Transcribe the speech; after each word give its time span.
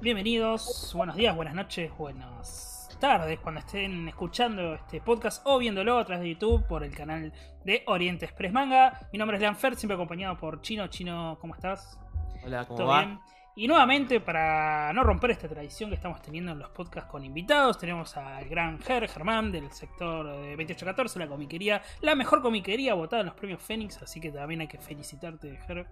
Bienvenidos, 0.00 0.92
buenos 0.94 1.16
días, 1.16 1.34
buenas 1.34 1.54
noches, 1.54 1.90
buenas 1.96 2.94
tardes 3.00 3.40
cuando 3.40 3.60
estén 3.60 4.06
escuchando 4.08 4.74
este 4.74 5.00
podcast 5.00 5.42
o 5.46 5.58
viéndolo 5.58 5.98
a 5.98 6.04
través 6.04 6.22
de 6.22 6.30
YouTube 6.34 6.66
por 6.66 6.84
el 6.84 6.94
canal 6.94 7.32
de 7.64 7.82
Oriente 7.86 8.26
Express 8.26 8.52
Manga. 8.52 9.08
Mi 9.10 9.18
nombre 9.18 9.38
es 9.38 9.42
Lanfer, 9.42 9.74
siempre 9.74 9.94
acompañado 9.94 10.36
por 10.36 10.60
Chino. 10.60 10.86
Chino, 10.88 11.38
¿cómo 11.40 11.54
estás? 11.54 11.98
Hola, 12.44 12.66
¿cómo 12.66 12.76
¿Todo 12.76 12.88
va? 12.88 13.04
bien? 13.04 13.20
Y 13.56 13.66
nuevamente, 13.68 14.20
para 14.20 14.92
no 14.92 15.02
romper 15.02 15.30
esta 15.30 15.48
tradición 15.48 15.88
que 15.88 15.96
estamos 15.96 16.20
teniendo 16.20 16.52
en 16.52 16.58
los 16.58 16.68
podcasts 16.68 17.10
con 17.10 17.24
invitados, 17.24 17.78
tenemos 17.78 18.14
al 18.18 18.46
gran 18.50 18.78
Ger, 18.80 19.08
Germán, 19.08 19.50
del 19.50 19.72
sector 19.72 20.26
de 20.26 20.48
2814, 20.56 21.18
la 21.18 21.26
comiquería, 21.26 21.80
la 22.02 22.14
mejor 22.14 22.42
comiquería 22.42 22.92
votada 22.92 23.20
en 23.20 23.26
los 23.28 23.34
premios 23.34 23.62
Fénix, 23.62 24.02
así 24.02 24.20
que 24.20 24.30
también 24.30 24.60
hay 24.60 24.68
que 24.68 24.76
felicitarte, 24.76 25.56
Ger. 25.66 25.86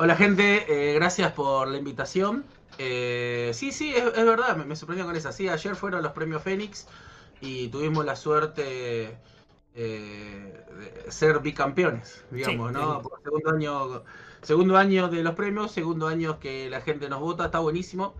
Hola 0.00 0.14
gente, 0.14 0.64
eh, 0.92 0.94
gracias 0.94 1.32
por 1.32 1.66
la 1.66 1.76
invitación. 1.76 2.44
Eh, 2.78 3.50
sí, 3.52 3.72
sí, 3.72 3.92
es, 3.94 4.04
es 4.04 4.24
verdad, 4.24 4.56
me, 4.56 4.64
me 4.64 4.76
sorprendió 4.76 5.04
con 5.04 5.16
esa. 5.16 5.32
Sí, 5.32 5.48
ayer 5.48 5.74
fueron 5.74 6.02
los 6.02 6.12
premios 6.12 6.40
Fénix 6.42 6.86
y 7.40 7.68
tuvimos 7.68 8.04
la 8.04 8.14
suerte 8.14 9.18
eh, 9.74 10.64
de 11.04 11.10
ser 11.10 11.40
bicampeones, 11.40 12.24
digamos, 12.30 12.68
Sí, 12.68 12.74
¿no? 12.78 13.02
sí. 13.02 13.08
Por 13.08 13.22
segundo 13.22 13.50
año, 13.50 14.04
segundo 14.42 14.76
año 14.76 15.08
de 15.08 15.22
los 15.24 15.34
premios, 15.34 15.72
segundo 15.72 16.06
año 16.06 16.38
que 16.38 16.70
la 16.70 16.80
gente 16.80 17.08
nos 17.08 17.20
vota, 17.20 17.46
está 17.46 17.58
buenísimo. 17.58 18.14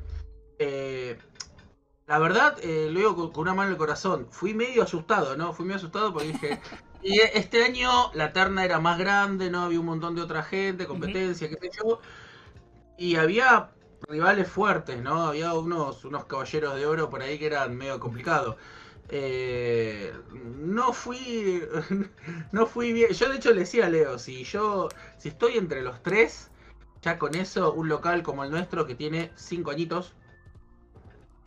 La 2.06 2.19
verdad, 2.19 2.56
lo 2.64 2.98
digo 2.98 3.14
con, 3.14 3.30
con 3.30 3.42
una 3.42 3.55
mano 3.55 3.69
en 3.69 3.72
el 3.74 3.78
corazón, 3.78 4.27
fui 4.30 4.52
medio 4.55 4.83
asustado, 4.83 5.36
¿no? 5.36 5.52
Fui 5.52 5.64
medio 5.64 5.77
asustado 5.77 6.12
porque 6.12 6.28
dije, 6.28 6.60
y 7.02 7.20
este 7.20 7.64
año 7.64 8.10
la 8.14 8.32
terna 8.32 8.64
era 8.64 8.80
más 8.80 8.98
grande, 8.98 9.50
¿no? 9.50 9.62
Había 9.62 9.80
un 9.80 9.86
montón 9.86 10.14
de 10.14 10.22
otra 10.22 10.42
gente, 10.42 10.86
competencia, 10.86 11.48
qué 11.48 11.56
sé 11.60 11.70
yo. 11.78 12.00
Y 12.96 13.16
había 13.16 13.70
rivales 14.08 14.48
fuertes, 14.50 15.00
¿no? 15.02 15.27
Había 15.28 15.55
unos, 15.55 16.05
unos 16.05 16.27
caballeros 16.27 16.77
de 16.77 16.86
oro 16.86 17.10
por 17.10 17.22
ahí 17.22 17.38
que 17.38 17.46
eran 17.46 17.77
medio 17.77 18.00
complicados. 18.00 18.56
Eh, 19.08 20.12
no 20.32 20.92
fui 20.92 21.62
no 22.52 22.66
fui 22.66 22.92
bien. 22.92 23.10
Yo 23.12 23.28
de 23.30 23.36
hecho 23.36 23.52
le 23.52 23.60
decía 23.60 23.86
a 23.86 23.90
Leo, 23.90 24.18
si 24.18 24.44
yo 24.44 24.88
si 25.18 25.28
estoy 25.30 25.58
entre 25.58 25.83
los 25.83 26.02
tres, 26.02 26.50
ya 27.02 27.18
con 27.18 27.34
eso 27.34 27.72
un 27.72 27.88
local 27.88 28.22
como 28.22 28.44
el 28.44 28.50
nuestro 28.50 28.86
que 28.86 28.94
tiene 28.94 29.33
cinco 29.36 29.70
añitos, 29.70 30.14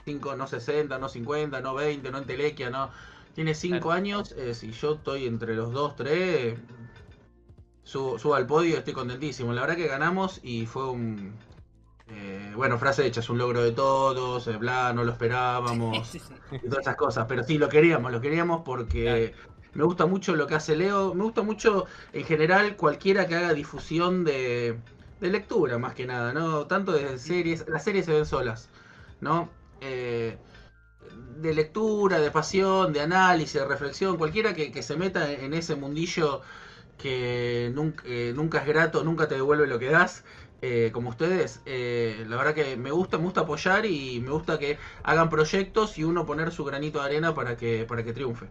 5, 0.05 0.36
no 0.36 0.47
60, 0.47 0.97
no 0.97 1.09
50, 1.09 1.61
no 1.61 1.75
20, 1.75 2.11
no 2.11 2.17
entelequia, 2.19 2.69
no. 2.69 2.91
Tiene 3.33 3.53
5 3.55 3.79
Claro. 3.79 3.91
años, 3.91 4.33
eh, 4.37 4.53
si 4.53 4.71
yo 4.71 4.95
estoy 4.95 5.25
entre 5.25 5.55
los 5.55 5.71
2, 5.71 5.95
3, 5.95 6.57
subo, 7.83 8.19
subo 8.19 8.35
al 8.35 8.45
podio, 8.47 8.77
estoy 8.77 8.93
contentísimo. 8.93 9.53
La 9.53 9.61
verdad 9.61 9.75
que 9.77 9.87
ganamos 9.87 10.39
y 10.43 10.65
fue 10.65 10.89
un... 10.89 11.33
eh, 12.09 12.52
bueno, 12.55 12.77
frase 12.77 13.05
hecha, 13.05 13.21
es 13.21 13.29
un 13.29 13.37
logro 13.37 13.63
de 13.63 13.71
todos, 13.71 14.47
eh, 14.47 14.57
bla, 14.57 14.91
no 14.93 15.03
lo 15.03 15.11
esperábamos 15.13 16.07
Sí, 16.11 16.19
sí. 16.19 16.33
y 16.52 16.67
todas 16.67 16.79
esas 16.81 16.95
cosas. 16.97 17.25
Pero 17.27 17.43
sí, 17.43 17.57
lo 17.57 17.69
queríamos, 17.69 18.11
lo 18.11 18.19
queríamos 18.21 18.63
porque 18.65 19.33
me 19.73 19.83
gusta 19.85 20.05
mucho 20.05 20.35
lo 20.35 20.47
que 20.47 20.55
hace 20.55 20.75
Leo. 20.75 21.13
Me 21.13 21.23
gusta 21.23 21.41
mucho, 21.41 21.85
en 22.11 22.25
general, 22.25 22.75
cualquiera 22.75 23.27
que 23.27 23.35
haga 23.35 23.53
difusión 23.53 24.25
de, 24.25 24.77
de 25.21 25.29
lectura, 25.29 25.77
más 25.77 25.93
que 25.93 26.05
nada, 26.05 26.33
¿no? 26.33 26.67
Tanto 26.67 26.91
de 26.91 27.17
series, 27.17 27.65
las 27.69 27.83
series 27.85 28.05
se 28.05 28.11
ven 28.13 28.25
solas, 28.25 28.67
¿no? 29.21 29.49
Eh, 29.79 30.37
de 31.42 31.53
lectura, 31.53 32.20
de 32.20 32.31
pasión, 32.31 32.94
de 32.94 33.02
análisis, 33.02 33.53
de 33.61 33.66
reflexión, 33.66 34.17
cualquiera 34.17 34.53
que, 34.53 34.72
que 34.72 34.81
se 34.84 34.95
meta 34.97 35.31
en 35.31 35.53
ese 35.53 35.75
mundillo 35.75 36.42
que 36.98 37.72
nunca, 37.73 38.03
eh, 38.06 38.33
nunca 38.36 38.59
es 38.59 38.67
grato, 38.67 39.03
nunca 39.03 39.28
te 39.28 39.36
devuelve 39.36 39.67
lo 39.67 39.80
que 39.80 39.89
das, 39.89 40.23
eh, 40.61 40.92
como 40.94 41.09
ustedes, 41.09 41.61
eh, 41.66 42.23
la 42.28 42.38
verdad 42.38 42.53
que 42.53 42.78
me 42.78 42.92
gusta, 42.92 43.17
me 43.17 43.23
gusta 43.23 43.42
apoyar 43.42 43.86
y 43.86 44.20
me 44.20 44.30
gusta 44.31 44.59
que 44.59 44.77
hagan 45.04 45.30
proyectos 45.30 45.98
y 45.98 46.04
uno 46.04 46.26
poner 46.26 46.52
su 46.52 46.64
granito 46.64 46.99
de 46.99 47.05
arena 47.05 47.33
para 47.33 47.58
que, 47.58 47.86
para 47.86 48.04
que 48.04 48.14
triunfe. 48.14 48.45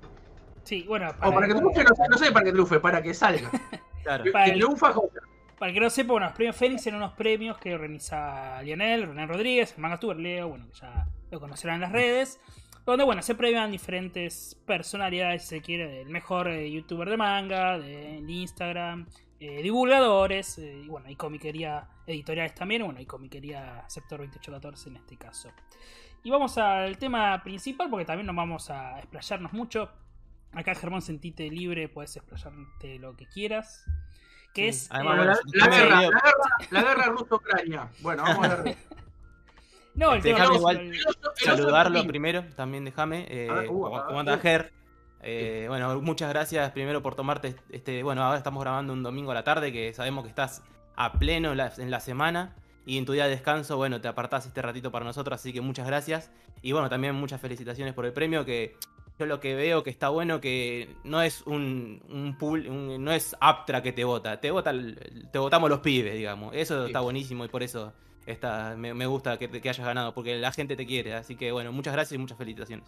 Sí, 0.64 0.84
bueno, 0.88 1.08
O 1.22 1.32
para 1.32 1.46
que 1.46 1.54
triunfe, 1.54 1.84
no 1.84 1.94
sé, 1.94 2.02
no 2.10 2.18
sé 2.18 2.32
para 2.32 2.44
que 2.44 2.52
triunfe, 2.52 2.80
para 2.80 3.02
que 3.02 3.14
salga. 3.14 3.50
Claro. 4.02 4.24
Que, 4.24 4.30
Para 4.32 4.46
que 4.46 4.50
el- 4.52 4.56
triunfa, 4.60 4.92
joya. 4.94 5.20
Para 5.58 5.68
el 5.68 5.74
que 5.74 5.80
no 5.80 5.90
sepa, 5.90 6.12
bueno, 6.14 6.26
los 6.26 6.34
premios 6.34 6.56
Fénix 6.56 6.86
eran 6.86 7.00
unos 7.02 7.12
premios 7.12 7.58
que 7.58 7.74
organiza 7.74 8.62
Lionel, 8.62 9.06
René 9.06 9.26
Rodríguez, 9.26 9.74
el 9.76 9.82
manga 9.82 10.00
tuber 10.00 10.16
Leo, 10.16 10.48
bueno, 10.48 10.66
que 10.66 10.80
ya 10.80 11.06
lo 11.30 11.38
conocerán 11.38 11.74
en 11.76 11.80
las 11.82 11.92
redes, 11.92 12.40
donde, 12.86 13.04
bueno, 13.04 13.22
se 13.22 13.34
premian 13.34 13.70
diferentes 13.70 14.60
personalidades, 14.66 15.42
si 15.42 15.48
se 15.48 15.60
quiere, 15.60 15.88
del 15.88 16.08
mejor 16.08 16.48
eh, 16.48 16.70
youtuber 16.70 17.08
de 17.08 17.16
manga, 17.16 17.78
de, 17.78 18.20
de 18.22 18.32
Instagram, 18.32 19.06
eh, 19.42 19.62
divulgadores, 19.62 20.58
eh, 20.58 20.82
y 20.84 20.88
bueno, 20.88 21.08
hay 21.08 21.16
comiquería 21.16 21.88
editoriales 22.06 22.54
también, 22.54 22.84
bueno, 22.84 22.98
hay 22.98 23.06
comiquería 23.06 23.84
sector 23.88 24.18
2814 24.18 24.88
en 24.90 24.96
este 24.96 25.16
caso. 25.16 25.50
Y 26.22 26.30
vamos 26.30 26.58
al 26.58 26.98
tema 26.98 27.42
principal, 27.42 27.88
porque 27.88 28.04
también 28.04 28.26
nos 28.26 28.36
vamos 28.36 28.68
a 28.68 28.98
explayarnos 28.98 29.54
mucho. 29.54 29.90
Acá, 30.52 30.74
Germán, 30.74 31.00
sentite 31.00 31.48
libre, 31.48 31.88
puedes 31.88 32.16
explayarte 32.16 32.98
lo 32.98 33.16
que 33.16 33.26
quieras. 33.26 33.86
Que 34.52 34.72
Sí, 34.72 34.80
es... 34.80 34.88
además, 34.90 35.38
eh, 35.38 35.50
la, 35.54 35.66
la 35.66 35.76
guerra, 35.76 35.88
la 35.88 36.00
guerra, 36.02 36.22
la 36.70 36.82
guerra 36.82 37.04
ruso-ucrania. 37.06 37.88
Bueno, 38.00 38.24
vamos 38.24 38.46
a 38.46 38.56
ver. 38.56 38.76
No, 39.94 40.12
el 40.14 40.22
tema 40.22 40.38
déjame 40.38 40.54
no, 40.54 40.58
igual 40.60 40.76
el- 40.78 40.98
Saludarlo 41.34 42.06
primero, 42.06 42.44
también 42.56 42.84
déjame. 42.84 43.26
Eh, 43.28 43.48
A 43.50 43.54
ver, 43.54 43.68
uh, 43.70 43.72
¿Cómo 43.82 43.86
a 43.96 43.98
ver, 44.00 44.06
cómo 44.06 44.20
anda 44.20 44.34
uh. 44.36 44.40
Ger? 44.40 44.72
Eh, 45.22 45.66
bueno, 45.68 46.00
muchas 46.00 46.30
gracias 46.30 46.70
primero 46.72 47.02
por 47.02 47.14
tomarte 47.14 47.54
este. 47.70 48.02
Bueno, 48.02 48.22
ahora 48.22 48.38
estamos 48.38 48.62
grabando 48.62 48.92
un 48.92 49.02
domingo 49.02 49.30
a 49.32 49.34
la 49.34 49.44
tarde, 49.44 49.72
que 49.72 49.92
sabemos 49.92 50.24
que 50.24 50.30
estás 50.30 50.62
a 50.96 51.12
pleno 51.14 51.50
en 51.52 51.58
la, 51.58 51.72
en 51.76 51.90
la 51.90 52.00
semana. 52.00 52.54
Y 52.86 52.96
en 52.96 53.04
tu 53.04 53.12
día 53.12 53.24
de 53.24 53.30
descanso, 53.30 53.76
bueno, 53.76 54.00
te 54.00 54.08
apartás 54.08 54.46
este 54.46 54.62
ratito 54.62 54.90
para 54.90 55.04
nosotros, 55.04 55.38
así 55.38 55.52
que 55.52 55.60
muchas 55.60 55.86
gracias. 55.86 56.30
Y 56.62 56.72
bueno, 56.72 56.88
también 56.88 57.14
muchas 57.14 57.40
felicitaciones 57.40 57.92
por 57.94 58.06
el 58.06 58.12
premio, 58.12 58.44
que 58.46 58.74
yo 59.18 59.26
lo 59.26 59.38
que 59.38 59.54
veo 59.54 59.82
que 59.82 59.90
está 59.90 60.08
bueno 60.08 60.40
que 60.40 60.88
no 61.04 61.20
es 61.20 61.42
un, 61.42 62.02
un 62.08 62.36
pool, 62.38 62.66
un- 62.68 63.04
no 63.04 63.12
es 63.12 63.36
Aptra 63.38 63.82
que 63.82 63.92
te 63.92 64.02
vota, 64.02 64.40
te 64.40 64.50
vota 64.50 64.70
el- 64.70 65.28
te 65.30 65.38
votamos 65.38 65.68
los 65.68 65.80
pibes, 65.80 66.14
digamos. 66.14 66.54
Eso 66.54 66.80
Sí. 66.84 66.86
está 66.86 67.00
buenísimo 67.00 67.44
y 67.44 67.48
por 67.48 67.62
eso 67.62 67.92
está, 68.26 68.74
me, 68.76 68.94
me 68.94 69.06
gusta 69.06 69.38
que, 69.38 69.48
te- 69.48 69.60
que 69.60 69.68
hayas 69.68 69.86
ganado, 69.86 70.14
porque 70.14 70.36
la 70.38 70.52
gente 70.52 70.76
te 70.76 70.86
quiere. 70.86 71.14
Así 71.14 71.36
que 71.36 71.52
bueno, 71.52 71.72
muchas 71.72 71.92
gracias 71.92 72.16
y 72.16 72.18
muchas 72.18 72.38
felicitaciones. 72.38 72.86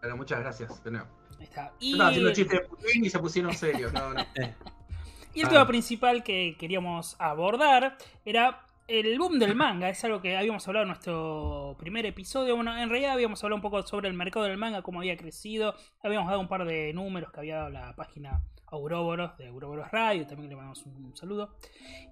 Bueno, 0.00 0.16
muchas 0.16 0.40
gracias. 0.40 0.82
de 0.84 0.90
nuevo. 0.90 1.06
ahí 1.38 1.44
está. 1.44 1.72
Y, 1.78 1.92
estaba 1.92 2.10
haciendo 2.10 2.32
chistes 2.32 2.60
de 2.60 2.66
Putin 2.68 3.04
y 3.04 3.10
se 3.10 3.18
pusieron 3.18 3.54
serios. 3.54 3.92
No, 3.92 4.12
no. 4.14 4.20
y 5.34 5.40
el 5.40 5.46
Ah. 5.46 5.50
tema 5.50 5.66
principal 5.66 6.22
que 6.22 6.56
queríamos 6.58 7.16
abordar 7.18 7.96
era 8.24 8.64
el 8.88 9.16
boom 9.18 9.38
del 9.38 9.54
manga. 9.54 9.88
Es 9.88 10.02
algo 10.04 10.20
que 10.20 10.36
habíamos 10.36 10.66
hablado 10.66 10.82
en 10.82 10.88
nuestro 10.88 11.76
primer 11.78 12.04
episodio. 12.04 12.56
Bueno, 12.56 12.76
en 12.76 12.90
realidad 12.90 13.12
habíamos 13.12 13.42
hablado 13.44 13.56
un 13.56 13.62
poco 13.62 13.82
sobre 13.86 14.08
el 14.08 14.14
mercado 14.14 14.44
del 14.46 14.58
manga, 14.58 14.82
cómo 14.82 14.98
había 15.00 15.16
crecido. 15.16 15.74
Habíamos 16.02 16.28
dado 16.28 16.40
un 16.40 16.48
par 16.48 16.64
de 16.64 16.92
números 16.92 17.30
que 17.32 17.40
había 17.40 17.56
dado 17.58 17.70
la 17.70 17.94
página 17.94 18.42
Auroboros 18.72 19.36
de 19.38 19.48
Auroboros 19.48 19.90
Radio. 19.90 20.26
También 20.26 20.50
le 20.50 20.56
mandamos 20.56 20.84
un 20.86 21.16
saludo. 21.16 21.54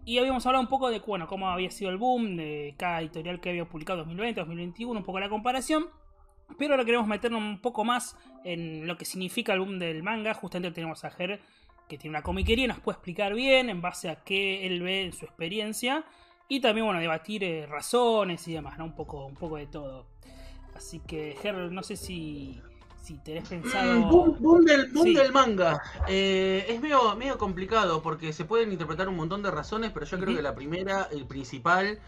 Y 0.04 0.18
habíamos 0.18 0.46
hablado 0.46 0.62
un 0.62 0.68
poco 0.68 0.90
de 0.90 1.00
bueno, 1.00 1.26
cómo 1.26 1.48
había 1.48 1.70
sido 1.70 1.90
el 1.90 1.96
boom 1.96 2.36
de 2.36 2.74
cada 2.78 3.00
editorial 3.00 3.40
que 3.40 3.50
había 3.50 3.64
publicado 3.64 4.00
2020, 4.00 4.40
2021, 4.40 5.00
un 5.00 5.04
poco 5.04 5.18
la 5.18 5.28
comparación. 5.28 5.88
Pero 6.58 6.74
ahora 6.74 6.84
queremos 6.84 7.06
meternos 7.06 7.40
un 7.40 7.60
poco 7.60 7.84
más 7.84 8.16
en 8.44 8.86
lo 8.86 8.96
que 8.96 9.04
significa 9.04 9.52
el 9.54 9.60
boom 9.60 9.78
del 9.78 10.02
manga. 10.02 10.34
Justamente 10.34 10.74
tenemos 10.74 11.04
a 11.04 11.10
Ger, 11.10 11.40
que 11.88 11.98
tiene 11.98 12.16
una 12.16 12.22
comiquería 12.22 12.66
nos 12.68 12.80
puede 12.80 12.96
explicar 12.96 13.34
bien 13.34 13.68
en 13.70 13.80
base 13.80 14.08
a 14.08 14.22
qué 14.22 14.66
él 14.66 14.82
ve 14.82 15.04
en 15.04 15.12
su 15.12 15.24
experiencia. 15.24 16.04
Y 16.48 16.60
también, 16.60 16.84
bueno, 16.84 17.00
debatir 17.00 17.44
eh, 17.44 17.66
razones 17.66 18.46
y 18.48 18.52
demás, 18.52 18.76
¿no? 18.76 18.84
Un 18.84 18.94
poco, 18.94 19.24
un 19.24 19.36
poco 19.36 19.56
de 19.56 19.66
todo. 19.66 20.06
Así 20.74 21.00
que, 21.00 21.36
Ger, 21.40 21.54
no 21.54 21.82
sé 21.84 21.94
si, 21.94 22.60
si 23.02 23.14
tenés 23.18 23.48
pensado... 23.48 24.00
Mm, 24.00 24.10
Boom, 24.10 24.36
boom 24.38 24.64
del, 24.64 24.90
boom 24.92 25.06
Sí. 25.06 25.14
del 25.14 25.32
manga. 25.32 25.82
Eh, 26.08 26.66
es 26.68 26.80
medio, 26.80 27.16
medio 27.16 27.38
complicado 27.38 28.02
porque 28.02 28.32
se 28.32 28.44
pueden 28.44 28.72
interpretar 28.72 29.08
un 29.08 29.16
montón 29.16 29.42
de 29.42 29.50
razones, 29.50 29.90
pero 29.92 30.06
yo 30.06 30.18
creo 30.18 30.36
que 30.36 30.42
la 30.42 30.54
primera, 30.54 31.08
el 31.10 31.26
principal 31.26 31.98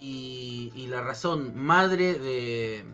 y, 0.00 0.72
y 0.74 0.86
la 0.86 1.00
razón 1.02 1.52
madre 1.56 2.14
de, 2.14 2.84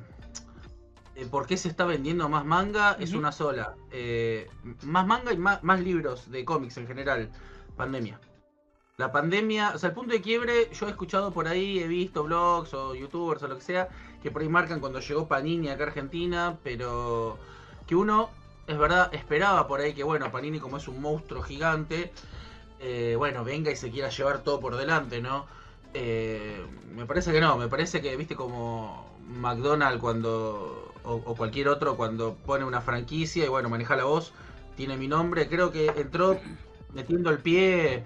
de 1.15 1.27
por 1.27 1.47
qué 1.47 1.57
se 1.57 1.69
está 1.69 1.85
vendiendo 1.85 2.29
más 2.29 2.45
manga 2.45 2.97
es 2.99 3.13
una 3.13 3.31
sola. 3.33 3.75
Eh, 3.91 4.49
más 4.83 5.07
manga 5.07 5.33
y 5.33 5.39
más, 5.39 5.63
más 5.63 5.81
libros 5.81 6.31
de 6.31 6.45
cómics 6.45 6.77
en 6.79 6.87
general. 6.87 7.31
Pandemia. 7.77 8.21
La 8.97 9.11
pandemia, 9.11 9.73
o 9.75 9.79
sea, 9.79 9.89
el 9.89 9.95
punto 9.95 10.13
de 10.13 10.21
quiebre, 10.21 10.71
yo 10.73 10.87
he 10.87 10.91
escuchado 10.91 11.33
por 11.33 11.49
ahí, 11.49 11.81
he 11.81 11.89
visto 11.89 12.23
blogs 12.23 12.73
o 12.75 12.95
youtubers 12.95 13.43
o 13.43 13.49
lo 13.49 13.57
que 13.57 13.63
sea, 13.63 13.89
que 14.25 14.31
por 14.31 14.41
ahí 14.41 14.49
marcan 14.49 14.81
cuando 14.81 15.01
llegó 15.01 15.29
Panini 15.29 15.69
acá 15.69 15.85
a 15.85 15.87
Argentina, 15.89 16.57
pero 16.65 17.37
que 17.87 17.95
uno, 17.95 18.31
es 18.67 18.79
verdad, 18.79 19.15
esperaba 19.15 19.69
por 19.69 19.81
ahí 19.81 19.93
que, 19.93 20.03
bueno, 20.03 20.33
Panini 20.33 20.61
como 20.61 20.79
es 20.79 20.89
un 20.89 21.03
monstruo 21.03 21.43
gigante, 21.43 22.11
eh, 22.81 23.17
bueno, 23.19 23.45
venga 23.45 23.71
y 23.71 23.77
se 23.77 23.91
quiera 23.91 24.09
llevar 24.09 24.39
todo 24.39 24.61
por 24.61 24.77
delante, 24.77 25.21
¿no? 25.21 25.45
Eh, 25.93 26.65
me 26.97 27.05
parece 27.05 27.33
que 27.33 27.41
no, 27.43 27.59
me 27.59 27.69
parece 27.69 28.01
que, 28.01 28.17
viste, 28.17 28.35
como 28.35 29.15
McDonald's 29.29 30.01
cuando, 30.01 30.95
o, 31.05 31.13
o 31.17 31.37
cualquier 31.37 31.69
otro 31.69 31.99
cuando 31.99 32.35
pone 32.47 32.65
una 32.65 32.81
franquicia 32.81 33.45
y 33.45 33.49
bueno, 33.49 33.69
maneja 33.69 33.95
la 33.95 34.05
voz, 34.05 34.33
tiene 34.75 34.97
mi 34.97 35.07
nombre, 35.07 35.49
creo 35.49 35.71
que 35.71 35.89
entró 35.89 36.41
metiendo 36.95 37.29
el 37.29 37.41
pie 37.41 38.05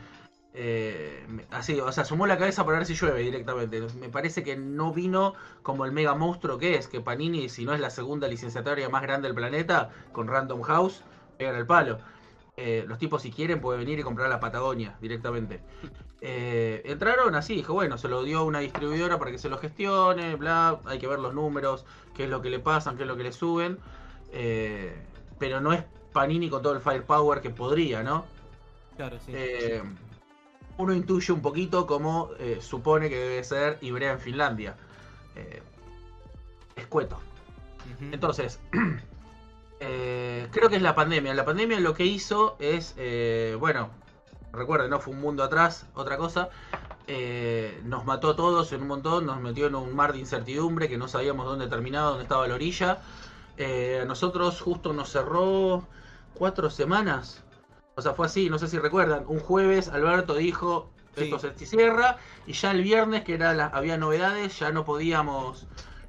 eh, 0.60 1.24
así, 1.52 1.78
o 1.78 1.92
sea, 1.92 2.04
sumó 2.04 2.26
la 2.26 2.36
cabeza 2.36 2.64
para 2.64 2.78
ver 2.78 2.86
si 2.86 2.94
llueve 2.94 3.20
directamente. 3.20 3.80
Me 4.00 4.08
parece 4.08 4.42
que 4.42 4.56
no 4.56 4.92
vino 4.92 5.34
como 5.62 5.84
el 5.84 5.92
mega 5.92 6.16
monstruo 6.16 6.58
que 6.58 6.74
es, 6.74 6.88
que 6.88 7.00
Panini, 7.00 7.48
si 7.48 7.64
no 7.64 7.74
es 7.74 7.80
la 7.80 7.90
segunda 7.90 8.26
licenciataria 8.26 8.88
más 8.88 9.02
grande 9.02 9.28
del 9.28 9.36
planeta, 9.36 9.90
con 10.10 10.26
Random 10.26 10.62
House, 10.62 11.04
pegan 11.38 11.54
el 11.54 11.64
palo. 11.64 12.00
Eh, 12.56 12.84
los 12.88 12.98
tipos 12.98 13.22
si 13.22 13.30
quieren 13.30 13.60
pueden 13.60 13.82
venir 13.82 14.00
y 14.00 14.02
comprar 14.02 14.28
la 14.28 14.40
Patagonia 14.40 14.96
directamente. 15.00 15.60
Eh, 16.20 16.82
entraron 16.86 17.36
así, 17.36 17.54
dijo, 17.54 17.72
bueno, 17.72 17.96
se 17.96 18.08
lo 18.08 18.24
dio 18.24 18.42
una 18.42 18.58
distribuidora 18.58 19.16
para 19.16 19.30
que 19.30 19.38
se 19.38 19.48
lo 19.48 19.58
gestione, 19.58 20.34
bla, 20.34 20.80
hay 20.86 20.98
que 20.98 21.06
ver 21.06 21.20
los 21.20 21.34
números, 21.34 21.84
qué 22.16 22.24
es 22.24 22.30
lo 22.30 22.42
que 22.42 22.50
le 22.50 22.58
pasan, 22.58 22.96
qué 22.96 23.04
es 23.04 23.08
lo 23.08 23.16
que 23.16 23.22
le 23.22 23.30
suben. 23.30 23.78
Eh, 24.32 24.92
pero 25.38 25.60
no 25.60 25.72
es 25.72 25.84
Panini 26.12 26.50
con 26.50 26.62
todo 26.62 26.72
el 26.72 26.80
firepower 26.80 27.40
que 27.40 27.50
podría, 27.50 28.02
¿no? 28.02 28.24
Claro, 28.96 29.18
sí. 29.24 29.32
Uno 30.78 30.94
intuye 30.94 31.32
un 31.32 31.42
poquito 31.42 31.86
cómo 31.86 32.30
eh, 32.38 32.58
supone 32.60 33.10
que 33.10 33.18
debe 33.18 33.44
ser 33.44 33.78
Ibrea 33.80 34.12
en 34.12 34.20
Finlandia. 34.20 34.76
Eh, 35.34 35.62
escueto. 36.76 37.18
Entonces, 38.12 38.60
eh, 39.80 40.48
creo 40.52 40.68
que 40.68 40.76
es 40.76 40.82
la 40.82 40.94
pandemia. 40.94 41.34
La 41.34 41.44
pandemia 41.44 41.80
lo 41.80 41.94
que 41.94 42.04
hizo 42.04 42.56
es, 42.60 42.94
bueno, 43.58 43.90
recuerden, 44.52 44.90
no 44.90 45.00
fue 45.00 45.14
un 45.14 45.20
mundo 45.20 45.42
atrás, 45.42 45.86
otra 45.94 46.16
cosa. 46.16 46.48
nos 47.84 48.04
mató 48.04 48.30
a 48.30 48.36
todos 48.36 48.72
en 48.72 48.82
un 48.82 48.88
montón, 48.88 49.26
nos 49.26 49.40
metió 49.40 49.66
en 49.66 49.74
un 49.74 49.96
mar 49.96 50.12
de 50.12 50.20
incertidumbre 50.20 50.88
que 50.88 50.96
no 50.96 51.08
sabíamos 51.08 51.46
dónde 51.46 51.66
terminaba, 51.66 52.10
dónde 52.10 52.22
estaba 52.22 52.46
la 52.46 52.54
orilla. 52.54 52.98
A 53.58 54.04
nosotros 54.04 54.60
justo 54.60 54.92
nos 54.92 55.10
cerró 55.10 55.84
cuatro 56.34 56.70
semanas. 56.70 57.42
O 57.98 58.02
sea, 58.02 58.14
fue 58.14 58.26
así, 58.26 58.48
no 58.48 58.58
sé 58.58 58.68
si 58.68 58.78
recuerdan. 58.78 59.24
Un 59.26 59.40
jueves 59.40 59.88
Alberto 59.88 60.34
dijo, 60.36 60.90
Sí. 61.16 61.24
esto 61.24 61.38
se 61.40 61.52
cierra, 61.66 62.16
y 62.46 62.52
ya 62.52 62.70
el 62.70 62.82
viernes, 62.82 63.24
que 63.24 63.34
era 63.34 63.52
la, 63.54 63.66
había 63.66 63.96
novedades, 63.98 64.58
ya 64.58 64.70
no 64.70 64.84
podíamos 64.84 65.66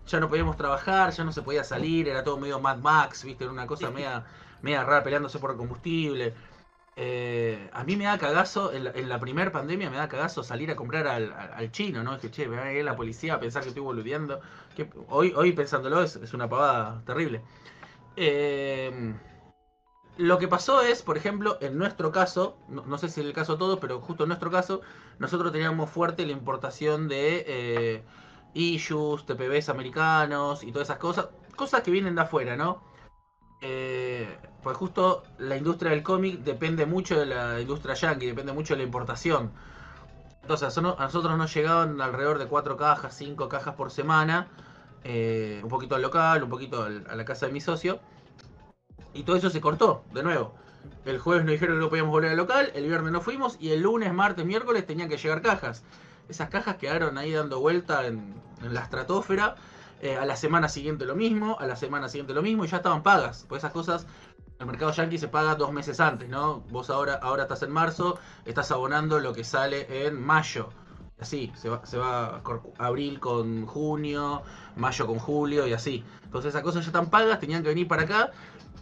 ya 0.07 0.19
no 0.19 0.27
podíamos 0.29 0.57
trabajar, 0.57 1.11
ya 1.11 1.23
no 1.23 1.31
se 1.31 1.41
podía 1.43 1.63
salir, 1.63 2.07
era 2.09 2.23
todo 2.23 2.37
medio 2.37 2.59
Mad 2.59 2.77
Max, 2.79 3.23
viste, 3.23 3.43
era 3.43 3.53
una 3.53 3.67
cosa 3.67 3.91
media, 3.91 4.25
media 4.61 4.83
rara 4.83 5.03
peleándose 5.03 5.39
por 5.39 5.51
el 5.51 5.57
combustible. 5.57 6.33
Eh, 6.95 7.69
a 7.73 7.83
mí 7.85 7.95
me 7.95 8.05
da 8.05 8.17
cagazo, 8.17 8.73
en 8.73 8.83
la, 8.85 8.91
en 8.91 9.07
la 9.09 9.19
primer 9.19 9.51
pandemia 9.51 9.89
me 9.89 9.97
da 9.97 10.07
cagazo 10.09 10.43
salir 10.43 10.69
a 10.71 10.75
comprar 10.75 11.07
al, 11.07 11.31
al- 11.33 11.53
al 11.53 11.71
chino, 11.71 12.03
¿no? 12.03 12.15
Es 12.15 12.21
que, 12.21 12.29
che, 12.31 12.47
me 12.47 12.57
va 12.57 12.63
a 12.65 12.73
ir 12.73 12.83
la 12.85 12.95
policía 12.95 13.35
a 13.35 13.39
pensar 13.39 13.61
que 13.63 13.69
estoy 13.69 13.83
boludeando. 13.83 14.41
Que 14.75 14.89
hoy, 15.09 15.33
hoy 15.35 15.53
pensándolo 15.53 16.03
es, 16.03 16.15
es 16.17 16.33
una 16.33 16.49
pavada 16.49 17.01
terrible. 17.05 17.41
Eh, 18.15 19.13
lo 20.19 20.37
que 20.37 20.49
pasó 20.49 20.81
es, 20.81 21.01
por 21.01 21.17
ejemplo, 21.17 21.57
en 21.61 21.77
nuestro 21.77 22.11
caso, 22.11 22.57
no, 22.67 22.97
sé 22.97 23.07
si 23.09 23.21
en 23.21 23.27
el 23.27 23.33
caso 23.33 23.53
de 23.53 23.59
todos, 23.59 23.79
pero 23.79 24.01
justo 24.01 24.23
en 24.23 24.29
nuestro 24.29 24.51
caso, 24.51 24.81
nosotros 25.17 25.53
teníamos 25.53 25.89
fuerte 25.89 26.25
la 26.25 26.33
importación 26.33 27.07
de 27.07 27.45
eh, 27.47 28.03
issues, 28.53 29.25
TPBs 29.25 29.69
americanos 29.69 30.63
y 30.63 30.71
todas 30.73 30.87
esas 30.89 30.97
cosas, 30.99 31.29
cosas 31.55 31.83
que 31.83 31.91
vienen 31.91 32.15
de 32.15 32.21
afuera, 32.21 32.57
¿no? 32.57 32.83
Eh, 33.61 34.39
pues 34.63 34.77
justo 34.77 35.23
la 35.37 35.57
industria 35.57 35.91
del 35.91 36.03
cómic 36.03 36.39
depende 36.41 36.85
mucho 36.85 37.19
de 37.19 37.25
la 37.27 37.61
industria 37.61 37.95
yankee, 37.95 38.27
depende 38.27 38.53
mucho 38.53 38.73
de 38.73 38.79
la 38.79 38.83
importación. 38.85 39.53
Entonces 40.41 40.77
a 40.77 40.81
nosotros- 40.81 41.37
nos 41.37 41.53
llegaban 41.53 42.01
alrededor 42.01 42.39
de 42.39 42.47
cuatro 42.47 42.77
cajas, 42.77 43.15
cinco 43.15 43.49
cajas 43.49 43.75
por 43.75 43.91
semana, 43.91 44.49
eh, 45.03 45.61
un 45.63 45.69
poquito 45.69 45.95
al 45.95 46.01
local, 46.01 46.43
un 46.43 46.49
poquito 46.49 46.83
a 46.83 46.89
la 47.15 47.25
casa 47.25 47.47
de 47.47 47.53
mi 47.53 47.61
socio. 47.61 48.01
Y 49.13 49.23
todo 49.23 49.35
eso 49.35 49.49
se 49.49 49.61
cortó, 49.61 50.03
de 50.13 50.23
nuevo. 50.23 50.53
El 51.05 51.19
jueves 51.19 51.45
nos 51.45 51.53
dijeron 51.53 51.77
que 51.77 51.81
no 51.81 51.89
podíamos 51.89 52.11
volver 52.11 52.31
al 52.31 52.37
local, 52.37 52.71
el 52.75 52.85
viernes 52.85 53.11
no 53.11 53.21
fuimos 53.21 53.57
y 53.59 53.71
el 53.71 53.81
lunes, 53.81 54.13
martes, 54.13 54.45
miércoles 54.45 54.85
tenían 54.85 55.09
que 55.09 55.17
llegar 55.17 55.41
cajas. 55.41 55.83
Esas 56.27 56.49
cajas 56.49 56.75
quedaron 56.75 57.17
ahí 57.17 57.31
dando 57.31 57.59
vuelta 57.59 58.05
en, 58.05 58.35
la 58.61 58.81
estratosfera. 58.81 59.55
Eh, 60.01 60.15
a 60.15 60.25
la 60.25 60.37
semana 60.37 60.69
siguiente 60.69 61.05
lo 61.05 61.15
mismo, 61.15 61.57
a 61.59 61.67
la 61.67 61.75
semana 61.75 62.07
siguiente 62.07 62.33
lo 62.33 62.41
mismo 62.41 62.63
y 62.63 62.67
ya 62.67 62.77
estaban 62.77 63.03
pagas. 63.03 63.45
Pues 63.49 63.63
esas 63.63 63.73
cosas, 63.73 64.07
el 64.59 64.65
mercado 64.65 64.91
yankee 64.91 65.17
se 65.17 65.27
paga 65.27 65.55
dos 65.55 65.73
meses 65.73 65.99
antes, 65.99 66.29
¿no? 66.29 66.61
Vos 66.69 66.89
ahora, 66.89 67.15
ahora 67.15 67.43
estás 67.43 67.63
en 67.63 67.71
marzo, 67.71 68.17
estás 68.45 68.71
abonando 68.71 69.19
lo 69.19 69.33
que 69.33 69.43
sale 69.43 70.05
en 70.05 70.21
mayo. 70.21 70.69
Así, 71.19 71.51
se 71.55 71.67
va, 71.67 71.85
se 71.85 71.97
va 71.97 72.41
abril 72.77 73.19
con 73.19 73.65
junio, 73.65 74.41
mayo 74.77 75.05
con 75.05 75.19
julio 75.19 75.67
y 75.67 75.73
así. 75.73 76.05
Entonces 76.23 76.49
esas 76.49 76.63
cosas 76.63 76.85
ya 76.85 76.89
están 76.89 77.09
pagas, 77.09 77.39
tenían 77.39 77.61
que 77.61 77.69
venir 77.69 77.87
para 77.87 78.03
acá 78.03 78.31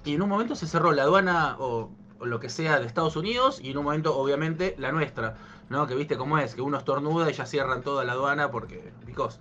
y 0.05 0.15
en 0.15 0.21
un 0.21 0.29
momento 0.29 0.55
se 0.55 0.67
cerró 0.67 0.91
la 0.91 1.03
aduana 1.03 1.57
o, 1.59 1.91
lo 2.21 2.39
que 2.39 2.49
sea 2.49 2.79
de 2.79 2.87
Estados 2.87 3.15
Unidos 3.15 3.59
y 3.61 3.71
en 3.71 3.77
un 3.77 3.83
momento 3.83 4.17
obviamente 4.17 4.75
la 4.79 4.91
nuestra, 4.91 5.37
¿no? 5.69 5.85
Que 5.85 5.93
viste 5.93 6.17
cómo 6.17 6.39
es, 6.39 6.55
que 6.55 6.61
uno 6.61 6.77
estornuda 6.77 7.29
y 7.29 7.33
ya 7.33 7.45
cierran 7.45 7.83
toda 7.83 8.03
la 8.03 8.13
aduana 8.13 8.49
porque, 8.49 8.91
because. 9.05 9.39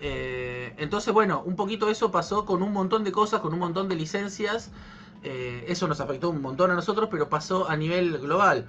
Eh, 0.00 0.74
entonces, 0.78 1.12
bueno, 1.12 1.42
un 1.44 1.54
poquito 1.54 1.90
eso 1.90 2.10
pasó 2.10 2.46
con 2.46 2.62
un 2.62 2.72
montón 2.72 3.04
de 3.04 3.12
cosas, 3.12 3.40
con 3.40 3.52
un 3.52 3.58
montón 3.58 3.88
de 3.88 3.96
licencias. 3.96 4.70
Eh, 5.22 5.66
eso 5.68 5.86
nos 5.86 6.00
afectó 6.00 6.30
un 6.30 6.40
montón 6.40 6.70
a 6.70 6.74
nosotros, 6.74 7.08
pero 7.10 7.28
pasó 7.28 7.68
a 7.68 7.76
nivel 7.76 8.18
global. 8.18 8.66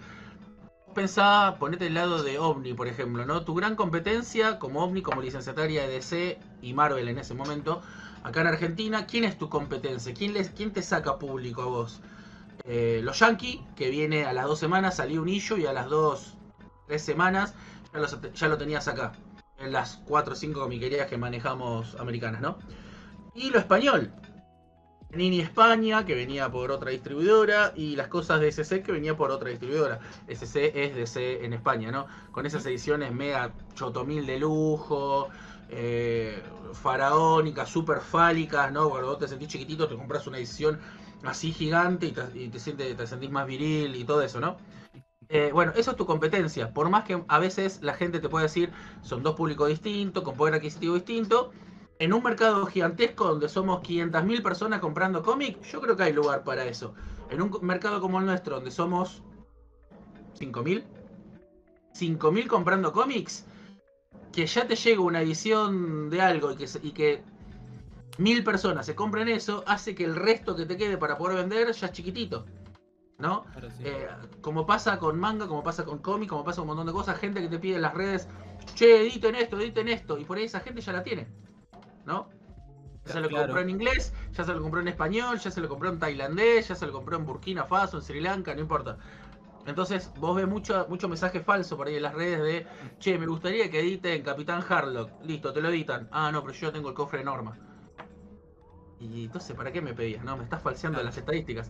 Pensá, 0.93 1.55
ponete 1.59 1.87
el 1.87 1.95
lado 1.95 2.21
de 2.21 2.37
Omni, 2.37 2.73
por 2.73 2.87
ejemplo, 2.87 3.25
¿no? 3.25 3.43
Tu 3.43 3.55
gran 3.55 3.75
competencia 3.75 4.59
como 4.59 4.83
Omni, 4.83 5.01
como 5.01 5.21
licenciataria 5.21 5.83
de 5.83 5.87
DC 5.95 6.39
y 6.61 6.73
Marvel 6.73 7.07
en 7.07 7.17
ese 7.17 7.33
momento, 7.33 7.81
acá 8.23 8.41
en 8.41 8.47
Argentina, 8.47 9.07
¿quién 9.07 9.23
es 9.23 9.37
tu 9.37 9.49
competencia? 9.49 10.13
¿Quién, 10.13 10.33
quién 10.55 10.71
te 10.71 10.83
saca 10.83 11.17
público 11.17 11.63
a 11.63 11.65
vos? 11.65 12.01
Eh, 12.65 13.01
los 13.03 13.19
Yankee, 13.19 13.65
que 13.75 13.89
viene 13.89 14.25
a 14.25 14.33
las 14.33 14.45
dos 14.45 14.59
semanas, 14.59 14.97
salió 14.97 15.21
un 15.21 15.29
issue 15.29 15.57
y 15.57 15.65
a 15.65 15.73
las 15.73 15.89
dos, 15.89 16.35
tres 16.87 17.01
semanas 17.01 17.55
ya, 17.93 18.31
ya 18.33 18.47
lo 18.47 18.57
tenías 18.57 18.87
acá. 18.87 19.13
En 19.57 19.71
las 19.71 19.97
cuatro 20.05 20.33
o 20.33 20.35
cinco 20.35 20.61
comiquerías 20.61 21.07
que 21.07 21.17
manejamos 21.17 21.95
americanas, 21.99 22.41
¿no? 22.41 22.57
Y 23.33 23.49
lo 23.49 23.59
español. 23.59 24.11
Nini 25.15 25.39
España, 25.42 26.06
que 26.06 26.15
venía 26.15 26.50
por 26.51 26.71
otra 26.71 26.92
distribuidora, 26.92 27.71
y 27.75 27.95
las 27.95 28.07
cosas 28.07 28.39
de 28.42 28.48
SC, 28.50 28.81
que 28.83 28.92
venía 28.92 29.15
por 29.15 29.31
otra 29.31 29.50
distribuidora. 29.50 30.00
SC 30.27 30.71
es 30.75 30.95
DC 30.95 31.45
en 31.45 31.54
España, 31.54 31.92
¿no? 31.92 32.07
Con 32.31 32.45
esas 32.45 32.65
ediciones 32.65 33.12
mega 33.13 33.54
chotomil 33.75 34.25
de 34.25 34.39
lujo, 34.39 35.30
eh, 35.69 36.44
faraónicas, 36.74 37.69
super 37.69 38.01
fálicas, 38.01 38.71
¿no? 38.71 38.89
Cuando 38.89 39.07
vos 39.10 39.19
te 39.19 39.27
sentís 39.27 39.48
chiquitito, 39.50 39.88
te 39.88 39.95
compras 39.95 40.27
una 40.27 40.38
edición 40.38 40.80
así 41.24 41.51
gigante 41.54 42.07
y 42.07 42.12
te, 42.12 42.21
y 42.33 42.50
te 42.50 42.60
sientes, 42.60 42.95
te 42.98 43.07
sentís 43.07 43.30
más 43.31 43.45
viril 43.48 43.95
y 43.95 44.04
todo 44.06 44.21
eso, 44.21 44.39
¿no? 44.39 44.57
Eh, 45.30 45.51
bueno, 45.54 45.71
eso 45.75 45.92
es 45.92 45.98
tu 45.98 46.06
competencia. 46.06 46.74
Por 46.74 46.89
más 46.89 47.03
que 47.05 47.24
a 47.27 47.39
veces 47.39 47.82
la 47.82 47.93
gente 47.93 48.20
te 48.20 48.29
pueda 48.29 48.43
decir, 48.43 48.72
son 49.01 49.24
dos 49.24 49.36
públicos 49.36 49.70
distintos, 49.70 50.24
con 50.24 50.36
poder 50.36 50.55
adquisitivo 50.55 50.96
distinto. 50.96 51.51
En 52.00 52.13
un 52.13 52.23
mercado 52.23 52.65
gigantesco 52.65 53.25
donde 53.25 53.47
somos 53.47 53.81
500.000 53.81 54.41
personas 54.41 54.79
comprando 54.79 55.21
cómic, 55.21 55.62
yo 55.62 55.79
creo 55.79 55.95
que 55.95 56.03
hay 56.03 56.13
lugar 56.13 56.43
para 56.43 56.65
eso. 56.65 56.93
En 57.29 57.41
un 57.41 57.51
mercado 57.62 58.01
como 58.01 58.19
el 58.19 58.25
nuestro, 58.25 58.55
donde 58.55 58.71
somos 58.71 59.23
5.000, 60.39 60.83
5.000 61.93 62.47
comprando 62.47 62.91
cómics, 62.91 63.45
que 64.31 64.45
ya 64.45 64.67
te 64.67 64.75
llega 64.75 65.01
una 65.01 65.21
edición 65.21 66.09
de 66.09 66.21
algo 66.21 66.51
y 66.51 66.55
que, 66.55 66.67
y 66.81 66.91
que 66.91 67.23
mil 68.17 68.43
personas 68.43 68.85
se 68.85 68.95
compren 68.95 69.29
eso, 69.29 69.63
hace 69.67 69.95
que 69.95 70.03
el 70.03 70.15
resto 70.15 70.55
que 70.55 70.65
te 70.65 70.77
quede 70.77 70.97
para 70.97 71.17
poder 71.17 71.38
vender 71.38 71.71
ya 71.71 71.88
es 71.88 71.93
chiquitito. 71.93 72.45
¿No? 73.19 73.45
Sí. 73.77 73.83
Eh, 73.85 74.07
como 74.41 74.65
pasa 74.65 74.97
con 74.97 75.19
manga, 75.19 75.47
como 75.47 75.63
pasa 75.63 75.85
con 75.85 76.00
cómic, 76.00 76.29
como 76.29 76.43
pasa 76.43 76.57
con 76.57 76.63
un 76.63 76.75
montón 76.75 76.88
de 76.88 76.93
cosas, 76.93 77.19
gente 77.19 77.41
que 77.41 77.47
te 77.47 77.59
pide 77.59 77.75
en 77.75 77.83
las 77.83 77.93
redes, 77.93 78.27
che, 78.73 79.01
editen 79.01 79.35
esto, 79.35 79.59
editen 79.59 79.88
esto, 79.88 80.17
y 80.17 80.25
por 80.25 80.38
ahí 80.38 80.45
esa 80.45 80.59
gente 80.59 80.81
ya 80.81 80.91
la 80.91 81.03
tiene, 81.03 81.27
¿no? 82.05 82.29
Ya 83.05 83.13
se 83.13 83.19
lo 83.19 83.27
Claro. 83.27 83.48
compró 83.48 83.62
en 83.62 83.69
inglés, 83.69 84.13
ya 84.33 84.43
se 84.43 84.53
lo 84.53 84.62
compró 84.62 84.79
en 84.81 84.88
español, 84.88 85.38
ya 85.38 85.51
se 85.51 85.62
lo 85.62 85.67
compró 85.67 85.89
en 85.89 86.00
tailandés, 86.00 86.67
ya 86.69 86.75
se 86.75 86.86
lo 86.86 86.93
compró 86.93 87.17
en 87.17 87.25
Burkina 87.25 87.65
Faso, 87.65 87.98
en 87.98 88.03
Sri 88.03 88.22
Lanka, 88.22 88.53
no 88.53 88.62
importa. 88.62 88.98
Entonces 89.65 90.12
vos 90.15 90.36
ves 90.36 90.48
mucho, 90.48 90.86
mucho 90.89 91.07
mensaje 91.07 91.39
falso 91.41 91.77
por 91.77 91.88
ahí 91.88 91.95
en 91.95 92.01
las 92.03 92.13
redes 92.13 92.41
de, 92.41 92.65
che, 93.00 93.17
me 93.17 93.25
gustaría 93.25 93.69
que 93.69 93.79
editen 93.79 94.24
Capitán 94.24 94.63
Harlock, 94.67 95.10
listo, 95.22 95.51
te 95.53 95.62
lo 95.62 95.69
editan. 95.69 96.07
Ah, 96.12 96.31
no, 96.31 96.41
pero 96.41 96.53
yo 96.53 96.72
tengo 96.72 96.89
el 96.89 96.95
cofre 96.95 97.19
de 97.19 97.25
Norma. 97.25 97.57
Y 99.00 99.25
entonces, 99.25 99.55
¿para 99.55 99.72
qué 99.72 99.81
me 99.81 99.93
pedías? 99.93 100.24
No, 100.24 100.38
me 100.38 100.43
estás 100.43 100.62
falseando 100.62 100.98
Claro. 100.98 101.05
las 101.07 101.17
estadísticas. 101.17 101.69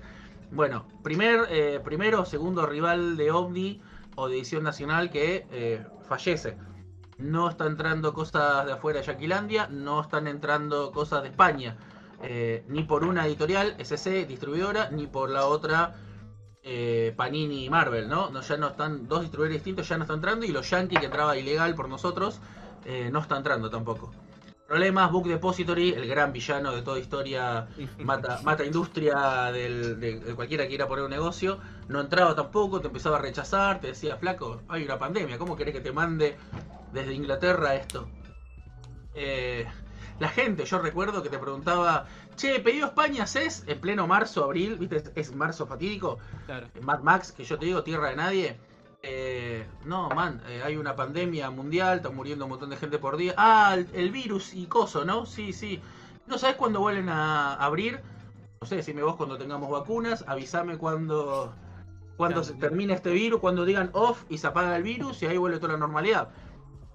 Bueno, 0.52 0.86
primer, 1.02 1.48
eh, 1.50 1.80
primero 1.84 2.22
o 2.22 2.26
segundo 2.26 2.66
rival 2.66 3.18
de 3.18 3.32
OVNI 3.32 3.82
o 4.16 4.28
de 4.28 4.36
edición 4.36 4.64
nacional 4.64 5.10
que 5.10 5.46
eh, 5.50 5.84
fallece. 6.04 6.58
No 7.18 7.50
está 7.50 7.66
entrando 7.68 8.14
cosas 8.14 8.66
de 8.66 8.74
afuera 8.74 9.00
de 9.00 9.06
Yaquilandia, 9.08 9.68
no 9.70 10.02
están 10.02 10.28
entrando 10.28 10.92
cosas 10.92 11.22
de 11.24 11.30
España. 11.30 11.76
eh, 12.26 12.64
ni 12.68 12.84
por 12.84 13.04
una 13.04 13.26
editorial, 13.28 13.76
SC, 13.78 14.26
distribuidora, 14.26 14.90
ni 14.92 15.08
por 15.08 15.30
la 15.30 15.46
otra 15.46 15.94
eh, 16.64 17.14
Panini 17.18 17.66
y 17.66 17.70
Marvel, 17.70 18.08
¿no? 18.08 18.30
¿no? 18.30 18.42
Ya 18.42 18.58
no 18.58 18.68
están, 18.70 19.08
dos 19.08 19.22
distribuidores 19.22 19.58
distintos 19.58 19.90
ya 19.90 19.98
no 19.98 20.04
están 20.04 20.18
entrando 20.18 20.46
y 20.46 20.52
los 20.52 20.70
Yankee 20.70 20.96
que 20.98 21.06
entraba 21.08 21.36
ilegal 21.38 21.76
por 21.76 21.90
nosotros, 21.90 22.42
eh, 22.86 23.10
no 23.12 23.20
está 23.20 23.38
entrando 23.38 23.70
tampoco. 23.70 24.12
Problemas, 24.68 25.12
Book 25.12 25.28
Depository, 25.28 25.90
el 25.94 26.08
gran 26.08 26.32
villano 26.32 26.72
de 26.74 26.82
toda 26.82 26.98
historia, 27.00 27.68
mata, 28.00 28.40
mata 28.44 28.64
industria 28.64 29.52
del- 29.52 30.00
de, 30.00 30.20
de 30.20 30.34
cualquiera 30.36 30.64
que 30.64 30.70
quiera 30.70 30.88
poner 30.88 31.04
un 31.06 31.12
negocio. 31.12 31.60
No 31.90 32.00
entraba 32.00 32.34
tampoco, 32.36 32.80
te 32.82 32.88
empezaba 32.88 33.18
a 33.18 33.22
rechazar, 33.22 33.82
te 33.82 33.88
decía, 33.88 34.18
flaco, 34.18 34.62
hay 34.70 34.84
una 34.86 34.98
pandemia, 34.98 35.38
¿cómo 35.38 35.56
querés 35.56 35.74
que 35.76 35.82
te 35.82 35.92
mande 35.92 36.38
desde 36.92 37.14
Inglaterra 37.14 37.76
esto? 37.76 38.08
Eh, 39.16 39.66
la 40.20 40.30
gente, 40.30 40.66
yo 40.66 40.80
recuerdo 40.80 41.22
que 41.22 41.30
te 41.30 41.38
preguntaba, 41.38 42.06
che, 42.36 42.60
pedido 42.60 42.88
España 42.88 43.26
es 43.26 43.64
en 43.68 43.80
pleno 43.80 44.08
marzo, 44.08 44.44
abril, 44.46 44.78
¿viste? 44.78 44.98
Es, 44.98 45.12
es 45.16 45.36
marzo 45.36 45.68
fatídico. 45.68 46.20
Claro. 46.46 46.68
Mad 46.82 47.02
Max, 47.02 47.32
que 47.32 47.44
yo 47.44 47.60
te 47.60 47.66
digo, 47.66 47.84
tierra 47.84 48.10
de 48.10 48.16
nadie. 48.16 48.58
Eh, 49.06 49.68
no, 49.86 50.10
man, 50.10 50.42
eh, 50.48 50.62
hay 50.64 50.78
una 50.78 50.96
pandemia 50.96 51.50
mundial, 51.52 51.98
está 51.98 52.10
muriendo 52.10 52.46
un 52.46 52.52
montón 52.52 52.70
de 52.70 52.78
gente 52.78 53.00
por 53.00 53.18
día. 53.18 53.34
Ah, 53.38 53.74
el, 53.76 53.90
el 53.94 54.12
virus 54.12 54.54
y 54.54 54.68
coso, 54.68 55.04
¿no? 55.04 55.26
Sí, 55.26 55.52
sí. 55.52 55.82
¿No 56.26 56.38
sabes 56.38 56.56
cuándo 56.56 56.80
vuelven 56.80 57.10
a 57.10 57.54
abrir? 57.56 58.02
No 58.62 58.68
sé, 58.68 58.78
decime 58.78 59.04
vos 59.04 59.18
cuando 59.18 59.38
tengamos 59.38 59.70
vacunas, 59.70 60.24
avísame 60.26 60.78
cuando, 60.78 61.54
cuando 62.16 62.42
Claro. 62.42 62.44
se 62.44 62.54
termine 62.54 62.94
este 62.94 63.12
virus, 63.12 63.42
cuando 63.42 63.66
digan 63.66 63.90
off 63.94 64.24
y 64.30 64.38
se 64.38 64.48
apaga 64.48 64.78
el 64.78 64.84
virus 64.84 65.22
y 65.22 65.26
ahí 65.26 65.38
vuelve 65.38 65.60
toda 65.60 65.74
la 65.74 65.80
normalidad. 65.80 66.30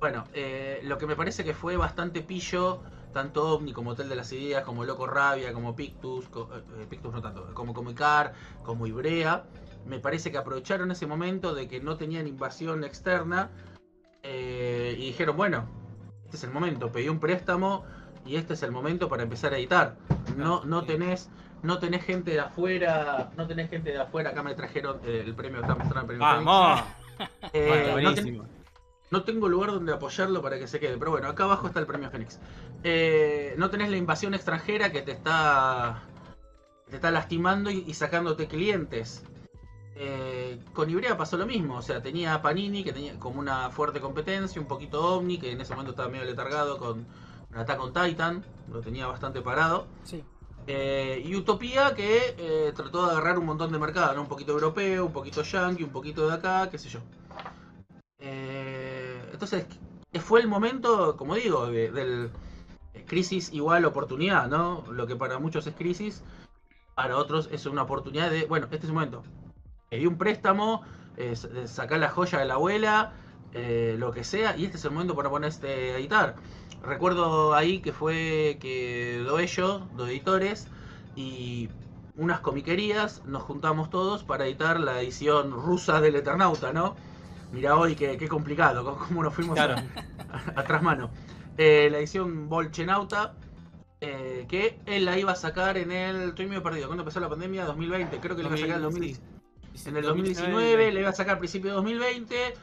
Bueno, 0.00 0.24
eh, 0.32 0.80
lo 0.84 0.96
que 0.96 1.06
me 1.06 1.16
parece 1.16 1.44
que 1.44 1.52
fue 1.54 1.76
bastante 1.76 2.22
pillo, 2.22 2.82
tanto 3.12 3.44
OVNI 3.54 3.72
como 3.72 3.90
Hotel 3.90 4.08
de 4.08 4.16
las 4.16 4.32
Ideas, 4.32 4.64
como 4.64 4.84
Loco 4.84 5.06
Rabia, 5.06 5.52
como 5.52 5.74
Pictus, 5.76 6.28
co- 6.28 6.48
eh, 6.54 6.86
Pictus 6.88 7.12
no 7.12 7.20
tanto, 7.20 7.52
como 7.54 7.74
Comicar, 7.74 8.32
como 8.62 8.86
Ibrea, 8.86 9.44
me 9.86 9.98
parece 9.98 10.30
que 10.30 10.38
aprovecharon 10.38 10.90
ese 10.90 11.06
momento 11.06 11.54
de 11.54 11.68
que 11.68 11.80
no 11.80 11.96
tenían 11.96 12.26
invasión 12.26 12.84
externa 12.84 13.50
eh, 14.22 14.94
y 14.98 15.06
dijeron, 15.06 15.36
bueno, 15.36 15.66
este 16.24 16.36
es 16.36 16.44
el 16.44 16.50
momento, 16.50 16.90
pedí 16.92 17.08
un 17.08 17.20
préstamo 17.20 17.84
y 18.26 18.36
este 18.36 18.54
es 18.54 18.62
el 18.62 18.70
momento 18.72 19.08
para 19.08 19.22
empezar 19.22 19.54
a 19.54 19.58
editar. 19.58 19.96
No, 20.36 20.64
no 20.64 20.84
tenés, 20.84 21.30
no 21.62 21.78
tenés 21.78 22.04
gente 22.04 22.32
de 22.32 22.40
afuera, 22.40 23.30
no 23.36 23.46
tenés 23.46 23.70
gente 23.70 23.90
de 23.90 23.98
afuera, 23.98 24.30
acá 24.30 24.42
me 24.42 24.54
trajeron 24.54 25.00
el 25.04 25.34
premio, 25.34 25.60
el 25.60 25.66
premio 26.06 26.18
¡Vamos! 26.18 26.80
Eh, 27.52 27.66
Bueno, 27.66 27.82
no 27.88 28.14
ten- 28.14 28.24
buenísimo. 28.24 28.44
no 29.10 29.24
tengo 29.24 29.48
lugar 29.48 29.72
donde 29.72 29.92
apoyarlo 29.92 30.40
para 30.40 30.56
que 30.56 30.68
se 30.68 30.78
quede, 30.78 30.96
pero 30.98 31.10
bueno, 31.10 31.26
acá 31.26 31.44
abajo 31.44 31.66
está 31.66 31.80
el 31.80 31.86
premio 31.86 32.10
Fénix. 32.10 32.38
Eh, 32.84 33.54
no 33.58 33.70
tenés 33.70 33.90
la 33.90 33.96
invasión 33.96 34.34
extranjera 34.34 34.92
que 34.92 35.02
te 35.02 35.10
está 35.12 36.02
te 36.88 36.94
está 36.94 37.10
lastimando 37.10 37.70
y, 37.72 37.82
y 37.88 37.94
sacándote 37.94 38.46
clientes. 38.46 39.24
Eh, 40.00 40.60
con 40.72 40.88
Ibrea 40.88 41.16
pasó 41.16 41.36
lo 41.36 41.44
mismo, 41.44 41.76
o 41.76 41.82
sea, 41.82 42.00
tenía 42.00 42.32
a 42.34 42.40
Panini 42.40 42.84
que 42.84 42.92
tenía 42.92 43.18
como 43.18 43.40
una 43.40 43.68
fuerte 43.70 44.00
competencia, 44.00 44.60
un 44.60 44.68
poquito 44.68 45.16
Omni, 45.16 45.38
que 45.38 45.50
en 45.50 45.60
ese 45.60 45.72
momento 45.72 45.90
estaba 45.90 46.08
medio 46.08 46.24
letargado 46.24 46.78
con 46.78 47.04
Attack 47.52 47.80
on 47.80 47.92
Titan, 47.92 48.44
lo 48.70 48.80
tenía 48.80 49.08
bastante 49.08 49.40
parado. 49.40 49.86
Sí. 50.04 50.22
Eh, 50.68 51.20
y 51.24 51.34
Utopía 51.34 51.94
que 51.96 52.36
eh, 52.38 52.72
trató 52.76 53.06
de 53.06 53.12
agarrar 53.12 53.38
un 53.40 53.46
montón 53.46 53.72
de 53.72 53.78
mercado, 53.80 54.14
¿no? 54.14 54.20
Un 54.22 54.28
poquito 54.28 54.52
europeo, 54.52 55.06
un 55.06 55.12
poquito 55.12 55.42
yankee, 55.42 55.82
un 55.82 55.90
poquito 55.90 56.28
de 56.28 56.34
acá, 56.34 56.68
qué 56.70 56.78
sé 56.78 56.88
yo. 56.90 57.00
Entonces, 58.20 59.66
fue 60.20 60.40
el 60.40 60.48
momento, 60.48 61.16
como 61.16 61.34
digo, 61.34 61.66
de- 61.66 61.90
del 61.90 62.30
crisis 63.06 63.52
igual 63.52 63.84
oportunidad, 63.84 64.48
¿no? 64.48 64.84
Lo 64.90 65.06
que 65.06 65.16
para 65.16 65.38
muchos 65.38 65.66
es 65.66 65.74
crisis, 65.74 66.22
para 66.94 67.16
otros 67.16 67.48
es 67.52 67.66
una 67.66 67.82
oportunidad 67.82 68.30
de, 68.30 68.46
bueno, 68.46 68.66
este 68.66 68.78
es 68.78 68.84
el 68.84 68.92
momento. 68.92 69.22
Pedí 69.88 70.06
un 70.06 70.18
préstamo, 70.18 70.82
eh, 71.16 71.34
eh, 71.54 71.66
sacar 71.66 71.98
la 71.98 72.08
joya 72.10 72.38
de 72.38 72.44
la 72.44 72.54
abuela, 72.54 73.12
eh, 73.54 73.96
lo 73.98 74.12
que 74.12 74.24
sea, 74.24 74.56
y 74.56 74.64
este 74.64 74.76
es 74.76 74.84
el 74.84 74.90
momento 74.90 75.14
para 75.16 75.30
ponerte 75.30 75.66
a 75.94 75.98
editar. 75.98 76.36
Recuerdo 76.82 77.54
ahí 77.54 77.80
que 77.80 77.92
fue 77.92 78.58
que 78.60 79.22
do 79.26 79.38
ello, 79.38 79.88
dos 79.96 80.08
editores, 80.10 80.68
y 81.16 81.68
unas 82.16 82.40
comiquerías, 82.40 83.24
nos 83.24 83.42
juntamos 83.42 83.90
todos 83.90 84.24
para 84.24 84.46
editar 84.46 84.78
la 84.78 85.00
edición 85.00 85.52
rusa 85.52 86.00
del 86.00 86.16
Eternauta, 86.16 86.72
¿no? 86.72 86.96
Mira 87.52 87.76
hoy 87.76 87.94
qué, 87.96 88.18
qué 88.18 88.28
complicado, 88.28 88.84
cómo- 89.08 89.22
nos 89.22 89.32
fuimos 89.34 89.54
Claro. 89.54 89.76
a, 90.54 90.60
a 90.60 90.64
trasmano. 90.64 91.10
Eh, 91.56 91.88
la 91.90 91.98
edición 91.98 92.48
Volchenauta, 92.48 93.34
eh, 94.00 94.44
que 94.48 94.78
él 94.86 95.06
la 95.06 95.18
iba 95.18 95.32
a 95.32 95.36
sacar 95.36 95.76
en 95.78 95.90
el. 95.90 96.28
Estoy 96.28 96.46
medio 96.46 96.62
perdido. 96.62 96.86
¿Cuándo 96.86 97.02
empezó 97.02 97.18
la 97.20 97.28
pandemia? 97.28 97.64
2020. 97.64 98.18
Creo 98.20 98.36
que 98.36 98.42
la 98.42 98.48
iba 98.48 98.54
a 98.54 98.58
sacar 98.58 98.70
en 98.70 98.76
el 98.76 98.82
2019. 98.82 99.37
En 99.86 99.96
el 99.96 100.02
2019, 100.04 100.92
le 100.92 101.00
iba 101.00 101.08
a 101.10 101.12
sacar 101.12 101.36
a 101.36 101.38
principio 101.38 101.70
de 101.70 101.76
2020. 101.76 102.54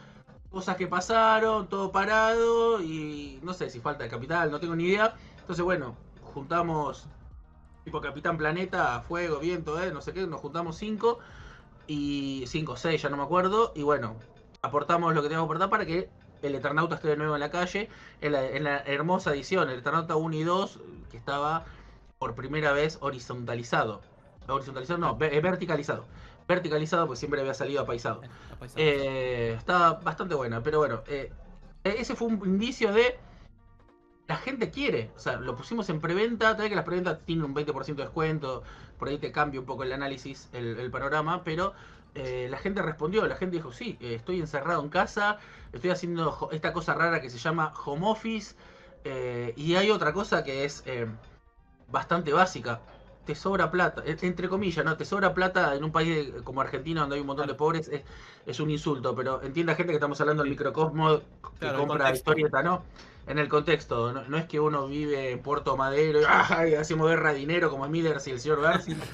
Cosas 0.49 0.77
que 0.77 0.87
pasaron, 0.87 1.67
todo 1.67 1.91
parado 1.91 2.81
y 2.81 3.39
no 3.43 3.53
sé 3.53 3.69
si 3.69 3.79
falta 3.81 4.03
de 4.03 4.09
capital, 4.09 4.51
no 4.51 4.59
tengo 4.59 4.75
ni 4.75 4.85
idea. 4.85 5.15
Entonces, 5.41 5.63
bueno, 5.65 5.95
juntamos 6.33 7.07
tipo 7.83 7.99
Capitán 8.01 8.37
Planeta, 8.37 9.01
Fuego, 9.07 9.39
Viento, 9.39 9.81
eh, 9.83 9.91
no 9.91 10.01
sé 10.01 10.13
qué, 10.13 10.25
nos 10.25 10.39
juntamos 10.41 10.77
cinco 10.77 11.19
y 11.87 12.45
cinco 12.47 12.73
o 12.73 12.77
seis, 12.77 13.01
ya 13.01 13.09
no 13.09 13.17
me 13.17 13.23
acuerdo. 13.23 13.73
Y 13.75 13.83
bueno, 13.83 14.15
aportamos 14.61 15.13
lo 15.13 15.21
que 15.21 15.27
teníamos 15.27 15.45
que 15.47 15.55
aportar 15.55 15.69
para 15.69 15.85
que 15.85 16.09
el 16.41 16.55
Eternauta 16.55 16.95
esté 16.95 17.09
de 17.09 17.17
nuevo 17.17 17.35
en 17.35 17.41
la 17.41 17.51
calle. 17.51 17.89
En 18.21 18.31
la, 18.31 18.45
en 18.47 18.63
la 18.63 18.77
hermosa 18.79 19.31
edición, 19.33 19.69
el 19.69 19.79
Eternauta 19.79 20.15
1 20.15 20.35
y 20.35 20.43
2, 20.43 20.79
que 21.11 21.17
estaba 21.17 21.65
por 22.17 22.33
primera 22.33 22.71
vez 22.71 22.97
horizontalizado. 23.01 24.01
Horizontalizado, 24.47 24.99
no, 24.99 25.17
ve- 25.17 25.39
verticalizado. 25.41 26.05
Verticalizado, 26.47 27.07
pues 27.07 27.19
siempre 27.19 27.41
había 27.41 27.53
salido 27.53 27.81
apaisado. 27.81 28.21
Eh, 28.75 29.55
está 29.57 29.93
bastante 29.93 30.35
buena, 30.35 30.61
pero 30.61 30.79
bueno, 30.79 31.03
eh, 31.07 31.31
ese 31.83 32.15
fue 32.15 32.27
un 32.27 32.41
indicio 32.45 32.93
de 32.93 33.17
la 34.27 34.37
gente 34.37 34.71
quiere, 34.71 35.11
o 35.15 35.19
sea, 35.19 35.37
lo 35.37 35.55
pusimos 35.55 35.89
en 35.89 36.01
preventa, 36.01 36.51
tal 36.53 36.61
vez 36.61 36.69
que 36.69 36.75
las 36.75 36.85
preventas 36.85 37.19
tienen 37.25 37.45
un 37.45 37.53
20% 37.53 37.95
de 37.95 38.03
descuento, 38.03 38.63
por 38.97 39.07
ahí 39.07 39.19
te 39.19 39.31
cambia 39.31 39.59
un 39.59 39.65
poco 39.67 39.83
el 39.83 39.93
análisis, 39.93 40.49
el, 40.51 40.79
el 40.79 40.89
panorama, 40.89 41.43
pero 41.43 41.73
eh, 42.15 42.47
la 42.49 42.57
gente 42.57 42.81
respondió, 42.81 43.27
la 43.27 43.35
gente 43.35 43.57
dijo, 43.57 43.73
sí, 43.73 43.97
eh, 43.99 44.15
estoy 44.15 44.39
encerrado 44.39 44.81
en 44.81 44.87
casa, 44.89 45.37
estoy 45.73 45.89
haciendo 45.89 46.49
esta 46.53 46.71
cosa 46.71 46.93
rara 46.93 47.19
que 47.19 47.29
se 47.29 47.37
llama 47.37 47.73
home 47.85 48.07
office, 48.07 48.55
eh, 49.03 49.53
y 49.57 49.75
hay 49.75 49.91
otra 49.91 50.13
cosa 50.13 50.43
que 50.43 50.63
es 50.63 50.83
bastante 51.89 52.31
básica, 52.31 52.79
te 53.25 53.35
sobra 53.35 53.71
plata, 53.71 54.03
entre 54.05 54.47
comillas, 54.49 54.85
¿no? 54.85 54.95
Te 54.97 55.05
sobra 55.05 55.33
plata 55.33 55.75
en 55.75 55.83
un 55.83 55.91
país 55.91 56.33
de- 56.33 56.43
como 56.43 56.61
Argentina 56.61 57.01
donde 57.01 57.15
hay 57.15 57.21
un 57.21 57.27
montón 57.27 57.47
de 57.47 57.53
pobres, 57.55 57.87
es, 57.87 58.01
es 58.45 58.59
un 58.59 58.69
insulto, 58.69 59.15
pero 59.15 59.41
entienda 59.41 59.75
gente 59.75 59.91
que 59.91 59.95
estamos 59.97 60.19
hablando 60.21 60.43
del 60.43 60.49
microcosmo 60.51 61.19
que 61.19 61.23
Claro, 61.59 61.79
compra 61.79 62.11
historieta, 62.13 62.61
¿no? 62.63 62.83
En 63.27 63.39
el 63.39 63.49
contexto, 63.49 64.13
no, 64.13 64.23
no 64.25 64.37
es 64.37 64.45
que 64.45 64.59
uno 64.59 64.87
vive 64.87 65.31
en 65.31 65.39
Puerto 65.41 65.75
Madero 65.75 66.21
y 66.21 66.23
¡ay! 66.27 66.75
hacemos 66.75 67.09
guerra 67.09 67.33
de 67.33 67.39
dinero 67.39 67.69
como 67.71 67.87
Millers 67.89 68.27
y 68.27 68.31
el 68.31 68.39
señor 68.39 68.61
Garci. 68.61 68.95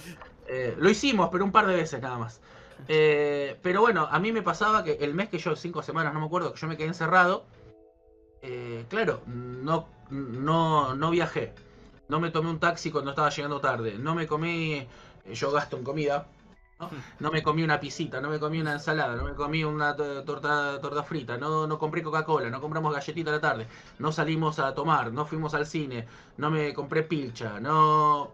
Eh, 0.54 0.76
lo 0.78 0.90
hicimos, 0.90 1.30
pero 1.32 1.46
un 1.46 1.54
par 1.54 1.66
de 1.66 1.76
veces 1.76 2.02
nada 2.02 2.18
más. 2.18 2.42
Eh, 2.90 3.58
pero 3.62 3.80
bueno, 3.80 4.10
a 4.12 4.20
mí 4.20 4.34
me 4.34 4.42
pasaba 4.42 4.84
que 4.84 4.94
el 5.00 5.14
mes 5.14 5.30
que 5.30 5.38
yo, 5.38 5.56
cinco 5.56 5.82
semanas, 5.82 6.14
no 6.14 6.20
me 6.20 6.26
acuerdo, 6.26 6.52
que 6.52 6.60
yo 6.60 6.68
me 6.68 6.76
quedé 6.76 6.88
encerrado, 6.88 7.46
eh, 8.42 8.84
claro, 8.90 9.22
no, 9.28 9.88
no, 10.10 10.94
no 10.96 11.10
viajé. 11.10 11.54
No 12.12 12.20
me 12.20 12.30
tomé 12.36 12.50
un 12.50 12.60
taxi 12.60 12.92
cuando 12.92 13.12
estaba 13.12 13.30
llegando 13.30 13.60
tarde. 13.62 13.98
No 13.98 14.14
me 14.16 14.28
comí, 14.28 14.74
eh, 14.74 14.88
yo 15.34 15.52
gasto 15.52 15.78
en 15.78 15.84
comida. 15.84 16.26
¿no? 17.20 17.32
Me 17.32 17.42
comí 17.44 17.64
una 17.64 17.80
pisita, 17.80 18.20
no 18.22 18.30
me 18.30 18.40
comí 18.40 18.60
una 18.60 18.74
ensalada, 18.74 19.16
no 19.16 19.24
me 19.24 19.36
comí 19.36 19.64
una 19.64 19.96
to- 19.96 20.24
torta, 20.24 20.80
torta 20.82 21.04
frita, 21.04 21.38
no, 21.38 21.68
no 21.68 21.78
compré 21.78 22.02
Coca-Cola, 22.02 22.50
no 22.50 22.60
compramos 22.60 22.92
galletita 22.94 23.30
a 23.30 23.34
la 23.36 23.40
tarde, 23.42 23.68
no 24.00 24.12
salimos 24.12 24.58
a 24.60 24.74
tomar, 24.74 25.12
no 25.14 25.26
fuimos 25.26 25.54
al 25.54 25.66
cine, 25.68 26.08
no 26.38 26.50
me 26.50 26.74
compré 26.74 27.04
pilcha, 27.04 27.60
no... 27.60 28.32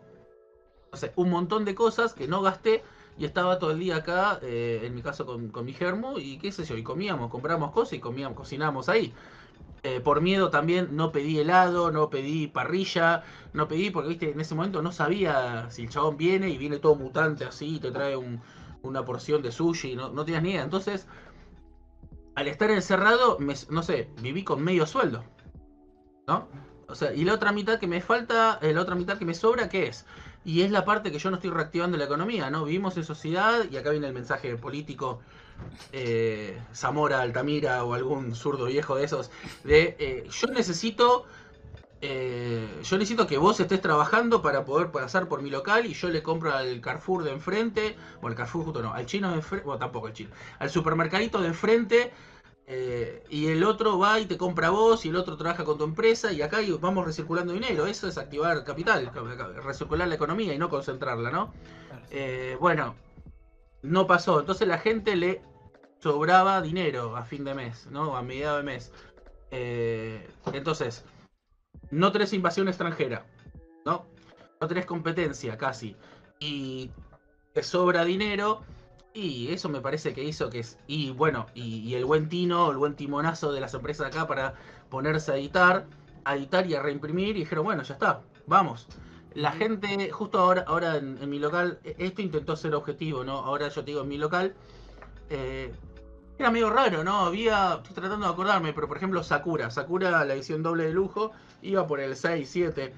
No 0.92 0.98
sé, 0.98 1.12
un 1.18 1.30
montón 1.30 1.66
de 1.66 1.76
cosas 1.76 2.14
que 2.14 2.28
no 2.28 2.42
gasté 2.42 2.82
y 3.18 3.26
estaba 3.26 3.60
todo 3.60 3.72
el 3.72 3.80
día 3.80 3.98
acá, 3.98 4.40
eh, 4.42 4.82
en 4.86 4.96
mi 4.96 5.02
caso 5.02 5.26
con, 5.26 5.50
con 5.50 5.66
mi 5.66 5.74
germo, 5.74 6.18
y 6.20 6.38
qué 6.38 6.52
sé 6.52 6.64
yo, 6.64 6.78
y 6.78 6.84
comíamos, 6.84 7.30
compramos 7.30 7.72
cosas 7.72 7.94
y 7.94 8.00
comíamos, 8.00 8.38
cocinamos 8.38 8.88
ahí. 8.90 9.14
Eh, 9.84 10.02
por 10.02 10.22
miedo 10.22 10.50
también 10.50 10.96
no 10.96 11.12
pedí 11.12 11.40
helado, 11.40 11.92
no 11.92 12.10
pedí 12.10 12.48
parrilla, 12.48 13.24
no 13.54 13.68
pedí 13.68 13.90
porque 13.92 14.10
viste 14.10 14.32
en 14.32 14.42
ese 14.42 14.56
momento 14.56 14.82
no 14.82 14.92
sabía 14.92 15.70
si 15.72 15.84
el 15.84 15.90
chabón 15.90 16.18
viene 16.18 16.50
y 16.50 16.58
viene 16.58 16.80
todo 16.80 16.96
mutante 16.96 17.46
así 17.46 17.76
y 17.76 17.80
te 17.80 17.92
trae 17.92 18.16
un- 18.18 18.42
una 18.82 19.06
porción 19.06 19.42
de 19.42 19.52
sushi, 19.52 19.96
no, 19.96 20.10
no 20.10 20.26
tenías 20.26 20.44
ni 20.44 20.52
idea. 20.52 20.64
Entonces, 20.64 21.08
al 22.36 22.48
estar 22.48 22.72
encerrado, 22.72 23.38
me- 23.40 23.54
no 23.70 23.84
sé, 23.84 24.10
viví 24.22 24.44
con 24.46 24.64
medio 24.64 24.86
sueldo. 24.86 25.26
¿No? 26.28 26.48
O 26.88 26.96
sea, 26.96 27.14
y 27.14 27.24
la 27.24 27.34
otra 27.34 27.52
mitad 27.52 27.80
que 27.80 27.88
me 27.88 28.02
falta, 28.02 28.60
eh, 28.62 28.74
la 28.74 28.82
otra 28.82 28.96
mitad 28.96 29.18
que 29.18 29.26
me 29.26 29.34
sobra, 29.34 29.70
¿qué 29.70 29.88
es? 29.88 30.06
Y 30.46 30.62
es 30.62 30.72
la 30.72 30.86
parte 30.86 31.12
que 31.12 31.20
yo 31.20 31.30
no 31.30 31.38
estoy 31.38 31.52
reactivando 31.52 31.98
la 31.98 32.06
economía, 32.06 32.50
¿no? 32.50 32.64
Vivimos 32.66 32.96
en 32.98 33.04
sociedad, 33.04 33.66
y 33.70 33.78
acá 33.78 33.92
viene 33.92 34.08
el 34.08 34.14
mensaje 34.14 34.56
político, 34.58 35.20
eh, 35.92 36.62
Zamora, 36.74 37.22
Altamira 37.22 37.84
o 37.84 37.94
algún 37.94 38.36
zurdo 38.36 38.66
viejo 38.66 38.96
de 38.96 39.06
esos, 39.06 39.32
de 39.64 39.96
eh, 40.00 40.28
yo 40.30 40.48
necesito 40.48 41.26
eh, 42.02 42.82
yo 42.84 42.98
necesito 42.98 43.26
que 43.26 43.38
vos 43.40 43.60
estés 43.60 43.82
trabajando 43.82 44.42
para 44.42 44.66
poder 44.66 44.92
pasar 44.92 45.28
por 45.28 45.42
mi 45.42 45.50
local 45.50 45.86
y 45.88 45.94
yo 45.94 46.10
le 46.10 46.22
compro 46.22 46.54
al 46.54 46.80
Carrefour 46.82 47.24
de 47.24 47.32
enfrente, 47.32 47.96
bueno, 48.22 48.34
el 48.34 48.38
Carrefour 48.38 48.66
justo 48.66 48.82
no, 48.84 48.94
al 48.94 49.06
chino 49.08 49.30
de 49.30 49.36
enfrente, 49.38 49.66
bueno, 49.66 49.80
tampoco 49.80 50.08
el 50.08 50.14
chino, 50.14 50.30
al 50.60 50.70
supermercadito 50.70 51.42
de 51.42 51.48
enfrente 51.48 52.12
Eh, 52.70 53.24
y 53.30 53.48
el 53.48 53.64
otro 53.64 53.98
va 53.98 54.20
y 54.20 54.26
te 54.28 54.38
compra 54.38 54.70
vos 54.72 55.06
y 55.06 55.10
el 55.10 55.16
otro 55.16 55.38
trabaja 55.38 55.64
con 55.64 55.78
tu 55.78 55.86
empresa 55.86 56.34
y 56.34 56.42
acá 56.42 56.58
vamos 56.80 57.06
recirculando 57.06 57.54
dinero. 57.54 57.88
Eso 57.88 58.08
es 58.10 58.18
activar 58.18 58.64
capital, 58.66 59.10
recircular 59.64 60.08
la 60.08 60.16
economía 60.16 60.54
y 60.54 60.58
no 60.60 60.70
concentrarla, 60.70 61.32
¿no? 61.32 61.54
Eh, 62.10 62.58
bueno, 62.60 63.02
no 63.82 64.08
pasó. 64.08 64.40
Entonces 64.40 64.68
la 64.68 64.78
gente 64.78 65.16
le 65.16 65.42
sobraba 66.00 66.62
dinero 66.62 67.16
a 67.16 67.24
fin 67.24 67.44
de 67.44 67.54
mes, 67.54 67.88
¿no? 67.92 68.16
A 68.16 68.22
mediados 68.22 68.60
de 68.60 68.64
mes. 68.64 68.92
Eh, 69.52 70.28
entonces, 70.54 71.06
no 71.92 72.12
tenés 72.12 72.34
invasión 72.34 72.68
extranjera, 72.68 73.26
¿no? 73.86 74.06
No 74.60 74.68
tenés 74.68 74.86
competencia 74.86 75.58
casi. 75.58 75.96
Y 76.40 76.92
te 77.54 77.64
sobra 77.64 78.06
dinero 78.06 78.64
y 79.14 79.52
eso 79.52 79.68
me 79.68 79.82
parece 79.82 80.14
que 80.14 80.24
hizo 80.24 80.50
que 80.50 80.60
es. 80.60 80.78
Y 80.86 81.12
bueno, 81.12 81.48
y, 81.56 81.96
el 81.96 82.06
buen 82.06 82.30
tino, 82.30 82.70
el 82.70 82.78
buen 82.78 82.96
timonazo 82.96 83.52
de 83.52 83.62
las 83.62 83.74
empresas 83.74 84.08
acá 84.08 84.28
para 84.28 84.54
ponerse 84.90 85.32
a 85.32 85.38
editar, 85.38 85.88
a 86.24 86.36
editar 86.36 86.68
y 86.68 86.76
a 86.76 86.82
reimprimir. 86.82 87.36
Y 87.36 87.40
dijeron, 87.40 87.66
bueno, 87.66 87.82
ya 87.82 87.96
está, 87.96 88.22
vamos. 88.46 88.88
La 89.38 89.52
gente, 89.52 90.10
justo 90.10 90.40
ahora, 90.40 90.64
ahora 90.66 90.98
en, 90.98 91.30
mi 91.30 91.38
local, 91.38 91.80
e, 91.84 91.96
esto 92.00 92.24
intentó 92.24 92.56
ser 92.56 92.74
objetivo, 92.74 93.24
¿no? 93.24 93.34
Ahora 93.38 93.70
yo 93.70 93.82
te 93.84 93.92
digo, 93.92 94.02
en 94.02 94.08
mi 94.08 94.18
local, 94.18 94.56
eh, 95.30 95.72
era 96.40 96.50
medio 96.50 96.72
raro, 96.72 97.04
¿no? 97.04 97.20
Había, 97.20 97.76
estoy 97.76 97.94
tratando 97.94 98.26
de 98.26 98.34
acordarme, 98.34 98.74
pero 98.74 98.88
por 98.88 98.98
ejemplo 98.98 99.24
Sakura, 99.24 99.70
Sakura, 99.70 100.26
la 100.26 100.34
edición 100.34 100.64
doble 100.64 100.86
de 100.86 100.92
lujo, 100.92 101.32
iba 101.62 101.86
por 101.86 102.00
el 102.00 102.16
6, 102.16 102.50
7. 102.50 102.94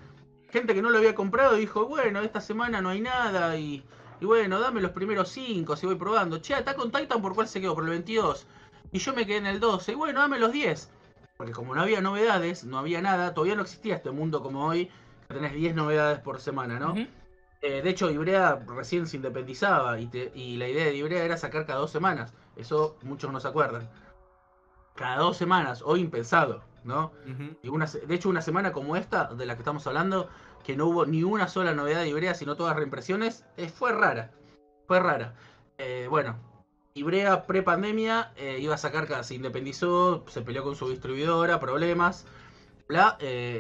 Gente 0.50 0.74
que 0.74 0.82
no 0.82 0.90
lo 0.90 0.98
había 1.00 1.14
comprado 1.14 1.56
dijo, 1.56 1.88
bueno, 1.88 2.22
esta 2.22 2.40
semana 2.40 2.82
no 2.82 2.90
hay 2.90 3.02
nada 3.02 3.58
y 3.58 3.84
y 4.22 4.26
bueno, 4.26 4.60
dame 4.60 4.82
los 4.82 4.92
primeros 4.92 5.30
5 5.30 5.76
si 5.76 5.86
voy 5.86 5.96
probando. 5.96 6.40
Che, 6.40 6.54
está 6.54 6.74
con 6.74 6.92
Titan 6.92 7.22
por 7.22 7.36
cuál 7.36 7.48
se 7.48 7.62
quedó, 7.62 7.74
por 7.76 7.86
el 7.86 7.92
22. 7.92 8.46
Y 8.92 9.00
yo 9.00 9.14
me 9.14 9.26
quedé 9.26 9.38
en 9.38 9.46
el 9.46 9.60
12. 9.60 9.94
Y 9.94 9.96
bueno, 9.96 10.20
dame 10.20 10.40
los 10.40 10.52
10. 10.52 10.90
Porque 11.38 11.54
como 11.54 11.74
no 11.74 11.82
había 11.82 12.02
novedades, 12.02 12.66
no 12.66 12.78
había 12.78 13.02
nada, 13.02 13.34
todavía 13.34 13.56
no 13.56 13.62
existía 13.62 13.96
este 13.96 14.12
mundo 14.12 14.42
como 14.42 14.66
hoy, 14.66 14.90
tenés 15.30 15.54
10 15.54 15.76
novedades 15.76 16.20
por 16.20 16.42
semana, 16.42 16.80
¿no? 16.80 16.96
Eh, 17.62 17.82
de 17.82 17.90
hecho, 17.90 18.10
Ibrea 18.10 18.64
recién 18.68 19.06
se 19.06 19.18
independizaba 19.18 20.00
y, 20.00 20.10
y 20.34 20.58
la 20.58 20.68
idea 20.68 20.86
de 20.86 20.96
Ibrea 20.96 21.24
era 21.24 21.38
sacar 21.38 21.66
cada 21.66 21.80
dos 21.80 21.92
semanas. 21.92 22.34
Eso 22.56 22.98
muchos 23.04 23.32
no 23.32 23.40
se 23.40 23.48
acuerdan. 23.48 23.88
Cada 24.96 25.18
dos 25.18 25.38
semanas, 25.38 25.84
hoy 25.86 26.02
impensado, 26.02 26.64
¿no? 26.84 27.12
y 27.62 27.70
una, 27.70 27.86
de 27.86 28.16
hecho, 28.16 28.30
una 28.30 28.42
semana 28.42 28.72
como 28.72 28.96
esta, 28.96 29.26
de 29.26 29.46
la 29.46 29.56
que 29.56 29.62
estamos 29.62 29.86
hablando, 29.88 30.30
que 30.64 30.76
no 30.76 30.88
hubo 30.88 31.06
ni 31.06 31.24
una 31.24 31.48
sola 31.48 31.74
novedad 31.74 32.02
de 32.02 32.10
Ibrea, 32.10 32.34
sino 32.34 32.56
todas 32.56 32.76
reimpresiones, 32.76 33.46
eh, 33.56 33.70
fue 33.70 33.92
rara. 33.92 34.32
Fue 34.88 35.00
rara. 35.00 35.36
Eh, 35.78 36.08
bueno, 36.10 36.38
Ibrea 36.96 37.46
pre-pandemia 37.46 38.34
iba 38.58 38.74
a 38.74 38.78
sacar, 38.78 39.24
se 39.24 39.36
independizó, 39.36 40.26
se 40.28 40.42
peleó 40.42 40.64
con 40.64 40.76
su 40.76 40.90
distribuidora, 40.90 41.60
problemas, 41.60 42.26
bla, 42.90 43.18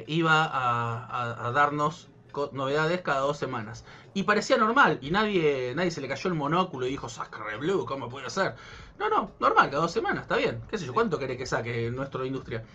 iba 0.08 0.50
a, 0.52 1.52
darnos 1.52 2.10
novedades 2.52 3.02
cada 3.02 3.22
dos 3.22 3.38
semanas. 3.38 3.86
Y 4.14 4.24
parecía 4.24 4.58
normal, 4.58 5.00
y 5.02 5.12
nadie, 5.12 5.74
nadie 5.76 5.92
se 5.92 6.02
le 6.02 6.08
cayó 6.08 6.30
el 6.30 6.36
monóculo 6.36 6.86
y 6.86 6.90
dijo, 6.90 7.08
Sacre 7.08 7.58
Blue, 7.58 7.86
¿cómo 7.86 8.10
puede 8.10 8.30
ser? 8.30 8.56
No, 8.98 9.08
no, 9.08 9.32
normal, 9.40 9.70
cada 9.70 9.84
dos 9.84 9.92
semanas, 9.92 10.24
está 10.24 10.36
bien. 10.36 10.62
¿Qué 10.70 10.78
sé 10.78 10.86
yo? 10.86 10.94
¿Cuánto 10.94 11.18
quiere 11.18 11.38
que 11.38 11.46
saque 11.46 11.90
nuestra 11.92 12.26
industria? 12.26 12.66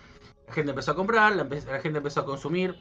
La 0.47 0.53
gente 0.53 0.71
empezó 0.71 0.91
a 0.91 0.95
comprar, 0.95 1.35
la 1.35 1.79
gente 1.79 1.97
empezó 1.97 2.21
a 2.21 2.25
consumir 2.25 2.75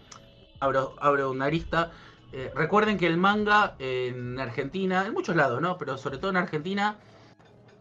abro, 0.61 1.31
una 1.31 1.47
arista. 1.47 1.91
Eh, 2.33 2.51
recuerden 2.55 2.99
que 2.99 3.07
el 3.07 3.17
manga 3.17 3.77
en 3.79 4.39
Argentina, 4.41 5.07
en 5.07 5.13
muchos 5.13 5.37
lados, 5.37 5.61
¿no? 5.61 5.79
Pero 5.79 5.99
sobre 5.99 6.19
todo 6.19 6.31
en 6.31 6.37
Argentina, 6.37 6.99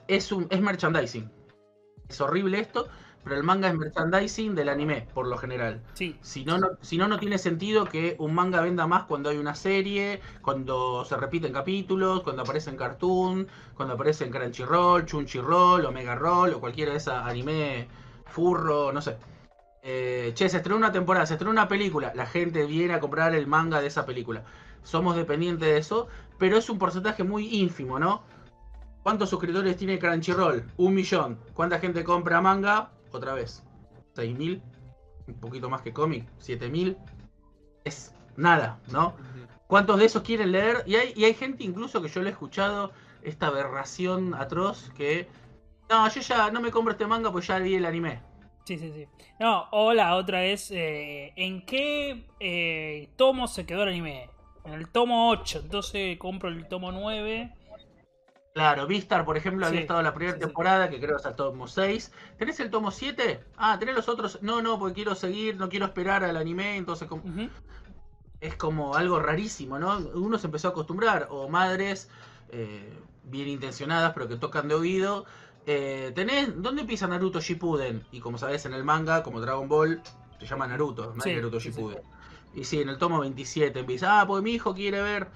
es, 0.08 0.32
un, 0.32 0.48
es 0.50 0.62
merchandising. 0.62 1.32
Es 2.08 2.22
horrible 2.22 2.60
esto, 2.60 2.88
pero 3.24 3.38
el 3.38 3.44
manga 3.44 3.70
es 3.70 3.76
merchandising 3.76 4.56
del 4.56 4.70
anime, 4.70 5.08
por 5.14 5.28
lo 5.28 5.38
general. 5.38 5.82
Sí. 5.94 6.18
Si 6.22 6.44
no, 6.44 6.58
no, 6.58 6.70
si 6.82 6.98
no, 6.98 7.08
no 7.08 7.20
tiene 7.20 7.38
sentido 7.38 7.86
que 7.86 8.16
un 8.20 8.34
manga 8.34 8.62
venda 8.62 8.86
más 8.88 9.04
cuando 9.04 9.30
hay 9.30 9.38
una 9.38 9.56
serie, 9.56 10.22
cuando 10.42 11.06
se 11.06 11.16
repiten 11.18 11.54
capítulos, 11.54 12.22
cuando 12.24 12.42
aparece 12.42 12.70
en 12.70 12.78
Cartoon, 12.78 13.48
cuando 13.76 13.94
aparece 13.94 14.26
en 14.26 14.32
Crunchyroll, 14.32 15.06
Chunchiroll, 15.06 15.86
Omega 15.86 16.16
Roll 16.16 16.54
o 16.54 16.60
cualquiera 16.60 16.92
de 16.92 16.98
esas 16.98 17.26
anime 17.26 17.88
furro, 18.26 18.92
no 18.92 19.02
sé. 19.02 19.18
Eh, 19.82 20.32
che, 20.34 20.48
se 20.50 20.58
estrenó 20.58 20.78
una 20.78 20.92
temporada, 20.92 21.26
se 21.26 21.34
estrenó 21.34 21.52
una 21.52 21.68
película, 21.68 22.14
la 22.16 22.26
gente 22.26 22.66
viene 22.66 22.94
a 22.94 23.00
comprar 23.00 23.36
el 23.36 23.48
manga 23.48 23.82
de 23.82 23.88
esa 23.88 24.06
película. 24.06 24.44
Somos 24.84 25.16
dependientes 25.16 25.68
de 25.68 25.78
eso, 25.78 26.08
pero 26.38 26.58
es 26.58 26.70
un 26.70 26.78
porcentaje 26.78 27.24
muy 27.24 27.48
ínfimo, 27.56 28.00
¿no? 28.00 28.24
¿Cuántos 29.04 29.30
suscriptores 29.30 29.76
tiene 29.76 30.00
Crunchyroll? 30.00 30.64
Un 30.78 30.94
millón. 30.94 31.38
¿Cuánta 31.54 31.80
gente 31.80 32.06
compra 32.06 32.40
manga? 32.40 32.92
Otra 33.14 33.34
vez. 33.34 33.64
¿6.000? 34.16 34.62
Un 35.28 35.34
poquito 35.36 35.70
más 35.70 35.82
que 35.82 35.94
cómic. 35.94 36.28
¿7.000? 36.40 36.98
Es 37.86 38.14
nada, 38.36 38.80
¿no? 38.92 39.16
¿Cuántos 39.68 40.00
de 40.00 40.06
esos 40.06 40.24
quieren 40.24 40.52
leer? 40.52 40.84
Y 40.86 40.96
hay, 40.96 41.14
y 41.16 41.24
hay 41.24 41.34
gente 41.34 41.64
incluso 41.64 42.02
que 42.02 42.10
yo 42.10 42.22
le 42.22 42.30
he 42.30 42.32
escuchado 42.32 42.92
esta 43.22 43.48
aberración 43.48 44.34
atroz 44.34 44.92
que... 44.98 45.28
No, 45.90 46.10
yo 46.10 46.22
ya 46.22 46.50
no 46.52 46.60
me 46.60 46.72
compro 46.72 46.94
este 46.94 47.06
manga 47.06 47.32
pues 47.32 47.48
ya 47.48 47.60
vi 47.60 47.76
el 47.76 47.86
anime. 47.86 48.20
Sí, 48.66 48.78
sí, 48.78 48.92
sí. 48.94 49.08
No, 49.40 49.68
o 49.72 49.94
la 49.94 50.16
otra 50.16 50.46
es, 50.46 50.72
eh, 50.72 51.34
¿en 51.36 51.66
qué 51.66 52.26
eh, 52.40 53.10
tomo 53.16 53.48
se 53.48 53.66
quedó 53.66 53.84
el 53.84 53.90
anime? 53.90 54.30
En 54.64 54.74
el 54.74 54.90
tomo 54.90 55.30
8, 55.30 55.62
entonces 55.64 56.18
compro 56.18 56.50
el 56.50 56.68
tomo 56.68 56.92
9. 56.92 57.54
Claro, 58.54 58.86
Vistar, 58.86 59.26
por 59.26 59.36
ejemplo, 59.36 59.66
había 59.66 59.82
estado 59.82 60.04
la 60.04 60.14
primera 60.14 60.38
temporada, 60.38 60.88
que 60.88 61.00
creo 61.00 61.16
que 61.16 61.22
es 61.22 61.26
el 61.26 61.36
tomo 61.36 61.68
6. 61.68 62.12
¿Tenés 62.38 62.60
el 62.60 62.70
tomo 62.70 62.92
7? 62.92 63.44
Ah, 63.58 63.80
¿tenés 63.80 63.96
los 63.96 64.08
otros? 64.08 64.40
No, 64.44 64.62
no, 64.62 64.78
porque 64.78 64.94
quiero 64.94 65.16
seguir, 65.16 65.58
no 65.58 65.70
quiero 65.70 65.86
esperar 65.86 66.24
al 66.24 66.38
anime, 66.38 66.78
entonces... 66.78 67.10
Es 68.42 68.56
como 68.56 68.96
algo 68.96 69.20
rarísimo, 69.20 69.80
¿no? 69.80 69.98
Uno 70.16 70.38
se 70.38 70.48
empezó 70.48 70.68
a 70.68 70.72
acostumbrar, 70.72 71.28
o 71.32 71.48
madres 71.48 72.10
eh, 72.50 72.94
bien 73.24 73.48
intencionadas, 73.48 74.12
pero 74.14 74.28
que 74.28 74.36
tocan 74.36 74.68
de 74.68 74.76
oído, 74.76 75.26
eh, 75.66 76.12
tenés, 76.14 76.62
¿Dónde 76.62 76.82
empieza 76.82 77.08
Naruto 77.08 77.40
Shippuden? 77.40 78.06
Y 78.12 78.20
como 78.20 78.38
sabes, 78.38 78.66
en 78.66 78.74
el 78.74 78.84
manga, 78.84 79.24
como 79.24 79.40
Dragon 79.40 79.68
Ball, 79.68 80.02
se 80.40 80.46
llama 80.46 80.68
Naruto, 80.68 81.14
no 81.16 81.26
Naruto 81.26 81.60
Shippuden. 81.60 82.04
Y 82.54 82.66
sí, 82.66 82.82
en 82.82 82.90
el 82.90 82.98
tomo 82.98 83.20
27 83.20 83.80
empieza, 83.80 84.22
ah, 84.22 84.28
pues 84.28 84.44
mi 84.44 84.52
hijo 84.52 84.76
quiere 84.76 85.02
ver. 85.02 85.28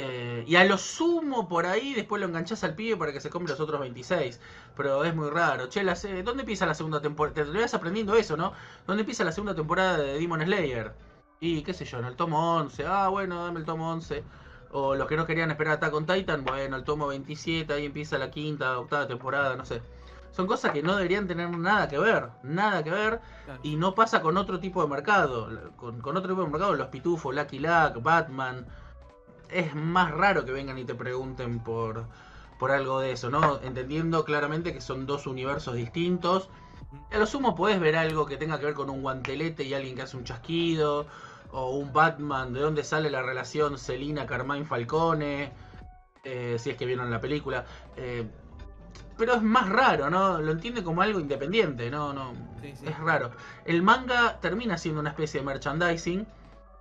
Eh, 0.00 0.44
y 0.46 0.54
a 0.54 0.64
lo 0.64 0.78
sumo 0.78 1.48
por 1.48 1.66
ahí, 1.66 1.92
después 1.92 2.20
lo 2.20 2.28
enganchás 2.28 2.62
al 2.62 2.76
pibe 2.76 2.96
para 2.96 3.12
que 3.12 3.20
se 3.20 3.30
compre 3.30 3.50
los 3.50 3.60
otros 3.60 3.80
26. 3.80 4.40
Pero 4.76 5.04
es 5.04 5.14
muy 5.14 5.28
raro. 5.28 5.68
Che, 5.68 5.82
¿dónde 6.22 6.42
empieza 6.42 6.66
la 6.66 6.74
segunda 6.74 7.00
temporada? 7.00 7.44
Te 7.44 7.58
vas 7.58 7.74
aprendiendo 7.74 8.14
eso, 8.14 8.36
¿no? 8.36 8.52
¿Dónde 8.86 9.02
empieza 9.02 9.24
la 9.24 9.32
segunda 9.32 9.56
temporada 9.56 9.98
de 9.98 10.20
Demon 10.20 10.40
Slayer? 10.42 10.94
Y 11.40 11.62
qué 11.62 11.74
sé 11.74 11.84
yo, 11.84 11.98
en 11.98 12.04
el 12.04 12.14
tomo 12.14 12.56
11. 12.58 12.86
Ah, 12.86 13.08
bueno, 13.08 13.44
dame 13.44 13.58
el 13.58 13.66
tomo 13.66 13.90
11. 13.90 14.22
O 14.70 14.94
los 14.94 15.08
que 15.08 15.16
no 15.16 15.26
querían 15.26 15.50
esperar 15.50 15.72
a 15.72 15.76
Attack 15.76 15.94
on 15.94 16.06
Titan, 16.06 16.44
bueno, 16.44 16.76
el 16.76 16.84
tomo 16.84 17.08
27, 17.08 17.72
ahí 17.72 17.86
empieza 17.86 18.18
la 18.18 18.30
quinta, 18.30 18.78
octava 18.78 19.08
temporada, 19.08 19.56
no 19.56 19.64
sé. 19.64 19.82
Son 20.30 20.46
cosas 20.46 20.72
que 20.72 20.82
no 20.82 20.94
deberían 20.94 21.26
tener 21.26 21.50
nada 21.50 21.88
que 21.88 21.98
ver, 21.98 22.28
nada 22.44 22.84
que 22.84 22.90
ver, 22.90 23.20
y 23.62 23.76
no 23.76 23.94
pasa 23.94 24.20
con 24.20 24.36
otro 24.36 24.60
tipo 24.60 24.82
de 24.82 24.88
mercado. 24.88 25.72
Con, 25.76 25.98
otro 26.04 26.28
tipo 26.28 26.42
de 26.42 26.48
mercado, 26.48 26.74
los 26.74 26.88
pitufos, 26.88 27.34
Lucky 27.34 27.58
Luck, 27.58 28.02
Batman. 28.02 28.66
Es 29.50 29.74
más 29.74 30.10
raro 30.10 30.44
que 30.44 30.52
vengan 30.52 30.78
y 30.78 30.84
te 30.84 30.94
pregunten 30.94 31.60
por, 31.60 32.06
por 32.58 32.70
algo 32.70 33.00
de 33.00 33.12
eso, 33.12 33.30
¿no? 33.30 33.60
Entendiendo 33.62 34.24
claramente 34.24 34.72
que 34.72 34.80
son 34.80 35.06
dos 35.06 35.26
universos 35.26 35.74
distintos. 35.74 36.48
A 37.10 37.18
lo 37.18 37.26
sumo 37.26 37.54
podés 37.54 37.80
ver 37.80 37.96
algo 37.96 38.26
que 38.26 38.36
tenga 38.36 38.58
que 38.58 38.66
ver 38.66 38.74
con 38.74 38.90
un 38.90 39.02
guantelete 39.02 39.64
y 39.64 39.74
alguien 39.74 39.94
que 39.94 40.02
hace 40.02 40.16
un 40.16 40.24
chasquido 40.24 41.06
o 41.50 41.76
un 41.76 41.92
Batman, 41.92 42.52
de 42.52 42.60
dónde 42.60 42.84
sale 42.84 43.10
la 43.10 43.22
relación 43.22 43.78
Selina 43.78 44.26
Carmine 44.26 44.66
Falcone, 44.66 45.52
eh, 46.24 46.56
si 46.58 46.70
es 46.70 46.76
que 46.76 46.86
vieron 46.86 47.10
la 47.10 47.20
película. 47.20 47.64
Eh, 47.96 48.26
pero 49.16 49.34
es 49.34 49.42
más 49.42 49.68
raro, 49.68 50.10
¿no? 50.10 50.38
Lo 50.38 50.52
entiende 50.52 50.84
como 50.84 51.02
algo 51.02 51.18
independiente, 51.18 51.90
¿no? 51.90 52.12
no 52.12 52.32
Es 52.62 52.98
raro. 52.98 53.32
El 53.64 53.82
manga 53.82 54.38
termina 54.40 54.78
siendo 54.78 55.00
una 55.00 55.10
especie 55.10 55.40
de 55.40 55.46
merchandising, 55.46 56.26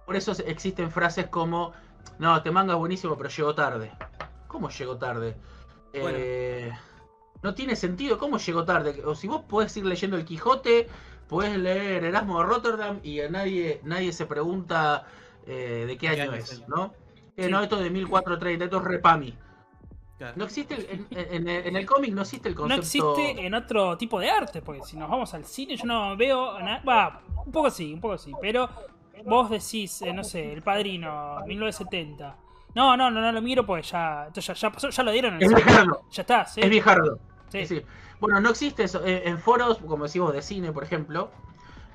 por 0.06 0.16
eso 0.16 0.34
existen 0.46 0.92
frases 0.92 1.28
como, 1.28 1.74
no, 2.20 2.38
este 2.38 2.52
manga 2.52 2.74
es 2.74 2.80
buenísimo, 2.80 3.18
pero 3.18 3.30
llegó 3.30 3.56
tarde. 3.56 3.92
¿Cómo 4.48 4.70
llegó 4.70 4.98
tarde? 4.98 5.36
Eh, 5.94 6.72
no 7.42 7.54
tiene 7.54 7.76
sentido, 7.76 8.18
¿cómo 8.18 8.38
llegó 8.38 8.66
tarde? 8.66 9.04
O 9.06 9.16
si 9.16 9.28
vos 9.28 9.42
podés 9.48 9.76
ir 9.78 9.86
leyendo 9.86 10.18
el 10.18 10.26
Quijote 10.26 10.88
puedes 11.28 11.58
leer 11.58 12.06
Erasmo 12.06 12.40
de 12.40 12.46
Rotterdam 12.46 13.00
y 13.04 13.20
a 13.22 13.30
nadie, 13.30 13.82
nadie 13.84 14.12
se 14.14 14.26
pregunta 14.26 15.06
eh, 15.46 15.86
de 15.88 15.98
qué, 15.98 16.10
año, 16.10 16.34
es, 16.34 16.68
¿no? 16.68 16.94
Eh, 17.36 17.50
no, 17.50 17.62
esto 17.62 17.78
de 17.78 17.90
1430, 17.90 18.66
esto 18.66 18.78
es 18.78 18.84
Repami. 18.84 19.38
No 20.36 20.46
existe, 20.46 21.06
en, 21.12 21.48
el 21.48 21.86
cómic 21.86 22.12
no 22.12 22.24
existe 22.24 22.50
el 22.50 22.56
concepto. 22.56 22.76
No 22.76 23.14
existe 23.14 23.46
en 23.46 23.54
otro 23.54 23.96
tipo 23.98 24.20
de 24.20 24.32
arte, 24.32 24.64
porque 24.64 24.82
si 24.82 24.98
nos 24.98 25.08
vamos 25.10 25.32
al 25.36 25.46
cine 25.46 25.78
yo 25.78 25.86
no 25.86 26.18
veo. 26.18 26.54
Va, 26.88 27.22
un 27.46 27.52
poco 27.52 27.70
sí, 27.70 27.94
un 27.94 28.02
poco 28.02 28.18
sí, 28.18 28.32
pero 28.42 28.68
vos 29.26 29.50
decís, 29.50 30.02
eh, 30.02 30.14
no 30.14 30.24
sé, 30.24 30.54
El 30.54 30.62
Padrino, 30.64 31.42
1970. 31.46 32.36
No, 32.76 32.96
no, 32.96 33.10
no, 33.10 33.22
no 33.22 33.32
lo 33.32 33.42
miro 33.42 33.66
porque 33.66 33.84
ya, 33.84 34.30
ya, 34.34 34.54
ya, 34.54 34.72
pasó, 34.72 34.90
ya 34.90 35.04
lo 35.04 35.12
dieron 35.12 35.36
en 35.42 35.52
el 35.52 35.58
Es 35.58 35.66
Ya 36.12 36.22
está, 36.22 36.46
¿sí? 36.46 36.62
Es 36.62 36.70
viejardo. 36.70 37.20
Sí. 37.50 37.66
Sí. 37.66 37.82
Bueno, 38.20 38.40
no 38.42 38.50
existe 38.50 38.84
eso. 38.84 39.04
Eh, 39.06 39.24
En 39.26 39.40
foros, 39.40 39.78
como 39.80 40.04
decimos, 40.04 40.34
de 40.34 40.42
cine, 40.42 40.72
por 40.72 40.84
ejemplo. 40.84 41.32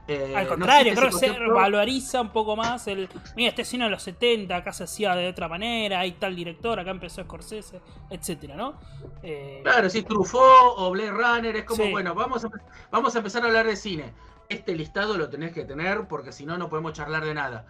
eh, 0.08 0.34
Al 0.34 0.48
contrario, 0.48 0.94
creo 0.94 1.10
que 1.10 1.16
se 1.18 1.38
valoriza 1.38 2.20
un 2.20 2.30
poco 2.30 2.56
más 2.56 2.86
el. 2.88 3.08
Mira, 3.36 3.50
este 3.50 3.64
cine 3.64 3.84
de 3.84 3.90
los 3.90 4.02
70, 4.02 4.56
acá 4.56 4.72
se 4.72 4.84
hacía 4.84 5.14
de 5.14 5.28
otra 5.28 5.46
manera, 5.48 6.00
hay 6.00 6.12
tal 6.12 6.34
director, 6.34 6.80
acá 6.80 6.90
empezó 6.90 7.22
Scorsese, 7.22 7.80
etcétera, 8.10 8.56
¿no? 8.56 8.74
Eh, 9.22 9.60
Claro, 9.62 9.88
si 9.88 10.02
Truffaut 10.02 10.74
o 10.78 10.90
Blade 10.90 11.12
Runner, 11.12 11.54
es 11.56 11.64
como, 11.64 11.84
Sí. 11.84 11.90
bueno, 11.92 12.14
vamos 12.14 12.44
a, 12.44 12.48
vamos 12.90 13.14
a 13.14 13.18
empezar 13.18 13.42
a 13.44 13.46
hablar 13.46 13.66
de 13.66 13.76
cine. 13.76 14.12
Este 14.48 14.74
listado 14.74 15.16
lo 15.16 15.28
tenés 15.30 15.52
que 15.52 15.64
tener 15.64 16.06
porque 16.08 16.32
si 16.32 16.44
no, 16.46 16.58
no 16.58 16.68
podemos 16.68 16.92
charlar 16.92 17.24
de 17.24 17.34
nada. 17.34 17.66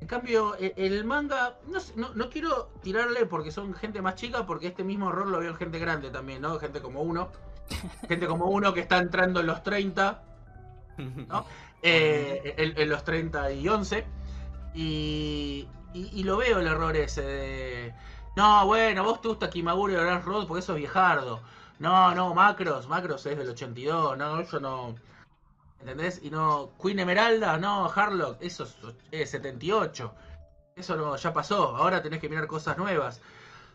En 0.00 0.06
cambio, 0.08 0.56
e- 0.58 0.74
el 0.76 1.04
manga, 1.04 1.58
no, 1.68 1.80
sé, 1.80 1.92
no, 1.96 2.12
no 2.14 2.28
quiero 2.30 2.70
tirarle 2.82 3.26
porque 3.26 3.52
son 3.52 3.74
gente 3.74 4.02
más 4.02 4.16
chica, 4.16 4.46
porque 4.46 4.68
este 4.68 4.84
mismo 4.84 5.10
error 5.10 5.26
lo 5.28 5.38
veo 5.40 5.50
en 5.50 5.56
gente 5.56 5.78
grande 5.78 6.10
también, 6.10 6.42
¿no? 6.42 6.58
Gente 6.58 6.80
como 6.80 7.02
uno. 7.02 7.30
Gente 8.08 8.26
como 8.26 8.46
uno 8.46 8.74
que 8.74 8.80
está 8.80 8.98
entrando 8.98 9.40
en 9.40 9.46
los 9.46 9.62
30, 9.62 10.22
¿no? 11.28 11.46
Eh, 11.84 12.54
en, 12.58 12.80
en 12.80 12.88
los 12.90 13.02
30 13.04 13.50
y 13.52 13.68
11. 13.68 14.06
Y, 14.74 15.68
y, 15.92 16.20
y 16.20 16.22
lo 16.24 16.36
veo 16.36 16.60
el 16.60 16.66
error 16.68 16.96
ese 16.96 17.22
de... 17.22 17.94
No, 18.36 18.66
bueno, 18.66 19.02
vos 19.04 19.20
te 19.20 19.28
gusta 19.28 19.50
Kimagure 19.50 19.94
y 19.94 19.96
Orange 19.96 20.24
Road 20.26 20.46
porque 20.46 20.60
eso 20.60 20.72
es 20.74 20.78
viejardo. 20.78 21.42
No, 21.80 22.14
no, 22.14 22.34
Macros, 22.34 22.88
Macros 22.88 23.26
es 23.26 23.36
del 23.36 23.48
82, 23.50 24.16
no, 24.16 24.42
yo 24.42 24.60
no... 24.60 24.94
¿Entendés? 25.82 26.20
Y 26.22 26.30
no, 26.30 26.72
Queen 26.82 27.00
Emeralda, 27.00 27.58
no, 27.58 27.86
Harlock, 27.94 28.38
eso 28.40 28.64
es, 28.64 28.76
es 29.10 29.30
78. 29.30 30.14
Eso 30.76 30.96
no, 30.96 31.16
ya 31.16 31.32
pasó, 31.34 31.76
ahora 31.76 32.02
tenés 32.02 32.20
que 32.20 32.28
mirar 32.28 32.46
cosas 32.46 32.78
nuevas. 32.78 33.20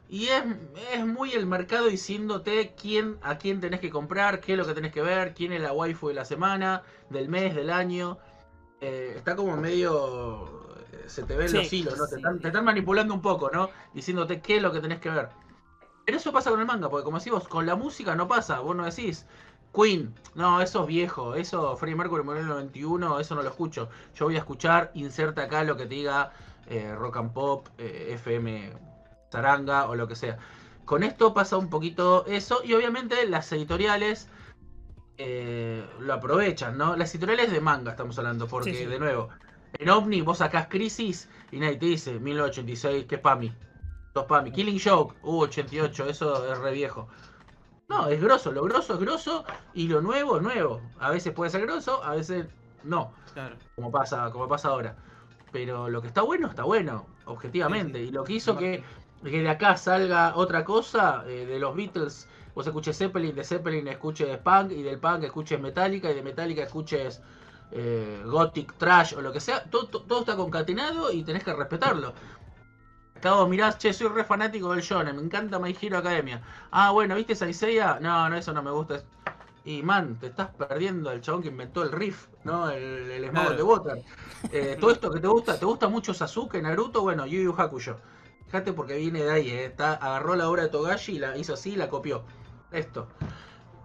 Y 0.09 0.27
es, 0.27 0.43
es 0.93 1.05
muy 1.05 1.33
el 1.33 1.45
mercado 1.47 1.87
diciéndote 1.87 2.75
quién, 2.81 3.19
a 3.23 3.37
quién 3.37 3.61
tenés 3.61 3.81
que 3.81 3.89
comprar, 3.91 4.41
qué 4.41 4.53
es 4.53 4.57
lo 4.59 4.65
que 4.65 4.73
tenés 4.73 4.93
que 4.93 5.01
ver, 5.01 5.33
quién 5.33 5.53
es 5.53 5.61
la 5.61 5.73
waifu 5.73 6.09
de 6.09 6.15
la 6.15 6.25
semana, 6.25 6.83
del 7.09 7.29
mes, 7.29 7.55
del 7.55 7.69
año. 7.71 8.19
Eh, 8.81 9.15
está 9.17 9.35
como 9.35 9.57
medio. 9.57 10.75
eh, 10.93 11.05
Se 11.07 11.23
te 11.23 11.35
ven 11.37 11.53
Sí, 11.53 11.57
los 11.57 11.73
hilos, 11.73 11.97
¿no? 11.97 12.05
sí. 12.05 12.11
Te, 12.11 12.15
están, 12.17 12.39
te 12.41 12.47
están 12.49 12.65
manipulando 12.65 13.13
un 13.13 13.21
poco, 13.21 13.49
¿no? 13.51 13.71
Diciéndote 13.93 14.41
qué 14.41 14.57
es 14.57 14.61
lo 14.63 14.71
que 14.71 14.81
tenés 14.81 14.99
que 14.99 15.09
ver. 15.09 15.29
Pero 16.05 16.17
eso 16.17 16.31
pasa 16.33 16.49
con 16.51 16.59
el 16.59 16.65
manga, 16.65 16.89
porque 16.89 17.03
como 17.03 17.17
decimos, 17.17 17.47
con 17.47 17.65
la 17.65 17.75
música 17.75 18.15
no 18.15 18.27
pasa. 18.27 18.59
Vos 18.61 18.75
no 18.75 18.85
decís, 18.85 19.25
Queen, 19.79 20.15
no, 20.33 20.59
eso 20.61 20.81
es 20.81 20.87
viejo, 20.87 21.35
eso 21.35 21.77
Freddie 21.77 21.95
Mercury 21.95 22.23
murió 22.23 22.41
en 22.41 22.47
el 22.47 22.53
91, 22.53 23.19
eso 23.19 23.35
no 23.35 23.43
lo 23.43 23.49
escucho. 23.49 23.89
Yo 24.15 24.25
voy 24.25 24.35
a 24.35 24.39
escuchar, 24.39 24.91
inserta 24.95 25.43
acá 25.43 25.63
lo 25.63 25.77
que 25.77 25.83
te 25.83 25.95
diga 25.95 26.31
eh, 26.67 26.95
rock 26.95 27.17
and 27.17 27.33
pop, 27.33 27.67
eh, 27.77 28.11
FM 28.15 28.71
zaranga 29.31 29.87
o 29.87 29.95
lo 29.95 30.07
que 30.07 30.15
sea. 30.15 30.37
Con 30.85 31.03
esto 31.03 31.33
pasa 31.33 31.57
un 31.57 31.69
poquito 31.69 32.25
eso 32.25 32.61
y 32.63 32.73
obviamente 32.73 33.27
las 33.27 33.51
editoriales 33.51 34.29
eh, 35.17 35.85
lo 35.99 36.13
aprovechan, 36.13 36.77
¿no? 36.77 36.95
Las 36.95 37.13
editoriales 37.13 37.51
de 37.51 37.59
manga 37.61 37.91
estamos 37.91 38.17
hablando, 38.17 38.47
porque 38.47 38.71
Sí, 38.71 38.77
sí. 38.79 38.85
de 38.85 38.99
nuevo, 38.99 39.29
en 39.73 39.89
OVNI 39.89 40.21
vos 40.21 40.39
sacás 40.39 40.67
Crisis 40.67 41.29
y 41.51 41.59
nadie 41.59 41.77
te 41.77 41.85
dice 41.87 42.19
1986, 42.19 43.05
que 43.05 43.17
Pami. 43.17 43.53
Dos 44.13 44.25
Pami. 44.25 44.51
Killing 44.51 44.79
Joke, 44.79 45.15
uh, 45.23 45.41
88, 45.41 46.09
eso 46.09 46.51
es 46.51 46.57
re 46.57 46.71
viejo. 46.71 47.07
No, 47.89 48.07
es 48.09 48.21
grosso, 48.21 48.51
lo 48.51 48.63
grosso 48.63 48.95
es 48.95 48.99
grosso 48.99 49.45
y 49.73 49.87
lo 49.87 50.01
nuevo 50.01 50.37
es 50.37 50.43
nuevo. 50.43 50.81
A 50.99 51.09
veces 51.11 51.33
puede 51.33 51.51
ser 51.51 51.61
grosso, 51.61 52.03
a 52.03 52.15
veces 52.15 52.45
no 52.83 53.13
Claro. 53.33 53.55
como 53.75 53.91
pasa, 53.91 54.29
como 54.31 54.47
pasa 54.47 54.69
ahora. 54.69 54.95
Pero 55.53 55.87
lo 55.87 56.01
que 56.01 56.07
está 56.09 56.21
bueno, 56.21 56.47
está 56.49 56.63
bueno, 56.63 57.05
objetivamente. 57.25 58.01
Y 58.01 58.11
lo 58.11 58.25
que 58.25 58.33
hizo 58.33 58.57
que, 58.57 58.83
que 59.23 59.41
de 59.41 59.49
acá 59.49 59.77
salga 59.77 60.35
otra 60.35 60.65
cosa, 60.65 61.23
eh, 61.27 61.45
de 61.45 61.59
los 61.59 61.75
Beatles, 61.75 62.27
vos 62.53 62.67
escuches 62.67 62.97
Zeppelin, 62.97 63.33
de 63.33 63.45
Zeppelin 63.45 63.87
escuches 63.87 64.37
punk, 64.39 64.71
y 64.71 64.83
del 64.83 64.99
punk 64.99 65.23
escuches 65.23 65.59
Metallica, 65.59 66.11
y 66.11 66.15
de 66.15 66.23
Metallica 66.23 66.63
escuches 66.63 67.21
eh, 67.71 68.21
Gothic, 68.25 68.73
Trash 68.77 69.13
o 69.15 69.21
lo 69.21 69.31
que 69.31 69.39
sea, 69.39 69.63
todo, 69.63 69.87
todo- 69.87 70.03
todo 70.03 70.19
está 70.21 70.35
concatenado 70.35 71.09
y 71.11 71.23
tenés 71.23 71.43
que 71.45 71.53
respetarlo. 71.53 72.13
Acabo, 73.17 73.47
mirás, 73.47 73.77
che, 73.77 73.93
soy 73.93 74.07
re 74.09 74.23
fanático 74.23 74.71
del 74.73 74.81
shonen, 74.81 75.15
me 75.15 75.21
encanta 75.23 75.59
My 75.59 75.75
Hero 75.79 75.97
Academia. 75.97 76.41
Ah, 76.71 76.91
bueno, 76.91 77.15
¿viste 77.15 77.35
Saiseiya? 77.35 77.99
No, 77.99 78.29
no, 78.29 78.35
eso 78.37 78.53
no 78.53 78.61
me 78.63 78.71
gusta. 78.71 79.03
Y 79.63 79.83
man, 79.83 80.17
te 80.19 80.27
estás 80.27 80.49
perdiendo 80.55 81.11
el 81.11 81.21
chabón 81.21 81.41
que 81.41 81.49
inventó 81.49 81.83
el 81.83 81.91
riff, 81.91 82.27
¿no? 82.43 82.69
El, 82.69 83.11
el 83.11 83.29
Claro. 83.31 83.55
de 83.55 83.63
Water. 83.63 84.03
Eh, 84.51 84.77
todo 84.79 84.91
esto 84.91 85.11
que 85.11 85.19
te 85.19 85.27
gusta, 85.27 85.59
¿te 85.59 85.65
gusta 85.65 85.89
mucho 85.89 86.13
Sasuke, 86.13 86.61
Naruto? 86.61 87.01
Bueno, 87.01 87.25
Yu 87.25 87.41
Yu 87.41 87.53
Hakusho. 87.57 87.97
Fíjate 88.45 88.71
porque 88.73 88.95
viene 88.97 89.23
de 89.23 89.31
ahí, 89.31 89.49
eh, 89.49 89.65
está, 89.65 89.93
agarró 89.95 90.35
la 90.35 90.49
obra 90.49 90.63
de 90.63 90.69
Togashi 90.69 91.13
y 91.15 91.19
la 91.19 91.37
hizo 91.37 91.53
así 91.53 91.71
y 91.73 91.75
la 91.75 91.89
copió. 91.89 92.23
Esto. 92.71 93.07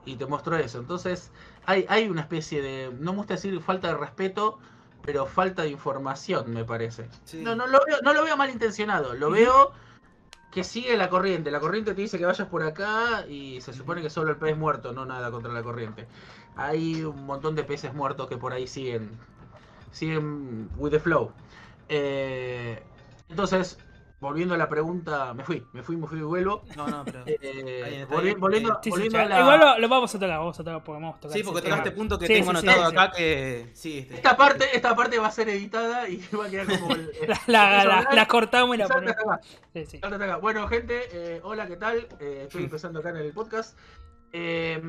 Y 0.04 0.16
te 0.16 0.26
mostró 0.26 0.56
eso. 0.56 0.78
Entonces, 0.78 1.32
hay, 1.66 1.86
hay 1.88 2.08
una 2.08 2.22
especie 2.22 2.60
de, 2.62 2.92
no 2.98 3.12
me 3.12 3.18
gusta 3.18 3.34
decir 3.34 3.60
falta 3.62 3.88
de 3.88 3.94
respeto, 3.96 4.58
pero 5.04 5.26
falta 5.26 5.62
de 5.62 5.70
información, 5.70 6.52
me 6.52 6.64
parece. 6.64 7.08
Sí. 7.24 7.42
No, 7.42 7.54
no 7.54 7.66
lo 7.66 7.80
veo, 7.86 7.98
no 8.02 8.12
lo 8.12 8.24
veo 8.24 8.36
malintencionado, 8.36 9.14
lo 9.14 9.30
veo 9.30 9.72
que 10.52 10.62
sigue 10.62 10.96
la 10.96 11.08
corriente. 11.08 11.50
La 11.50 11.60
corriente 11.60 11.94
te 11.94 12.02
dice 12.02 12.18
que 12.18 12.26
vayas 12.26 12.46
por 12.46 12.62
acá 12.62 13.26
y 13.26 13.60
se 13.62 13.72
supone 13.72 14.02
que 14.02 14.10
solo 14.10 14.30
el 14.30 14.36
pez 14.36 14.56
muerto, 14.56 14.92
no 14.92 15.06
nada 15.06 15.30
contra 15.30 15.52
la 15.52 15.62
corriente. 15.62 16.06
Hay 16.56 17.02
un 17.02 17.24
montón 17.24 17.56
de 17.56 17.64
peces 17.64 17.94
muertos 17.94 18.28
que 18.28 18.36
por 18.36 18.52
ahí 18.52 18.66
siguen, 18.66 19.10
siguen 19.90 20.68
with 20.76 20.90
the 20.90 21.00
flow. 21.00 21.32
Eh, 21.88 22.82
entonces, 23.30 23.78
volviendo 24.22 24.54
a 24.54 24.56
la 24.56 24.68
pregunta, 24.68 25.34
me 25.34 25.42
fui, 25.44 25.66
me 25.72 25.82
fui, 25.82 25.96
me 25.96 26.06
fui 26.06 26.20
y 26.20 26.22
vuelvo. 26.22 26.62
No, 26.76 26.86
no, 26.86 27.04
pero. 27.04 27.24
Eh, 27.26 28.06
volviendo, 28.08 28.48
Eh, 28.72 28.76
sí, 28.82 28.84
sí, 28.84 28.90
volviendo 28.90 29.18
ya. 29.18 29.24
a 29.24 29.28
la- 29.28 29.40
Igual 29.40 29.60
lo, 29.60 29.78
lo 29.80 29.88
vamos 29.88 30.14
a 30.14 30.18
tocar, 30.18 30.38
vamos 30.38 30.60
a 30.60 30.64
tocar, 30.64 30.84
porque 30.84 31.02
vamos 31.02 31.16
a 31.16 31.20
tocar. 31.20 31.36
Sí, 31.36 31.42
porque 31.42 31.62
tocaste 31.62 31.90
punto 31.90 32.18
que 32.18 32.26
Sí, 32.28 32.34
tengo 32.34 32.50
anotado 32.50 32.88
sí. 32.90 32.96
acá 32.96 33.10
que. 33.10 33.70
Sí, 33.74 33.98
este- 33.98 34.14
Esta 34.14 34.36
parte, 34.36 34.64
esta 34.74 34.94
parte 34.94 35.18
va 35.18 35.26
a 35.26 35.30
ser 35.32 35.48
editada 35.48 36.08
y 36.08 36.16
va 36.40 36.46
a 36.46 36.48
quedar 36.50 36.66
como 36.78 36.94
el, 36.94 37.10
La, 37.48 38.04
la, 38.12 38.26
cortamos 38.28 38.76
y 38.76 38.78
la 38.78 38.86
ponemos. 38.88 39.16
acá. 39.16 40.36
Bueno, 40.36 40.68
gente, 40.68 41.00
eh, 41.12 41.40
hola, 41.42 41.66
¿qué 41.66 41.76
tal? 41.76 42.06
Eh, 42.20 42.42
estoy 42.44 42.62
empezando 42.64 43.00
acá 43.00 43.10
en 43.10 43.16
el 43.16 43.32
podcast. 43.32 43.76
Eh, 44.32 44.80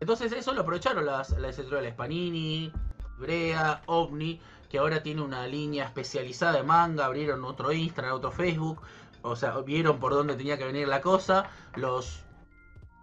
entonces, 0.00 0.32
eso 0.32 0.52
lo 0.52 0.62
aprovecharon 0.62 1.06
las, 1.06 1.30
las 1.38 1.56
editoriales 1.58 1.94
Panini, 1.94 2.72
Brea, 3.18 3.82
OVNI, 3.86 4.40
que 4.72 4.78
ahora 4.78 5.02
tiene 5.02 5.20
una 5.20 5.46
línea 5.46 5.84
especializada 5.84 6.54
de 6.54 6.62
manga, 6.62 7.04
abrieron 7.04 7.44
otro 7.44 7.72
Instagram, 7.72 8.14
otro 8.14 8.32
Facebook. 8.32 8.80
O 9.20 9.36
sea, 9.36 9.58
vieron 9.58 10.00
por 10.00 10.14
dónde 10.14 10.34
tenía 10.34 10.56
que 10.56 10.64
venir 10.64 10.88
la 10.88 11.02
cosa. 11.02 11.50
Los, 11.76 12.24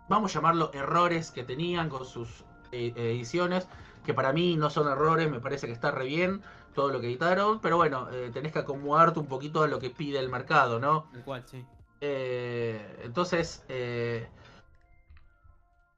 vamos 0.10 0.32
a 0.32 0.39
llamarlo 0.39 0.71
errores 0.73 1.29
que 1.29 1.43
tenían 1.43 1.88
con 1.88 2.05
sus 2.05 2.43
eh, 2.71 2.91
ediciones, 2.95 3.67
que 4.03 4.15
para 4.15 4.34
mí 4.34 4.58
no 4.58 4.71
son 4.71 4.88
errores, 4.88 5.29
me 5.29 5.39
parece 5.39 5.67
que 5.67 5.73
está 5.73 5.91
re 5.91 6.05
bien 6.05 6.41
todo 6.73 6.89
lo 6.89 6.99
que 7.01 7.08
editaron, 7.08 7.60
pero 7.60 7.77
bueno, 7.77 8.10
eh, 8.12 8.32
tenés 8.34 8.51
que 8.51 8.60
acomodarte 8.60 9.19
un 9.19 9.27
poquito 9.27 9.62
a 9.62 9.67
lo 9.67 9.77
que 9.79 9.91
pide 9.91 10.17
el 10.17 10.29
mercado, 10.29 10.79
¿no? 10.79 11.08
Tal 11.12 11.23
cual, 11.23 11.43
sí. 11.45 11.63
Eh, 12.01 13.01
entonces, 13.03 13.63
eh, 13.69 14.27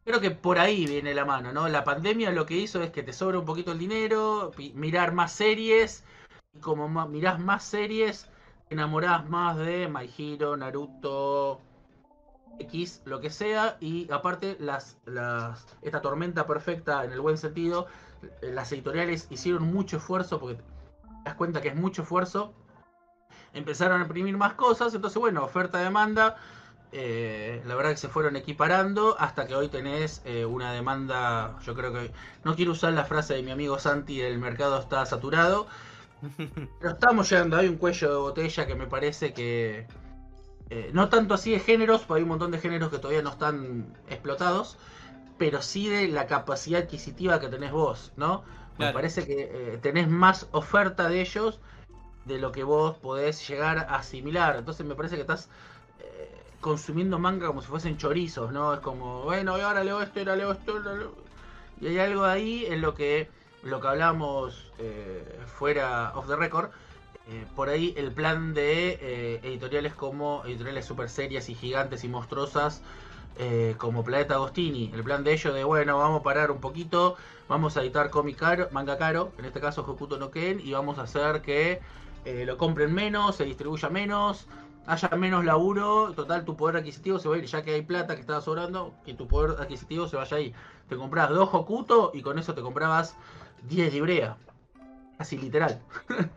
creo 0.06 0.20
que 0.20 0.32
por 0.32 0.60
ahí 0.60 0.86
viene 0.86 1.14
la 1.14 1.26
mano, 1.26 1.52
¿no? 1.52 1.68
La 1.68 1.84
pandemia 1.84 2.32
lo 2.32 2.46
que 2.46 2.56
hizo 2.56 2.82
es 2.82 2.92
que 2.92 3.04
te 3.04 3.14
sobra 3.14 3.40
un 3.40 3.46
poquito 3.46 3.72
el 3.72 3.80
dinero, 3.80 4.52
mirar 4.74 5.14
más 5.14 5.32
series, 5.32 6.04
y 6.54 6.60
como 6.60 6.88
mirás 7.08 7.40
más 7.40 7.64
series, 7.64 8.28
te 8.68 8.76
enamorás 8.76 9.30
más 9.30 9.58
de 9.58 9.88
My 9.88 10.10
Hero, 10.18 10.58
Naruto, 10.58 11.62
X, 12.60 13.02
lo 13.06 13.20
que 13.22 13.30
sea, 13.30 13.78
y 13.80 14.12
aparte 14.12 14.58
las, 14.60 14.98
las, 15.06 15.66
esta 15.82 16.02
tormenta 16.02 16.48
perfecta 16.48 17.04
en 17.06 17.12
el 17.12 17.22
buen 17.22 17.38
sentido, 17.38 17.88
las 18.42 18.72
editoriales 18.72 19.28
hicieron 19.30 19.64
mucho 19.64 19.98
esfuerzo, 19.98 20.40
porque 20.40 20.56
te 20.56 20.64
das 21.26 21.36
cuenta 21.36 21.62
que 21.62 21.70
es 21.70 21.76
mucho 21.76 22.02
esfuerzo, 22.04 22.54
empezaron 23.54 24.02
a 24.02 24.04
imprimir 24.04 24.38
más 24.38 24.54
cosas, 24.54 24.94
entonces 24.94 25.20
bueno, 25.20 25.44
oferta-demanda, 25.44 26.38
eh, 26.94 27.62
la 27.66 27.76
verdad 27.76 27.92
que 27.92 27.98
se 27.98 28.10
fueron 28.10 28.36
equiparando 28.36 29.16
hasta 29.18 29.48
que 29.48 29.56
hoy 29.56 29.70
tenés 29.70 30.22
eh, 30.26 30.46
una 30.46 30.74
demanda, 30.74 31.58
yo 31.64 31.74
creo 31.74 31.94
que, 31.94 32.12
no 32.44 32.56
quiero 32.56 32.74
usar 32.74 32.92
la 32.92 33.06
frase 33.06 33.34
de 33.34 33.44
mi 33.44 33.52
amigo 33.52 33.80
Santi, 33.80 34.20
el 34.20 34.38
mercado 34.40 34.78
está 34.78 35.06
saturado, 35.06 35.68
pero 36.80 36.94
estamos 36.94 37.30
llegando, 37.30 37.56
hay 37.56 37.70
un 37.70 37.78
cuello 37.78 38.10
de 38.10 38.18
botella 38.18 38.68
que 38.68 38.76
me 38.76 38.88
parece 38.88 39.34
que, 39.34 39.88
eh, 40.70 40.90
no 40.94 41.08
tanto 41.08 41.34
así 41.34 41.52
de 41.52 41.60
géneros, 41.60 42.02
porque 42.02 42.20
hay 42.20 42.24
un 42.24 42.30
montón 42.30 42.52
de 42.52 42.60
géneros 42.60 42.90
que 42.90 42.98
todavía 42.98 43.22
no 43.22 43.30
están 43.30 43.96
explotados, 44.10 44.78
pero 45.38 45.62
sí 45.62 45.88
de 45.88 46.10
la 46.10 46.28
capacidad 46.28 46.82
adquisitiva 46.82 47.40
que 47.40 47.48
tenés 47.48 47.72
vos, 47.72 48.12
¿no? 48.18 48.44
Me 48.78 48.92
parece 48.94 49.28
que 49.28 49.80
tenés 49.82 50.10
más 50.10 50.48
oferta 50.52 51.08
de 51.08 51.22
ellos 51.22 51.60
de 52.26 52.40
lo 52.40 52.52
que 52.52 52.64
vos 52.64 52.98
podés 52.98 53.48
llegar 53.48 53.78
a 53.78 53.98
asimilar. 53.98 54.56
Entonces 54.56 54.86
me 54.86 54.96
parece 54.96 55.16
que 55.16 55.22
estás 55.22 55.50
consumiendo 56.62 57.20
manga 57.20 57.48
como 57.48 57.62
si 57.62 57.68
fuesen 57.68 57.98
chorizos, 57.98 58.52
¿no? 58.54 58.74
Es 58.74 58.80
como, 58.80 59.24
bueno, 59.24 59.58
y 59.58 59.62
ahora 59.62 59.84
leo 59.84 60.02
esto, 60.02 60.20
y 60.20 60.22
ahora 60.22 60.36
leo 60.38 60.52
esto, 60.54 60.74
Y 61.82 61.88
hay 61.88 62.00
algo 62.00 62.24
ahí 62.26 62.66
en 62.68 62.82
lo 62.82 62.94
que 62.94 63.30
lo 63.64 63.80
que 63.82 63.88
hablamos 63.88 64.72
eh, 64.80 65.40
fuera 65.58 66.14
of 66.16 66.28
the 66.28 66.36
record. 66.36 66.70
eh, 67.28 67.46
por 67.56 67.70
ahí 67.70 67.94
el 67.98 68.12
plan 68.12 68.54
de 68.54 68.98
eh, 69.02 69.40
editoriales 69.44 69.94
como 69.94 70.44
editoriales 70.46 70.86
super 70.86 71.10
serias 71.10 71.50
y 71.50 71.56
gigantes 71.56 72.04
y 72.04 72.08
monstruosas 72.08 72.82
eh, 73.38 73.76
como 73.78 74.04
Planeta 74.04 74.36
Agostini. 74.36 74.92
El 74.94 75.04
plan 75.04 75.24
de 75.24 75.34
ellos 75.34 75.54
de, 75.54 75.64
bueno, 75.64 75.98
vamos 75.98 76.22
a 76.22 76.24
parar 76.24 76.52
un 76.52 76.60
poquito, 76.60 77.16
vamos 77.48 77.78
a 77.78 77.82
editar 77.82 78.10
cómic 78.10 78.38
caro, 78.38 78.68
manga 78.72 78.98
caro, 78.98 79.32
en 79.38 79.46
este 79.46 79.60
caso 79.62 79.82
Hokuto 79.82 80.18
no 80.18 80.32
Ken, 80.32 80.60
y 80.60 80.74
vamos 80.74 80.98
a 81.00 81.04
hacer 81.04 81.42
que 81.42 81.80
lo 82.46 82.58
compren 82.58 82.94
menos, 82.94 83.38
se 83.38 83.46
distribuya 83.46 83.90
menos, 83.90 84.46
haya 84.88 85.10
menos 85.10 85.46
laburo, 85.46 86.14
total 86.14 86.44
tu 86.46 86.56
poder 86.58 86.78
adquisitivo 86.78 87.20
se 87.20 87.30
va 87.30 87.36
a 87.36 87.38
ir, 87.38 87.46
ya 87.46 87.62
que 87.62 87.74
hay 87.74 87.82
plata 87.84 88.16
que 88.16 88.22
estaba 88.22 88.42
sobrando, 88.42 88.94
que 89.06 89.14
tu 89.14 89.28
poder 89.28 89.62
adquisitivo 89.62 90.08
se 90.08 90.18
vaya 90.18 90.38
ahí. 90.38 90.54
Te 90.90 90.96
compras 90.98 91.30
dos 91.30 91.50
Hokuto 91.54 92.12
y 92.14 92.22
con 92.22 92.40
eso 92.40 92.54
te 92.54 92.62
comprabas 92.62 93.16
10 93.70 93.94
Ibrea. 93.94 94.38
Así 95.18 95.38
literal. 95.38 95.80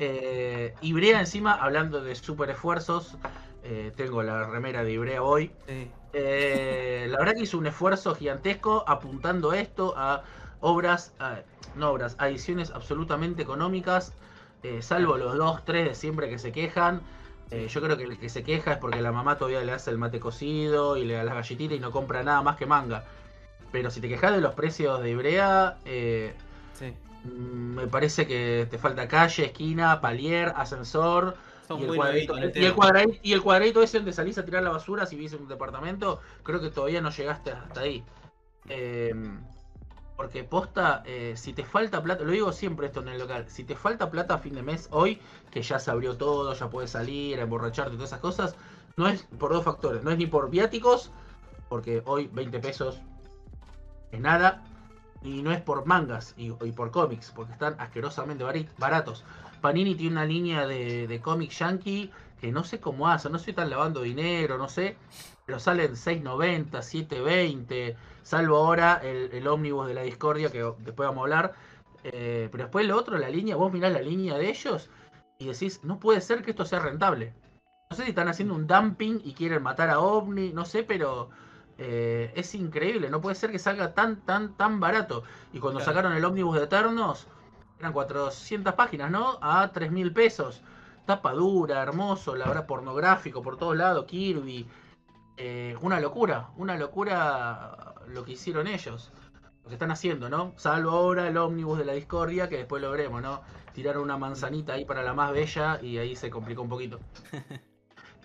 Eh, 0.00 0.74
Ibrea 0.80 1.20
encima, 1.20 1.52
hablando 1.54 2.02
de 2.02 2.14
super 2.14 2.48
esfuerzos, 2.50 3.16
eh, 3.62 3.92
tengo 3.96 4.22
la 4.22 4.44
remera 4.46 4.82
de 4.84 4.92
Ibrea 4.92 5.22
hoy. 5.22 5.50
Sí. 5.66 5.90
Eh, 6.12 7.06
la 7.10 7.18
verdad 7.18 7.34
que 7.34 7.42
hizo 7.42 7.58
un 7.58 7.66
esfuerzo 7.66 8.14
gigantesco 8.14 8.84
apuntando 8.86 9.52
esto 9.52 9.94
a 9.96 10.22
obras, 10.60 11.12
a- 11.18 11.40
no 11.76 11.90
obras, 11.90 12.16
a 12.18 12.28
ediciones 12.28 12.70
absolutamente 12.70 13.42
económicas, 13.42 14.12
salvo 14.80 15.16
los 15.16 15.36
dos, 15.36 15.64
tres 15.64 15.88
de 15.88 15.94
siempre 15.94 16.28
que 16.28 16.38
se 16.38 16.52
quejan. 16.52 17.00
Eh, 17.50 17.68
yo 17.68 17.80
creo 17.80 17.96
que 17.96 18.04
el 18.04 18.18
que 18.18 18.28
se 18.28 18.42
queja 18.42 18.72
es 18.72 18.78
porque 18.78 19.00
la 19.00 19.12
mamá 19.12 19.38
todavía 19.38 19.62
le 19.62 19.72
hace 19.72 19.90
el 19.90 19.98
mate 19.98 20.18
cocido 20.18 20.96
y 20.96 21.04
le 21.04 21.14
da 21.14 21.22
las 21.24 21.34
galletitas 21.34 21.76
y 21.76 21.80
no 21.80 21.92
compra 21.92 22.22
nada 22.22 22.42
más 22.42 22.56
que 22.56 22.66
manga. 22.66 23.04
Pero 23.70 23.90
si 23.90 24.00
te 24.00 24.08
quejas 24.08 24.32
de 24.32 24.40
los 24.40 24.54
precios 24.54 25.00
de 25.02 25.10
Ibrea, 25.10 25.78
eh, 25.84 26.34
Sí. 26.74 26.92
mm, 27.24 27.28
me 27.76 27.86
parece 27.86 28.26
que 28.26 28.66
te 28.70 28.78
falta 28.78 29.06
calle, 29.08 29.46
esquina, 29.46 30.00
palier, 30.00 30.52
ascensor. 30.56 31.36
Y 31.68 31.82
el, 31.82 31.96
cuadradito, 31.96 32.34
y, 32.34 32.36
el 32.38 32.44
Nintendo. 32.44 32.74
cuadradito, 32.76 33.18
y 33.24 33.32
el 33.32 33.42
cuadradito 33.42 33.82
ese 33.82 33.96
donde 33.98 34.12
salís 34.12 34.38
a 34.38 34.44
tirar 34.44 34.62
la 34.62 34.70
basura 34.70 35.04
si 35.04 35.16
vivís 35.16 35.32
en 35.32 35.42
un 35.42 35.48
departamento, 35.48 36.20
creo 36.44 36.60
que 36.60 36.70
todavía 36.70 37.00
no 37.00 37.10
llegaste 37.10 37.50
hasta 37.50 37.80
ahí. 37.80 38.04
Eh, 38.68 39.12
porque 40.16 40.44
posta, 40.44 41.02
eh, 41.04 41.34
si 41.36 41.52
te 41.52 41.64
falta 41.64 42.02
plata, 42.02 42.24
lo 42.24 42.32
digo 42.32 42.52
siempre 42.52 42.86
esto 42.86 43.00
en 43.00 43.08
el 43.08 43.18
local, 43.18 43.46
si 43.48 43.64
te 43.64 43.76
falta 43.76 44.10
plata 44.10 44.34
a 44.34 44.38
fin 44.38 44.54
de 44.54 44.62
mes 44.62 44.88
hoy, 44.90 45.20
que 45.50 45.62
ya 45.62 45.78
se 45.78 45.90
abrió 45.90 46.16
todo, 46.16 46.52
ya 46.54 46.70
puedes 46.70 46.90
salir, 46.90 47.38
emborracharte 47.38 47.94
todas 47.94 48.10
esas 48.10 48.20
cosas, 48.20 48.56
no 48.96 49.08
es 49.08 49.22
por 49.38 49.52
dos 49.52 49.64
factores, 49.64 50.02
no 50.02 50.10
es 50.10 50.18
ni 50.18 50.26
por 50.26 50.50
viáticos, 50.50 51.10
porque 51.68 52.02
hoy 52.06 52.30
20 52.32 52.58
pesos 52.60 53.00
es 54.10 54.20
nada, 54.20 54.64
y 55.22 55.42
no 55.42 55.52
es 55.52 55.60
por 55.60 55.86
mangas 55.86 56.34
y, 56.36 56.50
por 56.50 56.90
cómics, 56.90 57.32
porque 57.34 57.52
están 57.52 57.74
asquerosamente 57.78 58.44
baratos. 58.78 59.24
Panini 59.60 59.94
tiene 59.94 60.12
una 60.12 60.24
línea 60.24 60.66
de, 60.66 61.06
de 61.06 61.20
cómic 61.20 61.50
yankee 61.50 62.10
que 62.40 62.52
no 62.52 62.64
sé 62.64 62.80
cómo 62.80 63.08
hace, 63.08 63.30
no 63.30 63.38
sé 63.38 63.46
si 63.46 63.50
están 63.50 63.70
lavando 63.70 64.02
dinero, 64.02 64.58
no 64.58 64.68
sé, 64.68 64.96
pero 65.46 65.58
salen 65.58 65.92
6.90, 65.92 66.70
7.20, 66.70 67.96
salvo 68.26 68.56
ahora 68.56 69.00
el, 69.04 69.30
el 69.32 69.46
ómnibus 69.46 69.86
de 69.86 69.94
la 69.94 70.02
discordia 70.02 70.50
que 70.50 70.58
después 70.80 71.08
vamos 71.08 71.18
a 71.18 71.22
hablar. 71.22 71.54
Eh, 72.02 72.48
pero 72.50 72.64
después 72.64 72.84
lo 72.84 72.96
otro, 72.96 73.16
la 73.18 73.28
línea, 73.28 73.54
vos 73.54 73.72
mirás 73.72 73.92
la 73.92 74.00
línea 74.02 74.36
de 74.36 74.50
ellos 74.50 74.90
y 75.38 75.46
decís, 75.46 75.80
no 75.84 76.00
puede 76.00 76.20
ser 76.20 76.42
que 76.42 76.50
esto 76.50 76.64
sea 76.64 76.80
rentable. 76.80 77.34
No 77.88 77.96
sé 77.96 78.02
si 78.02 78.08
están 78.10 78.26
haciendo 78.26 78.54
un 78.54 78.66
dumping 78.66 79.20
y 79.22 79.32
quieren 79.32 79.62
matar 79.62 79.90
a 79.90 80.00
OVNI, 80.00 80.52
no 80.52 80.64
sé, 80.64 80.82
pero 80.82 81.30
eh, 81.78 82.32
es 82.34 82.52
increíble. 82.56 83.10
No 83.10 83.20
puede 83.20 83.36
ser 83.36 83.52
que 83.52 83.60
salga 83.60 83.94
tan, 83.94 84.16
tan, 84.22 84.56
tan 84.56 84.80
barato. 84.80 85.22
Y 85.52 85.60
cuando 85.60 85.78
Claro. 85.78 85.92
sacaron 85.92 86.12
el 86.16 86.24
ómnibus 86.24 86.56
de 86.56 86.64
Eternos, 86.64 87.28
eran 87.78 87.92
400 87.92 88.74
páginas, 88.74 89.08
¿no? 89.12 89.38
A 89.40 89.70
3 89.72 89.92
mil 89.92 90.12
pesos. 90.12 90.62
Tapa 91.06 91.32
dura, 91.32 91.80
hermoso, 91.80 92.34
la 92.34 92.48
verdad, 92.48 92.66
pornográfico 92.66 93.40
por 93.40 93.56
todos 93.56 93.76
lados, 93.76 94.06
Kirby. 94.06 94.66
Eh, 95.36 95.76
una 95.80 96.00
locura, 96.00 96.48
una 96.56 96.76
locura 96.76 97.94
lo 98.08 98.24
que 98.24 98.32
hicieron 98.32 98.66
ellos. 98.66 99.10
Lo 99.62 99.68
que 99.68 99.74
están 99.74 99.90
haciendo, 99.90 100.28
¿no? 100.28 100.54
Salvo 100.56 100.90
ahora 100.90 101.28
el 101.28 101.36
ómnibus 101.36 101.78
de 101.78 101.84
la 101.84 101.92
discordia, 101.94 102.48
que 102.48 102.58
después 102.58 102.80
lo 102.80 102.90
veremos, 102.90 103.20
¿no? 103.22 103.42
Tiraron 103.72 104.04
una 104.04 104.16
manzanita 104.16 104.74
ahí 104.74 104.84
para 104.84 105.02
la 105.02 105.12
más 105.12 105.32
bella 105.32 105.80
y 105.82 105.98
ahí 105.98 106.14
se 106.14 106.30
complicó 106.30 106.62
un 106.62 106.68
poquito. 106.68 107.00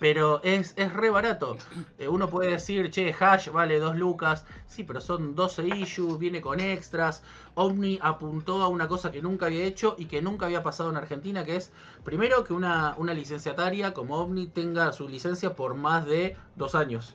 Pero 0.02 0.42
es, 0.42 0.74
es 0.78 0.92
re 0.92 1.12
barato. 1.12 1.58
Eh, 2.00 2.08
uno 2.08 2.28
puede 2.28 2.50
decir, 2.50 2.90
che, 2.90 3.14
Hash 3.14 3.50
vale 3.52 3.78
2 3.78 3.98
lucas. 3.98 4.46
Sí, 4.66 4.84
pero 4.84 5.00
son 5.00 5.36
12 5.36 5.68
issues, 5.78 6.18
viene 6.18 6.42
con 6.42 6.60
extras. 6.60 7.22
Omni 7.54 8.00
apuntó 8.02 8.64
a 8.64 8.68
una 8.68 8.88
cosa 8.88 9.12
que 9.12 9.22
nunca 9.22 9.46
había 9.46 9.64
hecho 9.64 9.94
y 10.00 10.06
que 10.06 10.24
nunca 10.24 10.48
había 10.48 10.64
pasado 10.64 10.90
en 10.90 10.98
Argentina, 10.98 11.46
que 11.46 11.56
es, 11.56 11.72
primero, 12.04 12.44
que 12.44 12.54
una, 12.54 12.96
una 12.98 13.14
licenciataria 13.14 13.94
como 13.94 14.18
Omni 14.18 14.48
tenga 14.48 14.92
su 14.92 15.08
licencia 15.08 15.56
por 15.56 15.76
más 15.76 16.08
de 16.08 16.36
2 16.56 16.74
años, 16.74 17.14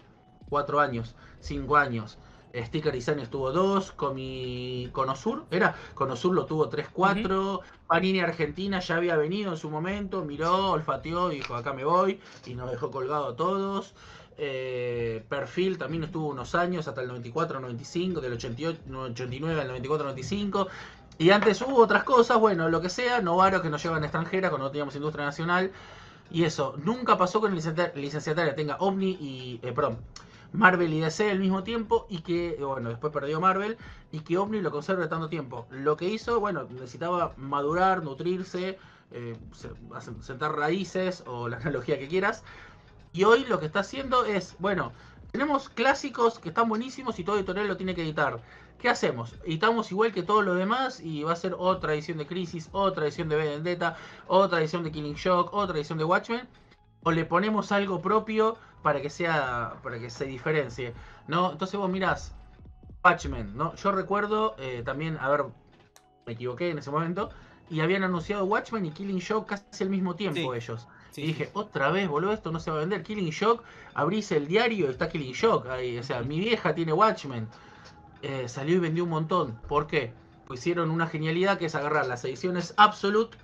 4 0.48 0.78
años, 0.78 1.16
5 1.40 1.76
años. 1.76 2.18
Sticker 2.64 2.92
Design 2.92 3.18
estuvo 3.20 3.52
2, 3.52 3.92
Comi... 3.92 4.88
Conosur, 4.92 5.44
¿era? 5.50 5.74
Conosur 5.94 6.34
lo 6.34 6.46
tuvo 6.46 6.68
3, 6.68 6.88
4. 6.92 7.60
Panini 7.86 8.20
Argentina 8.20 8.80
ya 8.80 8.96
había 8.96 9.16
venido 9.16 9.52
en 9.52 9.58
su 9.58 9.70
momento, 9.70 10.24
miró, 10.24 10.72
olfateó 10.72 11.32
y 11.32 11.36
dijo, 11.36 11.54
acá 11.54 11.72
me 11.72 11.84
voy, 11.84 12.20
y 12.46 12.54
nos 12.54 12.70
dejó 12.70 12.90
colgado 12.90 13.28
a 13.28 13.36
todos. 13.36 13.94
Eh, 14.38 15.24
Perfil 15.28 15.78
también 15.78 16.04
estuvo 16.04 16.28
unos 16.28 16.54
años, 16.54 16.86
hasta 16.88 17.00
el 17.02 17.10
94-95, 17.10 18.20
del 18.20 18.32
88, 18.34 18.80
89 19.12 19.60
al 19.60 19.70
94-95. 19.82 20.68
Y 21.18 21.30
antes 21.30 21.62
hubo 21.62 21.76
otras 21.78 22.04
cosas, 22.04 22.38
bueno, 22.38 22.68
lo 22.68 22.80
que 22.80 22.90
sea, 22.90 23.20
Novaro 23.22 23.62
que 23.62 23.70
nos 23.70 23.82
llevan 23.82 24.02
extranjera 24.04 24.50
cuando 24.50 24.66
no 24.66 24.70
teníamos 24.70 24.94
industria 24.96 25.24
nacional. 25.24 25.72
Y 26.30 26.44
eso, 26.44 26.74
nunca 26.82 27.16
pasó 27.16 27.40
con 27.40 27.52
el 27.52 27.56
licenciata- 27.58 27.94
licenciataria 27.94 28.54
tenga 28.54 28.76
Omni 28.76 29.12
y, 29.12 29.60
eh, 29.62 29.72
perdón, 29.72 29.98
Marvel 30.56 30.92
y 30.92 31.00
DC 31.00 31.30
al 31.30 31.38
mismo 31.38 31.62
tiempo 31.62 32.06
y 32.08 32.20
que, 32.20 32.56
bueno, 32.58 32.88
después 32.88 33.12
perdió 33.12 33.40
Marvel 33.40 33.76
y 34.10 34.20
que 34.20 34.38
Omni 34.38 34.60
lo 34.60 34.70
conserve 34.70 35.06
tanto 35.06 35.28
tiempo. 35.28 35.66
Lo 35.70 35.96
que 35.96 36.08
hizo, 36.08 36.40
bueno, 36.40 36.66
necesitaba 36.70 37.34
madurar, 37.36 38.02
nutrirse, 38.02 38.78
eh, 39.12 39.36
sentar 40.20 40.56
raíces 40.56 41.22
o 41.26 41.48
la 41.48 41.56
analogía 41.62 41.98
que 41.98 42.08
quieras. 42.08 42.42
Y 43.12 43.24
hoy 43.24 43.44
lo 43.44 43.60
que 43.60 43.66
está 43.66 43.80
haciendo 43.80 44.24
es, 44.24 44.56
bueno, 44.58 44.92
tenemos 45.30 45.68
clásicos 45.68 46.38
que 46.38 46.48
están 46.48 46.68
buenísimos 46.68 47.18
y 47.18 47.24
todo 47.24 47.36
editorial 47.36 47.68
lo 47.68 47.76
tiene 47.76 47.94
que 47.94 48.02
editar. 48.02 48.40
¿Qué 48.78 48.88
hacemos? 48.88 49.34
Editamos 49.44 49.90
igual 49.90 50.12
que 50.12 50.22
todos 50.22 50.44
los 50.44 50.56
demás 50.56 51.00
y 51.00 51.22
va 51.22 51.32
a 51.32 51.36
ser 51.36 51.54
otra 51.58 51.94
edición 51.94 52.18
de 52.18 52.26
Crisis, 52.26 52.68
otra 52.72 53.04
edición 53.04 53.28
de 53.28 53.36
Vendetta, 53.36 53.96
otra 54.26 54.60
edición 54.60 54.84
de 54.84 54.92
Killing 54.92 55.14
Shock, 55.14 55.52
otra 55.52 55.76
edición 55.76 55.98
de 55.98 56.04
Watchmen. 56.04 56.48
O 57.02 57.12
le 57.12 57.24
ponemos 57.24 57.72
algo 57.72 58.02
propio 58.02 58.56
para 58.82 59.00
que 59.00 59.10
sea, 59.10 59.74
para 59.82 59.98
que 59.98 60.10
se 60.10 60.26
diferencie, 60.26 60.94
¿no? 61.28 61.52
Entonces 61.52 61.78
vos 61.78 61.90
mirás 61.90 62.34
Watchmen, 63.04 63.56
¿no? 63.56 63.74
Yo 63.76 63.92
recuerdo 63.92 64.56
eh, 64.58 64.82
también, 64.84 65.16
a 65.20 65.28
ver, 65.28 65.44
me 66.26 66.32
equivoqué 66.32 66.70
en 66.70 66.78
ese 66.78 66.90
momento, 66.90 67.30
y 67.68 67.80
habían 67.80 68.04
anunciado 68.04 68.44
Watchmen 68.44 68.86
y 68.86 68.90
Killing 68.90 69.18
Shock 69.18 69.48
casi 69.48 69.84
al 69.84 69.90
mismo 69.90 70.14
tiempo 70.14 70.52
Sí. 70.52 70.58
ellos. 70.58 70.86
Sí, 71.10 71.22
y 71.22 71.26
dije, 71.28 71.50
otra 71.54 71.90
vez, 71.90 72.08
boludo, 72.08 72.32
esto 72.32 72.52
no 72.52 72.60
se 72.60 72.70
va 72.70 72.76
a 72.76 72.80
vender. 72.80 73.02
Killing 73.02 73.30
Shock, 73.30 73.62
abrís 73.94 74.30
el 74.32 74.46
diario 74.46 74.86
y 74.86 74.90
está 74.90 75.08
Killing 75.08 75.32
Shock 75.32 75.66
ahí. 75.68 75.98
O 75.98 76.02
sea, 76.02 76.22
mi 76.22 76.38
vieja 76.38 76.74
tiene 76.74 76.92
Watchmen. 76.92 77.48
Eh, 78.22 78.48
salió 78.48 78.76
y 78.76 78.80
vendió 78.80 79.04
un 79.04 79.10
montón. 79.10 79.58
¿Por 79.68 79.86
qué? 79.86 80.12
Pues 80.46 80.60
hicieron 80.60 80.90
una 80.90 81.06
genialidad 81.06 81.58
que 81.58 81.66
es 81.66 81.74
agarrar 81.74 82.06
las 82.06 82.24
ediciones 82.24 82.74
Absolute, 82.76 83.36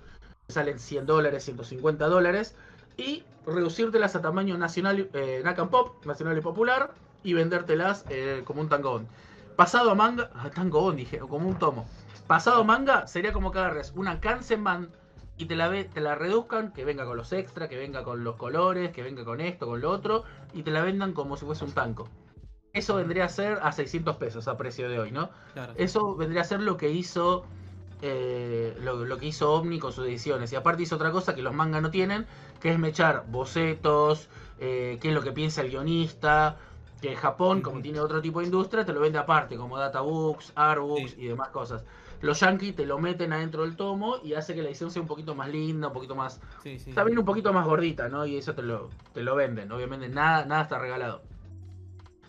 que 0.47 0.53
salen 0.53 0.79
100 0.79 1.05
dólares, 1.05 1.43
150 1.45 2.07
dólares, 2.07 2.55
y 2.97 3.23
reducírtelas 3.45 4.15
a 4.15 4.21
tamaño 4.21 4.57
nacional, 4.57 5.09
eh, 5.13 5.43
Pop, 5.69 6.05
nacional 6.05 6.37
y 6.37 6.41
popular, 6.41 6.91
y 7.23 7.33
vendértelas 7.33 8.05
eh, 8.09 8.41
como 8.45 8.61
un 8.61 8.69
tangón. 8.69 9.07
Pasado 9.55 9.91
a 9.91 9.95
manga, 9.95 10.29
ah, 10.33 10.49
tangón 10.49 10.95
dije, 10.95 11.21
o 11.21 11.27
como 11.27 11.47
un 11.47 11.59
tomo. 11.59 11.85
Pasado 12.27 12.61
a 12.61 12.63
manga 12.63 13.07
sería 13.07 13.33
como 13.33 13.51
que 13.51 13.59
agarres 13.59 13.93
una 13.95 14.19
Kansenban 14.19 14.89
y 15.37 15.45
te 15.45 15.55
la, 15.55 15.67
ve, 15.67 15.85
te 15.85 16.01
la 16.01 16.15
reduzcan, 16.15 16.71
que 16.73 16.85
venga 16.85 17.05
con 17.05 17.17
los 17.17 17.31
extras, 17.33 17.69
que 17.69 17.77
venga 17.77 18.03
con 18.03 18.23
los 18.23 18.35
colores, 18.35 18.91
que 18.91 19.03
venga 19.03 19.23
con 19.25 19.41
esto, 19.41 19.65
con 19.65 19.81
lo 19.81 19.89
otro, 19.89 20.23
y 20.53 20.63
te 20.63 20.71
la 20.71 20.81
vendan 20.81 21.13
como 21.13 21.37
si 21.37 21.45
fuese 21.45 21.65
un 21.65 21.71
tanco. 21.71 22.07
Eso 22.71 22.95
vendría 22.95 23.25
a 23.25 23.29
ser 23.29 23.59
a 23.61 23.71
600 23.71 24.17
pesos 24.17 24.47
a 24.47 24.57
precio 24.57 24.89
de 24.89 24.99
hoy, 24.99 25.11
¿no? 25.11 25.29
claro. 25.53 25.73
Eso 25.77 26.15
vendría 26.15 26.41
a 26.41 26.45
ser 26.45 26.61
lo 26.61 26.77
que 26.77 26.89
hizo 26.89 27.45
eh, 28.05 28.77
lo, 28.81 29.05
lo 29.05 29.17
que 29.17 29.27
hizo 29.27 29.53
Omni 29.53 29.79
con 29.79 29.93
sus 29.93 30.05
ediciones. 30.05 30.51
Y 30.51 30.55
aparte 30.57 30.83
hizo 30.83 30.95
otra 30.97 31.11
cosa 31.11 31.33
que 31.33 31.41
los 31.41 31.53
mangas 31.53 31.81
no 31.81 31.89
tienen, 31.89 32.27
que 32.59 32.69
es 32.71 32.77
mechar 32.77 33.23
bocetos, 33.29 34.27
eh, 34.59 34.97
qué 35.01 35.07
es 35.09 35.13
lo 35.13 35.21
que 35.21 35.31
piensa 35.31 35.61
el 35.61 35.69
guionista. 35.69 36.57
Que 37.01 37.11
en 37.11 37.17
Japón, 37.17 37.61
como 37.61 37.81
tiene 37.81 37.99
otro 37.99 38.21
tipo 38.21 38.39
de 38.39 38.45
industria, 38.45 38.85
te 38.85 38.93
lo 38.93 38.99
vende 39.01 39.19
aparte, 39.19 39.57
como 39.57 39.77
databooks, 39.77 40.53
artbooks 40.55 41.11
Sí. 41.11 41.21
y 41.21 41.25
demás 41.27 41.49
cosas. 41.49 41.83
Los 42.21 42.39
yankees 42.39 42.75
te 42.75 42.85
lo 42.85 42.97
meten 42.99 43.33
adentro 43.33 43.63
del 43.63 43.75
tomo 43.75 44.17
y 44.23 44.33
hace 44.35 44.55
que 44.55 44.61
la 44.61 44.69
edición 44.69 44.89
sea 44.91 45.01
un 45.01 45.07
poquito 45.09 45.35
más 45.35 45.49
linda, 45.49 45.87
un 45.87 45.93
poquito 45.93 46.15
más 46.15 46.39
Sí, 46.61 46.79
sí. 46.79 46.93
también 46.93 47.17
un 47.19 47.25
poquito 47.25 47.51
más 47.51 47.65
gordita, 47.65 48.07
¿no? 48.07 48.25
Y 48.25 48.37
eso 48.37 48.53
te 48.55 48.61
lo, 48.61 48.89
te 49.13 49.21
lo 49.23 49.35
venden. 49.35 49.69
Obviamente 49.73 50.07
nada, 50.07 50.45
nada 50.45 50.61
está 50.63 50.79
regalado. 50.79 51.21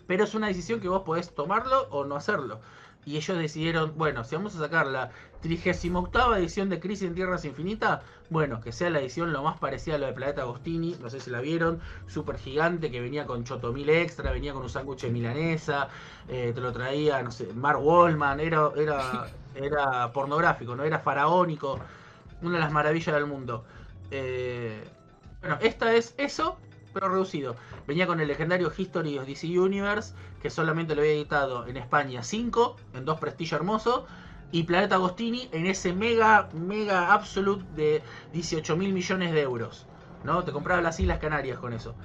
Pero 0.07 0.25
es 0.25 0.35
una 0.35 0.47
decisión 0.47 0.81
que 0.81 0.89
vos 0.89 1.03
podés 1.03 1.33
tomarlo 1.33 1.87
o 1.89 2.03
no 2.05 2.15
hacerlo. 2.17 2.59
Y 3.05 3.17
ellos 3.17 3.37
decidieron, 3.37 3.93
bueno, 3.95 4.23
si 4.23 4.35
vamos 4.35 4.55
a 4.55 4.59
sacar 4.59 4.87
la 4.87 5.11
38 5.41 6.35
edición 6.37 6.69
de 6.69 6.79
Crisis 6.79 7.07
en 7.07 7.13
Tierras 7.13 7.45
Infinitas, 7.45 8.01
bueno, 8.31 8.59
que 8.59 8.71
sea 8.71 8.89
la 8.89 8.99
edición 8.99 9.31
lo 9.31 9.43
más 9.43 9.59
parecida 9.59 9.95
a 9.95 9.97
lo 9.99 10.07
de 10.07 10.13
Planeta 10.13 10.41
Agostini, 10.41 10.95
no 10.99 11.09
sé 11.09 11.19
si 11.19 11.29
la 11.29 11.39
vieron, 11.39 11.79
súper 12.07 12.39
gigante, 12.39 12.89
que 12.89 12.99
venía 12.99 13.27
con 13.27 13.43
chotomil 13.43 13.89
extra, 13.89 14.31
venía 14.31 14.53
con 14.53 14.63
un 14.63 14.69
sándwich 14.69 15.01
de 15.01 15.11
milanesa, 15.11 15.89
eh, 16.27 16.51
te 16.55 16.61
lo 16.61 16.71
traía, 16.71 17.21
no 17.21 17.29
sé, 17.31 17.53
Mark 17.53 17.79
Wallman, 17.79 18.39
era, 18.39 18.71
era, 18.75 19.27
era 19.55 20.11
pornográfico, 20.11 20.75
no 20.75 20.83
era 20.83 20.97
faraónico, 20.99 21.79
una 22.41 22.53
de 22.53 22.59
las 22.59 22.71
maravillas 22.71 23.13
del 23.13 23.27
mundo. 23.27 23.65
Eh, 24.09 24.83
bueno, 25.41 25.57
esta 25.61 25.93
es 25.93 26.15
eso, 26.17 26.57
pero 26.93 27.09
reducido. 27.09 27.55
Venía 27.87 28.07
con 28.07 28.19
el 28.19 28.27
legendario 28.27 28.71
History 28.75 29.19
of 29.19 29.27
DC 29.27 29.47
Universe, 29.59 30.15
que 30.45 30.51
solamente 30.51 30.93
lo 30.93 31.01
había 31.01 31.13
editado 31.13 31.65
en 31.65 31.75
España 31.75 32.21
5, 32.21 32.75
en 32.93 33.03
dos 33.03 33.19
prestigio 33.19 33.57
hermoso. 33.57 34.05
Y 34.51 34.61
Planeta 34.61 34.93
Agostini 34.93 35.49
en 35.51 35.65
ese 35.65 35.91
mega, 35.91 36.49
mega 36.53 37.11
absolute 37.13 37.65
de 37.75 38.03
18 38.31 38.77
mil 38.77 38.93
millones 38.93 39.33
de 39.33 39.41
euros. 39.41 39.87
¿no? 40.23 40.43
Te 40.43 40.51
compraba 40.51 40.83
las 40.83 40.99
Islas 40.99 41.17
Canarias 41.17 41.57
con 41.57 41.73
eso. 41.73 41.95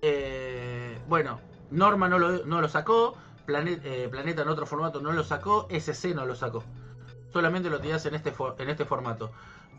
Eh, 0.00 0.98
bueno, 1.06 1.38
Norma 1.70 2.08
no 2.08 2.18
lo, 2.18 2.46
no 2.46 2.62
lo 2.62 2.68
sacó. 2.70 3.14
Eh, 3.46 4.08
Planeta 4.10 4.40
en 4.40 4.48
otro 4.48 4.64
formato 4.64 5.02
no 5.02 5.12
lo 5.12 5.22
sacó. 5.22 5.68
SC 5.68 6.14
no 6.14 6.24
lo 6.24 6.34
sacó. 6.34 6.64
Solamente 7.30 7.68
lo 7.68 7.78
tenías 7.78 8.06
en 8.06 8.14
este, 8.14 8.32
en 8.58 8.70
este 8.70 8.86
formato. 8.86 9.32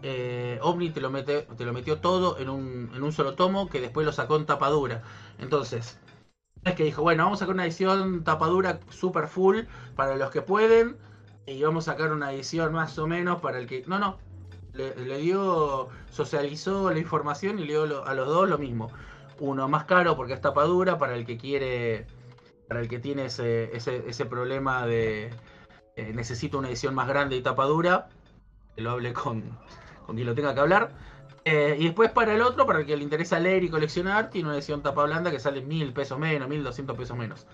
Eh, 0.04 0.60
Omni 0.62 0.92
te 0.92 1.02
lo, 1.02 1.10
mete, 1.10 1.48
te 1.58 1.66
lo 1.66 1.74
metió 1.74 1.98
todo 1.98 2.38
en 2.38 2.50
un, 2.50 2.92
en 2.94 3.02
un 3.02 3.12
solo 3.12 3.34
tomo 3.34 3.68
que 3.68 3.82
después 3.82 4.06
lo 4.06 4.12
sacó 4.12 4.36
en 4.36 4.46
tapadura. 4.46 5.02
Entonces, 5.40 5.98
es 6.06 6.07
que 6.76 6.84
dijo, 6.84 7.02
bueno, 7.02 7.24
vamos 7.24 7.40
a 7.40 7.42
sacar 7.42 7.56
una 7.56 7.66
edición 7.66 8.24
tapadura 8.24 8.80
super 8.90 9.28
full 9.28 9.62
para 9.96 10.16
los 10.16 10.32
que 10.32 10.42
pueden 10.42 10.98
y 11.46 11.62
vamos 11.64 11.88
a 11.88 11.94
sacar 11.94 12.12
una 12.12 12.34
edición 12.34 12.74
más 12.74 12.98
o 13.00 13.08
menos 13.08 13.40
para 13.42 13.58
el 13.58 13.68
que... 13.68 13.84
No, 13.88 14.00
no. 14.00 14.18
Le, 14.74 15.18
dio, 15.18 15.90
socializó 16.12 16.92
la 16.92 17.00
información 17.00 17.58
y 17.58 17.64
le 17.64 17.70
dio 17.70 18.06
a 18.06 18.14
los 18.14 18.28
dos 18.28 18.48
lo 18.48 18.60
mismo. 18.60 18.92
Uno 19.40 19.68
más 19.68 19.86
caro 19.86 20.16
porque 20.16 20.34
es 20.34 20.42
tapadura 20.42 21.00
para 21.00 21.16
el 21.16 21.26
que 21.26 21.38
quiere, 21.38 22.06
para 22.68 22.82
el 22.82 22.88
que 22.88 23.00
tiene 23.00 23.26
ese, 23.26 23.76
ese, 23.76 24.26
problema 24.26 24.86
de 24.86 25.32
eh, 25.96 26.12
necesito 26.14 26.60
una 26.60 26.68
edición 26.68 26.94
más 26.94 27.08
grande 27.08 27.38
y 27.38 27.42
tapadura. 27.42 28.10
Que 28.76 28.84
lo 28.84 28.92
hable 28.92 29.14
con, 29.14 29.58
con 30.06 30.16
quien 30.16 30.28
lo 30.28 30.36
tenga 30.36 30.54
que 30.54 30.60
hablar. 30.60 30.92
Eh, 31.50 31.78
y 31.80 31.86
después 31.86 32.12
para 32.12 32.34
el 32.36 32.42
otro, 32.42 32.66
para 32.66 32.80
el 32.80 32.86
que 32.86 32.98
le 32.98 33.04
interesa 33.04 33.40
leer 33.40 33.64
y 33.64 33.70
coleccionar, 33.70 34.30
tiene 34.30 34.50
una 34.50 34.58
edición 34.58 34.84
tapa 34.84 35.06
blanda 35.06 35.32
que 35.32 35.40
sale 35.40 35.62
mil 35.62 35.94
pesos 35.94 36.20
menos, 36.20 36.50
mil 36.50 36.62
doscientos 36.62 36.98
pesos 36.98 37.18
menos. 37.18 37.48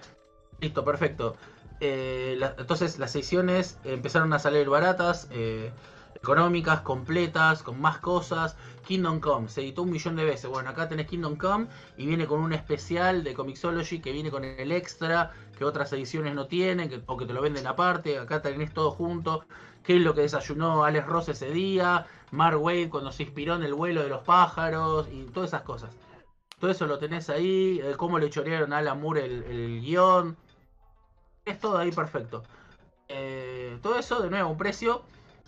Listo, 0.60 0.84
perfecto. 0.84 1.36
Eh, 1.80 2.40
entonces 2.58 2.98
las 2.98 3.16
ediciones 3.16 3.78
empezaron 3.84 4.34
a 4.34 4.40
salir 4.40 4.68
baratas, 4.68 5.28
eh, 5.30 5.72
económicas, 6.16 6.82
completas, 6.82 7.62
con 7.62 7.80
más 7.80 8.00
cosas. 8.00 8.58
Kingdom 8.88 9.20
Come 9.20 9.48
se 9.48 9.62
editó 9.62 9.84
un 9.84 9.92
millón 9.92 10.16
de 10.16 10.24
veces. 10.24 10.50
Bueno, 10.50 10.72
acá 10.72 10.90
tenés 10.90 11.06
Kingdom 11.06 11.36
Come 11.36 11.68
y 11.96 12.08
viene 12.08 12.26
con 12.26 12.40
un 12.40 12.52
especial 12.52 13.24
de 13.24 13.36
Comixology 13.36 14.00
que 14.00 14.12
viene 14.12 14.32
con 14.32 14.44
el 14.44 14.72
extra 14.72 15.34
que 15.56 15.66
otras 15.66 15.94
ediciones 15.94 16.34
no 16.34 16.48
tienen 16.48 17.04
o 17.06 17.16
que 17.16 17.28
te 17.28 17.34
lo 17.34 17.44
venden 17.44 17.68
aparte. 17.68 18.18
Acá 18.18 18.42
tenés 18.42 18.74
todo 18.74 18.90
junto 18.90 19.46
qué 19.84 19.98
es 19.98 20.02
lo 20.02 20.16
que 20.16 20.22
desayunó 20.22 20.86
Alex 20.86 21.06
Ross 21.06 21.30
ese 21.30 21.52
día, 21.52 22.08
Mark 22.32 22.62
Wade 22.62 22.90
cuando 22.90 23.12
se 23.12 23.24
inspiró 23.24 23.56
en 23.56 23.64
el 23.64 23.74
vuelo 23.74 24.02
de 24.02 24.10
los 24.10 24.22
pájaros 24.24 25.08
y 25.12 25.24
todas 25.26 25.52
esas 25.52 25.62
cosas. 25.64 25.92
Todo 26.60 26.72
eso 26.72 26.88
lo 26.88 26.98
tenés 26.98 27.30
ahí, 27.30 27.80
eh, 27.84 27.96
cómo 27.98 28.20
le 28.20 28.30
chorearon 28.30 28.72
a 28.74 28.78
Alan 28.78 29.02
Moore 29.02 29.26
el, 29.26 29.82
guion. 29.82 30.38
Es 31.46 31.60
todo 31.60 31.78
ahí 31.78 31.92
perfecto. 31.92 32.44
Eh, 33.10 33.78
todo 33.82 34.00
eso, 34.00 34.22
de 34.22 34.30
nuevo, 34.30 34.50
un 34.50 34.58
precio 34.58 35.04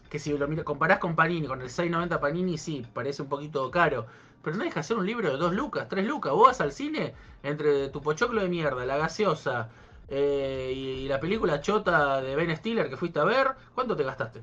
que 0.10 0.20
si 0.20 0.38
lo 0.38 0.66
comparás 0.66 1.00
con 1.00 1.16
Panini, 1.16 1.48
con 1.48 1.62
el 1.62 1.70
6.90 1.70 2.20
Panini, 2.20 2.58
sí, 2.58 2.86
parece 2.94 3.22
un 3.22 3.30
poquito 3.30 3.72
caro. 3.72 4.06
Pero 4.44 4.58
no 4.58 4.64
deja 4.64 4.82
hacer 4.82 4.98
un 4.98 5.06
libro 5.06 5.32
de 5.32 5.38
2 5.38 5.54
lucas, 5.54 5.88
3 5.90 6.06
lucas. 6.06 6.34
Vos 6.34 6.48
vas 6.48 6.62
al 6.62 6.72
cine 6.72 7.14
entre 7.42 7.90
tu 7.90 8.02
pochoclo 8.02 8.42
de 8.42 8.50
mierda, 8.50 8.86
la 8.86 8.98
gaseosa, 8.98 9.70
eh, 10.08 10.72
y, 10.76 11.08
la 11.08 11.20
película 11.20 11.62
chota 11.62 12.22
de 12.22 12.36
Ben 12.36 12.56
Stiller 12.56 12.90
que 12.90 12.98
fuiste 12.98 13.20
a 13.20 13.24
ver, 13.24 13.52
¿cuánto 13.74 13.96
te 13.96 14.04
gastaste? 14.04 14.42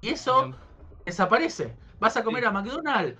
Y 0.00 0.08
eso 0.08 0.52
desaparece. 1.04 1.76
Vas 2.00 2.16
a 2.16 2.24
comer 2.24 2.46
a 2.46 2.50
McDonald's 2.50 3.18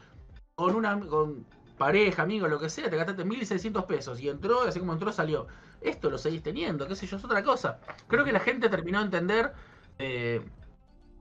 con 0.54 0.74
una 0.74 0.98
con 1.00 1.46
pareja, 1.78 2.22
amigo, 2.22 2.46
lo 2.46 2.60
que 2.60 2.70
sea, 2.70 2.88
te 2.88 2.96
gastaste 2.96 3.24
1.600 3.24 3.86
pesos 3.86 4.20
y 4.20 4.28
entró, 4.28 4.62
así 4.62 4.78
como 4.78 4.92
entró, 4.92 5.12
salió. 5.12 5.46
Esto 5.80 6.10
lo 6.10 6.18
seguís 6.18 6.42
teniendo, 6.42 6.86
qué 6.86 6.96
sé 6.96 7.06
yo, 7.06 7.16
es 7.16 7.24
otra 7.24 7.42
cosa. 7.42 7.80
Creo 8.06 8.24
que 8.24 8.32
la 8.32 8.40
gente 8.40 8.68
terminó 8.68 9.00
de 9.00 9.04
entender, 9.06 9.52
eh, 9.98 10.42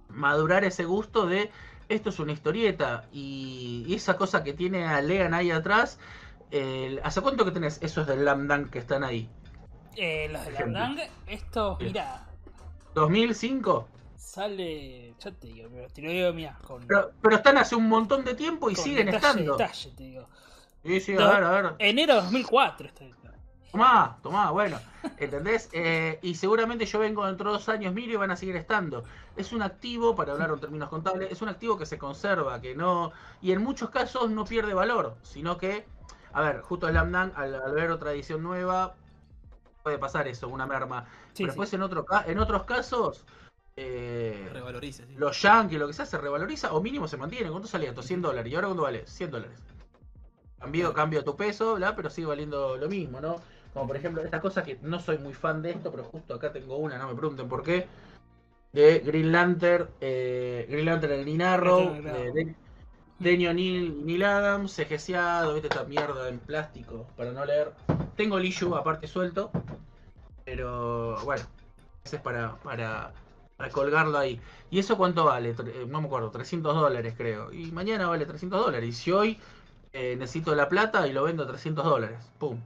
madurar 0.10 0.64
ese 0.64 0.86
gusto 0.86 1.26
de 1.26 1.52
esto 1.90 2.10
es 2.10 2.20
una 2.20 2.32
historieta 2.32 3.08
y, 3.12 3.94
esa 3.94 4.16
cosa 4.16 4.44
que 4.44 4.54
tiene 4.54 4.86
a 4.86 5.02
Lean 5.02 5.34
ahí 5.34 5.52
atrás. 5.52 6.00
¿Hace 7.04 7.22
cuánto 7.22 7.46
que 7.46 7.52
tenés 7.52 7.80
esos 7.82 8.06
del 8.06 8.26
Lamdan 8.26 8.70
que 8.70 8.80
están 8.80 9.04
ahí? 9.04 9.30
Eh, 9.96 10.28
los 10.32 10.46
de 10.46 10.52
la 10.52 11.10
estos, 11.28 11.80
mira. 11.80 12.26
¿2005? 12.96 13.86
Sale. 14.16 15.14
Ya 15.20 15.32
te 15.32 15.48
digo, 15.48 15.70
pero 15.72 15.88
te 15.90 16.02
lo 16.02 16.12
digo, 16.12 16.34
mira. 16.34 16.58
Pero, 17.22 17.36
están 17.36 17.58
hace 17.58 17.76
un 17.76 17.88
montón 17.88 18.26
de 18.26 18.34
tiempo 18.34 18.70
y 18.70 18.76
siguen 18.76 19.10
estando. 19.10 19.58
Detalle, 19.58 19.92
te 19.96 20.04
digo. 20.04 20.28
Sí, 20.84 21.00
sí, 21.00 21.14
a 21.14 21.28
ver, 21.28 21.44
a 21.44 21.52
ver. 21.52 21.76
Enero 21.80 22.16
de 22.16 22.22
2004 22.22 22.88
está. 22.88 23.06
Tomá, 23.74 24.20
tomá, 24.22 24.52
bueno, 24.52 24.80
¿entendés? 25.18 25.68
Eh, 25.74 26.20
y 26.22 26.36
seguramente 26.36 26.86
yo 26.86 27.00
vengo 27.00 27.26
dentro 27.26 27.50
de 27.50 27.58
dos 27.58 27.68
años, 27.70 27.92
miro 27.92 28.14
y 28.14 28.16
van 28.16 28.30
a 28.30 28.36
seguir 28.36 28.56
estando. 28.56 29.04
Es 29.36 29.52
un 29.52 29.64
activo, 29.64 30.16
para 30.16 30.34
hablar 30.34 30.52
en 30.52 30.60
términos 30.60 30.90
contables, 30.90 31.32
es 31.32 31.42
un 31.42 31.50
activo 31.50 31.76
que 31.76 31.88
se 31.88 31.98
conserva, 31.98 32.62
que 32.62 32.76
no. 32.76 33.12
Y 33.42 33.52
en 33.52 33.64
muchos 33.64 33.90
casos 33.90 34.30
no 34.30 34.46
pierde 34.46 34.76
valor, 34.76 35.16
sino 35.24 35.58
que. 35.58 35.88
A 36.34 36.42
ver, 36.42 36.62
justo 36.62 36.88
el 36.88 36.94
Lamdan, 36.94 37.34
al, 37.36 37.56
al 37.56 37.74
ver 37.74 37.90
otra 37.90 38.14
edición 38.14 38.44
nueva, 38.44 38.96
puede 39.84 39.98
pasar 40.00 40.28
eso, 40.28 40.48
una 40.48 40.66
merma. 40.66 41.06
Pero 41.36 41.48
después 41.48 41.72
en, 41.74 41.82
otro, 41.82 42.06
en 42.26 42.40
otros 42.40 42.64
casos, 42.64 43.26
eh, 43.76 44.50
revaloriza, 44.52 45.04
los 45.18 45.42
yankees, 45.42 45.80
lo 45.80 45.88
que 45.88 45.94
sea, 45.94 46.06
se 46.06 46.18
revaloriza 46.18 46.74
o 46.74 46.82
mínimo 46.82 47.08
se 47.08 47.18
mantiene. 47.18 47.50
¿Cuánto 47.52 47.68
salía? 47.68 47.94
100 47.94 48.22
dólares. 48.22 48.52
¿Y 48.52 48.56
ahora 48.56 48.68
cuánto 48.68 48.84
vale? 48.84 49.06
100 49.06 49.32
dólares. 49.32 49.60
Cambio, 50.60 50.94
cambio 50.94 51.24
tu 51.24 51.36
peso, 51.36 51.76
bla, 51.76 51.96
pero 51.96 52.10
sigue 52.10 52.28
valiendo 52.28 52.78
lo 52.78 52.88
mismo, 52.88 53.20
¿no? 53.20 53.36
Como 53.74 53.88
por 53.88 53.98
ejemplo, 53.98 54.24
esta 54.24 54.40
cosa 54.40 54.64
que 54.64 54.78
no 54.82 55.00
soy 55.00 55.18
muy 55.18 55.34
fan 55.34 55.62
de 55.62 55.72
esto, 55.72 55.92
pero 55.92 56.06
justo 56.06 56.36
acá 56.36 56.54
tengo 56.54 56.78
una, 56.78 56.98
no 56.98 57.10
me 57.10 57.16
pregunten 57.16 57.50
por 57.50 57.64
qué. 57.64 57.88
De 58.72 59.00
Green 59.00 59.32
Lantern, 59.32 59.90
eh, 60.00 60.66
Green 60.70 60.86
Lantern 60.86 61.14
el 61.14 61.22
Green 61.22 61.42
Arrow, 61.42 61.94
de, 61.94 62.56
Denio 63.24 63.54
Neil, 63.54 64.06
Neil 64.06 64.24
Adams, 64.24 64.76
CGCado, 64.76 65.54
viste 65.54 65.70
esta 65.70 65.86
mierda 65.86 66.28
en 66.28 66.40
plástico 66.40 67.08
para 67.16 67.32
no 67.32 67.46
leer. 67.46 67.72
Tengo 68.18 68.38
el 68.38 68.46
issue 68.46 68.76
aparte 68.76 69.08
suelto, 69.08 69.50
pero 70.46 71.18
bueno, 71.24 71.44
ese 72.04 72.18
es 72.18 72.22
para, 72.22 72.58
para, 72.58 73.14
colgarlo 73.72 74.18
ahí. 74.18 74.42
¿Y 74.70 74.80
eso 74.80 74.98
cuánto 74.98 75.24
vale? 75.24 75.52
Eh, 75.52 75.86
no 75.88 76.02
me 76.02 76.08
acuerdo, 76.08 76.32
300 76.32 76.76
dólares 76.76 77.14
creo. 77.18 77.52
Y 77.54 77.72
mañana 77.72 78.08
vale 78.08 78.26
300 78.26 78.66
dólares. 78.66 78.90
Y 78.90 78.92
si 78.92 79.12
hoy 79.12 79.40
eh, 79.94 80.16
necesito 80.20 80.54
la 80.54 80.68
plata 80.68 81.08
y 81.08 81.14
lo 81.14 81.24
vendo 81.24 81.44
a 81.44 81.48
300 81.48 81.86
dólares, 81.86 82.20
¡pum! 82.38 82.60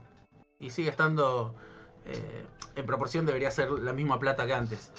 Y 0.58 0.70
sigue 0.70 0.90
estando, 0.90 1.54
eh, 2.04 2.44
en 2.74 2.84
proporción 2.84 3.24
debería 3.26 3.52
ser 3.52 3.70
la 3.70 3.92
misma 3.92 4.18
plata 4.18 4.44
que 4.44 4.54
antes. 4.54 4.90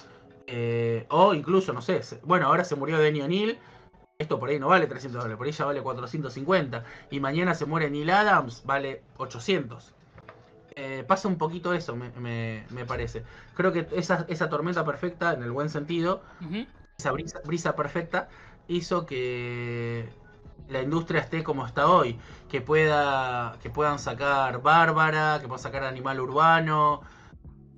o 1.10 1.34
incluso, 1.34 1.74
no 1.74 1.82
sé, 1.82 2.02
bueno, 2.24 2.48
ahora 2.48 2.64
se 2.64 2.76
murió 2.76 2.98
Denny 2.98 3.22
O'Neill 3.22 3.60
esto 4.20 4.38
por 4.38 4.50
ahí 4.50 4.60
no 4.60 4.68
vale 4.68 4.86
300 4.86 5.22
dólares, 5.22 5.38
por 5.38 5.48
ahí 5.48 5.54
ya 5.54 5.66
vale 5.66 5.82
450. 5.82 6.84
Y 7.10 7.22
mañana 7.22 7.56
se 7.56 7.66
muere 7.66 7.90
Neil 7.90 8.10
Adams, 8.10 8.64
vale 8.66 9.02
800. 9.18 9.94
Eh, 10.76 11.06
pasa 11.08 11.30
un 11.30 11.38
poquito 11.38 11.74
eso, 11.74 11.96
me, 11.96 12.86
parece. 12.86 13.24
Creo 13.56 13.72
que 13.72 13.88
esa, 13.94 14.26
esa, 14.28 14.50
tormenta 14.50 14.84
perfecta, 14.84 15.34
en 15.34 15.44
el 15.44 15.52
buen 15.52 15.70
sentido, 15.70 16.22
esa 16.98 17.12
brisa, 17.12 17.76
perfecta, 17.76 18.28
hizo 18.68 19.06
que 19.06 20.10
la 20.68 20.82
industria 20.82 21.22
esté 21.22 21.42
como 21.42 21.66
está 21.66 21.88
hoy. 21.88 22.20
Que, 22.50 22.60
pueda, 22.60 23.58
que 23.64 23.70
puedan 23.70 24.00
sacar 24.00 24.62
Bárbara, 24.62 25.40
que 25.40 25.48
puedan 25.48 25.64
sacar 25.64 25.86
Animal 25.86 26.20
Urbano. 26.20 27.04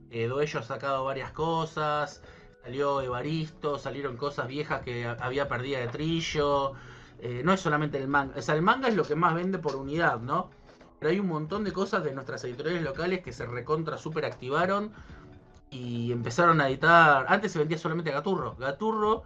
Eh, 0.10 0.27
Doello 0.27 0.60
ha 0.60 0.63
sacado 0.63 1.06
varias 1.06 1.32
cosas 1.32 2.23
salió 2.63 3.02
Evaristo, 3.02 3.78
salieron 3.78 4.17
cosas 4.17 4.47
viejas 4.47 4.82
que 4.82 5.06
había 5.06 5.47
perdido 5.47 5.80
de 5.80 5.88
trillo. 5.88 6.74
Eh, 7.19 7.41
no 7.43 7.54
es 7.54 7.60
solamente 7.60 7.97
el 7.97 8.08
manga, 8.08 8.34
o 8.38 8.41
sea, 8.41 8.56
el 8.56 8.62
manga 8.62 8.88
es 8.88 8.95
lo 8.95 9.04
que 9.04 9.15
más 9.15 9.36
vende 9.36 9.60
por 9.60 9.76
unidad, 9.76 10.19
¿no? 10.19 10.50
Pero 11.00 11.12
hay 11.12 11.19
un 11.19 11.27
montón 11.27 11.63
de 11.63 11.71
cosas 11.71 12.04
de 12.04 12.13
nuestras 12.13 12.44
editoriales 12.44 12.83
locales 12.83 13.21
que 13.21 13.31
se 13.31 13.46
recontra 13.46 13.98
super 13.98 14.25
activaron 14.25 14.92
y 15.69 16.12
empezaron 16.12 16.62
a 16.62 16.69
editar. 16.69 17.25
Antes 17.27 17.52
se 17.52 17.60
vendía 17.60 17.77
solamente 17.77 18.12
Gaturro. 18.12 18.56
Gaturro, 18.56 19.23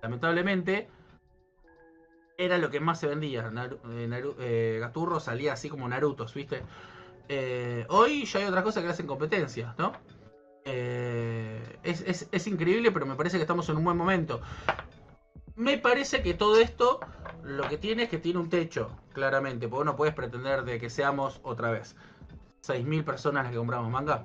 lamentablemente, 0.00 0.88
era 2.36 2.58
lo 2.58 2.70
que 2.70 2.80
más 2.80 3.00
se 3.00 3.08
vendía. 3.08 3.50
Eh, 3.90 4.34
eh, 4.38 4.78
Gaturro 4.80 5.20
salía 5.20 5.52
así 5.52 5.68
como 5.68 5.88
Naruto, 5.88 6.26
¿viste? 6.34 6.62
hoy 7.88 8.26
ya 8.26 8.40
hay 8.40 8.44
otras 8.44 8.62
cosas 8.62 8.82
que 8.82 8.90
hacen 8.90 9.06
competencia, 9.06 9.74
¿no? 9.78 9.92
Eh, 10.64 11.78
es, 11.82 12.00
es- 12.02 12.28
es 12.30 12.46
increíble, 12.46 12.90
pero 12.92 13.06
me 13.06 13.16
parece 13.16 13.36
que 13.36 13.42
estamos 13.42 13.68
en 13.68 13.76
un 13.76 13.84
buen 13.84 13.96
momento. 13.96 14.40
Me 15.54 15.76
parece 15.78 16.22
que 16.22 16.34
todo 16.34 16.58
esto 16.60 17.00
lo 17.42 17.68
que 17.68 17.76
tiene 17.76 18.04
es 18.04 18.08
que 18.08 18.18
tiene 18.18 18.38
un 18.38 18.48
techo, 18.48 18.90
claramente, 19.12 19.68
porque 19.68 19.84
no 19.84 19.96
puedes 19.96 20.14
pretender 20.14 20.64
de 20.64 20.78
que 20.78 20.88
seamos 20.88 21.40
otra 21.42 21.70
vez 21.70 21.94
6.000 22.60 23.04
personas 23.04 23.44
las 23.44 23.52
que 23.52 23.58
compramos 23.58 23.90
manga. 23.90 24.24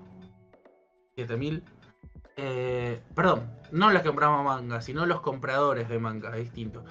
7.000. 1.16 1.64
Eh, 2.38 3.02
perdón, 3.16 3.50
no 3.72 3.90
las 3.92 4.04
que 4.04 4.10
compramos 4.10 4.44
manga, 4.46 4.80
sino 4.82 5.06
los 5.06 5.22
compradores 5.22 5.90
de 5.90 5.98
manga, 6.00 6.30
es 6.38 6.44
distinto. 6.46 6.84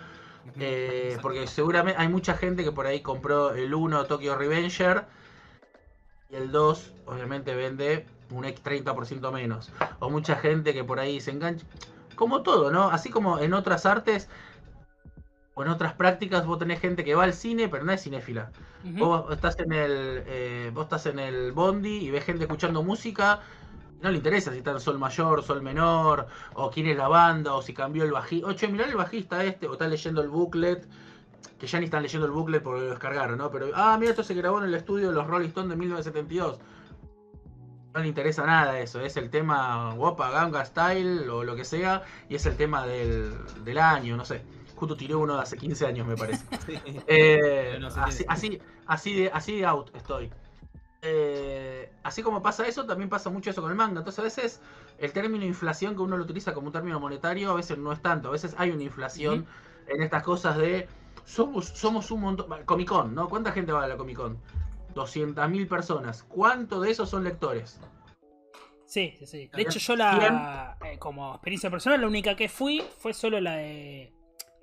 Eh, 0.59 1.19
porque 1.23 1.47
seguramente 1.47 2.01
hay 2.01 2.09
mucha 2.09 2.35
gente 2.35 2.63
que 2.65 2.73
por 2.73 2.87
ahí 2.87 3.01
compró 3.01 3.55
el 3.55 3.75
1 3.75 4.05
Tokyo 4.07 4.37
Revenger 4.37 5.05
y 6.31 6.37
el 6.37 6.51
2 6.53 6.93
obviamente 7.05 7.55
vende 7.55 8.07
un 8.31 8.45
ex 8.45 8.63
30% 8.63 9.33
menos. 9.33 9.73
O 9.99 10.11
mucha 10.11 10.37
gente 10.37 10.73
que 10.73 10.85
por 10.85 11.01
ahí 11.01 11.21
se 11.21 11.31
engancha. 11.31 11.67
Como 12.15 12.43
todo, 12.43 12.71
¿no? 12.71 12.91
Así 12.91 13.11
como 13.11 13.39
en 13.39 13.55
otras 13.55 13.87
artes 13.87 14.29
o 15.55 15.63
en 15.63 15.69
otras 15.69 15.95
prácticas 15.95 16.47
vos 16.47 16.59
tenés 16.59 16.81
gente 16.81 17.05
que 17.05 17.15
va 17.15 17.25
al 17.25 17.33
cine 17.33 17.69
pero 17.69 17.85
no 17.85 17.93
es 17.93 18.03
cinéfila. 18.03 18.51
Ujú. 18.85 19.05
Vos 19.05 19.33
estás 19.33 19.59
en 19.59 19.73
el 19.73 20.23
eh, 20.27 20.71
vos 20.73 20.85
estás 20.85 21.07
en 21.07 21.19
el 21.19 21.53
bondi 21.53 22.07
y 22.07 22.11
ves 22.11 22.25
gente 22.25 22.45
escuchando 22.45 22.83
música 22.83 23.41
no 24.03 24.11
le 24.11 24.19
interesa 24.19 24.53
si 24.53 24.59
está 24.59 24.73
en 24.73 24.81
sol 24.81 24.99
mayor, 24.99 25.43
sol 25.43 25.63
menor, 25.63 26.27
o 26.55 26.71
quién 26.71 26.87
es 26.87 26.97
la 26.97 27.09
banda, 27.09 27.55
o 27.55 27.63
si 27.63 27.73
cambió 27.73 28.05
el 28.05 28.13
bajista. 28.13 28.47
Oye, 28.47 28.69
mirá 28.69 28.85
el 28.87 28.97
bajista 28.97 29.45
este, 29.45 29.67
o 29.67 29.73
está 29.73 29.89
leyendo 29.89 30.23
el 30.23 30.29
booklet, 30.29 30.87
que 31.59 31.67
ya 31.67 31.79
ni 31.79 31.87
están 31.87 32.03
leyendo 32.03 32.27
el 32.27 32.33
booklet 32.33 32.63
porque 32.63 32.83
lo 32.83 32.91
descargaron, 32.91 33.39
¿no? 33.39 33.51
Pero, 33.51 33.69
ah, 33.75 33.97
mira, 33.99 34.11
esto 34.11 34.23
se 34.23 34.35
grabó 34.35 34.59
en 34.59 34.65
el 34.65 34.75
estudio 34.75 35.09
de 35.09 35.15
los 35.15 35.27
Rolling 35.27 35.49
Stones 35.49 35.71
de 35.71 35.77
1972. 35.77 36.59
No 37.97 38.03
le 38.03 38.09
interesa 38.09 38.45
nada 38.45 38.79
eso, 38.79 39.01
es 39.01 39.17
el 39.17 39.31
tema 39.31 39.95
Guapa 39.95 40.31
Ganga 40.31 40.63
Style 40.67 41.31
o 41.31 41.43
lo 41.45 41.57
que 41.57 41.65
sea, 41.65 42.03
y 42.29 42.35
es 42.35 42.45
el 42.45 42.55
tema 42.55 42.87
del, 42.87 43.35
del 43.65 43.79
año, 43.79 44.19
no 44.19 44.25
sé. 44.27 44.43
Justo 44.75 44.99
tiré 44.99 45.15
uno 45.15 45.35
de 45.37 45.41
hace 45.43 45.57
15 45.57 45.87
años, 45.87 46.07
me 46.07 46.15
parece. 46.15 46.45
Eh, 47.07 47.79
No 47.81 47.89
así, 47.89 48.27
así, 48.29 48.61
así, 48.87 49.15
de, 49.15 49.31
así 49.33 49.57
de 49.57 49.65
out 49.65 49.97
estoy. 49.97 50.31
Eh, 51.01 51.91
así 52.03 52.23
como 52.23 52.43
pasa 52.43 52.67
eso, 52.69 52.85
también 52.85 53.09
pasa 53.09 53.31
mucho 53.31 53.51
eso 53.51 53.63
con 53.63 53.71
el 53.71 53.77
manga. 53.79 54.01
Entonces 54.01 54.19
a 54.19 54.23
veces 54.25 54.63
el 54.99 55.13
término 55.15 55.47
inflación 55.47 55.95
que 55.97 56.03
uno 56.03 56.19
lo 56.19 56.25
utiliza 56.25 56.53
como 56.53 56.67
un 56.67 56.75
término 56.75 57.01
monetario, 57.01 57.51
a 57.51 57.55
veces 57.55 57.79
no 57.79 57.93
es 57.93 58.03
tanto. 58.03 58.29
A 58.29 58.33
veces 58.33 58.55
hay 58.59 58.73
una 58.73 58.83
inflación 58.83 59.47
en 59.87 60.03
estas 60.03 60.23
cosas 60.23 60.59
de 60.59 60.87
somos, 61.25 61.69
somos 61.69 62.11
un 62.11 62.21
montón. 62.21 62.65
Comic 62.67 62.89
Con, 62.89 63.15
¿no? 63.15 63.29
¿Cuánta 63.31 63.53
gente 63.53 63.73
va 63.73 63.85
a 63.85 63.89
la 63.89 63.97
Comic 63.97 64.17
Con? 64.19 64.43
200.000 64.97 65.69
personas. 65.69 66.25
¿Cuánto 66.25 66.81
de 66.81 66.91
esos 66.91 67.11
son 67.11 67.23
lectores? 67.23 67.79
Sí, 68.87 69.15
sí, 69.19 69.27
sí. 69.27 69.51
De 69.53 69.63
hecho, 69.63 69.79
yo 69.79 69.97
la. 69.97 70.77
eh, 70.85 70.99
como 70.99 71.33
experiencia 71.33 71.71
personal, 71.71 72.01
la 72.01 72.07
única 72.07 72.35
que 72.37 72.49
fui 72.49 72.83
fue 72.99 73.13
solo 73.13 73.41
la 73.41 73.57
de. 73.57 74.13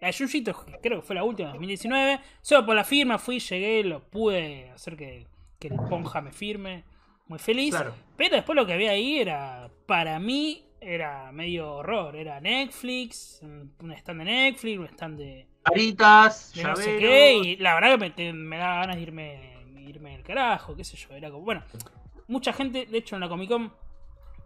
La 0.02 0.08
de 0.08 0.14
Junji 0.18 0.40
Ito, 0.40 0.66
que 0.66 0.80
creo 0.82 1.02
que 1.02 1.08
fue 1.08 1.16
la 1.16 1.24
última, 1.24 1.50
2019. 1.50 2.20
Solo 2.42 2.66
por 2.66 2.76
la 2.76 2.84
firma 2.84 3.18
fui, 3.18 3.40
llegué, 3.40 3.84
lo 3.84 4.02
pude 4.04 4.70
hacer 4.72 4.98
que, 4.98 5.28
que 5.60 5.68
el 5.70 5.76
Ponja 5.76 6.22
me 6.22 6.32
firme. 6.32 6.84
Muy 7.28 7.40
feliz. 7.40 7.74
Claro. 7.74 7.94
Pero 8.18 8.36
después 8.36 8.56
lo 8.56 8.66
que 8.66 8.74
había 8.74 8.92
ahí 8.92 9.20
era. 9.20 9.70
Para 9.86 10.20
mí, 10.20 10.66
era 10.82 11.32
medio 11.32 11.76
horror. 11.76 12.16
Era 12.16 12.40
Netflix, 12.40 13.42
un 13.44 13.92
stand 13.92 14.20
de 14.20 14.26
Netflix, 14.26 14.80
un 14.80 14.86
stand 14.88 15.18
de. 15.20 15.48
Caritas, 15.64 16.54
de 16.54 16.64
no 16.64 16.76
sé 16.76 16.98
qué. 16.98 17.34
Y 17.38 17.56
la 17.58 17.76
verdad 17.76 17.98
que 17.98 18.32
me, 18.32 18.34
me 18.34 18.58
daba 18.58 18.82
ganas 18.82 18.98
de 18.98 19.02
irme, 19.02 19.53
irme 19.84 20.16
al 20.16 20.24
carajo, 20.24 20.76
qué 20.76 20.84
sé 20.84 20.98
yo. 20.98 21.14
Era 21.14 21.30
como. 21.32 21.44
Bueno, 21.44 21.64
mucha 22.28 22.54
gente, 22.54 22.86
de 22.86 22.98
hecho, 22.98 23.16
en 23.16 23.22
la 23.22 23.30
Comic 23.30 23.50
Con 23.50 23.74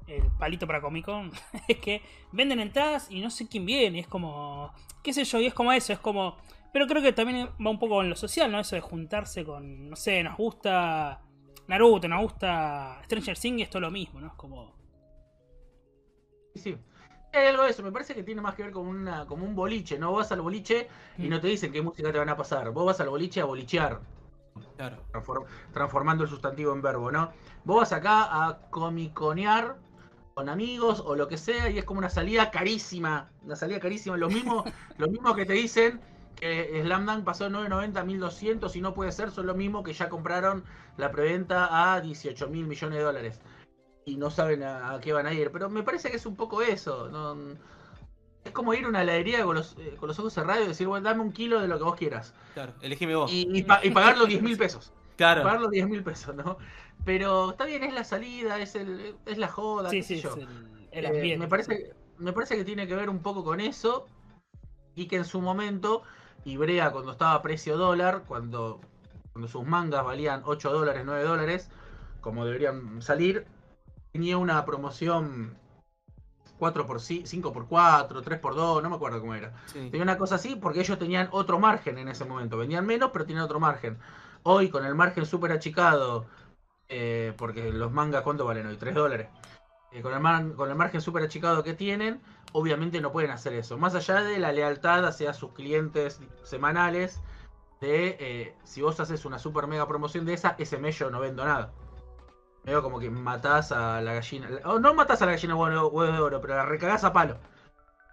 el 0.07 0.23
palito 0.39 0.65
para 0.65 0.79
Comic 0.81 1.05
Con, 1.05 1.31
es 1.67 1.77
que 1.79 2.01
venden 2.31 2.59
entradas 2.61 3.07
y 3.11 3.19
no 3.19 3.29
sé 3.29 3.47
quién 3.47 3.65
viene, 3.65 3.99
es 3.99 4.07
como, 4.07 4.71
qué 5.03 5.11
sé 5.13 5.23
yo, 5.25 5.39
y 5.41 5.47
es 5.47 5.53
como 5.53 5.71
eso, 5.73 5.91
es 5.91 5.99
como, 5.99 6.37
pero 6.71 6.87
creo 6.87 7.01
que 7.01 7.11
también 7.11 7.49
va 7.65 7.69
un 7.69 7.77
poco 7.79 8.01
en 8.01 8.09
lo 8.09 8.15
social, 8.15 8.49
¿no? 8.51 8.59
Eso 8.59 8.75
de 8.75 8.81
juntarse 8.81 9.43
con, 9.43 9.89
no 9.89 9.95
sé, 9.97 10.23
nos 10.23 10.37
gusta 10.37 11.21
Naruto, 11.67 12.07
nos 12.07 12.21
gusta 12.21 13.01
Stranger 13.03 13.37
Things 13.37 13.59
y 13.59 13.63
esto 13.63 13.79
es 13.79 13.81
lo 13.81 13.91
mismo, 13.91 14.21
¿no? 14.21 14.27
Es 14.27 14.33
como, 14.33 14.75
Sí, 16.55 16.61
sí. 16.61 16.77
Hay 17.33 17.47
algo 17.47 17.63
de 17.63 17.71
eso, 17.71 17.83
me 17.83 17.91
parece 17.91 18.15
que 18.15 18.23
tiene 18.23 18.41
más 18.41 18.55
que 18.55 18.63
ver 18.63 18.71
con 18.71 18.87
una, 18.87 19.25
como 19.25 19.45
un 19.45 19.55
boliche, 19.55 19.99
¿no? 19.99 20.11
Vos 20.11 20.19
vas 20.19 20.31
al 20.31 20.41
boliche 20.41 20.87
y 21.17 21.23
Mm. 21.23 21.29
no 21.29 21.41
te 21.41 21.47
dicen 21.47 21.71
qué 21.71 21.81
música 21.81 22.11
te 22.11 22.17
van 22.17 22.29
a 22.29 22.37
pasar. 22.37 22.71
Vos 22.71 22.85
vas 22.85 22.99
al 23.01 23.09
boliche 23.09 23.41
a 23.41 23.45
bolichear, 23.45 23.99
Claro. 24.77 24.97
transform- 25.11 25.45
transformando 25.73 26.23
el 26.23 26.29
sustantivo 26.29 26.73
en 26.73 26.81
verbo, 26.81 27.11
¿no? 27.11 27.31
Vos 27.63 27.77
vas 27.81 27.93
acá 27.93 28.27
a 28.47 28.59
comiconear 28.69 29.77
con 30.33 30.49
amigos 30.49 31.01
o 31.05 31.15
lo 31.15 31.27
que 31.27 31.37
sea 31.37 31.69
y 31.69 31.79
es 31.79 31.85
como 31.85 31.97
una 31.99 32.09
salida 32.09 32.51
carísima, 32.51 33.31
una 33.43 33.55
salida 33.55 33.79
carísima. 33.79 34.17
Lo 34.17 34.29
mismo, 34.29 34.63
lo 34.97 35.07
mismo 35.07 35.33
que 35.35 35.45
te 35.45 35.53
dicen 35.53 35.99
que 36.35 36.81
Slam 36.83 37.05
Dunk 37.07 37.23
pasó 37.23 37.45
de 37.45 37.49
9.90 37.49 37.97
a 38.01 38.03
1.200 38.03 38.75
y 38.75 38.81
no 38.81 38.93
puede 38.93 39.11
ser, 39.11 39.31
son 39.31 39.47
lo 39.47 39.55
mismo 39.55 39.81
que 39.81 39.93
ya 39.93 40.09
compraron 40.09 40.63
la 40.97 41.11
preventa 41.11 41.93
a 41.93 42.01
18 42.01 42.47
mil 42.49 42.67
millones 42.67 42.99
de 42.99 43.03
dólares 43.03 43.41
y 44.05 44.15
no 44.17 44.29
saben 44.29 44.63
a, 44.63 44.93
a 44.93 44.99
qué 44.99 45.11
van 45.11 45.25
a 45.25 45.33
ir. 45.33 45.51
Pero 45.51 45.69
me 45.69 45.81
parece 45.83 46.11
que 46.11 46.17
es 46.17 46.25
un 46.27 46.35
poco 46.35 46.61
eso. 46.61 47.09
¿no? 47.09 47.57
Es 48.47 48.53
como 48.53 48.73
ir 48.73 48.85
a 48.85 48.89
una 48.89 49.01
heladería 49.01 49.43
con 49.43 49.55
los, 49.55 49.75
eh, 49.79 49.95
con 49.99 50.07
los 50.07 50.17
ojos 50.19 50.33
cerrados 50.33 50.65
y 50.65 50.67
decir, 50.69 50.87
bueno, 50.87 51.03
dame 51.07 51.21
un 51.21 51.31
kilo 51.31 51.59
de 51.61 51.67
lo 51.67 51.77
que 51.77 51.83
vos 51.83 51.95
quieras. 51.95 52.33
Claro. 52.53 52.73
Elegime 52.81 53.15
vos. 53.15 53.31
Y, 53.31 53.47
y 53.53 53.63
pa- 53.63 53.81
y 53.83 53.91
pagar 53.91 54.17
los 54.17 54.27
10 54.27 54.41
mil 54.41 54.57
pesos. 54.57 54.91
Claro. 55.17 55.41
Pagar 55.43 55.61
los 55.61 55.71
10 55.71 55.87
mil 55.87 56.03
pesos, 56.03 56.35
¿no? 56.35 56.57
Pero 57.03 57.51
está 57.51 57.65
bien, 57.65 57.83
es 57.83 57.93
la 57.93 58.03
salida, 58.03 58.59
es, 58.59 58.75
el, 58.75 59.15
es 59.25 59.37
la 59.39 59.47
joda, 59.47 59.89
sí, 59.89 59.97
qué 59.97 60.03
sé 60.03 60.15
sí, 60.17 60.21
yo. 60.21 60.29
es 60.31 60.37
el, 60.37 60.47
el 60.91 61.05
Eh, 61.05 61.07
ambiente. 61.07 61.39
me, 61.39 61.47
parece, 61.47 61.95
me 62.19 62.33
parece 62.33 62.55
que 62.55 62.63
tiene 62.63 62.87
que 62.87 62.95
ver 62.95 63.09
un 63.09 63.19
poco 63.23 63.43
con 63.43 63.59
eso 63.59 64.05
y 64.95 65.07
que 65.07 65.15
en 65.17 65.25
su 65.25 65.41
momento, 65.41 66.03
Ibrea 66.45 66.91
cuando 66.91 67.11
estaba 67.13 67.33
a 67.33 67.41
precio 67.41 67.77
dólar, 67.77 68.23
cuando, 68.27 68.79
cuando 69.33 69.47
sus 69.47 69.65
mangas 69.65 70.03
valían 70.05 70.41
8 70.45 70.71
dólares, 70.71 71.03
9 71.05 71.23
dólares, 71.23 71.69
como 72.21 72.45
deberían 72.45 73.01
salir, 73.01 73.45
tenía 74.11 74.37
una 74.37 74.65
promoción 74.65 75.57
4 76.57 76.85
por 76.85 76.99
5 77.01 77.53
por 77.53 77.67
4, 77.67 78.21
3 78.21 78.39
por 78.39 78.55
2, 78.55 78.81
no 78.83 78.89
me 78.89 78.95
acuerdo 78.95 79.19
cómo 79.19 79.35
era. 79.35 79.53
Sí. 79.67 79.89
Tenía 79.89 80.03
una 80.03 80.17
cosa 80.17 80.35
así 80.35 80.55
porque 80.55 80.79
ellos 80.81 80.97
tenían 80.99 81.29
otro 81.31 81.59
margen 81.59 81.97
en 81.97 82.07
ese 82.07 82.25
momento. 82.25 82.57
Vendían 82.57 82.85
menos, 82.85 83.11
pero 83.11 83.25
tenían 83.25 83.43
otro 83.45 83.59
margen. 83.59 83.97
Hoy, 84.43 84.69
con 84.69 84.85
el 84.85 84.95
margen 84.95 85.25
súper 85.25 85.51
achicado, 85.51 86.25
eh, 86.89 87.33
porque 87.37 87.71
los 87.71 87.91
mangas, 87.91 88.21
¿cuánto 88.23 88.45
valen 88.45 88.67
hoy? 88.67 88.77
3 88.77 88.95
dólares. 88.95 89.27
Eh, 89.91 90.01
con, 90.01 90.13
el 90.13 90.19
mar- 90.19 90.53
con 90.55 90.69
el 90.69 90.75
margen 90.75 91.01
súper 91.01 91.23
achicado 91.23 91.63
que 91.63 91.73
tienen, 91.73 92.21
obviamente 92.51 92.99
no 93.01 93.11
pueden 93.11 93.31
hacer 93.31 93.53
eso. 93.53 93.77
Más 93.77 93.95
allá 93.95 94.21
de 94.21 94.37
la 94.39 94.51
lealtad 94.51 95.05
hacia 95.05 95.33
sus 95.33 95.51
clientes 95.53 96.19
semanales, 96.43 97.21
de 97.81 98.17
eh, 98.19 98.55
si 98.63 98.81
vos 98.81 98.99
haces 98.99 99.23
una 99.25 99.37
super 99.39 99.67
mega 99.67 99.87
promoción 99.87 100.25
de 100.25 100.33
esa, 100.33 100.55
ese 100.57 100.77
mes 100.77 100.97
yo 100.97 101.09
no 101.11 101.19
vendo 101.19 101.45
nada. 101.45 101.71
Veo 102.67 102.83
como 102.83 102.99
que 102.99 103.09
matás 103.09 103.71
a 103.71 103.99
la 104.01 104.13
gallina. 104.13 104.47
O 104.65 104.77
no 104.77 104.93
matás 104.93 105.23
a 105.23 105.25
la 105.25 105.31
gallina 105.31 105.55
huevo 105.55 105.87
huevo 105.87 106.13
de 106.13 106.19
oro, 106.19 106.41
pero 106.41 106.55
la 106.55 106.65
recagás 106.65 107.03
a 107.03 107.11
palo 107.13 107.37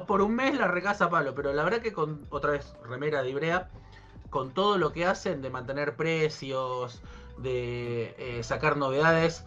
por 0.06 0.22
un 0.22 0.34
mes 0.34 0.56
la 0.58 0.68
recasa 0.68 1.06
a 1.06 1.10
palo, 1.10 1.34
pero 1.34 1.52
la 1.52 1.64
verdad 1.64 1.80
que 1.80 1.92
con 1.92 2.26
otra 2.30 2.52
vez 2.52 2.74
remera 2.82 3.22
de 3.22 3.30
Ibrea, 3.30 3.70
con 4.30 4.52
todo 4.52 4.78
lo 4.78 4.92
que 4.92 5.06
hacen 5.06 5.42
de 5.42 5.50
mantener 5.50 5.96
precios, 5.96 7.02
de 7.38 8.14
eh, 8.18 8.42
sacar 8.42 8.76
novedades. 8.76 9.44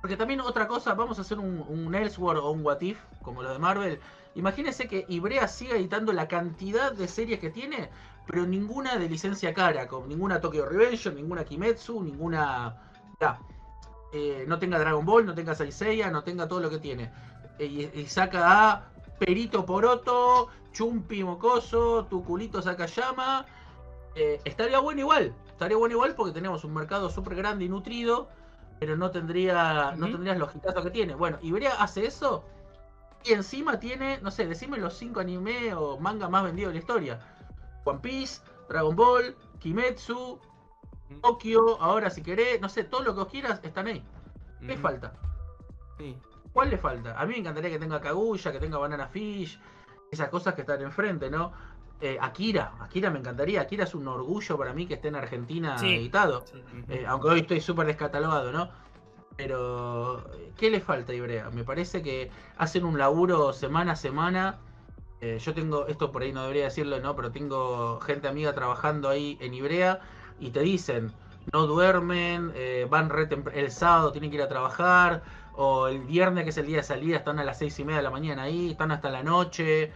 Porque 0.00 0.16
también 0.16 0.40
otra 0.40 0.68
cosa, 0.68 0.94
vamos 0.94 1.18
a 1.18 1.22
hacer 1.22 1.38
un, 1.38 1.64
un 1.68 1.94
o 1.94 2.50
un 2.50 2.64
What 2.64 2.80
If, 2.80 2.98
como 3.22 3.42
lo 3.42 3.52
de 3.52 3.58
Marvel. 3.58 4.00
Imagínense 4.34 4.86
que 4.86 5.04
Ibrea 5.08 5.48
siga 5.48 5.76
editando 5.76 6.12
la 6.12 6.28
cantidad 6.28 6.92
de 6.92 7.08
series 7.08 7.40
que 7.40 7.50
tiene, 7.50 7.90
pero 8.26 8.46
ninguna 8.46 8.96
de 8.96 9.08
licencia 9.08 9.52
cara, 9.52 9.88
con 9.88 10.08
ninguna 10.08 10.40
Tokyo 10.40 10.66
Revenge, 10.66 11.10
ninguna 11.12 11.44
Kimetsu, 11.44 12.02
ninguna... 12.02 12.76
ya, 13.20 13.38
eh, 14.12 14.44
no 14.46 14.58
tenga 14.58 14.78
Dragon 14.78 15.04
Ball, 15.04 15.26
no 15.26 15.34
tenga 15.34 15.54
Saiseiya, 15.54 16.10
no 16.10 16.22
tenga 16.22 16.48
todo 16.48 16.60
lo 16.60 16.70
que 16.70 16.78
tiene. 16.78 17.10
Eh, 17.58 17.66
y, 17.94 18.00
y 18.00 18.06
saca 18.06 18.72
a 18.72 18.90
Perito 19.18 19.64
Poroto, 19.64 20.48
Chumpi 20.72 21.24
Mocoso, 21.24 22.06
Tu 22.06 22.22
culito 22.24 22.62
Sakayama. 22.62 23.46
Eh, 24.14 24.40
estaría 24.44 24.78
bueno 24.80 25.00
igual. 25.00 25.34
Estaría 25.48 25.76
bueno 25.76 25.94
igual 25.94 26.14
porque 26.14 26.32
tenemos 26.32 26.64
un 26.64 26.74
mercado 26.74 27.08
súper 27.10 27.34
grande 27.34 27.64
y 27.64 27.68
nutrido, 27.68 28.28
pero 28.78 28.96
no 28.96 29.10
tendría 29.10 29.94
no 29.96 30.06
tendrías 30.10 30.38
los 30.38 30.54
hitazos 30.54 30.84
que 30.84 30.90
tiene. 30.90 31.14
Bueno, 31.14 31.38
Ibrea 31.42 31.74
hace 31.74 32.06
eso 32.06 32.44
y 33.24 33.32
encima 33.32 33.80
tiene, 33.80 34.20
no 34.22 34.30
sé, 34.30 34.46
decime 34.46 34.78
los 34.78 34.94
cinco 34.94 35.20
anime 35.20 35.74
o 35.74 35.98
manga 35.98 36.28
más 36.28 36.44
vendidos 36.44 36.70
de 36.70 36.74
la 36.74 36.80
historia. 36.80 37.20
One 37.84 37.98
Piece, 38.00 38.40
Dragon 38.68 38.94
Ball, 38.94 39.36
Kimetsu, 39.58 40.38
Tokyo, 41.22 41.80
ahora 41.80 42.10
si 42.10 42.22
querés, 42.22 42.60
no 42.60 42.68
sé, 42.68 42.84
todo 42.84 43.02
lo 43.02 43.14
que 43.14 43.20
vos 43.20 43.28
quieras 43.28 43.60
están 43.62 43.86
ahí. 43.86 44.02
¿Qué 44.66 44.76
falta? 44.76 45.12
Sí. 45.98 46.16
¿Cuál 46.52 46.70
le 46.70 46.78
falta? 46.78 47.20
A 47.20 47.26
mí 47.26 47.34
me 47.34 47.38
encantaría 47.40 47.70
que 47.70 47.78
tenga 47.78 48.00
Kaguya, 48.00 48.50
que 48.50 48.58
tenga 48.58 48.78
Banana 48.78 49.06
Fish, 49.06 49.60
esas 50.10 50.28
cosas 50.28 50.54
que 50.54 50.62
están 50.62 50.80
enfrente, 50.80 51.30
¿no? 51.30 51.52
Eh, 52.00 52.18
Akira, 52.20 52.72
Akira 52.80 53.10
me 53.10 53.18
encantaría. 53.18 53.60
Akira 53.60 53.84
es 53.84 53.94
un 53.94 54.06
orgullo 54.08 54.58
para 54.58 54.72
mí 54.72 54.86
que 54.86 54.94
esté 54.94 55.08
en 55.08 55.16
Argentina 55.16 55.78
Sí. 55.78 55.94
editado. 55.94 56.44
Sí. 56.46 56.62
Eh, 56.88 57.04
aunque 57.06 57.28
hoy 57.28 57.40
estoy 57.40 57.60
súper 57.60 57.86
descatalogado, 57.86 58.52
¿no? 58.52 58.70
Pero, 59.36 60.24
¿qué 60.56 60.70
le 60.70 60.80
falta 60.80 61.12
a 61.12 61.14
Ibrea? 61.14 61.50
Me 61.50 61.62
parece 61.64 62.02
que 62.02 62.30
hacen 62.56 62.84
un 62.84 62.98
laburo 62.98 63.52
semana 63.52 63.92
a 63.92 63.96
semana. 63.96 64.58
Eh, 65.20 65.38
yo 65.38 65.54
tengo, 65.54 65.86
esto 65.86 66.10
por 66.10 66.22
ahí 66.22 66.32
no 66.32 66.42
debería 66.42 66.64
decirlo, 66.64 66.98
¿no? 67.00 67.14
Pero 67.16 67.30
tengo 67.32 68.00
gente 68.00 68.28
amiga 68.28 68.54
trabajando 68.54 69.08
ahí 69.08 69.36
en 69.40 69.54
Ibrea 69.54 70.00
y 70.40 70.50
te 70.50 70.60
dicen, 70.60 71.12
no 71.52 71.66
duermen, 71.66 72.52
eh, 72.54 72.86
van 72.88 73.10
re 73.10 73.28
el 73.54 73.70
sábado 73.70 74.12
tienen 74.12 74.30
que 74.30 74.36
ir 74.36 74.42
a 74.42 74.48
trabajar, 74.48 75.22
o 75.54 75.88
el 75.88 76.00
viernes 76.00 76.44
que 76.44 76.50
es 76.50 76.58
el 76.58 76.66
día 76.66 76.78
de 76.78 76.82
salida 76.82 77.16
están 77.16 77.38
a 77.38 77.44
las 77.44 77.58
seis 77.58 77.78
y 77.78 77.84
media 77.84 77.98
de 77.98 78.02
la 78.02 78.10
mañana 78.10 78.42
ahí, 78.42 78.70
están 78.70 78.92
hasta 78.92 79.10
la 79.10 79.22
noche. 79.22 79.92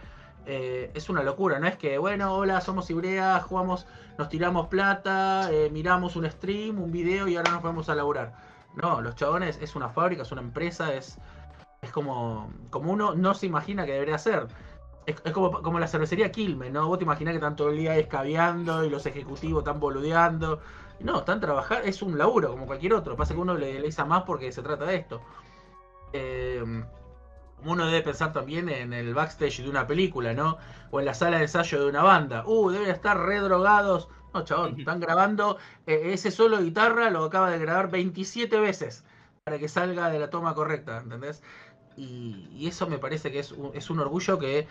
Eh, 0.47 0.89
es 0.95 1.07
una 1.07 1.21
locura, 1.21 1.59
no 1.59 1.67
es 1.67 1.77
que, 1.77 1.99
bueno, 1.99 2.33
hola, 2.33 2.61
somos 2.61 2.89
Ibrea, 2.89 3.41
jugamos, 3.41 3.85
nos 4.17 4.27
tiramos 4.27 4.69
plata, 4.69 5.51
miramos 5.71 6.15
un 6.15 6.29
stream, 6.29 6.81
un 6.81 6.91
video 6.91 7.27
y 7.27 7.35
ahora 7.35 7.51
nos 7.51 7.61
vamos 7.61 7.89
a 7.89 7.95
laburar 7.95 8.33
no, 8.75 9.01
los 9.01 9.15
chabones 9.15 9.59
es 9.61 9.75
una 9.75 9.89
fábrica, 9.89 10.23
es 10.23 10.31
una 10.31 10.41
empresa, 10.41 10.93
es, 10.93 11.17
es 11.81 11.91
como, 11.91 12.51
como 12.69 12.91
uno 12.91 13.13
no 13.15 13.33
se 13.33 13.45
imagina 13.45 13.85
que 13.85 13.93
debería 13.93 14.17
ser. 14.17 14.47
Es, 15.05 15.19
como, 15.31 15.61
como, 15.61 15.79
la 15.79 15.87
cervecería 15.87 16.31
Quilmes, 16.31 16.71
¿no? 16.71 16.87
Vos 16.87 16.99
te 16.99 17.05
imaginás 17.05 17.33
que 17.33 17.37
están 17.37 17.55
todo 17.55 17.69
el 17.69 17.77
día 17.77 17.97
escabeando 17.97 18.85
y 18.85 18.89
los 18.89 19.05
ejecutivos 19.05 19.61
están 19.61 19.79
boludeando. 19.79 20.61
No, 20.99 21.19
están 21.19 21.39
trabajando, 21.39 21.87
es 21.87 22.01
un 22.01 22.17
laburo 22.17 22.51
como 22.51 22.67
cualquier 22.67 22.93
otro. 22.93 23.15
Pasa 23.15 23.33
que 23.33 23.39
uno 23.39 23.55
le, 23.55 23.79
le 23.79 24.05
más 24.05 24.23
porque 24.23 24.51
se 24.51 24.61
trata 24.61 24.85
de 24.85 24.95
esto. 24.95 25.21
Eh, 26.13 26.63
uno 27.63 27.85
debe 27.85 28.01
pensar 28.01 28.33
también 28.33 28.69
en 28.69 28.93
el 28.93 29.13
backstage 29.13 29.63
de 29.63 29.69
una 29.69 29.87
película, 29.87 30.33
¿no? 30.33 30.57
O 30.91 30.99
en 30.99 31.05
la 31.05 31.13
sala 31.13 31.37
de 31.37 31.43
ensayo 31.43 31.81
de 31.83 31.89
una 31.89 32.03
banda. 32.03 32.43
Uh, 32.45 32.69
deben 32.71 32.89
estar 32.89 33.17
redrogados 33.19 34.07
no, 34.33 34.45
chabón, 34.45 34.79
están 34.79 34.99
grabando 34.99 35.57
eh, 35.85 36.13
ese 36.13 36.31
solo 36.31 36.57
de 36.57 36.63
guitarra, 36.63 37.09
lo 37.09 37.25
acaba 37.25 37.51
de 37.51 37.59
grabar 37.59 37.91
27 37.91 38.59
veces 38.59 39.03
para 39.43 39.59
que 39.59 39.67
salga 39.67 40.09
de 40.09 40.19
la 40.19 40.29
toma 40.29 40.53
correcta, 40.53 40.99
¿entendés? 40.99 41.43
Y, 41.97 42.67
eso 42.67 42.87
me 42.87 42.97
parece 42.97 43.31
que 43.31 43.39
es 43.39 43.51
un, 43.51 43.71
es 43.73 43.89
un 43.89 43.99
orgullo 43.99 44.39
que 44.39 44.67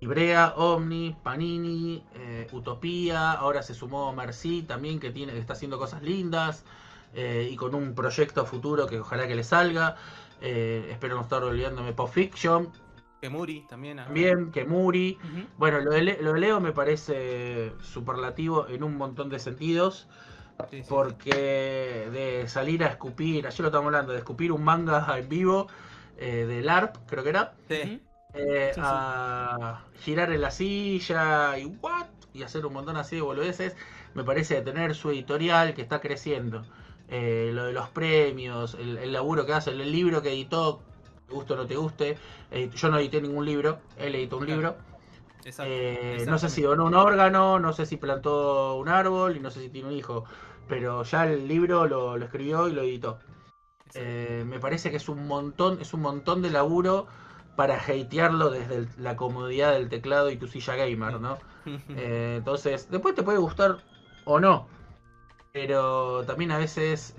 Ibrea, 0.00 0.54
Omni, 0.56 1.16
Panini, 1.22 2.04
eh, 2.14 2.46
Utopía, 2.52 3.32
ahora 3.32 3.62
se 3.62 3.74
sumó 3.74 4.12
Merci 4.12 4.62
también 4.62 5.00
que 5.00 5.10
tiene, 5.10 5.32
que 5.32 5.40
está 5.40 5.54
haciendo 5.54 5.78
cosas 5.78 6.02
lindas 6.02 6.64
eh, 7.14 7.48
y 7.50 7.56
con 7.56 7.74
un 7.74 7.94
proyecto 7.94 8.44
futuro 8.46 8.86
que 8.86 9.00
ojalá 9.00 9.26
que 9.26 9.34
le 9.34 9.44
salga. 9.44 9.96
espero 10.40 11.16
no 11.16 11.22
estar 11.22 11.42
olvidándome 11.42 11.92
Pop 11.92 12.10
Fiction, 12.10 12.70
Kemuri 13.20 13.66
también. 13.68 13.96
También, 13.96 14.50
Kemuri. 14.52 15.18
Bueno, 15.56 15.80
lo 15.80 15.90
de, 15.90 16.02
Leo 16.02 16.60
me 16.60 16.72
parece 16.72 17.72
superlativo 17.82 18.68
en 18.68 18.84
un 18.84 18.96
montón 18.96 19.28
de 19.28 19.38
sentidos. 19.38 20.08
porque 20.88 22.08
de 22.12 22.48
salir 22.48 22.82
a 22.82 22.88
escupir, 22.88 23.46
ayer 23.46 23.60
lo 23.60 23.68
estamos 23.68 23.86
hablando, 23.86 24.12
de 24.12 24.18
escupir 24.18 24.50
un 24.50 24.64
manga 24.64 25.16
en 25.16 25.28
vivo 25.28 25.68
eh, 26.18 26.46
de 26.46 26.62
LARP, 26.62 26.96
creo 27.06 27.22
que 27.22 27.30
era. 27.30 27.54
Eh, 28.34 28.72
a 28.76 29.84
girar 30.00 30.30
en 30.32 30.42
la 30.42 30.50
silla 30.50 31.58
y 31.58 31.64
what 31.64 32.06
y 32.34 32.42
hacer 32.42 32.66
un 32.66 32.74
montón 32.74 32.98
así 32.98 33.16
de 33.16 33.22
boludeces 33.22 33.74
me 34.12 34.22
parece 34.22 34.56
de 34.56 34.60
tener 34.60 34.94
su 34.94 35.10
editorial 35.10 35.72
que 35.72 35.80
está 35.80 35.98
creciendo 36.02 36.66
eh, 37.08 37.50
lo 37.54 37.64
de 37.64 37.72
los 37.72 37.88
premios 37.88 38.74
el, 38.74 38.98
el 38.98 39.14
laburo 39.14 39.46
que 39.46 39.54
hace 39.54 39.70
el 39.70 39.90
libro 39.90 40.20
que 40.20 40.28
editó 40.28 40.82
te 41.28 41.34
guste 41.34 41.52
o 41.52 41.56
no 41.56 41.66
te 41.66 41.76
guste. 41.76 42.18
Eh, 42.50 42.70
yo 42.74 42.88
no 42.90 42.98
edité 42.98 43.20
ningún 43.20 43.44
libro, 43.44 43.78
él 43.96 44.14
editó 44.14 44.38
un 44.38 44.46
libro. 44.46 44.76
Eh, 45.44 46.24
no 46.26 46.38
sé 46.38 46.48
si 46.48 46.62
donó 46.62 46.86
un 46.86 46.94
órgano, 46.94 47.58
no 47.58 47.72
sé 47.72 47.86
si 47.86 47.96
plantó 47.96 48.76
un 48.76 48.88
árbol 48.88 49.36
y 49.36 49.40
no 49.40 49.50
sé 49.50 49.60
si 49.60 49.68
tiene 49.68 49.88
un 49.88 49.94
hijo, 49.94 50.24
pero 50.68 51.04
ya 51.04 51.26
el 51.26 51.46
libro 51.46 51.86
lo, 51.86 52.16
escribió 52.16 52.68
y 52.68 52.72
lo 52.72 52.82
editó. 52.82 53.18
Eh, 53.94 54.44
me 54.46 54.58
parece 54.58 54.90
que 54.90 54.96
es 54.96 55.08
un 55.08 55.26
montón, 55.26 55.80
es 55.80 55.94
un 55.94 56.02
montón 56.02 56.42
de 56.42 56.50
laburo 56.50 57.06
para 57.56 57.76
hatearlo 57.76 58.50
desde 58.50 58.86
la 58.98 59.16
comodidad 59.16 59.72
del 59.72 59.88
teclado 59.88 60.30
y 60.30 60.36
tu 60.36 60.46
silla 60.46 60.76
gamer, 60.76 61.20
¿no? 61.20 61.38
entonces, 61.88 62.88
después 62.90 63.14
te 63.14 63.22
puede 63.22 63.38
gustar 63.38 63.78
o 64.24 64.38
no, 64.38 64.68
pero 65.52 66.24
también 66.24 66.52
a 66.52 66.58
veces 66.58 67.16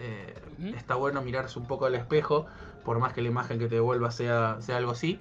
está 0.76 0.96
bueno 0.96 1.22
mirarse 1.22 1.60
un 1.60 1.68
poco 1.68 1.86
al 1.86 1.96
espejo 1.96 2.46
por 2.84 3.00
más 3.00 3.14
que 3.14 3.22
la 3.22 3.28
imagen 3.28 3.60
que 3.60 3.68
te 3.68 3.76
devuelva 3.76 4.12
sea, 4.12 4.58
sea 4.62 4.78
algo 4.78 4.92
así, 4.92 5.20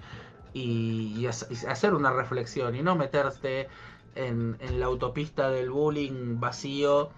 y, 0.54 1.26
hacer 1.26 1.94
una 1.94 2.12
reflexión 2.12 2.74
y 2.74 2.82
no 2.82 2.96
meterte 2.96 3.68
en, 4.14 4.56
la 4.78 4.86
autopista 4.86 5.50
del 5.50 5.70
bullying 5.70 6.40
vacío 6.40 7.10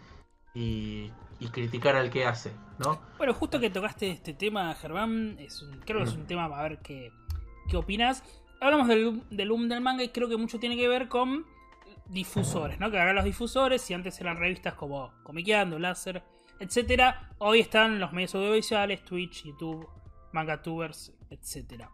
y, 0.55 1.12
criticar 1.49 1.97
al 1.97 2.11
que 2.11 2.26
hace, 2.26 2.53
¿no? 2.78 3.01
Bueno, 3.18 3.34
justo 3.34 3.59
que 3.59 3.70
tocaste 3.70 4.11
este 4.11 4.34
tema, 4.34 4.74
Germán, 4.74 5.36
es 5.38 5.64
creo 5.84 5.99
que 5.99 6.11
es 6.11 6.14
un 6.14 6.26
tema 6.26 6.49
para 6.49 6.62
ver 6.62 6.78
qué, 6.78 7.11
qué 7.68 7.76
opinas. 7.76 8.22
Hablamos 8.61 8.88
del, 8.88 9.22
del 9.30 9.49
boom 9.49 9.68
del 9.68 9.80
manga 9.80 10.05
y 10.05 10.11
creo 10.11 10.28
que 10.28 10.36
mucho 10.36 10.59
tiene 10.59 10.76
que 10.76 10.86
ver 10.86 11.09
con 11.09 11.47
difusores, 12.11 12.78
¿no? 12.78 12.91
Que 12.91 12.99
ahora 12.99 13.12
los 13.12 13.24
difusores, 13.24 13.80
si 13.82 13.95
antes 13.95 14.20
eran 14.20 14.36
revistas 14.36 14.74
como 14.74 15.12
Comiqueando, 15.22 15.78
Láser, 15.78 16.22
etcétera, 16.59 17.30
hoy 17.38 17.61
están 17.61 17.99
los 17.99 18.12
medios 18.12 18.34
audiovisuales, 18.34 19.03
Twitch, 19.05 19.45
YouTube, 19.45 19.88
mangatubers, 20.32 21.12
etc. 21.30 21.84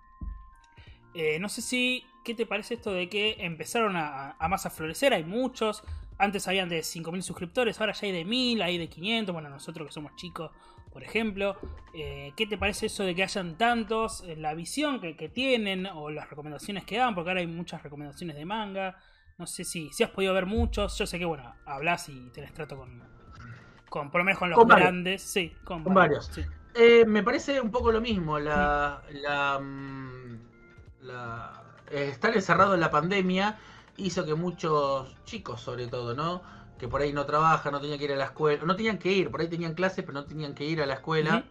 Eh, 1.15 1.39
no 1.39 1.49
sé 1.49 1.63
si, 1.63 2.05
¿qué 2.25 2.35
te 2.35 2.47
parece 2.47 2.75
esto 2.75 2.93
de 2.93 3.09
que 3.09 3.37
empezaron 3.39 3.95
a, 3.97 4.37
más 4.49 4.67
a 4.67 4.71
florecer? 4.71 5.15
Hay 5.15 5.25
muchos. 5.25 5.83
Antes 6.19 6.49
habían 6.49 6.69
de 6.69 6.81
5.000 6.81 7.21
suscriptores, 7.21 7.79
ahora 7.81 7.93
ya 7.93 8.07
hay 8.07 8.13
de 8.13 8.25
1.000, 8.25 8.63
hay 8.63 8.79
de 8.79 8.89
500. 8.89 9.33
Bueno, 9.33 9.51
nosotros 9.51 9.87
que 9.87 9.93
somos 9.93 10.17
chicos, 10.17 10.51
por 10.91 11.03
ejemplo. 11.03 11.57
Eh, 11.95 12.33
¿Qué 12.37 12.47
te 12.47 12.57
parece 12.57 12.87
eso 12.87 13.05
de 13.05 13.15
que 13.15 13.23
hayan 13.23 13.59
tantos? 13.59 14.25
La 14.39 14.55
visión 14.55 15.01
que, 15.01 15.29
tienen 15.29 15.87
o 15.87 16.11
las 16.11 16.31
recomendaciones 16.31 16.85
que 16.85 16.97
dan, 16.97 17.15
porque 17.15 17.31
ahora 17.31 17.41
hay 17.41 17.47
muchas 17.47 17.83
recomendaciones 17.83 18.37
de 18.37 18.47
manga. 18.47 18.97
No 19.37 19.47
sé 19.47 19.65
si, 19.65 19.93
si 19.93 20.05
has 20.05 20.11
podido 20.11 20.33
ver 20.33 20.47
muchos. 20.47 20.97
Yo 20.97 21.07
sé 21.07 21.19
que, 21.19 21.27
bueno, 21.27 21.55
hablas 21.67 22.09
y 22.09 22.31
tenés 22.31 22.55
trato 22.55 22.79
con, 22.79 23.03
con 23.91 24.11
por 24.11 24.23
lo 24.23 24.25
menos 24.25 24.39
con 24.39 24.49
los 24.49 24.67
grandes. 24.67 25.21
Sí, 25.21 25.53
con, 25.65 25.85
varios. 25.85 26.31
Eh, 26.75 27.05
me 27.07 27.23
parece 27.23 27.61
un 27.61 27.71
poco 27.71 27.93
lo 27.93 28.01
mismo. 28.01 28.39
La, 28.39 29.03
la, 29.11 29.59
mm, 29.59 30.41
eh, 31.91 32.09
estar 32.11 32.35
encerrado 32.35 32.75
en 32.75 32.81
la 32.81 32.91
pandemia 32.91 33.59
hizo 33.97 34.25
que 34.25 34.35
muchos 34.35 35.15
chicos, 35.25 35.61
sobre 35.61 35.87
todo, 35.87 36.15
¿no? 36.15 36.43
Que 36.79 36.89
por 36.89 37.01
ahí 37.01 37.13
no 37.13 37.25
trabajan, 37.27 37.73
no 37.73 37.81
tenían 37.81 37.99
que 37.99 38.05
ir 38.05 38.13
a 38.13 38.17
la 38.17 38.27
escuela, 38.27 38.65
no 38.65 38.77
tenían 38.77 38.99
que 38.99 39.13
ir, 39.13 39.31
por 39.31 39.41
ahí 39.41 39.49
tenían 39.49 39.75
clases, 39.75 40.05
pero 40.05 40.13
no 40.13 40.25
tenían 40.25 40.55
que 40.55 40.65
ir 40.65 40.83
a 40.83 40.87
la 40.87 40.95
escuela. 40.95 41.45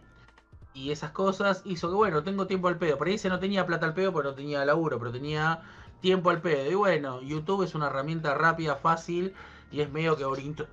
Y 0.74 0.90
esas 0.90 1.10
cosas 1.10 1.62
hizo 1.64 1.88
que, 1.88 1.94
bueno, 1.94 2.22
tengo 2.22 2.46
tiempo 2.46 2.68
al 2.68 2.76
pedo. 2.76 2.98
Por 2.98 3.08
ahí 3.08 3.16
se 3.16 3.28
no 3.28 3.38
tenía 3.38 3.64
plata 3.64 3.86
al 3.86 3.94
pedo 3.94 4.12
porque 4.12 4.28
no 4.28 4.34
tenía 4.34 4.64
laburo, 4.64 4.98
pero 4.98 5.10
tenía 5.10 5.62
tiempo 6.00 6.30
al 6.30 6.40
pedo. 6.40 6.70
Y 6.70 6.74
bueno, 6.74 7.22
YouTube 7.22 7.62
es 7.62 7.74
una 7.74 7.86
herramienta 7.86 8.34
rápida, 8.34 8.76
fácil 8.76 9.34
y 9.70 9.80
es 9.80 9.90
medio 9.90 10.16
que 10.16 10.24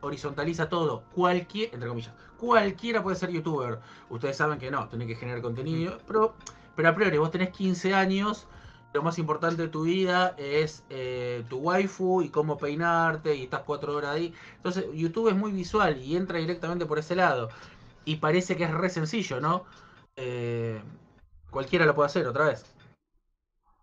horizontaliza 0.02 0.70
todo. 0.70 1.04
Cualquier, 1.14 1.74
entre 1.74 1.90
comillas, 1.90 2.14
cualquiera 2.38 3.02
puede 3.02 3.16
ser 3.16 3.32
youtuber. 3.32 3.80
Ustedes 4.10 4.38
saben 4.38 4.60
que 4.60 4.70
no, 4.70 4.88
tiene 4.90 5.08
que 5.08 5.16
generar 5.16 5.42
contenido, 5.42 5.98
pero, 6.06 6.36
pero 6.76 6.90
a 6.90 6.96
priori 6.96 7.18
vos 7.18 7.32
tenés 7.32 7.50
15 7.50 7.94
años, 7.94 8.48
lo 8.94 9.02
más 9.02 9.18
importante 9.18 9.64
de 9.64 9.68
tu 9.68 9.84
vida 9.84 10.36
es 10.38 10.84
eh, 10.90 11.44
tu 11.50 11.58
waifu 11.58 12.22
y 12.22 12.30
cómo 12.30 12.58
peinarte 12.58 13.36
y 13.36 13.44
estás 13.44 13.62
4 13.66 13.96
horas 13.96 14.12
ahí. 14.12 14.34
Entonces 14.58 14.86
YouTube 14.94 15.30
es 15.30 15.36
muy 15.36 15.52
visual 15.52 15.98
y 15.98 16.16
entra 16.16 16.40
directamente 16.40 16.86
por 16.86 17.00
ese 17.00 17.16
lado. 17.16 17.50
Y 18.06 18.18
parece 18.18 18.56
que 18.56 18.66
es 18.66 18.72
re 18.72 18.90
sencillo, 18.90 19.40
¿no? 19.42 19.66
Eh, 20.16 20.82
cualquiera 21.50 21.86
lo 21.86 21.96
puede 21.96 22.08
hacer 22.08 22.28
otra 22.28 22.46
vez. 22.46 22.66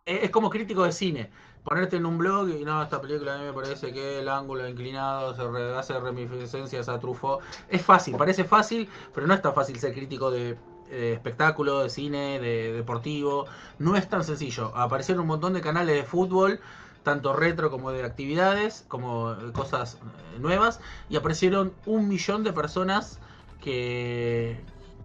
Es 0.07 0.31
como 0.31 0.51
crítico 0.51 0.85
de 0.85 0.93
cine 0.93 1.31
ponerte 1.65 1.97
en 1.97 2.07
un 2.07 2.19
blog 2.19 2.49
y 2.49 2.65
no, 2.65 2.83
esta 2.83 3.01
película 3.01 3.35
a 3.35 3.39
mí 3.39 3.45
me 3.45 3.53
parece 3.53 3.93
que 3.93 4.21
el 4.21 4.29
ángulo 4.29 4.67
inclinado 4.69 5.35
se 5.35 5.43
hace 5.77 6.01
reminiscencias 6.01 6.89
a 6.89 6.99
Truffaut. 6.99 7.43
Es 7.69 7.83
fácil, 7.83 8.17
parece 8.17 8.45
fácil, 8.45 8.89
pero 9.15 9.27
no 9.27 9.35
es 9.35 9.43
tan 9.43 9.55
fácil 9.55 9.79
ser 9.79 9.93
crítico 9.93 10.31
de 10.31 10.57
espectáculo, 10.91 11.81
de 11.81 11.91
cine, 11.91 12.41
de 12.41 12.73
deportivo. 12.73 13.47
No 13.79 13.97
es 13.97 14.09
tan 14.09 14.25
sencillo. 14.25 14.77
Aparecieron 14.77 15.23
un 15.23 15.29
montón 15.29 15.53
de 15.55 15.61
canales 15.61 15.95
de 15.95 16.05
fútbol, 16.05 16.61
tanto 17.03 17.33
retro 17.33 17.71
como 17.71 17.93
de 17.93 18.05
actividades, 18.05 18.85
como 18.89 19.35
cosas 19.53 19.95
eh, 19.95 20.39
nuevas, 20.39 20.81
y 21.09 21.17
aparecieron 21.17 21.73
un 21.87 22.09
millón 22.09 22.45
de 22.45 22.53
personas 22.53 23.19
que, 23.61 24.61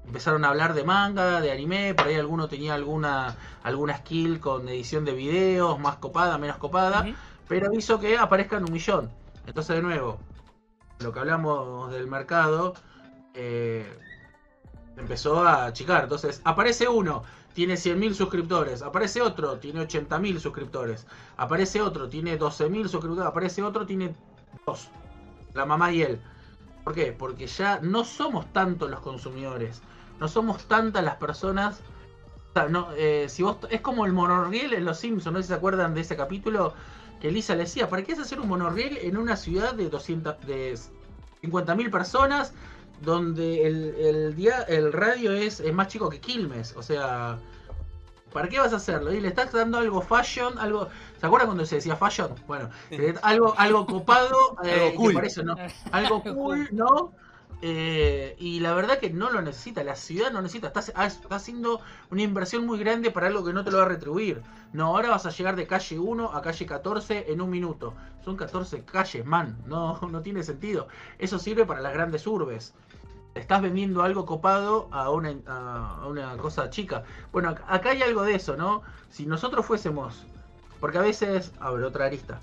empezaron 0.06 0.46
a 0.46 0.50
hablar 0.50 0.74
de 0.74 0.84
manga, 0.84 1.42
de 1.42 1.52
anime, 1.52 1.94
por 1.94 2.08
ahí 2.08 2.16
alguno 2.16 2.48
tenía 2.48 2.76
alguna, 2.76 3.36
alguna 3.64 3.98
skill 3.98 4.40
con 4.40 4.68
edición 4.70 5.06
de 5.06 5.14
videos, 5.14 5.80
más 5.80 5.98
copada, 5.98 6.38
menos 6.38 6.58
copada, 6.58 7.06
pero 7.48 7.74
hizo 7.74 8.00
que 8.00 8.18
aparezcan 8.18 8.64
un 8.64 8.72
millón. 8.72 9.10
Entonces, 9.48 9.76
de 9.76 9.82
nuevo, 9.82 10.20
lo 11.00 11.12
que 11.12 11.20
hablamos 11.20 11.92
del 11.92 12.08
mercado 12.08 12.74
eh, 13.34 13.98
empezó 14.98 15.44
a 15.44 15.66
achicar. 15.66 16.04
Entonces, 16.04 16.42
aparece 16.44 16.88
uno, 16.88 17.24
tiene 17.54 17.76
100.000 17.76 18.14
suscriptores, 18.14 18.82
aparece 18.82 19.22
otro, 19.22 19.58
tiene 19.58 19.88
80.000 19.88 20.40
suscriptores, 20.40 21.08
aparece 21.38 21.82
otro, 21.82 22.10
tiene 22.10 22.40
12.000 22.40 22.88
suscriptores, 22.88 23.28
aparece 23.28 23.64
otro, 23.64 23.86
tiene 23.86 24.16
dos, 24.66 24.90
la 25.54 25.66
mamá 25.66 25.92
y 25.92 26.02
él. 26.02 26.22
¿Por 26.84 26.94
qué? 26.94 27.12
Porque 27.12 27.48
ya 27.48 27.80
no 27.82 28.04
somos 28.04 28.52
tanto 28.54 28.88
los 28.88 29.00
consumidores 29.00 29.82
no 30.20 30.28
somos 30.28 30.66
tantas 30.66 31.04
las 31.04 31.16
personas. 31.16 31.82
no, 32.70 32.90
eh, 32.96 33.28
si 33.30 33.44
vos, 33.44 33.58
es 33.70 33.82
como 33.82 34.06
el 34.06 34.14
monorriel 34.14 34.74
en 34.74 34.86
Los 34.86 35.00
Simpsons, 35.00 35.34
no 35.34 35.40
sé 35.40 35.44
si 35.44 35.48
se 35.50 35.56
acuerdan 35.56 35.94
de 35.94 36.02
ese 36.02 36.16
capítulo 36.16 36.74
que 37.20 37.32
Lisa 37.32 37.54
le 37.56 37.64
decía, 37.64 37.90
¿para 37.90 38.04
qué 38.04 38.14
es 38.14 38.20
hacer 38.20 38.40
un 38.40 38.48
monorriel 38.48 38.98
en 39.02 39.18
una 39.18 39.36
ciudad 39.36 39.74
de 39.74 39.90
200, 39.90 40.46
de 40.46 40.78
50.000 41.44 41.92
personas 41.92 42.54
donde 43.02 43.66
el, 43.68 43.96
el, 43.96 44.36
día, 44.36 44.62
el 44.64 44.94
radio 44.94 45.32
es, 45.34 45.60
es 45.60 45.74
más 45.74 45.88
chico 45.88 46.10
que 46.10 46.20
Quilmes? 46.20 46.76
O 46.76 46.84
sea, 46.84 47.40
¿para 48.34 48.50
qué 48.50 48.60
vas 48.60 48.74
a 48.74 48.78
hacerlo? 48.78 49.14
Y 49.14 49.22
le 49.22 49.30
estás 49.30 49.52
dando 49.52 49.78
algo 49.78 50.02
fashion, 50.02 50.58
algo... 50.60 50.90
¿Se 51.20 51.26
acuerdan 51.26 51.48
cuando 51.48 51.66
se 51.66 51.76
decía 51.76 51.96
fashion? 51.96 52.36
Bueno, 52.48 52.70
eh, 52.92 53.14
algo, 53.22 53.54
algo 53.58 53.86
copado, 53.86 54.58
eh, 54.64 54.72
Algo 54.94 54.96
cool. 54.96 55.10
que 55.12 55.16
parece, 55.16 55.44
¿no? 55.44 55.56
Algo 55.92 56.24
cool, 56.24 56.68
¿no? 56.72 57.14
Eh, 57.62 58.36
y 58.38 58.60
la 58.60 58.74
verdad 58.76 59.00
que 59.00 59.10
no 59.10 59.32
lo 59.32 59.42
necesita, 59.42 59.84
la 59.84 59.96
ciudad 59.96 60.30
no 60.32 60.42
necesita, 60.42 60.68
está, 60.68 60.82
ha- 61.02 61.06
está 61.08 61.36
haciendo 61.36 61.82
una 62.12 62.22
inversión 62.22 62.66
muy 62.66 62.78
grande 62.78 63.12
para 63.12 63.28
algo 63.28 63.44
que 63.46 63.54
no 63.54 63.64
te 63.64 63.72
lo 63.72 63.78
va 63.78 63.86
a 63.86 63.88
retribuir. 63.88 64.42
No, 64.74 64.88
ahora 64.88 65.10
vas 65.10 65.26
a 65.26 65.30
llegar 65.30 65.56
de 65.56 65.66
calle 65.66 65.98
1 65.98 66.32
a 66.36 66.42
calle 66.42 66.66
14 66.66 67.32
en 67.32 67.40
un 67.42 67.50
minuto. 67.50 67.96
Son 68.26 68.36
14 68.36 68.84
calles, 68.84 69.26
man, 69.26 69.58
no, 69.66 70.00
no 70.12 70.22
tiene 70.22 70.44
sentido. 70.44 70.88
Eso 71.18 71.40
sirve 71.40 71.66
para 71.66 71.82
las 71.82 71.94
grandes 71.94 72.28
urbes. 72.28 72.74
Estás 73.36 73.62
vendiendo 73.62 74.02
algo 74.02 74.26
copado 74.26 74.88
a 74.92 75.10
una, 75.12 75.36
a 75.46 76.08
una 76.08 76.38
cosa 76.38 76.70
chica. 76.70 77.04
Bueno, 77.34 77.52
ac- 77.52 77.64
acá 77.68 77.90
hay 77.90 78.02
algo 78.02 78.24
de 78.24 78.36
eso, 78.36 78.56
¿no? 78.56 78.82
Si 79.10 79.26
nosotros 79.26 79.66
fuésemos, 79.66 80.26
porque 80.80 80.98
a 80.98 81.02
veces, 81.02 81.52
a 81.60 81.70
ver, 81.72 81.84
otra 81.84 82.06
arista. 82.06 82.40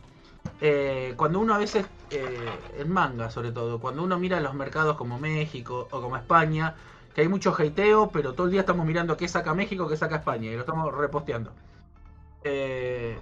Eh, 0.60 1.14
cuando 1.16 1.40
uno 1.40 1.54
a 1.54 1.58
veces, 1.58 1.86
eh, 2.10 2.50
en 2.78 2.90
manga 2.90 3.30
sobre 3.30 3.52
todo, 3.52 3.80
cuando 3.80 4.02
uno 4.02 4.18
mira 4.18 4.38
los 4.40 4.54
mercados 4.54 4.96
como 4.96 5.18
México 5.18 5.88
o 5.90 6.00
como 6.02 6.16
España, 6.16 6.74
que 7.14 7.22
hay 7.22 7.28
mucho 7.28 7.54
hateo, 7.58 8.10
pero 8.10 8.34
todo 8.34 8.46
el 8.46 8.52
día 8.52 8.60
estamos 8.60 8.84
mirando 8.86 9.16
qué 9.16 9.28
saca 9.28 9.54
México, 9.54 9.88
qué 9.88 9.96
saca 9.96 10.16
España, 10.16 10.50
y 10.50 10.54
lo 10.54 10.60
estamos 10.60 10.94
reposteando. 10.94 11.52
Eh, 12.44 13.18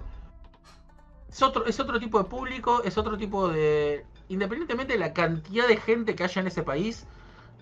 es, 1.29 1.41
otro, 1.41 1.65
es 1.65 1.79
otro 1.79 1.99
tipo 1.99 2.17
de 2.17 2.25
público, 2.25 2.81
es 2.83 2.97
otro 2.97 3.17
tipo 3.17 3.47
de... 3.47 4.05
Independientemente 4.27 4.93
de 4.93 4.99
la 4.99 5.13
cantidad 5.13 5.67
de 5.67 5.77
gente 5.77 6.15
que 6.15 6.23
haya 6.23 6.41
en 6.41 6.47
ese 6.47 6.63
país, 6.63 7.05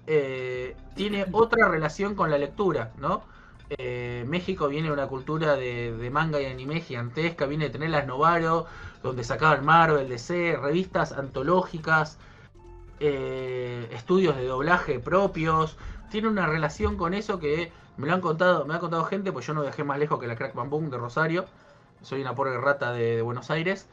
eh, 0.07 0.75
tiene 0.95 1.25
otra 1.31 1.67
relación 1.67 2.15
con 2.15 2.31
la 2.31 2.37
lectura, 2.37 2.91
¿no? 2.97 3.23
Eh, 3.69 4.25
México 4.27 4.67
viene 4.67 4.87
de 4.87 4.93
una 4.93 5.07
cultura 5.07 5.55
de, 5.55 6.09
manga 6.11 6.41
y 6.41 6.45
anime 6.45 6.81
gigantesca, 6.81 7.45
viene 7.45 7.65
de 7.65 7.69
tener 7.71 7.91
las 7.91 8.07
Novaro, 8.07 8.65
donde 9.03 9.23
sacaban 9.23 9.63
Marvel, 9.65 10.09
DC, 10.09 10.57
revistas 10.57 11.11
antológicas, 11.11 12.17
eh, 12.99 13.87
estudios 13.91 14.35
de 14.35 14.45
doblaje 14.45 14.99
propios. 14.99 15.77
Tiene 16.09 16.27
una 16.27 16.47
relación 16.47 16.97
con 16.97 17.13
eso 17.13 17.39
que 17.39 17.71
me 17.97 18.07
lo 18.07 18.13
han 18.13 18.21
contado, 18.21 18.65
me 18.65 18.73
ha 18.75 18.79
contado 18.79 19.03
gente, 19.05 19.31
pues 19.31 19.45
yo 19.45 19.53
no 19.53 19.61
viajé 19.61 19.83
más 19.83 19.99
lejos 19.99 20.19
que 20.19 20.27
la 20.27 20.35
Crack 20.35 20.55
Bamboo 20.55 20.81
de 20.89 20.97
Rosario. 20.97 21.45
Soy 22.01 22.21
una 22.21 22.35
pobre 22.35 22.57
rata 22.57 22.91
de, 22.93 23.21
Buenos 23.21 23.51
Aires. 23.51 23.87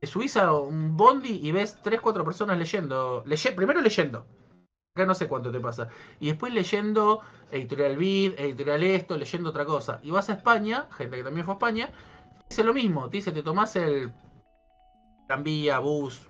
Te 0.00 0.06
subís 0.06 0.36
a 0.36 0.52
un 0.52 0.96
bondi 0.96 1.40
y 1.42 1.52
ves 1.52 1.78
3-4 1.82 2.24
personas 2.24 2.58
leyendo. 2.58 3.22
Leye- 3.26 3.54
primero 3.54 3.80
leyendo. 3.80 4.26
Acá 4.94 5.06
no 5.06 5.14
sé 5.14 5.26
cuánto 5.26 5.50
te 5.50 5.58
pasa. 5.58 5.88
Y 6.20 6.26
después 6.26 6.52
leyendo 6.52 7.20
editorial 7.50 7.96
Vid, 7.96 8.34
editorial 8.36 8.82
esto, 8.82 9.16
leyendo 9.16 9.48
otra 9.48 9.64
cosa. 9.64 10.00
Y 10.02 10.10
vas 10.10 10.28
a 10.28 10.34
España, 10.34 10.86
gente 10.96 11.16
que 11.16 11.24
también 11.24 11.46
fue 11.46 11.54
a 11.54 11.56
España, 11.56 11.90
dice 12.48 12.62
lo 12.62 12.74
mismo. 12.74 13.08
Te 13.08 13.16
dice, 13.16 13.32
te 13.32 13.42
tomás 13.42 13.74
el 13.76 14.12
tranvía, 15.26 15.78
bus, 15.78 16.20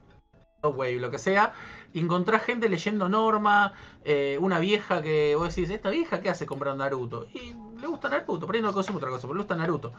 subway, 0.62 0.98
lo 1.00 1.10
que 1.10 1.18
sea, 1.18 1.54
y 1.92 1.98
encontrás 1.98 2.44
gente 2.44 2.68
leyendo 2.68 3.08
Norma, 3.08 3.72
eh, 4.04 4.38
una 4.40 4.60
vieja 4.60 5.02
que 5.02 5.34
vos 5.34 5.54
decís, 5.54 5.70
¿esta 5.70 5.90
vieja 5.90 6.20
qué 6.20 6.30
hace 6.30 6.46
comprando 6.46 6.84
Naruto? 6.84 7.26
Y 7.34 7.54
le 7.80 7.86
gusta 7.88 8.08
Naruto, 8.08 8.46
por 8.46 8.54
ahí 8.54 8.62
no 8.62 8.72
consume 8.72 8.98
otra 8.98 9.10
cosa, 9.10 9.22
pero 9.22 9.34
le 9.34 9.40
gusta 9.40 9.56
Naruto. 9.56 9.92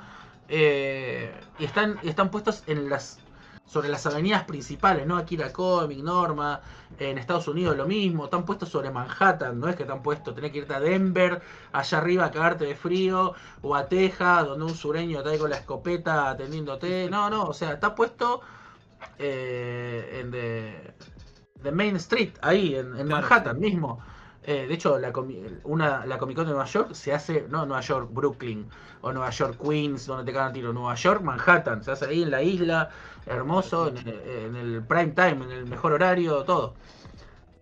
Eh, 0.48 1.34
y 1.60 1.66
están, 1.66 2.00
están 2.04 2.32
puestos 2.32 2.64
en 2.68 2.90
las 2.90 3.20
sobre 3.66 3.90
las 3.90 4.06
avenidas 4.06 4.44
principales, 4.44 5.08
¿no? 5.08 5.18
Akira 5.18 5.52
Comic, 5.52 6.00
Norma, 6.00 6.62
en 7.00 7.18
Estados 7.18 7.48
Unidos 7.48 7.76
lo 7.78 7.86
mismo, 7.88 8.26
están 8.26 8.46
puestos 8.46 8.70
sobre 8.70 8.92
Manhattan, 8.92 9.60
no 9.60 9.68
es 9.68 9.76
que 9.76 9.84
están 9.84 10.04
puestos, 10.04 10.36
tenés 10.36 10.52
que 10.52 10.60
irte 10.60 10.74
a 10.74 10.80
Denver, 10.80 11.42
allá 11.72 11.98
arriba 11.98 12.26
a 12.26 12.32
cagarte 12.32 12.66
de 12.66 12.76
frío, 12.76 13.34
o 13.62 13.76
a 13.76 13.88
Texas, 13.88 14.46
donde 14.46 14.66
un 14.66 14.76
sureño 14.76 15.20
está 15.20 15.32
ahí 15.32 15.40
con 15.40 15.50
la 15.50 15.58
escopeta 15.58 16.30
atendiéndote, 16.30 17.10
no, 17.10 17.30
no, 17.30 17.46
o 17.46 17.54
sea, 17.54 17.74
está 17.74 17.96
puesto 17.96 18.42
eh, 19.18 20.20
en 20.22 20.32
the, 20.32 20.94
the 21.62 21.72
Main 21.72 21.96
Street, 21.98 22.34
ahí, 22.42 22.76
en, 22.76 22.96
en 22.98 23.08
Claro, 23.08 23.22
Manhattan 23.22 23.56
sí. 23.56 23.62
mismo. 23.62 24.00
Eh, 24.46 24.68
de 24.68 24.74
hecho, 24.74 25.00
la, 25.00 25.14
una, 25.64 26.06
la 26.06 26.18
Comic 26.18 26.36
Con 26.36 26.46
de 26.46 26.52
Nueva 26.52 26.66
York 26.66 26.94
se 26.94 27.14
hace, 27.14 27.46
no 27.50 27.66
Nueva 27.66 27.82
York, 27.82 28.10
Brooklyn, 28.12 28.70
o 29.02 29.12
Nueva 29.14 29.30
York, 29.30 29.58
Queens, 29.62 30.06
donde 30.06 30.26
te 30.26 30.34
cagan 30.34 30.52
tiro, 30.54 30.74
Nueva 30.74 30.96
York, 30.96 31.22
Manhattan, 31.22 31.82
se 31.84 31.92
hace 31.92 32.06
ahí 32.06 32.24
en 32.24 32.32
la 32.32 32.42
isla, 32.42 32.90
hermoso, 33.26 33.88
en 33.90 33.98
el, 33.98 34.08
en 34.10 34.56
el 34.56 34.84
prime 34.84 35.12
time, 35.12 35.46
en 35.46 35.52
el 35.52 35.66
mejor 35.68 35.94
horario, 35.94 36.44
todo. 36.44 36.74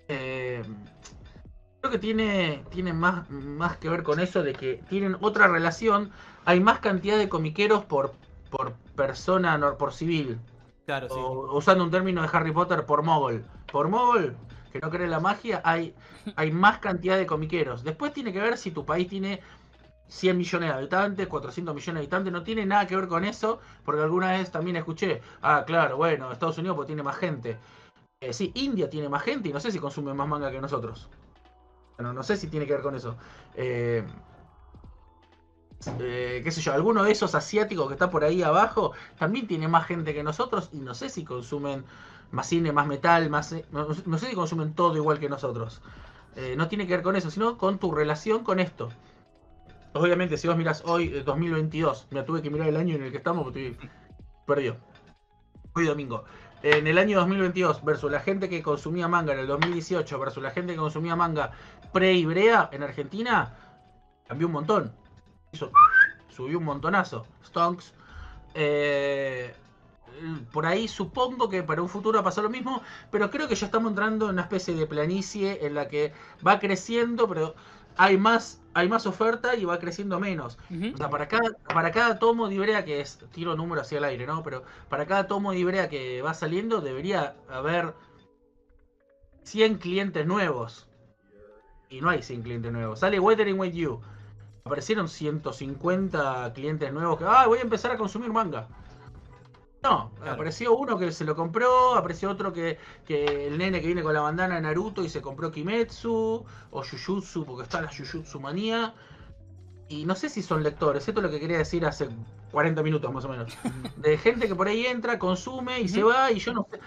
Eh, 0.07 0.64
creo 1.80 1.91
que 1.91 1.99
tiene, 1.99 2.64
tiene 2.70 2.93
más, 2.93 3.30
más 3.30 3.78
que 3.78 3.89
ver 3.89 4.03
con 4.03 4.20
eso 4.20 4.43
de 4.43 4.53
que 4.53 4.84
tienen 4.89 5.18
otra 5.22 5.47
relación, 5.47 6.12
hay 6.45 6.59
más 6.59 6.80
cantidad 6.80 7.18
de 7.18 7.30
comiqueros 7.30 7.86
por, 7.86 8.14
por 8.49 8.74
persona, 8.95 9.59
por 9.78 9.93
civil, 9.93 10.39
Claro, 10.86 11.07
sí. 11.07 11.16
o 11.18 11.55
usando 11.55 11.84
un 11.84 11.91
término 11.91 12.22
de 12.22 12.30
Harry 12.34 12.51
Potter, 12.51 12.86
por 12.86 13.03
mogol. 13.03 13.45
Por 13.72 13.88
mogol, 13.88 14.36
que 14.72 14.80
no 14.80 14.89
cree 14.89 15.07
la 15.07 15.20
magia, 15.20 15.62
hay, 15.64 15.95
hay 16.36 16.51
más 16.51 16.80
cantidad 16.80 17.18
de 17.18 17.26
comiqueros. 17.26 17.84
Después 17.84 18.14
tiene 18.14 18.34
que 18.34 18.39
ver 18.39 18.57
si 18.57 18.72
tu 18.72 18.86
país 18.86 19.07
tiene 19.07 19.41
100 20.12 20.38
millones 20.38 20.70
de 20.70 20.76
habitantes, 20.76 21.28
400 21.28 21.74
millones 21.74 21.93
de 21.93 21.99
habitantes, 22.01 22.34
no 22.34 22.43
tiene 22.43 22.66
nada 22.66 22.86
que 22.86 22.97
ver 22.97 23.07
con 23.07 23.24
eso, 23.24 23.62
porque 23.86 24.01
alguna 24.01 24.32
vez 24.32 24.51
también 24.51 24.76
escuché, 24.76 25.22
ah, 25.41 25.64
claro, 25.66 25.95
bueno, 25.95 26.32
Estados 26.32 26.57
Unidos 26.57 26.76
porque 26.76 26.88
tiene 26.88 27.01
más 27.01 27.16
gente. 27.16 27.57
Eh, 28.20 28.34
sí, 28.34 28.51
India 28.55 28.89
tiene 28.89 29.07
más 29.07 29.24
gente 29.24 29.47
y 29.47 29.53
no 29.53 29.59
sé 29.62 29.72
si 29.72 29.80
consume 29.80 30.14
más 30.14 30.28
manga 30.28 30.51
que 30.51 30.59
nosotros. 30.59 31.09
Bueno, 31.97 32.14
no 32.14 32.24
sé 32.24 32.36
si 32.36 32.47
tiene 32.47 32.68
que 32.68 32.74
ver 32.74 32.82
con 32.82 32.93
eso. 32.93 33.16
Eh, 33.55 34.03
eh, 35.99 36.41
qué 36.43 36.51
sé 36.51 36.59
yo, 36.59 36.74
alguno 36.74 37.03
de 37.05 37.12
esos 37.14 37.34
asiáticos 37.34 37.88
que 37.88 37.93
está 37.93 38.09
por 38.09 38.26
ahí 38.26 38.43
abajo 38.43 38.91
también 39.18 39.47
tiene 39.47 39.70
más 39.70 39.88
gente 39.88 40.14
que 40.14 40.24
nosotros 40.24 40.70
y 40.74 40.80
no 40.80 40.93
sé 40.93 41.07
si 41.07 41.24
consumen 41.24 41.86
más 42.32 42.47
cine, 42.47 42.74
más 42.74 42.86
metal, 42.86 43.30
más 43.30 43.53
eh, 43.53 43.66
no, 43.72 43.88
no 44.05 44.18
sé 44.18 44.28
si 44.28 44.36
consumen 44.36 44.74
todo 44.74 44.97
igual 44.97 45.20
que 45.20 45.30
nosotros. 45.30 45.82
No 46.55 46.70
tiene 46.70 46.88
que 46.88 46.93
ver 46.93 47.03
con 47.03 47.18
eso, 47.18 47.30
sino 47.30 47.57
con 47.57 47.78
tu 47.78 47.91
relación 47.91 48.43
con 48.43 48.59
esto. 48.62 48.89
Obviamente, 49.93 50.37
si 50.37 50.47
vos 50.47 50.55
mirás 50.55 50.83
hoy, 50.85 51.11
eh, 51.13 51.23
2022, 51.23 52.07
me 52.11 52.23
tuve 52.23 52.41
que 52.41 52.49
mirar 52.49 52.69
el 52.69 52.77
año 52.77 52.95
en 52.95 53.03
el 53.03 53.11
que 53.11 53.17
estamos 53.17 53.43
porque 53.43 53.67
estoy 53.67 53.89
perdido. 54.45 54.77
Hoy 55.73 55.85
domingo. 55.85 56.23
En 56.63 56.87
el 56.87 56.97
año 56.97 57.17
2022 57.19 57.83
versus 57.83 58.11
la 58.11 58.19
gente 58.19 58.47
que 58.47 58.61
consumía 58.61 59.07
manga 59.07 59.33
en 59.33 59.39
el 59.39 59.47
2018 59.47 60.19
versus 60.19 60.43
la 60.43 60.51
gente 60.51 60.73
que 60.73 60.79
consumía 60.79 61.15
manga 61.15 61.51
pre-Ibrea 61.91 62.69
en 62.71 62.83
Argentina, 62.83 63.53
cambió 64.27 64.47
un 64.47 64.53
montón. 64.53 64.93
Hizo, 65.51 65.71
subió 66.29 66.59
un 66.59 66.65
montonazo. 66.65 67.25
Stonks. 67.43 67.93
Eh, 68.53 69.53
por 70.51 70.65
ahí 70.65 70.87
supongo 70.87 71.49
que 71.49 71.63
para 71.63 71.81
un 71.81 71.89
futuro 71.89 72.17
va 72.17 72.21
a 72.21 72.25
pasar 72.25 72.43
lo 72.43 72.49
mismo, 72.49 72.81
pero 73.09 73.29
creo 73.31 73.47
que 73.47 73.55
ya 73.55 73.65
estamos 73.65 73.89
entrando 73.89 74.25
en 74.25 74.33
una 74.33 74.43
especie 74.43 74.75
de 74.75 74.85
planicie 74.85 75.65
en 75.65 75.73
la 75.73 75.87
que 75.87 76.13
va 76.45 76.59
creciendo, 76.59 77.27
pero 77.27 77.55
hay 77.97 78.17
más, 78.17 78.61
hay 78.73 78.87
más 78.87 79.05
oferta 79.05 79.55
y 79.55 79.65
va 79.65 79.79
creciendo 79.79 80.19
menos. 80.19 80.57
O 80.93 80.97
sea, 80.97 81.09
para 81.09 81.27
cada, 81.27 81.51
para 81.73 81.91
cada 81.91 82.19
tomo 82.19 82.47
de 82.47 82.55
Ibrea 82.55 82.85
que 82.85 83.01
es, 83.01 83.19
tiro 83.31 83.55
número 83.55 83.81
hacia 83.81 83.97
el 83.97 84.03
aire, 84.03 84.25
¿no? 84.25 84.43
Pero 84.43 84.63
para 84.89 85.05
cada 85.05 85.27
tomo 85.27 85.51
de 85.51 85.59
Ibrea 85.59 85.89
que 85.89 86.21
va 86.21 86.33
saliendo 86.33 86.81
debería 86.81 87.35
haber 87.49 87.93
100 89.43 89.77
clientes 89.77 90.25
nuevos. 90.25 90.87
Y 91.89 92.01
no 92.01 92.09
hay 92.09 92.21
100 92.21 92.43
clientes 92.43 92.71
nuevos. 92.71 92.99
Sale 92.99 93.19
Weathering 93.19 93.59
With 93.59 93.73
You. 93.73 94.01
Aparecieron 94.63 95.09
150 95.09 96.53
clientes 96.53 96.93
nuevos 96.93 97.17
que, 97.17 97.25
ah, 97.27 97.47
voy 97.47 97.59
a 97.59 97.61
empezar 97.61 97.91
a 97.91 97.97
consumir 97.97 98.31
manga. 98.31 98.67
No, 99.84 100.11
Claro. 100.15 100.34
apareció 100.34 100.75
uno 100.77 100.97
que 100.97 101.11
se 101.11 101.25
lo 101.25 101.36
compró, 101.36 101.95
apareció 101.95 102.29
otro 102.29 102.53
que, 102.53 102.77
que 103.03 103.47
el 103.47 103.57
nene 103.57 103.82
que 103.82 103.88
viene 103.88 104.03
con 104.03 104.13
la 104.13 104.21
bandana 104.21 104.55
de 104.55 104.61
Naruto 104.61 105.03
y 105.03 105.09
se 105.09 105.21
compró 105.21 105.51
Kimetsu, 105.51 106.45
o 106.69 106.84
Jujutsu, 106.84 107.45
porque 107.45 107.63
está 107.63 107.82
la 107.82 107.88
Jujutsu 107.91 108.39
manía. 108.39 108.93
Y 109.89 110.05
no 110.05 110.15
sé 110.15 110.29
si 110.29 110.41
son 110.43 110.63
lectores, 110.63 111.07
esto 111.07 111.19
es 111.19 111.25
lo 111.25 111.32
que 111.32 111.39
quería 111.39 111.57
decir 111.57 111.86
hace 111.86 112.09
40 112.51 112.84
minutos 112.84 113.11
más 113.13 113.25
o 113.25 113.29
menos. 113.29 113.57
De 113.97 114.17
gente 114.17 114.47
que 114.47 114.55
por 114.55 114.67
ahí 114.67 114.86
entra, 114.86 115.19
consume 115.19 115.82
y 115.82 115.89
se 115.89 116.03
va 116.03 116.32
y 116.32 116.39
yo 116.39 116.53
no 116.53 116.67
sé. 116.71 116.79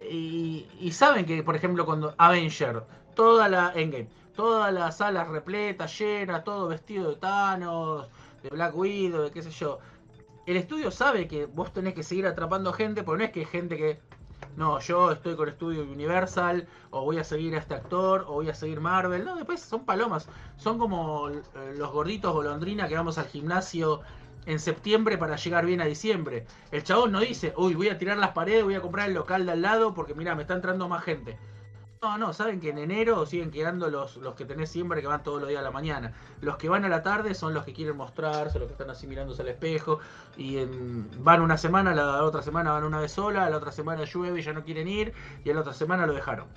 Y, 0.00 0.66
y 0.80 0.92
saben 0.92 1.24
que, 1.26 1.42
por 1.42 1.54
ejemplo, 1.56 1.84
cuando 1.86 2.14
Avenger, 2.18 2.84
toda 3.14 3.48
la 3.48 3.72
Endgame, 3.74 4.08
todas 4.34 4.72
las 4.72 4.96
salas 4.98 5.28
repletas, 5.28 5.96
llenas, 5.98 6.44
todo 6.44 6.68
vestido 6.68 7.10
de 7.10 7.16
Thanos, 7.16 8.08
de 8.42 8.48
Black 8.50 8.74
Widow, 8.76 9.22
de 9.24 9.30
qué 9.30 9.42
sé 9.42 9.50
yo. 9.50 9.78
El 10.46 10.56
estudio 10.56 10.90
sabe 10.90 11.28
que 11.28 11.46
vos 11.46 11.72
tenés 11.72 11.94
que 11.94 12.02
seguir 12.02 12.26
atrapando 12.26 12.72
gente, 12.72 13.02
porque 13.04 13.18
no 13.18 13.24
es 13.24 13.32
que 13.32 13.44
gente 13.44 13.76
que 13.76 14.00
no, 14.56 14.80
yo 14.80 15.12
estoy 15.12 15.36
con 15.36 15.48
Estudio 15.48 15.82
Universal, 15.82 16.66
o 16.90 17.04
voy 17.04 17.18
a 17.18 17.24
seguir 17.24 17.54
a 17.54 17.58
este 17.58 17.74
actor, 17.74 18.24
o 18.28 18.34
voy 18.34 18.50
a 18.50 18.54
seguir 18.54 18.80
Marvel. 18.80 19.24
No, 19.24 19.36
después 19.36 19.60
son 19.60 19.84
palomas. 19.84 20.28
Son 20.56 20.78
como 20.78 21.30
eh, 21.30 21.40
los 21.76 21.90
gorditos 21.92 22.32
golondrina 22.32 22.88
que 22.88 22.96
vamos 22.96 23.18
al 23.18 23.26
gimnasio 23.26 24.00
en 24.44 24.58
septiembre 24.58 25.16
para 25.16 25.36
llegar 25.36 25.64
bien 25.64 25.80
a 25.80 25.86
diciembre. 25.86 26.46
El 26.70 26.82
chabón 26.82 27.12
no 27.12 27.20
dice, 27.20 27.54
uy, 27.56 27.74
voy 27.74 27.88
a 27.88 27.98
tirar 27.98 28.18
las 28.18 28.32
paredes, 28.32 28.64
voy 28.64 28.74
a 28.74 28.82
comprar 28.82 29.08
el 29.08 29.14
local 29.14 29.46
de 29.46 29.52
al 29.52 29.62
lado 29.62 29.94
porque 29.94 30.14
mira, 30.14 30.34
me 30.34 30.42
está 30.42 30.54
entrando 30.54 30.88
más 30.88 31.04
gente. 31.04 31.38
No, 32.02 32.18
no, 32.18 32.32
saben 32.32 32.58
que 32.58 32.70
en 32.70 32.78
enero 32.78 33.24
siguen 33.26 33.52
quedando 33.52 33.88
los, 33.88 34.16
los 34.16 34.34
que 34.34 34.44
tenés 34.44 34.70
siempre 34.70 35.00
que 35.00 35.06
van 35.06 35.22
todos 35.22 35.38
los 35.38 35.48
días 35.48 35.60
a 35.60 35.62
la 35.62 35.70
mañana. 35.70 36.12
Los 36.40 36.56
que 36.56 36.68
van 36.68 36.84
a 36.84 36.88
la 36.88 37.00
tarde 37.00 37.32
son 37.32 37.54
los 37.54 37.64
que 37.64 37.72
quieren 37.72 37.96
mostrarse, 37.96 38.58
los 38.58 38.66
que 38.66 38.72
están 38.72 38.90
así 38.90 39.06
mirándose 39.06 39.42
al 39.42 39.48
espejo. 39.48 40.00
Y 40.36 40.58
en, 40.58 41.08
van 41.22 41.40
una 41.42 41.56
semana, 41.56 41.94
la 41.94 42.24
otra 42.24 42.42
semana 42.42 42.72
van 42.72 42.82
una 42.82 42.98
vez 42.98 43.12
sola, 43.12 43.48
la 43.48 43.56
otra 43.56 43.70
semana 43.70 44.02
llueve 44.02 44.40
y 44.40 44.42
ya 44.42 44.52
no 44.52 44.64
quieren 44.64 44.88
ir, 44.88 45.12
y 45.44 45.52
la 45.52 45.60
otra 45.60 45.74
semana 45.74 46.04
lo 46.04 46.12
dejaron. 46.12 46.48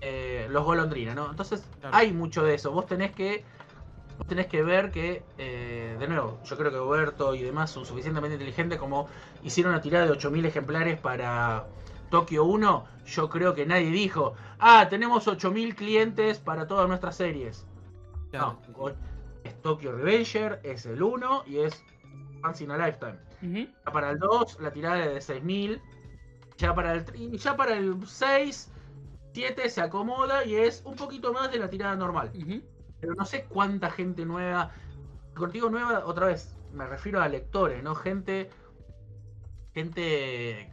Eh, 0.00 0.48
los 0.50 0.64
golondrinas, 0.64 1.14
¿no? 1.14 1.30
Entonces 1.30 1.62
Claro. 1.78 1.94
hay 1.96 2.12
mucho 2.12 2.42
de 2.42 2.54
eso. 2.54 2.72
Vos 2.72 2.86
tenés 2.86 3.12
que 3.12 3.44
vos 4.18 4.26
tenés 4.26 4.48
que 4.48 4.62
ver 4.64 4.90
que, 4.90 5.22
eh, 5.38 5.96
de 6.00 6.08
nuevo, 6.08 6.40
yo 6.44 6.56
creo 6.56 6.72
que 6.72 6.76
Roberto 6.78 7.32
y 7.36 7.42
demás 7.42 7.70
son 7.70 7.86
suficientemente 7.86 8.34
inteligentes 8.34 8.78
como 8.80 9.08
hicieron 9.44 9.72
una 9.72 9.80
tirada 9.80 10.06
de 10.06 10.12
8.000 10.12 10.44
ejemplares 10.46 10.98
para 10.98 11.64
Tokio 12.10 12.44
1. 12.44 12.84
Yo 13.06 13.28
creo 13.28 13.54
que 13.54 13.66
nadie 13.66 13.90
dijo, 13.90 14.34
ah, 14.58 14.86
tenemos 14.88 15.26
8.000 15.26 15.74
clientes 15.74 16.38
para 16.38 16.66
todas 16.66 16.88
nuestras 16.88 17.16
series. 17.16 17.66
Claro, 18.30 18.60
No, 18.76 18.88
es 19.44 19.62
Tokyo 19.62 19.92
Revenger, 19.92 20.60
es 20.62 20.86
el 20.86 21.02
1 21.02 21.44
y 21.46 21.58
es 21.58 21.82
Once 22.44 22.62
in 22.62 22.70
a 22.70 22.76
Lifetime. 22.86 23.18
Ujú. 23.42 23.72
Ya 23.86 23.92
para 23.92 24.10
el 24.10 24.18
2, 24.18 24.58
la 24.60 24.72
tirada 24.72 25.04
es 25.04 25.14
de 25.14 25.20
6000. 25.20 25.80
Ya 26.58 26.74
para 26.74 26.94
el 26.94 27.38
ya 27.38 27.56
para 27.56 27.74
el 27.74 28.06
6, 28.06 28.70
7 29.32 29.70
se 29.70 29.80
acomoda 29.80 30.44
y 30.44 30.56
es 30.56 30.82
un 30.84 30.94
poquito 30.94 31.32
más 31.32 31.50
de 31.50 31.58
la 31.58 31.70
tirada 31.70 31.96
normal. 31.96 32.30
Ujú. 32.34 32.60
Pero 33.00 33.14
no 33.14 33.24
sé 33.24 33.46
cuánta 33.48 33.90
gente 33.90 34.26
nueva. 34.26 34.70
Contigo 35.34 35.70
nueva, 35.70 36.04
otra 36.04 36.26
vez, 36.26 36.54
me 36.72 36.86
refiero 36.86 37.22
a 37.22 37.28
lectores, 37.28 37.82
¿no? 37.82 37.94
Gente. 37.94 38.50
Gente. 39.72 40.70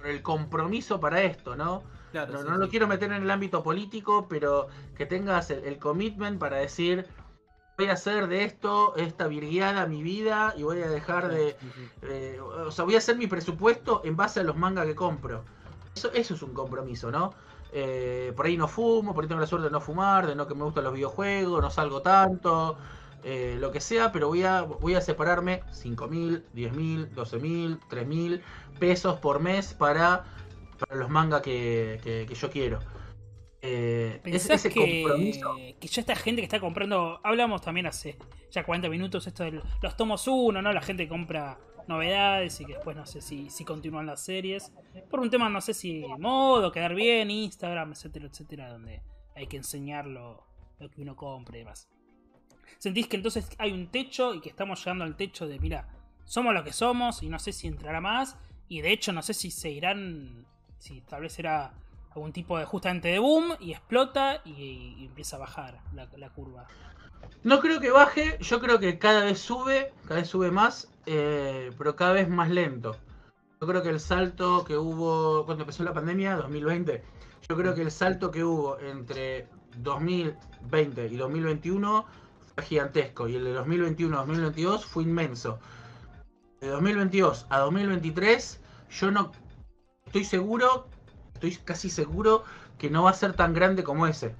Con 0.00 0.10
el 0.10 0.22
compromiso 0.22 1.00
para 1.00 1.22
esto, 1.22 1.56
¿no? 1.56 1.84
claro, 2.10 2.32
No, 2.32 2.38
sí, 2.38 2.50
no 2.50 2.56
sí. 2.56 2.58
lo 2.58 2.68
quiero 2.68 2.88
meter 2.88 3.12
en 3.12 3.22
el 3.22 3.30
ámbito 3.30 3.62
político, 3.62 4.28
pero 4.28 4.68
que 4.94 5.06
tengas 5.06 5.50
el, 5.50 5.64
el 5.64 5.78
commitment 5.78 6.38
para 6.40 6.58
decir. 6.58 7.06
Voy 7.78 7.88
a 7.88 7.94
hacer 7.94 8.28
de 8.28 8.44
esto 8.44 8.94
esta 8.96 9.26
virguiada 9.26 9.86
mi 9.86 10.02
vida 10.02 10.52
y 10.56 10.62
voy 10.64 10.82
a 10.82 10.88
dejar 10.88 11.28
de, 11.28 11.58
eh, 12.02 12.38
o 12.40 12.70
sea, 12.70 12.84
voy 12.84 12.94
a 12.94 12.98
hacer 12.98 13.16
mi 13.16 13.26
presupuesto 13.26 14.02
en 14.04 14.16
base 14.16 14.40
a 14.40 14.44
los 14.44 14.56
mangas 14.56 14.86
que 14.86 14.94
compro. 14.94 15.46
Eso, 15.94 16.12
eso 16.12 16.34
es 16.34 16.42
un 16.42 16.52
compromiso, 16.54 17.10
¿no? 17.10 17.34
Eh, 17.70 18.32
por 18.36 18.46
ahí 18.46 18.56
no 18.58 18.68
fumo, 18.68 19.14
por 19.14 19.24
ahí 19.24 19.28
tengo 19.28 19.40
la 19.40 19.46
suerte 19.46 19.66
de 19.66 19.70
no 19.72 19.80
fumar, 19.80 20.26
de 20.26 20.34
no 20.36 20.46
que 20.46 20.54
me 20.54 20.64
gustan 20.64 20.84
los 20.84 20.92
videojuegos, 20.94 21.62
no 21.62 21.70
salgo 21.70 22.02
tanto, 22.02 22.78
eh, 23.24 23.56
lo 23.58 23.70
que 23.70 23.80
sea, 23.80 24.12
pero 24.12 24.28
voy 24.28 24.42
a, 24.42 24.62
voy 24.62 24.94
a 24.94 25.00
separarme 25.00 25.62
5 25.72 26.08
mil, 26.08 26.44
10 26.54 26.72
mil, 26.74 27.14
12 27.14 27.38
mil, 27.38 27.78
3 27.88 28.06
mil 28.06 28.40
pesos 28.78 29.18
por 29.20 29.40
mes 29.40 29.74
para, 29.74 30.24
para 30.78 30.96
los 30.96 31.10
mangas 31.10 31.42
que, 31.42 32.00
que- 32.02 32.24
que 32.26 32.34
yo 32.34 32.50
quiero. 32.50 32.78
Eh, 33.62 34.14
es- 34.16 34.20
¿Pensás 34.22 34.50
ese 34.64 34.70
que, 34.70 35.02
compromiso. 35.02 35.54
que 35.78 35.86
ya 35.88 36.00
esta 36.00 36.16
gente 36.16 36.40
que 36.40 36.46
está 36.46 36.60
comprando, 36.60 37.20
hablamos 37.22 37.60
también 37.60 37.86
hace 37.86 38.16
ya 38.50 38.64
40 38.64 38.88
minutos 38.88 39.26
esto 39.26 39.44
de 39.44 39.60
los 39.82 39.96
tomos 39.96 40.26
1, 40.26 40.62
¿no? 40.62 40.72
La 40.72 40.80
gente 40.80 41.06
compra 41.08 41.58
novedades 41.86 42.58
y 42.60 42.64
que 42.64 42.74
después 42.74 42.96
no 42.96 43.04
sé 43.04 43.20
si, 43.20 43.50
si 43.50 43.64
continúan 43.64 44.06
las 44.06 44.24
series. 44.24 44.72
Por 45.10 45.20
un 45.20 45.28
tema, 45.28 45.48
no 45.50 45.60
sé 45.60 45.74
si 45.74 46.04
modo, 46.18 46.72
quedar 46.72 46.94
bien, 46.94 47.30
Instagram, 47.30 47.92
etcétera, 47.92 48.26
etcétera, 48.26 48.70
donde 48.70 49.02
hay 49.34 49.46
que 49.46 49.56
enseñar 49.58 50.06
lo, 50.06 50.42
lo 50.78 50.90
que 50.90 51.02
uno 51.02 51.14
compra 51.16 51.56
y 51.56 51.60
demás. 51.60 51.88
¿Sentís 52.78 53.06
que 53.08 53.16
entonces 53.16 53.48
hay 53.58 53.72
un 53.72 53.88
techo 53.88 54.34
y 54.34 54.40
que 54.40 54.48
estamos 54.48 54.78
llegando 54.80 55.04
al 55.04 55.16
techo 55.16 55.46
de, 55.46 55.58
mira, 55.58 55.88
somos 56.24 56.54
lo 56.54 56.64
que 56.64 56.72
somos 56.72 57.22
y 57.22 57.28
no 57.28 57.38
sé 57.38 57.52
si 57.52 57.66
entrará 57.66 58.00
más? 58.00 58.36
Y 58.68 58.82
de 58.82 58.92
hecho 58.92 59.12
no 59.12 59.22
sé 59.22 59.34
si 59.34 59.50
se 59.50 59.70
irán, 59.70 60.46
si 60.78 61.00
tal 61.02 61.22
vez 61.22 61.32
será 61.32 61.72
algún 62.14 62.32
tipo 62.32 62.58
de 62.58 62.64
justamente 62.64 63.08
de 63.08 63.18
boom 63.18 63.56
y 63.60 63.72
explota 63.72 64.40
y, 64.44 65.04
empieza 65.04 65.36
a 65.36 65.40
bajar 65.40 65.80
la, 65.94 66.30
curva. 66.30 66.66
No 67.44 67.60
creo 67.60 67.80
que 67.80 67.90
baje, 67.90 68.38
yo 68.40 68.60
creo 68.60 68.78
que 68.78 68.98
cada 68.98 69.24
vez 69.24 69.38
sube, 69.38 69.92
cada 70.06 70.20
vez 70.20 70.28
sube 70.28 70.50
más, 70.50 70.90
eh, 71.06 71.70
pero 71.78 71.96
cada 71.96 72.12
vez 72.12 72.28
más 72.28 72.50
lento. 72.50 72.96
Yo 73.60 73.66
creo 73.66 73.82
que 73.82 73.90
el 73.90 74.00
salto 74.00 74.64
que 74.64 74.76
hubo 74.76 75.44
cuando 75.44 75.64
empezó 75.64 75.84
la 75.84 75.92
pandemia, 75.92 76.36
2020, 76.36 77.02
yo 77.48 77.56
creo 77.56 77.74
que 77.74 77.82
el 77.82 77.90
salto 77.90 78.30
que 78.30 78.42
hubo 78.42 78.78
entre 78.80 79.48
2020 79.78 81.06
y 81.06 81.16
2021 81.16 82.06
fue 82.06 82.29
gigantesco 82.62 83.28
y 83.28 83.36
el 83.36 83.44
de 83.44 83.52
2021 83.52 84.16
a 84.16 84.20
2022 84.20 84.84
fue 84.84 85.02
inmenso. 85.04 85.58
De 86.60 86.68
2022 86.68 87.46
a 87.48 87.58
2023 87.60 88.60
yo 88.90 89.10
no 89.10 89.32
estoy 90.06 90.24
seguro, 90.24 90.88
estoy 91.34 91.56
casi 91.56 91.88
seguro 91.90 92.44
que 92.78 92.90
no 92.90 93.04
va 93.04 93.10
a 93.10 93.14
ser 93.14 93.34
tan 93.34 93.54
grande 93.54 93.82
como 93.84 94.06
ese. 94.06 94.34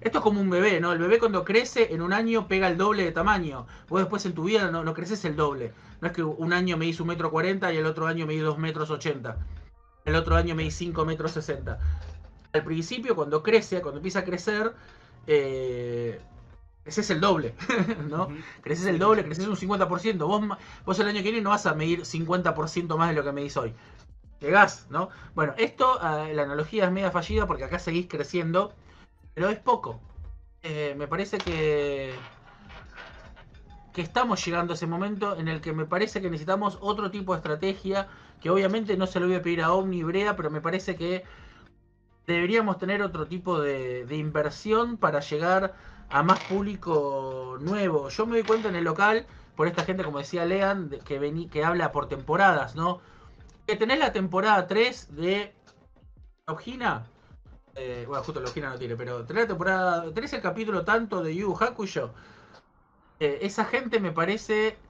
Esto 0.00 0.18
es 0.18 0.22
como 0.22 0.40
un 0.40 0.50
bebé, 0.50 0.80
¿no? 0.80 0.92
El 0.92 0.98
bebé 0.98 1.18
cuando 1.18 1.44
crece 1.44 1.92
en 1.92 2.02
un 2.02 2.12
año 2.12 2.46
pega 2.46 2.68
el 2.68 2.76
doble 2.76 3.04
de 3.04 3.12
tamaño. 3.12 3.66
Vos 3.88 4.00
después 4.00 4.24
en 4.26 4.32
tu 4.32 4.44
vida 4.44 4.70
no, 4.70 4.84
no 4.84 4.94
creces 4.94 5.24
el 5.24 5.34
doble. 5.34 5.72
No 6.00 6.08
es 6.08 6.14
que 6.14 6.22
un 6.22 6.52
año 6.52 6.76
me 6.76 6.86
hizo 6.86 7.02
un 7.02 7.08
metro 7.08 7.30
cuarenta 7.30 7.72
y 7.72 7.78
el 7.78 7.86
otro 7.86 8.06
año 8.06 8.26
me 8.26 8.34
di 8.34 8.38
dos 8.38 8.58
metros 8.58 8.90
ochenta. 8.90 9.38
El 10.04 10.14
otro 10.14 10.36
año 10.36 10.54
me 10.54 10.62
di 10.62 10.70
cinco 10.70 11.04
metros 11.04 11.32
sesenta. 11.32 11.80
Al 12.52 12.64
principio, 12.64 13.16
cuando 13.16 13.42
crece, 13.42 13.82
cuando 13.82 13.98
empieza 13.98 14.20
a 14.20 14.24
crecer, 14.24 14.72
eh, 15.26 16.20
creces 16.88 17.10
el 17.10 17.20
doble, 17.20 17.54
¿no? 18.08 18.28
Creces 18.62 18.86
el 18.86 18.98
doble, 18.98 19.22
creces 19.22 19.46
un 19.46 19.56
50%. 19.56 20.26
Vos, 20.26 20.58
vos 20.86 20.98
el 20.98 21.06
año 21.06 21.22
que 21.22 21.30
viene 21.30 21.42
no 21.42 21.50
vas 21.50 21.66
a 21.66 21.74
medir 21.74 22.00
50% 22.00 22.96
más 22.96 23.10
de 23.10 23.14
lo 23.14 23.22
que 23.22 23.32
medís 23.32 23.58
hoy. 23.58 23.74
Llegás, 24.40 24.86
¿no? 24.88 25.10
Bueno, 25.34 25.52
esto, 25.58 25.98
eh, 25.98 26.32
la 26.32 26.44
analogía 26.44 26.86
es 26.86 26.90
media 26.90 27.10
fallida 27.10 27.46
porque 27.46 27.64
acá 27.64 27.78
seguís 27.78 28.06
creciendo, 28.08 28.72
pero 29.34 29.50
es 29.50 29.58
poco. 29.58 30.00
Eh, 30.62 30.94
me 30.96 31.06
parece 31.06 31.36
que 31.36 32.14
que 33.92 34.00
estamos 34.02 34.42
llegando 34.44 34.72
a 34.72 34.76
ese 34.76 34.86
momento 34.86 35.36
en 35.36 35.48
el 35.48 35.60
que 35.60 35.72
me 35.72 35.84
parece 35.84 36.22
que 36.22 36.30
necesitamos 36.30 36.78
otro 36.80 37.10
tipo 37.10 37.32
de 37.32 37.38
estrategia, 37.38 38.08
que 38.40 38.48
obviamente 38.48 38.96
no 38.96 39.06
se 39.06 39.20
lo 39.20 39.26
voy 39.26 39.36
a 39.36 39.42
pedir 39.42 39.60
a 39.60 39.72
Omni 39.72 40.04
Brea, 40.04 40.36
pero 40.36 40.50
me 40.50 40.60
parece 40.60 40.94
que 40.94 41.24
deberíamos 42.26 42.78
tener 42.78 43.02
otro 43.02 43.26
tipo 43.26 43.60
de, 43.60 44.06
de 44.06 44.16
inversión 44.16 44.98
para 44.98 45.20
llegar 45.20 45.74
a 46.08 46.22
más 46.22 46.40
público 46.40 47.58
nuevo. 47.60 48.08
Yo 48.08 48.26
me 48.26 48.34
doy 48.36 48.44
cuenta 48.44 48.68
en 48.68 48.76
el 48.76 48.84
local, 48.84 49.26
por 49.54 49.66
esta 49.68 49.84
gente, 49.84 50.04
como 50.04 50.18
decía 50.18 50.44
Lean, 50.46 50.90
que, 51.04 51.18
vení, 51.18 51.48
que 51.48 51.64
habla 51.64 51.92
por 51.92 52.08
temporadas, 52.08 52.74
¿no? 52.76 53.00
Que 53.66 53.76
tenés 53.76 53.98
la 54.00 54.12
temporada 54.12 54.66
3 54.66 55.08
de 55.16 55.54
Logina. 56.46 57.12
Eh, 57.74 58.04
bueno, 58.08 58.24
justo 58.24 58.40
Logina 58.40 58.70
no 58.70 58.78
tiene, 58.78 58.96
pero 58.96 59.24
tenés 59.26 59.44
la 59.44 59.48
temporada. 59.48 60.12
Tenés 60.14 60.32
el 60.34 60.42
capítulo 60.42 60.84
tanto 60.84 61.22
de 61.22 61.34
Yu 61.36 61.54
Hakusho. 61.60 62.14
Eh, 63.20 63.38
esa 63.42 63.64
gente 63.64 64.00
me 64.00 64.12
parece. 64.12 64.82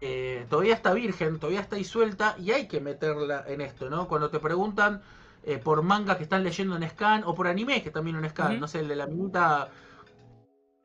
eh, 0.00 0.46
todavía 0.50 0.74
está 0.74 0.94
virgen, 0.94 1.38
todavía 1.40 1.60
está 1.60 1.76
ahí 1.76 1.84
suelta 1.84 2.36
y 2.38 2.52
hay 2.52 2.68
que 2.68 2.80
meterla 2.80 3.44
en 3.46 3.60
esto, 3.62 3.90
¿no? 3.90 4.08
Cuando 4.08 4.30
te 4.30 4.40
preguntan 4.40 5.02
eh, 5.42 5.58
por 5.58 5.82
mangas 5.82 6.16
que 6.18 6.24
están 6.24 6.44
leyendo 6.44 6.76
en 6.76 6.88
Scan 6.90 7.24
o 7.24 7.34
por 7.34 7.48
animes 7.48 7.82
que 7.82 7.88
están 7.90 8.04
viendo 8.04 8.22
en 8.22 8.30
Scan, 8.30 8.58
no 8.60 8.68
sé, 8.68 8.80
el 8.80 8.88
de 8.88 8.96
la 8.96 9.06
minuta. 9.06 9.72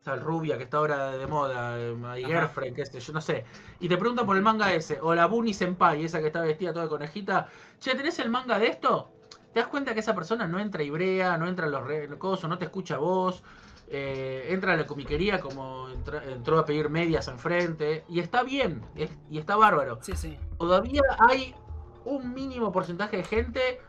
Esa 0.06 0.18
rubia 0.18 0.56
que 0.56 0.66
está 0.66 0.78
ahora 0.78 1.14
de 1.18 1.26
moda, 1.26 1.80
eh, 1.80 1.96
My. 1.96 2.24
Girlfriend, 2.24 2.76
qué 2.76 2.86
sé 2.86 3.00
yo, 3.00 3.12
no 3.12 3.22
sé. 3.22 3.44
Y 3.80 3.90
te 3.90 3.98
preguntan 3.98 4.28
por 4.28 4.38
el 4.38 4.44
manga 4.44 4.72
ese, 4.72 5.00
o 5.02 5.16
la 5.16 5.26
Bunny 5.26 5.52
Senpai, 5.52 6.06
esa 6.06 6.20
que 6.22 6.28
está 6.28 6.42
vestida 6.42 6.72
toda 6.74 6.84
de 6.86 6.90
conejita. 6.90 7.50
Che, 7.80 7.96
¿tenés 7.96 8.20
el 8.20 8.30
manga 8.30 8.60
de 8.60 8.68
esto? 8.68 9.14
Te 9.52 9.62
das 9.62 9.68
cuenta 9.68 9.96
que 9.96 10.02
esa 10.02 10.14
persona 10.14 10.46
no 10.46 10.60
entra 10.60 10.82
a 10.82 10.84
Ibrea, 10.84 11.40
no 11.40 11.48
entra 11.48 11.66
a 11.66 11.70
los 11.70 11.84
re- 11.84 12.08
cosos, 12.20 12.48
no 12.48 12.60
te 12.60 12.66
escucha 12.66 12.98
vos, 13.00 13.42
eh, 13.88 14.46
entra 14.50 14.74
a 14.74 14.78
la 14.78 14.86
comiquería 14.86 15.40
como 15.40 15.90
entra- 15.90 16.24
entró 16.32 16.60
a 16.60 16.66
pedir 16.66 16.88
medias 16.90 17.28
enfrente, 17.28 18.06
y 18.08 18.20
está 18.20 18.44
bien, 18.44 18.84
es- 18.96 19.10
y 19.32 19.40
está 19.40 19.56
bárbaro. 19.56 19.98
Sí, 20.04 20.16
sí. 20.16 20.38
Todavía 20.60 21.02
hay 21.18 21.56
un 22.04 22.32
mínimo 22.32 22.72
porcentaje 22.72 23.18
de 23.18 23.24
gente 23.24 23.82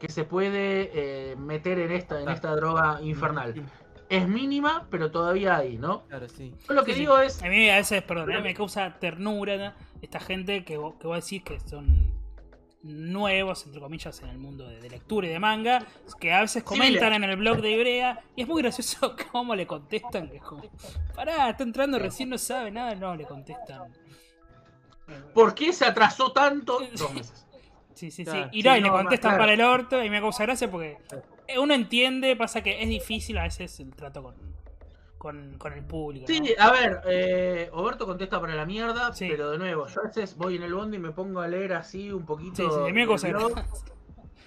que 0.00 0.08
se 0.08 0.24
puede 0.24 0.90
eh, 0.92 1.36
meter 1.36 1.78
en 1.78 1.92
esta, 1.92 2.20
en 2.20 2.30
esta 2.30 2.52
droga 2.56 2.98
infernal. 3.00 3.54
Es 4.14 4.28
mínima, 4.28 4.86
pero 4.90 5.10
todavía 5.10 5.56
hay, 5.56 5.78
¿no? 5.78 6.02
Claro, 6.08 6.28
sí. 6.28 6.54
Yo 6.68 6.74
lo 6.74 6.84
que 6.84 6.92
Sí, 6.92 6.96
sí. 6.96 7.00
digo 7.00 7.18
es, 7.18 7.42
A 7.42 7.46
mí 7.48 7.70
a 7.70 7.76
veces, 7.76 8.02
perdón, 8.02 8.32
a 8.32 8.36
mí 8.36 8.42
me 8.42 8.54
causa 8.54 8.98
ternura 8.98 9.56
¿no? 9.56 9.72
esta 10.02 10.20
gente 10.20 10.64
que, 10.64 10.76
vos- 10.76 10.94
que 11.00 11.06
vos 11.06 11.24
decís 11.24 11.42
que 11.42 11.58
son 11.60 12.12
nuevos, 12.82 13.64
entre 13.64 13.80
comillas, 13.80 14.20
en 14.22 14.28
el 14.28 14.38
mundo 14.38 14.66
de, 14.68 14.80
de 14.80 14.90
lectura 14.90 15.28
y 15.28 15.30
de 15.30 15.38
manga, 15.38 15.86
que 16.20 16.32
a 16.32 16.40
veces 16.42 16.62
comentan 16.62 17.12
en 17.14 17.24
el 17.24 17.36
blog 17.36 17.60
de 17.62 17.70
Ibrea 17.70 18.20
y 18.36 18.42
es 18.42 18.48
muy 18.48 18.60
gracioso 18.60 19.14
cómo 19.32 19.54
le 19.54 19.66
contestan, 19.66 20.28
que 20.28 20.36
es 20.38 20.42
como, 20.42 20.64
pará, 21.14 21.48
está 21.48 21.62
entrando 21.62 21.98
recién, 21.98 22.28
no 22.28 22.38
sabe 22.38 22.70
nada, 22.70 22.94
no, 22.96 23.14
le 23.14 23.24
contestan. 23.24 23.92
¿por 25.34 25.54
qué 25.54 25.72
se 25.72 25.84
atrasó 25.84 26.32
tanto? 26.32 26.80
Dos 26.96 27.12
meses. 27.14 27.46
Sí, 27.94 28.10
Sí, 28.10 28.24
sí. 28.24 28.30
Y 28.52 28.62
no, 28.62 28.72
Sí, 28.74 28.78
y 28.78 28.82
le 28.82 28.88
contestan 28.90 29.30
claro. 29.32 29.38
para 29.42 29.52
el 29.52 29.60
orto 29.60 30.02
y 30.02 30.10
me 30.10 30.20
causa 30.20 30.42
gracia 30.44 30.70
porque 30.70 30.96
uno 31.58 31.74
entiende, 31.74 32.36
pasa 32.36 32.62
que 32.62 32.82
es 32.82 32.88
difícil 32.88 33.38
a 33.38 33.44
veces 33.44 33.78
el 33.80 33.94
trato 33.94 34.22
con, 34.22 34.34
con, 35.18 35.58
con 35.58 35.72
el 35.72 35.84
público. 35.84 36.26
¿no? 36.28 36.34
Sí, 36.34 36.54
a 36.58 36.70
ver, 36.72 37.00
eh, 37.06 37.70
Oberto 37.72 38.06
contesta 38.06 38.40
para 38.40 38.54
la 38.54 38.66
mierda, 38.66 39.12
Sí. 39.12 39.28
pero 39.30 39.50
de 39.50 39.58
nuevo, 39.58 39.86
yo 39.86 40.00
a 40.00 40.04
veces 40.04 40.36
voy 40.36 40.56
en 40.56 40.62
el 40.62 40.74
bondi 40.74 40.96
y 40.96 41.00
me 41.00 41.10
pongo 41.12 41.40
a 41.40 41.48
leer 41.48 41.74
así 41.74 42.10
un 42.12 42.24
poquito. 42.26 42.86
Sí, 42.86 43.18
sí, 43.18 43.28
blog. 43.32 43.52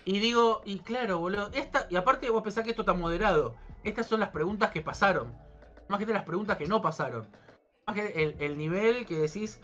Y 0.05 0.19
digo, 0.19 0.61
y 0.65 0.79
claro, 0.79 1.19
boludo, 1.19 1.49
esta, 1.53 1.87
y 1.89 1.95
aparte 1.95 2.29
vos 2.29 2.43
pensás 2.43 2.63
que 2.63 2.69
esto 2.71 2.83
está 2.83 2.93
moderado. 2.93 3.55
Estas 3.83 4.07
son 4.07 4.19
las 4.19 4.29
preguntas 4.29 4.71
que 4.71 4.81
pasaron. 4.81 5.33
Más 5.87 5.99
que 5.99 6.05
las 6.07 6.23
preguntas 6.23 6.57
que 6.57 6.67
no 6.67 6.81
pasaron. 6.81 7.27
Más 7.87 7.95
que 7.95 8.07
el, 8.07 8.35
el 8.39 8.57
nivel 8.57 9.05
que 9.05 9.15
decís. 9.15 9.59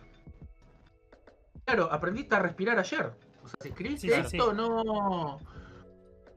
Claro, 1.66 1.90
aprendiste 1.92 2.36
a 2.36 2.40
respirar 2.40 2.78
ayer. 2.80 3.12
O 3.44 3.48
sea, 3.48 3.56
si 3.62 3.70
escribiste 3.70 4.08
Sí, 4.08 4.14
sí, 4.30 4.38
esto, 4.38 4.54
no. 4.54 5.40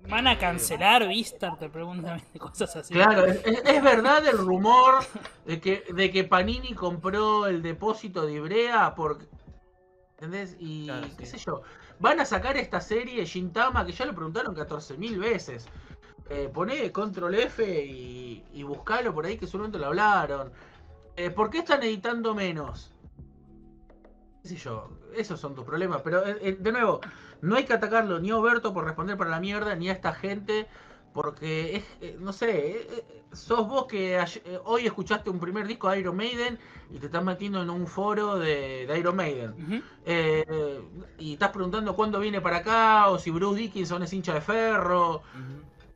Van 0.09 0.27
a 0.27 0.39
cancelar 0.39 1.09
Vistar, 1.09 1.59
te 1.59 1.69
preguntan 1.69 2.21
cosas 2.39 2.77
así. 2.77 2.93
Claro, 2.95 3.25
es, 3.27 3.41
es- 3.47 3.63
es 3.65 3.83
verdad 3.83 4.27
el 4.27 4.39
rumor 4.39 5.05
de 5.47 5.61
que, 5.61 5.85
de 5.95 6.11
que 6.11 6.25
Panini 6.25 6.75
compró 6.75 7.47
el 7.47 7.63
depósito 7.63 8.27
de 8.27 8.35
Ibrea 8.35 8.95
por. 8.95 9.19
¿Entendés? 10.13 10.57
Y 10.61 10.87
Claro, 10.87 11.07
qué 11.19 11.27
sí. 11.27 11.39
sé 11.39 11.45
yo. 11.47 11.63
Van 11.99 12.21
a 12.21 12.25
sacar 12.25 12.57
esta 12.57 12.81
serie 12.81 13.25
Shintama 13.25 13.85
que 13.87 13.93
ya 13.93 14.05
lo 14.05 14.15
preguntaron 14.15 14.55
14.000 14.55 15.19
veces. 15.19 15.67
Eh, 16.31 16.49
poné 16.53 16.91
control 16.93 17.35
F 17.35 17.85
y, 17.85 18.43
y 18.53 18.63
buscalo 18.63 19.13
por 19.13 19.27
ahí 19.27 19.37
que 19.37 19.47
seguramente 19.47 19.79
lo 19.79 19.87
hablaron. 19.87 20.53
Eh, 21.17 21.31
¿Por 21.31 21.51
qué 21.51 21.59
están 21.59 21.83
editando 21.83 22.35
menos? 22.35 22.91
Qué 24.45 24.51
sé 24.51 24.57
yo, 24.57 24.91
esos 25.17 25.41
son 25.41 25.55
tus 25.55 25.65
problemas. 25.65 26.03
Pero 26.03 26.25
eh, 26.27 26.37
eh, 26.43 26.57
de 26.61 26.71
nuevo, 26.71 27.01
no 27.41 27.57
hay 27.57 27.65
que 27.65 27.73
atacarlo 27.73 28.21
ni 28.21 28.31
a 28.31 28.37
Oberto 28.37 28.75
por 28.75 28.85
responder 28.85 29.17
para 29.17 29.31
la 29.31 29.41
mierda, 29.41 29.75
ni 29.75 29.89
a 29.89 29.93
esta 29.93 30.13
gente, 30.13 30.67
porque 31.15 31.77
es, 31.77 31.85
eh, 32.03 32.17
no 32.21 32.31
sé, 32.35 32.87
eh, 32.91 33.23
sos 33.33 33.67
vos 33.67 33.87
que 33.87 34.19
ayer- 34.19 34.61
hoy 34.67 34.85
escuchaste 34.87 35.31
un 35.31 35.41
primer 35.41 35.67
disco 35.67 35.89
de 35.89 35.99
Iron 36.01 36.15
Maiden 36.17 36.59
y 36.91 36.99
te 36.99 37.07
estás 37.07 37.25
metiendo 37.25 37.63
en 37.63 37.71
un 37.71 37.87
foro 37.87 38.39
de, 38.39 38.87
de 38.87 38.99
Iron 38.99 39.17
Maiden. 39.17 39.55
Eh, 40.05 40.45
eh, 40.47 40.81
y 41.19 41.33
estás 41.33 41.49
preguntando 41.51 41.97
cuándo 41.97 42.21
viene 42.21 42.43
para 42.43 42.59
acá, 42.59 43.09
o 43.09 43.19
si 43.19 43.31
Bruce 43.31 43.59
Dickinson 43.61 44.03
es 44.03 44.13
hincha 44.13 44.35
de 44.35 44.43
ferro. 44.43 45.23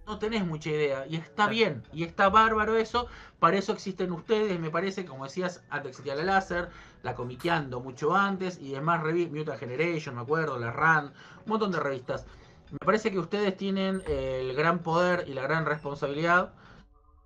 No 0.09 0.19
tenés 0.19 0.45
mucha 0.45 0.71
idea. 0.71 1.07
Y 1.07 1.17
está 1.17 1.49
bien. 1.49 1.83
Y 1.93 2.03
está 2.03 2.31
bárbaro 2.31 2.77
eso. 2.77 3.07
Para 3.39 3.59
eso 3.59 3.73
existen 3.73 4.11
ustedes. 4.11 4.59
Me 4.59 4.71
parece, 4.71 5.05
como 5.05 5.25
decías, 5.25 5.63
antes 5.69 5.91
existía 5.91 6.15
la 6.15 6.25
láser. 6.25 6.71
La 7.03 7.15
comiqueando 7.15 7.81
mucho 7.81 8.17
antes. 8.17 8.59
Y 8.59 8.73
demás 8.73 9.03
revistas. 9.03 9.37
Mutant 9.37 9.61
Generation, 9.61 10.15
me 10.15 10.23
acuerdo. 10.23 10.59
La 10.59 10.73
RAN. 10.73 11.13
Un 11.45 11.51
montón 11.51 11.73
de 11.73 11.79
revistas. 11.79 12.27
Me 12.71 12.79
parece 12.79 13.11
que 13.11 13.19
ustedes 13.19 13.55
tienen 13.57 14.03
el 14.07 14.55
gran 14.57 14.81
poder 14.81 15.25
y 15.29 15.35
la 15.35 15.43
gran 15.43 15.67
responsabilidad 15.67 16.53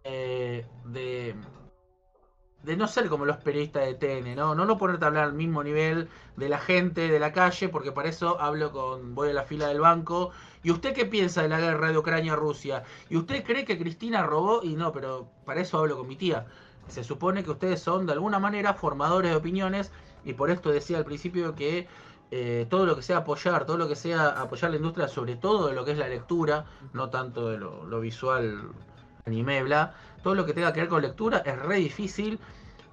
eh, 0.04 0.66
de, 0.84 1.36
de 2.62 2.76
no 2.76 2.86
ser 2.86 3.08
como 3.08 3.24
los 3.24 3.38
periodistas 3.38 3.84
de 3.84 3.94
TN, 3.94 4.36
¿no? 4.36 4.54
No, 4.54 4.64
no 4.64 4.78
ponerte 4.78 5.04
a 5.04 5.08
hablar 5.08 5.24
al 5.24 5.32
mismo 5.32 5.64
nivel 5.64 6.08
de 6.36 6.48
la 6.48 6.58
gente 6.58 7.08
de 7.08 7.18
la 7.18 7.32
calle, 7.32 7.68
porque 7.68 7.92
para 7.92 8.08
eso 8.08 8.40
hablo 8.40 8.70
con. 8.72 9.14
voy 9.14 9.30
a 9.30 9.32
la 9.32 9.42
fila 9.44 9.68
del 9.68 9.80
banco. 9.80 10.30
¿Y 10.62 10.70
usted 10.70 10.94
qué 10.94 11.04
piensa 11.04 11.42
de 11.42 11.48
la 11.48 11.60
guerra 11.60 11.90
de 11.90 11.98
Ucrania-Rusia? 11.98 12.84
¿Y 13.10 13.16
usted 13.16 13.42
cree 13.44 13.64
que 13.64 13.78
Cristina 13.78 14.22
robó? 14.22 14.62
Y 14.62 14.76
no, 14.76 14.92
pero 14.92 15.28
para 15.44 15.60
eso 15.60 15.78
hablo 15.78 15.98
con 15.98 16.06
mi 16.06 16.16
tía. 16.16 16.46
Se 16.86 17.02
supone 17.02 17.42
que 17.42 17.50
ustedes 17.50 17.80
son 17.80 18.06
de 18.06 18.12
alguna 18.12 18.38
manera 18.38 18.74
formadores 18.74 19.32
de 19.32 19.36
opiniones, 19.36 19.90
y 20.24 20.34
por 20.34 20.50
esto 20.50 20.70
decía 20.70 20.98
al 20.98 21.04
principio 21.04 21.54
que 21.56 21.88
eh, 22.30 22.66
todo 22.70 22.86
lo 22.86 22.94
que 22.94 23.02
sea 23.02 23.18
apoyar, 23.18 23.66
todo 23.66 23.76
lo 23.76 23.88
que 23.88 23.96
sea 23.96 24.28
apoyar 24.28 24.70
la 24.70 24.76
industria, 24.76 25.08
sobre 25.08 25.36
todo 25.36 25.66
de 25.68 25.74
lo 25.74 25.84
que 25.84 25.92
es 25.92 25.98
la 25.98 26.08
lectura, 26.08 26.64
no 26.92 27.10
tanto 27.10 27.48
de 27.48 27.58
lo, 27.58 27.84
lo 27.84 28.00
visual, 28.00 28.70
anime, 29.26 29.62
bla, 29.62 29.94
todo 30.22 30.34
lo 30.34 30.46
que 30.46 30.54
tenga 30.54 30.72
que 30.72 30.80
ver 30.80 30.88
con 30.88 31.02
lectura 31.02 31.38
es 31.38 31.58
re 31.58 31.76
difícil. 31.76 32.38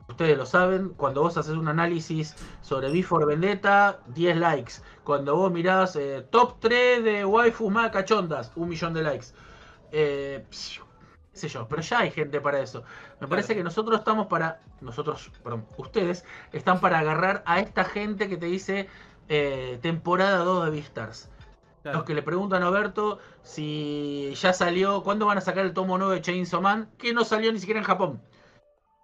Ustedes 0.08 0.38
lo 0.38 0.46
saben, 0.46 0.90
cuando 0.90 1.22
vos 1.22 1.38
haces 1.38 1.54
un 1.54 1.68
análisis 1.68 2.36
sobre 2.62 2.92
Before 2.92 3.26
Vendetta, 3.26 4.00
10 4.08 4.38
likes. 4.38 4.74
Cuando 5.04 5.36
vos 5.36 5.52
mirás 5.52 5.96
eh, 5.96 6.26
top 6.32 6.60
3 6.60 7.04
de 7.04 7.26
waifu 7.26 7.70
más 7.70 7.92
cachondas, 7.92 8.52
un 8.56 8.70
millón 8.70 8.94
de 8.94 9.04
likes. 9.04 9.28
Eh, 9.92 10.44
pss, 10.50 10.82
qué 11.32 11.40
sé 11.40 11.48
yo, 11.48 11.68
pero 11.68 11.84
ya 11.84 12.00
hay 12.00 12.12
gente 12.12 12.42
para 12.42 12.60
eso. 12.60 12.84
Me 13.22 13.28
parece 13.28 13.56
que 13.56 13.64
nosotros 13.64 14.00
estamos 14.00 14.28
para, 14.28 14.62
nosotros, 14.82 15.32
perdón, 15.44 15.68
ustedes 15.78 16.26
están 16.52 16.80
para 16.80 17.00
agarrar 17.00 17.44
a 17.46 17.60
esta 17.60 17.84
gente 17.86 18.28
que 18.28 18.38
te 18.38 18.48
dice 18.48 18.90
eh, 19.28 19.78
temporada 19.84 20.40
2 20.40 20.66
de 20.66 20.72
Beastars. 20.72 21.30
Claro. 21.82 22.00
Los 22.00 22.06
que 22.06 22.14
le 22.14 22.22
preguntan 22.22 22.62
a 22.64 22.70
Berto 22.70 23.20
si 23.42 24.34
ya 24.36 24.52
salió, 24.54 25.02
¿cuándo 25.04 25.26
van 25.26 25.38
a 25.38 25.42
sacar 25.42 25.66
el 25.66 25.74
tomo 25.74 25.98
9 25.98 26.16
de 26.16 26.22
Chainsaw 26.22 26.62
Man? 26.62 26.90
Que 26.98 27.14
no 27.14 27.24
salió 27.24 27.52
ni 27.54 27.60
siquiera 27.60 27.80
en 27.80 27.86
Japón. 27.86 28.22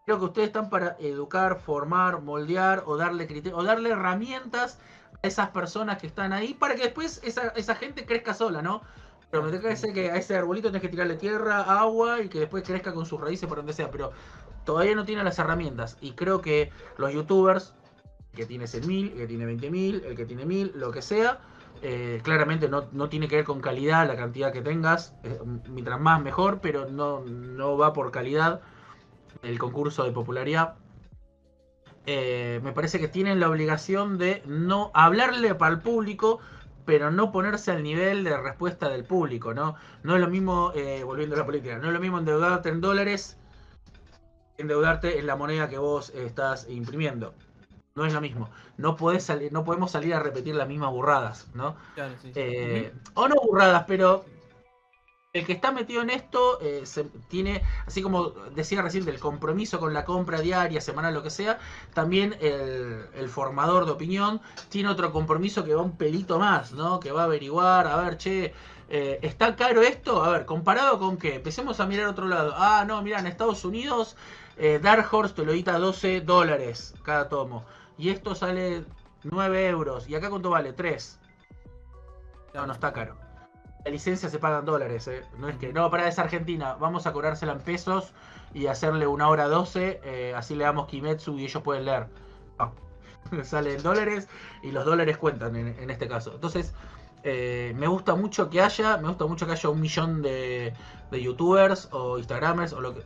Creo 0.05 0.19
que 0.19 0.25
ustedes 0.25 0.47
están 0.47 0.69
para 0.69 0.97
educar, 0.99 1.59
formar, 1.59 2.21
moldear 2.21 2.83
o 2.85 2.97
darle 2.97 3.27
criterio, 3.27 3.57
o 3.57 3.63
darle 3.63 3.89
herramientas 3.89 4.77
a 5.23 5.27
esas 5.27 5.49
personas 5.49 5.97
que 5.97 6.07
están 6.07 6.33
ahí 6.33 6.53
para 6.53 6.75
que 6.75 6.83
después 6.83 7.21
esa, 7.23 7.47
esa 7.55 7.75
gente 7.75 8.05
crezca 8.05 8.33
sola, 8.33 8.61
¿no? 8.61 8.81
Pero 9.31 9.43
me 9.43 9.57
parece 9.57 9.91
que 9.93 10.11
a 10.11 10.17
ese 10.17 10.35
arbolito 10.35 10.67
tenés 10.69 10.81
que 10.81 10.89
tirarle 10.89 11.15
tierra, 11.15 11.61
agua 11.61 12.21
y 12.21 12.29
que 12.29 12.39
después 12.39 12.63
crezca 12.63 12.93
con 12.93 13.05
sus 13.05 13.19
raíces 13.19 13.49
por 13.49 13.57
donde 13.57 13.73
sea, 13.73 13.89
pero 13.89 14.11
todavía 14.63 14.95
no 14.95 15.05
tiene 15.05 15.23
las 15.23 15.39
herramientas. 15.39 15.97
Y 16.01 16.11
creo 16.11 16.41
que 16.41 16.71
los 16.97 17.11
youtubers, 17.11 17.73
que 18.33 18.45
tiene 18.45 18.65
100.000, 18.65 19.11
el 19.13 19.17
que 19.17 19.27
tiene 19.27 19.45
20.000, 19.45 20.05
el 20.05 20.15
que 20.15 20.25
tiene 20.25 20.45
1.000, 20.45 20.73
lo 20.75 20.91
que 20.91 21.01
sea, 21.01 21.39
eh, 21.81 22.21
claramente 22.23 22.69
no, 22.69 22.85
no 22.91 23.09
tiene 23.09 23.27
que 23.27 23.37
ver 23.37 23.45
con 23.45 23.61
calidad, 23.61 24.07
la 24.07 24.15
cantidad 24.15 24.51
que 24.51 24.61
tengas, 24.61 25.13
eh, 25.23 25.39
mientras 25.69 25.99
más 25.99 26.21
mejor, 26.21 26.59
pero 26.61 26.89
no, 26.89 27.21
no 27.21 27.77
va 27.77 27.93
por 27.93 28.11
calidad 28.11 28.61
el 29.43 29.59
concurso 29.59 30.03
de 30.03 30.11
popularidad. 30.11 30.75
Eh, 32.05 32.59
me 32.63 32.71
parece 32.71 32.99
que 32.99 33.07
tienen 33.07 33.39
la 33.39 33.49
obligación 33.49 34.17
de 34.17 34.43
no 34.45 34.91
hablarle 34.93 35.55
para 35.55 35.73
el 35.73 35.81
público, 35.81 36.39
pero 36.85 37.11
no 37.11 37.31
ponerse 37.31 37.71
al 37.71 37.83
nivel 37.83 38.23
de 38.23 38.37
respuesta 38.37 38.89
del 38.89 39.03
público, 39.03 39.53
¿no? 39.53 39.75
No 40.03 40.15
es 40.15 40.21
lo 40.21 40.27
mismo, 40.27 40.71
volviendo 41.03 41.35
a 41.35 41.39
la 41.39 41.45
política, 41.45 41.79
no 41.79 41.87
es 41.87 41.93
lo 41.93 41.99
mismo 41.99 42.19
endeudarte 42.19 42.69
en 42.69 42.79
dólares, 42.79 43.37
endeudarte 44.57 45.17
en 45.17 45.25
la 45.25 45.35
moneda 45.35 45.67
que 45.67 45.79
vos 45.79 46.11
estás 46.11 46.69
imprimiendo. 46.69 47.33
No 47.95 48.05
es 48.05 48.13
lo 48.13 48.21
mismo. 48.21 48.49
No 48.77 48.95
podés 48.97 49.23
salir, 49.23 49.51
no 49.53 49.63
podemos 49.63 49.91
salir 49.91 50.13
a 50.13 50.19
repetir 50.19 50.53
las 50.55 50.67
mismas 50.67 50.91
burradas, 50.91 51.47
¿no? 51.53 51.75
Claro, 51.93 52.13
sí. 52.21 52.31
Eh, 52.35 52.93
O 53.13 53.27
no 53.27 53.35
burradas, 53.41 53.85
pero 53.87 54.25
el 55.33 55.45
que 55.45 55.51
está 55.51 55.71
metido 55.73 56.01
en 56.01 56.09
esto 56.09 56.59
eh, 56.61 56.85
se- 56.85 57.03
tiene, 57.27 57.61
así 57.85 58.01
como 58.01 58.29
decía 58.55 58.81
recién, 58.81 59.07
el 59.09 59.19
compromiso 59.19 59.79
con 59.79 59.93
la 59.93 60.05
compra 60.05 60.39
diaria, 60.39 60.79
semanal, 60.79 61.13
lo 61.13 61.23
que 61.23 61.29
sea, 61.29 61.59
también 61.93 62.37
el, 62.39 63.05
el 63.13 63.27
formador 63.29 63.85
de 63.85 63.91
opinión 63.91 64.39
tiene 64.69 64.87
otro 64.89 65.11
compromiso 65.11 65.65
que 65.65 65.75
va 65.75 65.81
un 65.81 65.97
pelito 65.97 66.39
más, 66.39 66.71
¿no? 66.71 67.01
Que 67.01 67.11
va 67.11 67.21
a 67.23 67.25
averiguar, 67.25 67.85
a 67.87 67.97
ver, 67.97 68.17
che, 68.17 68.53
eh, 68.87 69.19
¿está 69.23 69.55
caro 69.57 69.81
esto? 69.81 70.23
A 70.23 70.29
ver, 70.29 70.45
¿comparado 70.45 70.99
con 70.99 71.17
qué? 71.17 71.35
Empecemos 71.35 71.79
a 71.81 71.85
mirar 71.85 72.07
otro 72.07 72.27
lado. 72.27 72.53
Ah, 72.55 72.85
no, 72.87 73.01
mira, 73.01 73.19
en 73.19 73.27
Estados 73.27 73.65
Unidos 73.65 74.15
eh, 74.57 74.79
Dark 74.81 75.07
Horse 75.13 75.33
te 75.33 75.43
lo 75.45 75.51
edita 75.51 75.77
12 75.79 76.21
dólares 76.21 76.93
cada 77.03 77.27
tomo. 77.27 77.65
Y 77.97 78.09
esto 78.09 78.35
sale 78.35 78.85
9 79.23 79.67
euros. 79.67 80.07
¿Y 80.07 80.15
acá 80.15 80.29
cuánto 80.29 80.49
vale? 80.49 80.73
3. 80.73 81.19
No, 82.53 82.67
no 82.67 82.73
está 82.73 82.93
caro. 82.93 83.17
La 83.85 83.91
licencia 83.91 84.29
se 84.29 84.39
paga 84.39 84.59
en 84.59 84.65
dólares, 84.65 85.07
¿eh? 85.07 85.23
No 85.37 85.47
es 85.47 85.57
que, 85.57 85.71
no, 85.71 85.91
para 85.91 86.07
es 86.07 86.17
Argentina, 86.17 86.73
vamos 86.73 87.05
a 87.05 87.13
cobrársela 87.13 87.51
en 87.51 87.59
pesos 87.59 88.13
y 88.53 88.65
hacerle 88.65 89.05
una 89.05 89.29
hora 89.29 89.47
12, 89.47 90.01
eh, 90.03 90.33
así 90.35 90.55
le 90.55 90.63
damos 90.63 90.87
Kimetsu 90.87 91.37
y 91.37 91.43
ellos 91.43 91.61
pueden 91.61 91.85
leer. 91.85 92.07
No. 92.57 92.73
Sale 93.43 93.75
en 93.75 93.83
dólares 93.83 94.27
y 94.63 94.71
los 94.71 94.85
dólares 94.85 95.17
cuentan 95.17 95.55
en, 95.55 95.89
este 95.89 96.07
caso. 96.07 96.33
Entonces, 96.33 96.73
eh, 97.23 97.73
me 97.75 97.87
gusta 97.87 98.15
mucho 98.15 98.49
que 98.49 98.61
haya, 98.61 98.97
me 98.97 99.09
gusta 99.09 99.27
mucho 99.27 99.45
que 99.45 99.51
haya 99.51 99.69
un 99.69 99.81
millón 99.81 100.23
de, 100.23 100.73
de 101.11 101.21
youtubers 101.21 101.89
o 101.91 102.17
instagramers 102.17 102.73
o 102.73 102.81
lo 102.81 102.95
que... 102.95 103.03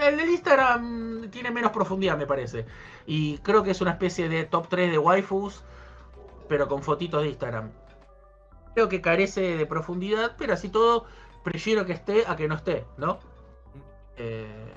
El 0.00 0.16
del 0.16 0.30
Instagram 0.30 1.30
tiene 1.30 1.50
menos 1.50 1.72
profundidad, 1.72 2.16
me 2.16 2.26
parece. 2.26 2.64
Y 3.06 3.38
creo 3.38 3.62
que 3.62 3.70
es 3.72 3.80
una 3.80 3.92
especie 3.92 4.28
de 4.28 4.44
top 4.44 4.68
3 4.68 4.90
de 4.90 4.98
waifus, 4.98 5.62
pero 6.48 6.68
con 6.68 6.82
fotitos 6.82 7.22
de 7.22 7.30
Instagram. 7.30 7.72
Creo 8.74 8.88
que 8.88 9.00
carece 9.00 9.56
de 9.56 9.66
profundidad, 9.66 10.34
pero 10.38 10.54
así 10.54 10.68
todo, 10.68 11.04
prefiero 11.44 11.84
que 11.84 11.92
esté 11.92 12.24
a 12.26 12.36
que 12.36 12.48
no 12.48 12.54
esté, 12.54 12.86
¿no? 12.96 13.18
Eh, 14.16 14.74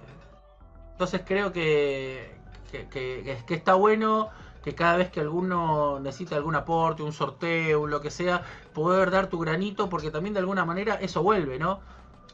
entonces 0.92 1.22
creo 1.26 1.52
que, 1.52 2.36
que, 2.72 2.88
que- 2.90 3.54
está 3.56 3.76
bueno 3.76 4.30
que 4.64 4.76
cada 4.76 4.98
vez 4.98 5.12
que 5.12 5.20
alguno 5.22 6.00
necesita 6.00 6.36
algún 6.36 6.56
aporte, 6.56 7.04
un 7.04 7.14
sorteo, 7.14 7.86
lo 7.88 8.02
que 8.02 8.10
sea, 8.12 8.44
poder 8.74 9.12
dar 9.12 9.28
tu 9.30 9.40
granito, 9.40 9.90
porque 9.90 10.10
también 10.12 10.34
de 10.34 10.40
alguna 10.40 10.66
manera 10.66 10.96
eso 10.96 11.22
vuelve, 11.24 11.60
¿no? 11.60 11.82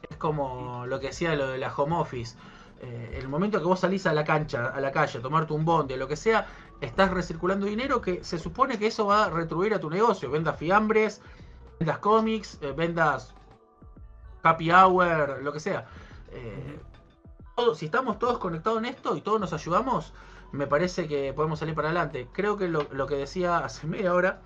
Es 0.09 0.17
como 0.17 0.85
lo 0.87 0.99
que 0.99 1.07
decía 1.07 1.35
lo 1.35 1.47
de 1.49 1.57
la 1.57 1.73
home 1.75 1.95
office. 1.97 2.37
Eh, 2.81 3.19
el 3.19 3.27
momento 3.27 3.59
que 3.59 3.65
vos 3.65 3.79
salís 3.79 4.05
a 4.07 4.13
la 4.13 4.23
cancha, 4.23 4.67
a 4.67 4.81
la 4.81 4.91
calle, 4.91 5.19
a 5.19 5.21
tomarte 5.21 5.53
un 5.53 5.63
bonde, 5.63 5.95
lo 5.97 6.07
que 6.07 6.15
sea, 6.15 6.47
estás 6.81 7.11
recirculando 7.11 7.67
dinero 7.67 8.01
que 8.01 8.23
se 8.23 8.39
supone 8.39 8.77
que 8.79 8.87
eso 8.87 9.05
va 9.05 9.25
a 9.25 9.29
retribuir 9.29 9.73
a 9.73 9.79
tu 9.79 9.89
negocio. 9.89 10.31
Venda 10.31 10.53
fiambres, 10.53 11.21
vendas 11.79 11.99
cómics, 11.99 12.57
eh, 12.61 12.73
vendas 12.75 13.33
happy 14.43 14.71
hour, 14.71 15.39
lo 15.43 15.53
que 15.53 15.59
sea. 15.59 15.85
Eh, 16.31 16.79
si 17.75 17.85
estamos 17.85 18.17
todos 18.17 18.39
conectados 18.39 18.79
en 18.79 18.85
esto 18.85 19.15
y 19.15 19.21
todos 19.21 19.39
nos 19.39 19.53
ayudamos, 19.53 20.13
me 20.51 20.67
parece 20.67 21.07
que 21.07 21.33
podemos 21.33 21.59
salir 21.59 21.75
para 21.75 21.89
adelante. 21.89 22.27
Creo 22.31 22.57
que 22.57 22.67
lo, 22.67 22.87
lo 22.91 23.07
que 23.07 23.15
decía 23.15 23.59
hace 23.59 23.87
media 23.87 24.13
hora, 24.13 24.41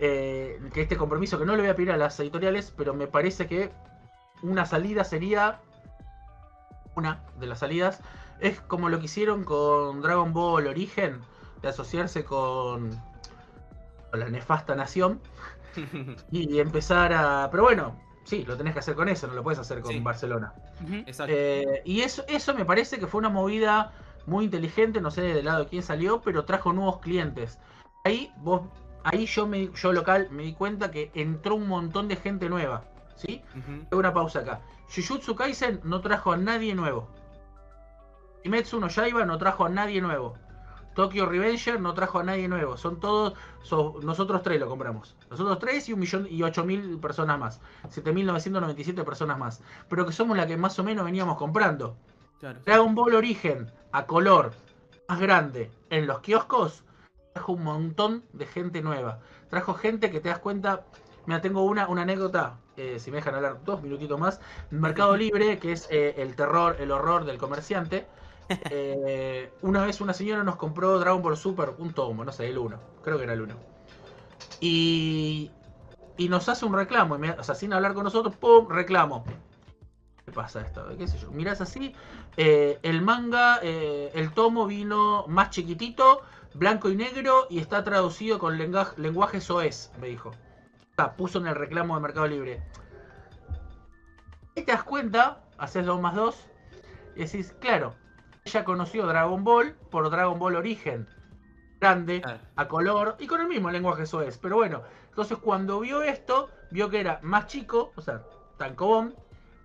eh, 0.00 0.60
que 0.72 0.82
este 0.82 0.96
compromiso, 0.96 1.38
que 1.38 1.44
no 1.44 1.54
le 1.54 1.62
voy 1.62 1.70
a 1.70 1.76
pedir 1.76 1.92
a 1.92 1.96
las 1.96 2.18
editoriales, 2.20 2.72
pero 2.76 2.94
me 2.94 3.06
parece 3.06 3.46
que 3.46 3.70
una 4.42 4.66
salida 4.66 5.04
sería, 5.04 5.60
una 6.96 7.20
de 7.38 7.46
las 7.46 7.60
salidas, 7.60 8.00
es 8.40 8.60
como 8.60 8.88
lo 8.88 8.98
que 8.98 9.04
hicieron 9.06 9.44
con 9.44 10.00
Dragon 10.02 10.32
Ball 10.32 10.66
Origen, 10.66 11.20
de 11.62 11.68
asociarse 11.68 12.24
con, 12.24 12.90
con 14.10 14.20
la 14.20 14.28
nefasta 14.28 14.74
nación 14.74 15.20
y 16.30 16.58
empezar 16.58 17.12
a... 17.12 17.48
Pero 17.50 17.64
bueno, 17.64 17.96
sí, 18.24 18.44
lo 18.46 18.56
tenés 18.56 18.72
que 18.72 18.80
hacer 18.80 18.94
con 18.94 19.08
eso, 19.08 19.26
no 19.26 19.34
lo 19.34 19.42
puedes 19.42 19.58
hacer 19.58 19.80
con 19.80 19.92
Sí. 19.92 20.00
Barcelona. 20.00 20.54
Exacto. 21.06 21.32
Eh, 21.36 21.82
y 21.84 22.00
eso, 22.00 22.24
eso 22.28 22.54
me 22.54 22.64
parece 22.64 22.98
que 22.98 23.06
fue 23.06 23.18
una 23.18 23.28
movida 23.28 23.92
muy 24.26 24.44
inteligente, 24.46 25.00
no 25.00 25.10
sé 25.10 25.22
del 25.22 25.44
lado 25.44 25.60
de 25.60 25.66
quién 25.66 25.82
salió, 25.82 26.20
pero 26.20 26.44
trajo 26.44 26.72
nuevos 26.72 26.98
clientes. 27.00 27.58
Ahí 28.04 28.32
vos, 28.38 28.62
ahí 29.04 29.26
yo 29.26 29.46
me, 29.46 29.70
yo 29.74 29.92
local 29.92 30.28
me 30.30 30.44
di 30.44 30.54
cuenta 30.54 30.90
que 30.90 31.10
entró 31.14 31.54
un 31.56 31.68
montón 31.68 32.08
de 32.08 32.16
gente 32.16 32.48
nueva, 32.48 32.84
¿sí? 33.20 33.42
Hago 33.90 33.98
una 34.00 34.12
pausa 34.12 34.40
acá. 34.40 34.60
Jujutsu 34.94 35.34
Kaisen 35.34 35.80
no 35.84 36.00
trajo 36.00 36.32
a 36.32 36.36
nadie 36.36 36.74
nuevo. 36.74 37.08
Kimetsu 38.42 38.80
no 38.80 38.88
Yaiba 38.88 39.24
no 39.24 39.38
trajo 39.38 39.64
a 39.66 39.68
nadie 39.68 40.00
nuevo. 40.00 40.34
Tokyo 40.94 41.26
Revenger 41.26 41.80
no 41.80 41.94
trajo 41.94 42.18
a 42.18 42.24
nadie 42.24 42.48
nuevo. 42.48 42.76
Son 42.76 42.98
todos, 42.98 43.34
so- 43.62 44.00
nosotros 44.02 44.42
tres 44.42 44.58
lo 44.58 44.68
compramos. 44.68 45.14
Nosotros 45.30 45.58
tres 45.58 45.88
y 45.88 45.92
un 45.92 46.00
millón 46.00 46.26
y 46.28 46.42
ocho 46.42 46.64
mil 46.64 46.98
personas 46.98 47.38
más. 47.38 47.60
7.997 47.88 49.04
personas 49.04 49.38
más. 49.38 49.62
Pero 49.88 50.04
que 50.06 50.12
somos 50.12 50.36
la 50.36 50.46
que 50.46 50.56
más 50.56 50.78
o 50.78 50.84
menos 50.84 51.04
veníamos 51.04 51.36
comprando. 51.36 51.96
Claro. 52.40 52.60
Dragon 52.64 52.94
Ball 52.94 53.14
Origen 53.14 53.70
a 53.92 54.06
color 54.06 54.52
más 55.08 55.20
grande 55.20 55.70
en 55.90 56.06
los 56.06 56.20
kioscos 56.20 56.82
trajo 57.34 57.52
un 57.52 57.62
montón 57.62 58.24
de 58.32 58.46
gente 58.46 58.82
nueva. 58.82 59.20
Trajo 59.48 59.74
gente 59.74 60.10
que 60.10 60.20
te 60.20 60.30
das 60.30 60.38
cuenta. 60.40 60.84
Mira, 61.26 61.40
tengo 61.40 61.62
una, 61.62 61.86
una 61.88 62.02
anécdota, 62.02 62.58
eh, 62.76 62.98
si 62.98 63.10
me 63.10 63.18
dejan 63.18 63.34
hablar 63.34 63.62
dos 63.64 63.82
minutitos 63.82 64.18
más. 64.18 64.40
Mercado 64.70 65.16
Libre, 65.16 65.58
que 65.58 65.72
es 65.72 65.86
eh, 65.90 66.14
el 66.18 66.34
terror, 66.36 66.76
el 66.80 66.90
horror 66.92 67.24
del 67.24 67.38
comerciante. 67.38 68.06
Eh, 68.72 69.52
una 69.62 69.84
vez 69.84 70.00
una 70.00 70.12
señora 70.12 70.42
nos 70.42 70.56
compró 70.56 70.98
Dragon 70.98 71.22
Ball 71.22 71.36
Super, 71.36 71.74
un 71.78 71.92
tomo, 71.92 72.24
no 72.24 72.32
sé, 72.32 72.48
el 72.48 72.58
1, 72.58 72.80
creo 73.02 73.16
que 73.16 73.24
era 73.24 73.32
el 73.32 73.42
1. 73.42 73.54
Y, 74.60 75.50
y 76.16 76.28
nos 76.28 76.48
hace 76.48 76.64
un 76.66 76.74
reclamo, 76.74 77.16
y 77.16 77.18
me- 77.18 77.30
o 77.32 77.42
sea, 77.44 77.54
sin 77.54 77.72
hablar 77.72 77.94
con 77.94 78.04
nosotros, 78.04 78.36
¡pum! 78.36 78.68
reclamo. 78.68 79.24
¿Qué 80.24 80.32
pasa 80.32 80.60
esto? 80.60 80.86
¿Qué 80.96 81.08
sé 81.08 81.18
yo? 81.18 81.30
Mirás 81.30 81.60
así, 81.60 81.94
el 82.36 83.02
manga, 83.02 83.58
el 83.58 84.30
tomo 84.32 84.66
vino 84.66 85.24
más 85.28 85.50
chiquitito, 85.50 86.22
blanco 86.54 86.88
y 86.90 86.96
negro, 86.96 87.46
y 87.50 87.58
está 87.58 87.82
traducido 87.84 88.38
con 88.38 88.58
lenguaje, 88.58 89.00
lenguaje 89.00 89.40
soez, 89.40 89.90
me 90.00 90.08
dijo. 90.08 90.32
Puso 91.16 91.38
en 91.38 91.46
el 91.46 91.54
reclamo 91.54 91.94
de 91.94 92.02
Mercado 92.02 92.26
Libre. 92.26 92.62
Y 94.54 94.62
te 94.62 94.72
das 94.72 94.84
cuenta, 94.84 95.42
haces 95.58 95.86
2 95.86 96.00
más 96.00 96.14
2, 96.14 96.36
y 97.16 97.24
decís, 97.24 97.54
claro, 97.60 97.94
ella 98.44 98.64
conoció 98.64 99.06
Dragon 99.06 99.42
Ball 99.44 99.74
por 99.90 100.10
Dragon 100.10 100.38
Ball 100.38 100.56
Origen. 100.56 101.08
Grande, 101.80 102.22
a 102.56 102.68
color 102.68 103.16
y 103.18 103.26
con 103.26 103.40
el 103.40 103.48
mismo 103.48 103.70
lenguaje 103.70 104.04
soez. 104.04 104.36
Pero 104.38 104.56
bueno, 104.56 104.82
entonces 105.08 105.38
cuando 105.38 105.80
vio 105.80 106.02
esto, 106.02 106.50
vio 106.70 106.90
que 106.90 107.00
era 107.00 107.20
más 107.22 107.46
chico, 107.46 107.92
o 107.96 108.02
sea, 108.02 108.22
tancobón, 108.58 109.14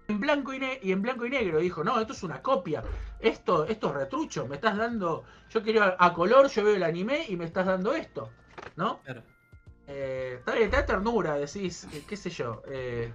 en 0.08 0.20
blanco 0.20 0.54
y, 0.54 0.62
y 0.82 0.92
en 0.94 1.02
blanco 1.02 1.26
y 1.26 1.30
negro. 1.30 1.60
Dijo, 1.60 1.84
no, 1.84 2.00
esto 2.00 2.14
es 2.14 2.24
una 2.24 2.42
copia. 2.42 2.84
Esto, 3.20 3.66
esto 3.66 3.90
es 3.90 3.94
retrucho. 3.94 4.48
Me 4.48 4.56
estás 4.56 4.78
dando. 4.78 5.24
Yo 5.50 5.62
quería 5.62 5.96
a 6.00 6.14
color, 6.14 6.48
yo 6.48 6.64
veo 6.64 6.76
el 6.76 6.84
anime 6.84 7.26
y 7.28 7.36
me 7.36 7.46
estás 7.46 7.66
dando 7.66 7.94
esto. 7.94 8.30
¿No? 8.78 9.02
Claro. 9.02 9.24
Eh, 9.88 10.42
te 10.46 10.68
da 10.68 10.86
ternura, 10.86 11.36
decís, 11.36 11.88
eh, 11.94 12.04
qué 12.08 12.18
sé 12.18 12.30
yo. 12.30 12.64
eh, 12.68 13.14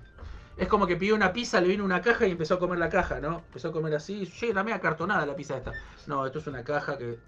es 0.56 0.68
como 0.68 0.86
que 0.86 0.96
pidió 0.96 1.14
una 1.14 1.32
pizza, 1.32 1.60
le 1.60 1.68
vino 1.68 1.84
una 1.84 2.02
caja 2.02 2.26
y 2.26 2.32
empezó 2.32 2.54
a 2.54 2.58
comer 2.58 2.78
la 2.78 2.90
caja, 2.90 3.18
¿no? 3.18 3.38
Empezó 3.38 3.68
a 3.68 3.72
comer 3.72 3.94
así. 3.94 4.26
Che, 4.26 4.52
la 4.52 4.62
media 4.62 4.78
cartonada 4.78 5.24
la 5.24 5.34
pizza 5.34 5.56
esta. 5.56 5.72
No, 6.06 6.26
esto 6.26 6.38
es 6.38 6.46
una 6.46 6.62
caja 6.62 6.98
que. 6.98 7.18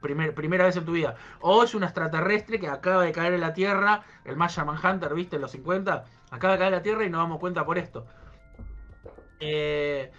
Primer, 0.00 0.34
primera 0.34 0.64
vez 0.64 0.76
en 0.76 0.84
tu 0.84 0.92
vida. 0.92 1.16
O 1.40 1.64
es 1.64 1.74
un 1.74 1.82
extraterrestre 1.84 2.60
que 2.60 2.68
acaba 2.68 3.04
de 3.04 3.12
caer 3.12 3.34
en 3.34 3.40
la 3.40 3.52
Tierra, 3.52 4.04
el 4.24 4.36
Maya 4.36 4.64
Manhunter, 4.64 5.12
¿viste? 5.14 5.36
En 5.36 5.42
los 5.42 5.50
50. 5.52 6.04
Acaba 6.30 6.52
de 6.54 6.58
caer 6.58 6.72
en 6.72 6.78
la 6.78 6.82
Tierra 6.82 7.04
y 7.04 7.10
nos 7.10 7.20
damos 7.20 7.38
cuenta 7.40 7.64
por 7.64 7.78
esto. 7.78 8.06
Eh, 9.40 10.12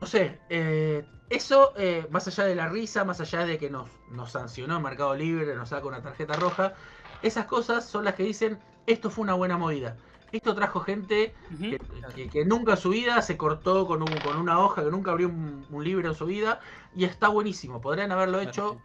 no 0.00 0.06
sé, 0.06 0.40
eh, 0.48 1.06
eso, 1.28 1.74
más 2.10 2.26
allá 2.28 2.44
de 2.44 2.54
la 2.54 2.68
risa, 2.68 3.04
más 3.04 3.20
allá 3.20 3.44
de 3.44 3.58
que 3.58 3.68
nos, 3.68 3.90
nos 4.10 4.32
sancionó 4.32 4.80
Mercado 4.80 5.14
Libre, 5.14 5.54
nos 5.54 5.70
saca 5.70 5.86
una 5.86 6.02
tarjeta 6.02 6.34
roja, 6.34 6.74
esas 7.22 7.46
cosas 7.46 7.88
son 7.88 8.04
las 8.04 8.14
que 8.14 8.22
dicen, 8.24 8.60
esto 8.86 9.10
fue 9.10 9.22
una 9.24 9.34
buena 9.34 9.56
movida. 9.58 9.98
Esto 10.32 10.54
trajo 10.54 10.80
gente 10.80 11.34
que, 11.66 11.78
que- 12.14 12.30
que 12.30 12.44
nunca 12.44 12.72
en 12.72 12.78
su 12.78 12.90
vida 12.90 13.20
se 13.22 13.36
cortó 13.36 13.86
con, 13.86 14.02
un- 14.02 14.20
con 14.20 14.36
una 14.36 14.60
hoja, 14.60 14.84
que 14.84 14.90
nunca 14.90 15.10
abrió 15.12 15.28
un, 15.28 15.66
un 15.70 15.84
libro 15.84 16.08
en 16.08 16.14
su 16.14 16.26
vida, 16.26 16.60
y 16.94 17.04
está 17.04 17.28
buenísimo. 17.28 17.80
Podrían 17.80 18.12
haberlo 18.12 18.40
hecho, 18.40 18.80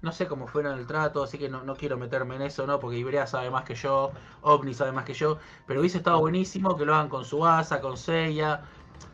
no 0.00 0.12
sé 0.12 0.26
cómo 0.26 0.46
fueron 0.48 0.78
el 0.78 0.86
trato, 0.86 1.22
así 1.22 1.38
que 1.38 1.48
no, 1.48 1.62
no 1.64 1.76
quiero 1.76 1.96
meterme 1.98 2.36
en 2.36 2.42
eso, 2.42 2.66
¿no? 2.66 2.80
Porque 2.80 2.98
Ibrea 2.98 3.26
sabe 3.26 3.50
más 3.50 3.64
que 3.64 3.74
yo, 3.74 4.12
OVNI 4.42 4.74
sabe 4.74 4.92
más 4.92 5.04
que 5.04 5.14
yo, 5.14 5.38
pero 5.66 5.80
hubiese 5.80 5.98
estado 5.98 6.18
buenísimo 6.20 6.76
que 6.76 6.84
lo 6.84 6.94
hagan 6.94 7.08
con 7.08 7.24
Suasa, 7.24 7.80
con 7.80 7.96
Seiya. 7.96 8.64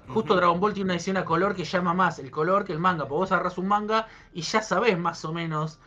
Justo. 0.07 0.35
Dragon 0.37 0.59
Ball 0.61 0.73
tiene 0.75 0.87
una 0.87 0.95
edición 0.95 1.17
a 1.19 1.25
color 1.25 1.55
que 1.55 1.65
llama 1.65 1.93
más 1.95 2.19
el 2.19 2.31
color 2.31 2.65
que 2.65 2.73
el 2.73 2.79
manga, 2.81 3.05
porque 3.07 3.19
vos 3.21 3.33
agarras 3.33 3.59
un 3.59 3.69
manga 3.69 4.09
y 4.33 4.43
ya 4.43 4.63
sabés 4.63 4.99
más 4.99 5.25
o 5.25 5.33
menos 5.33 5.79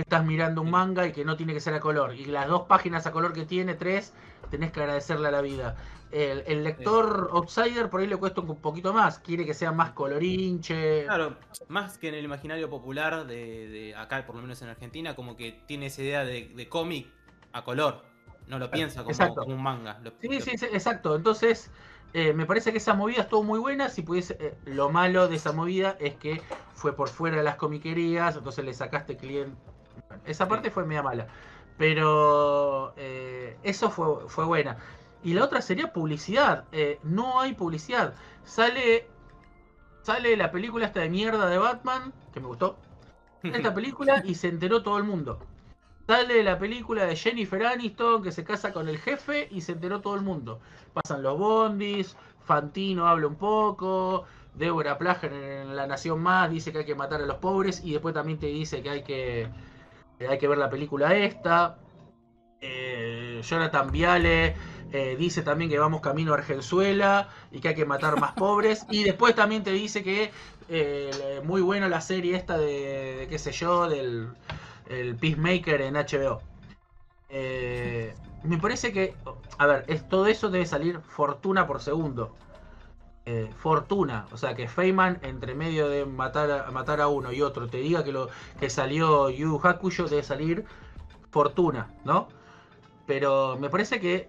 que 0.00 0.02
estás 0.02 0.24
mirando 0.24 0.62
un 0.62 0.68
Sí. 0.68 0.72
manga 0.72 1.06
y 1.06 1.12
que 1.12 1.24
no 1.26 1.36
tiene 1.36 1.52
que 1.52 1.60
ser 1.60 1.74
a 1.74 1.80
color. 1.80 2.14
Y 2.14 2.24
las 2.24 2.48
dos 2.48 2.62
páginas 2.62 3.06
a 3.06 3.12
color 3.12 3.32
que 3.34 3.44
tiene, 3.44 3.74
tres, 3.74 4.14
tenés 4.50 4.72
que 4.72 4.80
agradecerle 4.80 5.28
a 5.28 5.30
la 5.30 5.42
vida. 5.42 5.76
El, 6.10 6.42
el 6.46 6.64
lector 6.64 7.28
outsider 7.32 7.88
por 7.90 8.00
ahí 8.00 8.06
le 8.06 8.16
cuesta 8.16 8.40
un 8.40 8.60
poquito 8.60 8.92
más, 8.92 9.18
quiere 9.18 9.44
que 9.44 9.52
sea 9.54 9.72
más 9.72 9.92
colorinche. 9.92 11.04
Claro, 11.04 11.36
más 11.68 11.98
que 11.98 12.08
en 12.08 12.14
el 12.14 12.24
imaginario 12.24 12.68
popular 12.70 13.26
de, 13.26 13.68
de 13.68 13.94
acá, 13.94 14.24
por 14.26 14.36
lo 14.36 14.42
menos 14.42 14.60
en 14.62 14.68
Argentina, 14.70 15.14
como 15.14 15.36
que 15.36 15.52
tiene 15.66 15.86
esa 15.86 16.02
idea 16.02 16.24
de, 16.24 16.48
de 16.54 16.68
cómic 16.68 17.08
a 17.52 17.62
color. 17.62 18.02
No 18.48 18.58
lo 18.58 18.70
piensa 18.70 19.04
como 19.04 19.44
un 19.46 19.62
manga. 19.62 20.00
Lo- 20.02 20.12
Sí, 20.20 20.28
lo- 20.28 20.40
sí, 20.40 20.56
sí, 20.56 20.64
exacto. 20.72 21.14
Entonces, 21.14 21.70
eh, 22.14 22.32
me 22.32 22.46
parece 22.46 22.72
que 22.72 22.78
esa 22.78 22.94
movida 22.94 23.22
estuvo 23.22 23.44
muy 23.44 23.58
buena. 23.60 23.88
Si 23.90 24.02
pudiese, 24.02 24.36
eh, 24.40 24.56
lo 24.64 24.88
malo 24.90 25.28
de 25.28 25.36
esa 25.36 25.52
movida 25.52 25.96
es 26.00 26.14
que 26.14 26.42
fue 26.74 26.96
por 26.96 27.08
fuera 27.08 27.36
de 27.36 27.42
las 27.44 27.54
comiquerías, 27.56 28.34
entonces 28.36 28.64
le 28.64 28.74
sacaste 28.74 29.16
cliente. 29.16 29.56
Esa 30.24 30.48
parte 30.48 30.70
fue 30.70 30.84
media 30.84 31.02
mala. 31.02 31.26
Pero 31.78 32.92
eh, 32.96 33.56
eso 33.62 33.90
fue, 33.90 34.28
fue 34.28 34.44
buena. 34.44 34.76
Y 35.22 35.34
la 35.34 35.44
otra 35.44 35.60
sería 35.62 35.92
publicidad. 35.92 36.64
Eh, 36.72 36.98
no 37.02 37.40
hay 37.40 37.54
publicidad. 37.54 38.14
Sale. 38.44 39.08
Sale 40.02 40.36
la 40.36 40.50
película 40.50 40.86
esta 40.86 41.00
de 41.00 41.10
mierda 41.10 41.46
de 41.46 41.58
Batman, 41.58 42.12
que 42.32 42.40
me 42.40 42.46
gustó. 42.46 42.78
Esta 43.42 43.74
película 43.74 44.22
y 44.24 44.34
se 44.34 44.48
enteró 44.48 44.82
todo 44.82 44.98
el 44.98 45.04
mundo. 45.04 45.38
Sale 46.06 46.42
la 46.42 46.58
película 46.58 47.06
de 47.06 47.16
Jennifer 47.16 47.64
Aniston 47.64 48.22
que 48.22 48.32
se 48.32 48.44
casa 48.44 48.72
con 48.72 48.88
el 48.88 48.98
jefe 48.98 49.48
y 49.50 49.60
se 49.60 49.72
enteró 49.72 50.00
todo 50.00 50.16
el 50.16 50.22
mundo. 50.22 50.60
Pasan 50.92 51.22
los 51.22 51.38
bondis, 51.38 52.16
Fantino 52.40 53.06
habla 53.06 53.28
un 53.28 53.36
poco, 53.36 54.24
Débora 54.54 54.98
Plager 54.98 55.32
en 55.32 55.76
La 55.76 55.86
Nación 55.86 56.20
Más 56.20 56.50
dice 56.50 56.72
que 56.72 56.78
hay 56.78 56.84
que 56.84 56.94
matar 56.94 57.22
a 57.22 57.26
los 57.26 57.36
pobres 57.36 57.82
y 57.84 57.92
después 57.92 58.12
también 58.12 58.38
te 58.38 58.46
dice 58.46 58.82
que 58.82 58.90
hay 58.90 59.02
que 59.04 59.48
hay 60.28 60.38
que 60.38 60.48
ver 60.48 60.58
la 60.58 60.70
película 60.70 61.14
esta. 61.16 61.78
Eh, 62.60 63.40
Jonathan 63.42 63.90
Viale 63.90 64.54
eh, 64.92 65.16
dice 65.18 65.42
también 65.42 65.70
que 65.70 65.78
vamos 65.78 66.00
camino 66.02 66.32
a 66.32 66.36
Argenzuela 66.36 67.28
y 67.50 67.60
que 67.60 67.68
hay 67.68 67.74
que 67.74 67.86
matar 67.86 68.20
más 68.20 68.32
pobres. 68.32 68.86
Y 68.90 69.04
después 69.04 69.34
también 69.34 69.62
te 69.62 69.72
dice 69.72 70.02
que 70.02 70.30
eh, 70.68 71.40
muy 71.44 71.60
buena 71.60 71.88
la 71.88 72.00
serie 72.00 72.36
esta 72.36 72.58
de, 72.58 73.26
qué 73.28 73.38
sé 73.38 73.52
yo, 73.52 73.88
del 73.88 74.28
el 74.90 75.16
Peacemaker 75.16 75.80
en 75.80 75.94
HBO. 75.94 76.42
Eh, 77.30 78.12
me 78.42 78.58
parece 78.58 78.92
que, 78.92 79.14
a 79.56 79.66
ver, 79.66 79.84
es, 79.86 80.08
todo 80.08 80.26
eso 80.26 80.50
debe 80.50 80.66
salir 80.66 81.00
fortuna 81.00 81.66
por 81.66 81.80
segundo. 81.80 82.34
Eh, 83.32 83.48
fortuna, 83.58 84.26
o 84.32 84.36
sea 84.36 84.56
que 84.56 84.66
Feynman 84.66 85.20
entre 85.22 85.54
medio 85.54 85.88
de 85.88 86.04
matar 86.04 86.50
a, 86.50 86.70
matar 86.72 87.00
a 87.00 87.06
uno 87.06 87.30
y 87.32 87.42
otro 87.42 87.68
te 87.68 87.76
diga 87.76 88.02
que 88.02 88.10
lo 88.10 88.28
que 88.58 88.68
salió 88.68 89.30
Yu 89.30 89.60
Hakusho 89.62 90.08
debe 90.08 90.24
salir 90.24 90.64
fortuna, 91.30 91.86
¿no? 92.04 92.26
Pero 93.06 93.56
me 93.60 93.68
parece 93.70 94.00
que 94.00 94.28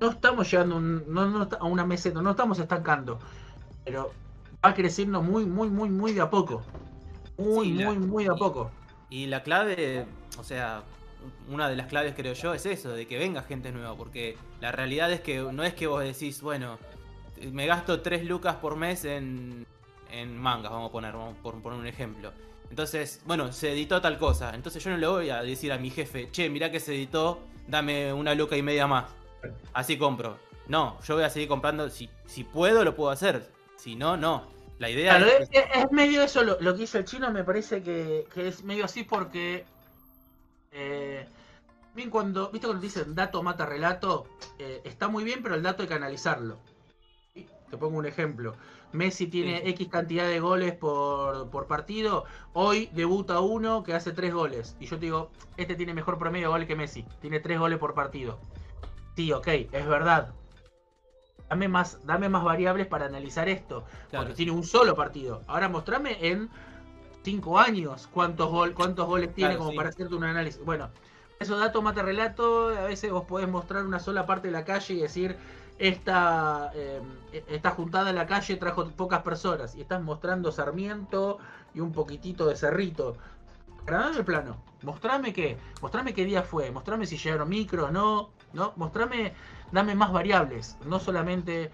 no 0.00 0.10
estamos 0.10 0.50
llegando 0.50 0.74
a 0.74 0.78
un- 0.78 1.04
no, 1.06 1.26
no 1.26 1.48
a 1.60 1.64
una 1.64 1.86
meseta, 1.86 2.20
no 2.20 2.30
estamos 2.32 2.58
estancando, 2.58 3.20
pero 3.84 4.10
va 4.64 4.74
creciendo 4.74 5.22
muy, 5.22 5.44
muy, 5.44 5.68
muy, 5.68 5.90
muy 5.90 6.12
de 6.12 6.22
a 6.22 6.28
poco. 6.28 6.62
Muy, 7.38 7.68
Sí, 7.68 7.74
la- 7.74 7.84
muy, 7.86 7.98
muy 7.98 8.24
de 8.24 8.30
a 8.30 8.34
poco. 8.34 8.72
Y 9.10 9.26
la 9.26 9.44
clave, 9.44 10.06
o 10.40 10.42
sea, 10.42 10.82
una 11.48 11.68
de 11.68 11.76
las 11.76 11.86
claves 11.86 12.14
creo 12.16 12.32
yo 12.32 12.52
es 12.52 12.66
eso, 12.66 12.88
de 12.90 13.06
que 13.06 13.16
venga 13.16 13.42
gente 13.42 13.70
nueva, 13.70 13.94
porque 13.96 14.36
la 14.60 14.72
realidad 14.72 15.12
es 15.12 15.20
que 15.20 15.40
no 15.52 15.62
es 15.62 15.74
que 15.74 15.86
vos 15.86 16.02
decís, 16.02 16.42
bueno, 16.42 16.78
me 17.52 17.66
gasto 17.66 18.00
3 18.02 18.24
lucas 18.26 18.56
por 18.56 18.76
mes 18.76 19.04
en, 19.04 19.66
en 20.10 20.36
mangas, 20.38 20.70
vamos 20.72 20.88
a 20.90 20.92
poner, 20.92 21.12
vamos 21.12 21.36
por 21.42 21.60
poner 21.62 21.78
un 21.78 21.86
ejemplo. 21.86 22.32
Entonces, 22.70 23.20
bueno, 23.26 23.52
se 23.52 23.72
editó 23.72 24.00
tal 24.00 24.18
cosa. 24.18 24.54
Entonces 24.54 24.82
yo 24.84 24.90
no 24.90 24.96
le 24.96 25.06
voy 25.06 25.30
a 25.30 25.42
decir 25.42 25.72
a 25.72 25.78
mi 25.78 25.90
jefe, 25.90 26.30
che, 26.30 26.48
mirá 26.50 26.70
que 26.70 26.80
se 26.80 26.94
editó, 26.94 27.40
dame 27.66 28.12
una 28.12 28.34
luca 28.34 28.56
y 28.56 28.62
media 28.62 28.86
más. 28.86 29.06
Así 29.72 29.98
compro. 29.98 30.38
No, 30.66 31.00
yo 31.02 31.14
voy 31.16 31.24
a 31.24 31.30
seguir 31.30 31.48
comprando. 31.48 31.88
Si, 31.90 32.08
si 32.26 32.44
puedo, 32.44 32.84
lo 32.84 32.94
puedo 32.94 33.10
hacer. 33.10 33.50
Si 33.76 33.96
no, 33.96 34.16
no. 34.16 34.54
La 34.78 34.88
idea 34.90 35.16
Claro, 35.16 35.26
es. 35.26 35.48
es, 35.50 35.64
es 35.74 35.90
medio 35.92 36.22
eso 36.22 36.42
lo, 36.42 36.58
lo 36.60 36.76
que 36.76 36.84
hizo 36.84 36.98
el 36.98 37.04
chino, 37.04 37.30
me 37.32 37.44
parece 37.44 37.82
que, 37.82 38.28
que 38.32 38.48
es 38.48 38.62
medio 38.64 38.84
así 38.84 39.02
porque. 39.04 39.66
eh, 40.72 41.28
bien, 41.94 42.10
cuando. 42.10 42.50
¿Viste 42.50 42.66
cuando 42.66 42.82
dicen 42.82 43.14
dato 43.14 43.42
mata 43.42 43.66
relato? 43.66 44.26
Eh, 44.58 44.82
está 44.84 45.08
muy 45.08 45.24
bien, 45.24 45.42
pero 45.42 45.54
el 45.54 45.62
dato 45.62 45.82
hay 45.82 45.88
que 45.88 45.94
analizarlo. 45.94 46.60
Te 47.70 47.78
pongo 47.78 47.98
un 47.98 48.06
ejemplo. 48.06 48.56
Messi 48.92 49.28
tiene. 49.28 49.68
X 49.70 49.88
cantidad 49.88 50.26
de 50.26 50.40
goles 50.40 50.74
por, 50.74 51.48
por 51.50 51.66
partido. 51.66 52.24
Hoy 52.52 52.90
debuta 52.92 53.40
uno 53.40 53.84
que 53.84 53.94
hace 53.94 54.12
3 54.12 54.34
goles. 54.34 54.76
Y 54.80 54.86
yo 54.86 54.96
te 54.96 55.06
digo, 55.06 55.30
este 55.56 55.76
tiene 55.76 55.94
mejor 55.94 56.18
promedio 56.18 56.48
de 56.48 56.52
goles 56.52 56.68
que 56.68 56.74
Messi. 56.74 57.04
Tiene 57.20 57.38
3 57.38 57.58
goles 57.60 57.78
por 57.78 57.94
partido. 57.94 58.38
Sí, 59.14 59.32
ok, 59.32 59.46
es 59.46 59.86
verdad. 59.86 60.32
Dame 61.48 61.68
más, 61.68 62.04
dame 62.04 62.28
más 62.28 62.42
variables 62.42 62.86
para 62.88 63.06
analizar 63.06 63.48
esto. 63.48 63.84
Claro. 64.10 64.24
Porque 64.24 64.36
tiene 64.36 64.52
un 64.52 64.64
solo 64.64 64.96
partido. 64.96 65.42
Ahora 65.46 65.68
mostrame 65.68 66.16
en 66.20 66.48
5 67.22 67.58
años 67.58 68.08
cuántos, 68.12 68.50
gol, 68.50 68.74
cuántos 68.74 69.06
goles 69.06 69.32
tiene 69.34 69.50
Claro, 69.50 69.58
como 69.60 69.70
sí. 69.70 69.76
para 69.76 69.88
hacerte 69.90 70.14
un 70.14 70.24
análisis. 70.24 70.64
Bueno, 70.64 70.90
eso 71.38 71.56
dato 71.56 71.82
mata 71.82 72.02
relato. 72.02 72.70
A 72.70 72.84
veces 72.84 73.12
vos 73.12 73.24
podés 73.24 73.48
mostrar 73.48 73.84
una 73.84 74.00
sola 74.00 74.26
parte 74.26 74.48
de 74.48 74.52
la 74.52 74.64
calle 74.64 74.94
y 74.94 75.00
decir, 75.00 75.36
esta, 75.80 76.70
eh, 76.74 77.00
esta 77.48 77.70
juntada 77.70 78.10
en 78.10 78.16
la 78.16 78.26
calle 78.26 78.56
trajo 78.56 78.86
pocas 78.90 79.22
personas. 79.22 79.74
Y 79.74 79.80
estás 79.80 80.00
mostrando 80.02 80.52
Sarmiento 80.52 81.38
y 81.74 81.80
un 81.80 81.92
poquitito 81.92 82.46
de 82.46 82.54
Cerrito. 82.54 83.16
Agradame 83.82 84.18
el 84.18 84.24
plano. 84.26 84.62
Mostrame 84.82 85.32
qué. 85.32 85.58
Mostrame 85.80 86.12
qué 86.12 86.26
día 86.26 86.42
fue. 86.42 86.70
Mostrame 86.70 87.06
si 87.06 87.16
llegaron 87.16 87.48
micros, 87.48 87.90
no. 87.90 88.28
No. 88.52 88.74
Mostrame, 88.76 89.32
dame 89.72 89.94
más 89.94 90.12
variables. 90.12 90.76
No 90.84 91.00
solamente 91.00 91.70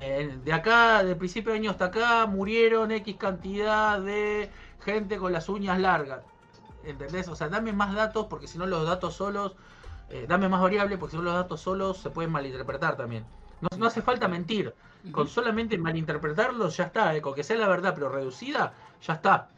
eh, 0.00 0.38
de 0.44 0.52
acá, 0.52 1.02
del 1.02 1.16
principio 1.16 1.52
de 1.52 1.58
año 1.58 1.70
hasta 1.70 1.86
acá, 1.86 2.26
murieron 2.26 2.90
X 2.90 3.16
cantidad 3.16 3.98
de 4.00 4.50
gente 4.84 5.16
con 5.16 5.32
las 5.32 5.48
uñas 5.48 5.80
largas. 5.80 6.20
¿Entendés? 6.84 7.26
O 7.28 7.36
sea, 7.36 7.48
dame 7.48 7.72
más 7.72 7.94
datos 7.94 8.26
porque 8.28 8.46
si 8.46 8.58
no 8.58 8.66
los 8.66 8.86
datos 8.86 9.14
solos, 9.14 9.56
eh, 10.10 10.26
dame 10.28 10.48
más 10.48 10.60
variables 10.60 10.98
porque 10.98 11.16
si 11.16 11.22
los 11.22 11.32
datos 11.32 11.60
solos 11.60 11.98
se 11.98 12.10
pueden 12.10 12.32
malinterpretar 12.32 12.96
también. 12.96 13.24
No, 13.60 13.68
no 13.78 13.86
hace 13.86 14.02
falta 14.02 14.28
mentir. 14.28 14.74
Con 15.12 15.28
solamente 15.28 15.78
malinterpretarlos 15.78 16.76
ya 16.76 16.84
está, 16.84 17.16
eh, 17.16 17.22
con 17.22 17.34
que 17.34 17.42
sea 17.44 17.56
la 17.56 17.68
verdad 17.68 17.94
pero 17.94 18.10
reducida, 18.10 18.74
ya 19.02 19.14
está. 19.14 19.48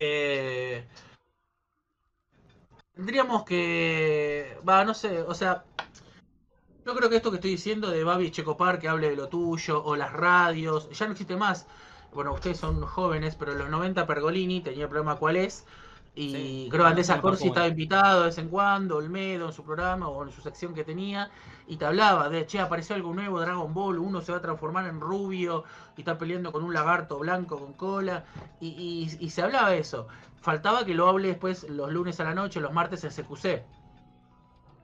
Eh, 0.00 0.84
tendríamos 2.94 3.44
que. 3.44 4.58
Va, 4.68 4.84
no 4.84 4.94
sé, 4.94 5.22
o 5.22 5.34
sea. 5.34 5.64
Yo 6.84 6.96
creo 6.96 7.08
que 7.08 7.16
esto 7.16 7.30
que 7.30 7.36
estoy 7.36 7.52
diciendo 7.52 7.90
de 7.90 8.02
Babi 8.02 8.32
Checopar 8.32 8.80
que 8.80 8.88
hable 8.88 9.10
de 9.10 9.16
lo 9.16 9.28
tuyo, 9.28 9.84
o 9.84 9.94
las 9.94 10.12
radios, 10.12 10.90
ya 10.90 11.06
no 11.06 11.12
existe 11.12 11.36
más. 11.36 11.66
Bueno, 12.12 12.32
ustedes 12.34 12.58
son 12.58 12.80
jóvenes, 12.82 13.36
pero 13.36 13.52
en 13.52 13.58
los 13.58 13.70
90 13.70 14.06
Pergolini 14.06 14.60
tenía 14.60 14.84
el 14.84 14.90
programa 14.90 15.16
¿Cuál 15.16 15.36
es? 15.36 15.64
Y 16.14 16.30
Sí. 16.30 16.68
creo 16.70 16.84
que 16.84 16.88
Andrés 16.90 17.08
Acorsi 17.08 17.46
estaba 17.48 17.66
invitado 17.68 18.20
de 18.20 18.26
vez 18.26 18.36
en 18.36 18.48
cuando, 18.50 18.96
Olmedo 18.98 19.46
en 19.46 19.52
su 19.52 19.64
programa 19.64 20.08
o 20.08 20.22
en 20.22 20.30
su 20.30 20.42
sección 20.42 20.74
que 20.74 20.84
tenía, 20.84 21.30
y 21.66 21.76
te 21.78 21.86
hablaba 21.86 22.28
de, 22.28 22.44
che, 22.44 22.60
apareció 22.60 22.94
algo 22.94 23.14
nuevo, 23.14 23.40
Dragon 23.40 23.72
Ball, 23.72 23.98
uno 23.98 24.20
se 24.20 24.30
va 24.30 24.36
a 24.38 24.42
transformar 24.42 24.86
en 24.86 25.00
rubio 25.00 25.64
y 25.96 26.02
está 26.02 26.18
peleando 26.18 26.52
con 26.52 26.64
un 26.64 26.74
lagarto 26.74 27.18
blanco 27.18 27.58
con 27.58 27.72
cola, 27.72 28.24
y, 28.60 28.68
y- 28.68 29.24
y 29.24 29.30
se 29.30 29.40
hablaba 29.40 29.70
de 29.70 29.78
eso. 29.78 30.06
Faltaba 30.42 30.84
que 30.84 30.92
lo 30.94 31.08
hable 31.08 31.28
después 31.28 31.66
los 31.70 31.90
lunes 31.90 32.20
a 32.20 32.24
la 32.24 32.34
noche, 32.34 32.60
los 32.60 32.72
martes 32.74 33.02
en 33.04 33.10
CQC. 33.10 33.64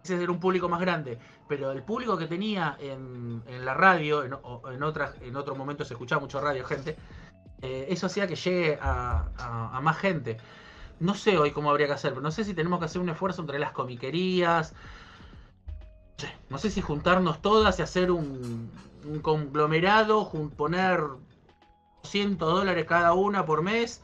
Ese 0.05 0.23
era 0.23 0.33
un 0.33 0.41
público 0.41 0.69
más 0.71 0.81
grande, 0.81 1.19
pero 1.47 1.73
el 1.73 1.83
público 1.83 2.17
que 2.17 2.27
tenía 2.27 2.77
en, 2.81 3.43
en 3.47 3.65
la 3.67 3.75
radio, 3.75 4.25
en, 4.25 4.33
en, 4.73 4.83
otras, 4.83 5.15
en 5.21 5.37
otro 5.37 5.55
momento 5.55 5.85
se 5.85 5.93
escuchaba 5.93 6.23
mucho 6.23 6.41
radio, 6.41 6.65
gente, 6.65 6.97
eh, 7.61 7.87
eso 7.91 8.07
hacía 8.07 8.27
que 8.27 8.37
llegue 8.37 8.79
a, 8.81 9.27
a- 9.37 9.77
a 9.77 9.81
más 9.83 9.99
gente. 9.99 10.39
No 11.01 11.15
sé 11.15 11.39
hoy 11.39 11.53
cómo 11.53 11.71
habría 11.71 11.87
que 11.87 11.93
hacer, 11.93 12.11
pero 12.11 12.23
no 12.23 12.31
sé 12.31 12.45
si 12.45 12.55
tenemos 12.55 12.79
que 12.81 12.87
hacer 12.87 13.01
un 13.01 13.09
esfuerzo 13.09 13.41
entre 13.43 13.59
las 13.59 13.73
comiquerías. 13.73 14.73
No 14.73 16.19
sé, 16.19 16.33
No 16.51 16.59
sé 16.59 16.71
si 16.71 16.81
juntarnos 16.81 17.41
todas 17.41 17.79
y 17.79 17.83
hacer 17.83 18.11
un, 18.11 18.71
un 19.05 19.21
conglomerado, 19.21 20.25
jun- 20.25 20.51
poner 20.51 21.05
100 22.03 22.39
dólares 22.39 22.87
cada 22.87 23.13
una 23.13 23.45
por 23.47 23.63
mes 23.63 24.01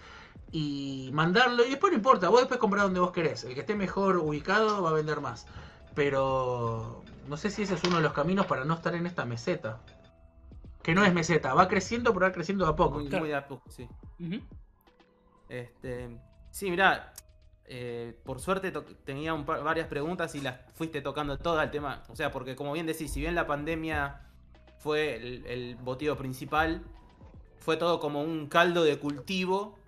y 0.53 1.11
mandarlo. 1.13 1.65
Y 1.67 1.71
después 1.71 1.93
no 1.93 1.97
importa, 1.97 2.29
vos 2.29 2.41
después 2.41 2.61
comprás 2.61 2.85
donde 2.85 3.01
vos 3.01 3.11
querés. 3.11 3.43
El 3.45 3.55
que 3.55 3.61
esté 3.61 3.75
mejor 3.75 4.19
ubicado 4.19 4.83
va 4.83 4.91
a 4.91 4.95
vender 4.95 5.21
más. 5.21 5.47
Pero 5.97 7.03
no 7.29 7.37
sé 7.37 7.51
si 7.51 7.63
ese 7.63 7.75
es 7.75 7.83
uno 7.85 7.97
de 7.97 8.03
los 8.03 8.13
caminos 8.13 8.47
para 8.47 8.65
no 8.65 8.75
estar 8.75 8.95
en 8.95 9.07
esta 9.07 9.25
meseta. 9.25 9.81
Que 10.83 10.95
no 10.95 11.05
es 11.05 11.13
meseta, 11.15 11.55
va 11.55 11.67
creciendo, 11.67 12.13
pero 12.13 12.27
va 12.27 12.33
creciendo 12.33 12.65
de 12.67 12.71
a 12.73 12.77
poco. 12.77 12.99
Muy, 13.01 13.09
muy 13.09 13.29
de 13.31 13.35
a 13.35 13.49
poco, 13.49 13.63
sí. 13.71 13.89
Este, 15.49 16.09
sí, 16.55 16.71
mirá, 16.71 17.13
eh, 17.67 18.17
por 18.25 18.39
suerte 18.41 18.73
tenía 19.05 19.35
un 19.35 19.45
par- 19.45 19.63
varias 19.65 19.89
preguntas 19.89 20.35
y 20.37 20.41
las 20.41 20.61
fuiste 20.75 21.01
tocando 21.03 21.37
todo 21.39 21.61
el 21.61 21.71
tema. 21.71 22.03
O 22.09 22.15
sea, 22.17 22.31
porque 22.31 22.55
como 22.55 22.73
bien 22.73 22.87
decís, 22.87 23.13
si 23.13 23.21
bien 23.21 23.35
la 23.35 23.47
pandemia 23.47 24.21
fue 24.79 25.17
el, 25.17 25.45
el 25.47 25.77
motivo 25.79 26.15
principal, 26.17 26.83
fue 27.59 27.77
todo 27.77 27.99
como 27.99 28.23
un 28.23 28.47
caldo 28.49 28.85
de 28.85 28.99
cultivo. 28.99 29.79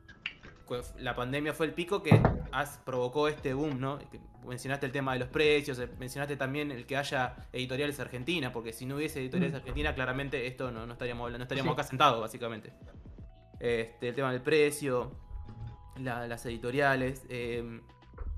La 0.99 1.15
pandemia 1.15 1.53
fue 1.55 1.67
el 1.67 1.73
pico 1.75 2.03
que 2.03 2.21
has- 2.51 2.79
provocó 2.85 3.29
este 3.29 3.55
boom, 3.55 3.79
¿no? 3.79 3.99
Mencionaste 4.45 4.87
el 4.87 4.93
tema 4.93 5.13
de 5.13 5.21
los 5.21 5.29
precios, 5.29 5.79
eh, 5.79 5.89
mencionaste 5.99 6.37
también 6.37 6.73
el 6.73 6.87
que 6.87 6.97
haya 6.97 7.37
editoriales 7.53 8.01
argentinas, 8.01 8.51
porque 8.53 8.73
si 8.73 8.87
no 8.87 8.97
hubiese 8.97 9.21
editoriales 9.21 9.55
argentinas, 9.55 9.95
claramente 9.95 10.47
esto 10.49 10.71
no, 10.73 10.85
no 10.87 10.93
estaríamos 10.95 11.31
no 11.31 11.43
estaríamos 11.43 11.75
Sí. 11.75 11.81
acá 11.81 11.89
sentados, 11.89 12.21
básicamente. 12.21 12.73
Este, 13.61 14.09
el 14.09 14.15
tema 14.17 14.33
del 14.33 14.43
precio, 14.43 15.13
la- 15.99 16.27
las 16.27 16.45
editoriales. 16.47 17.25
eh, 17.29 17.81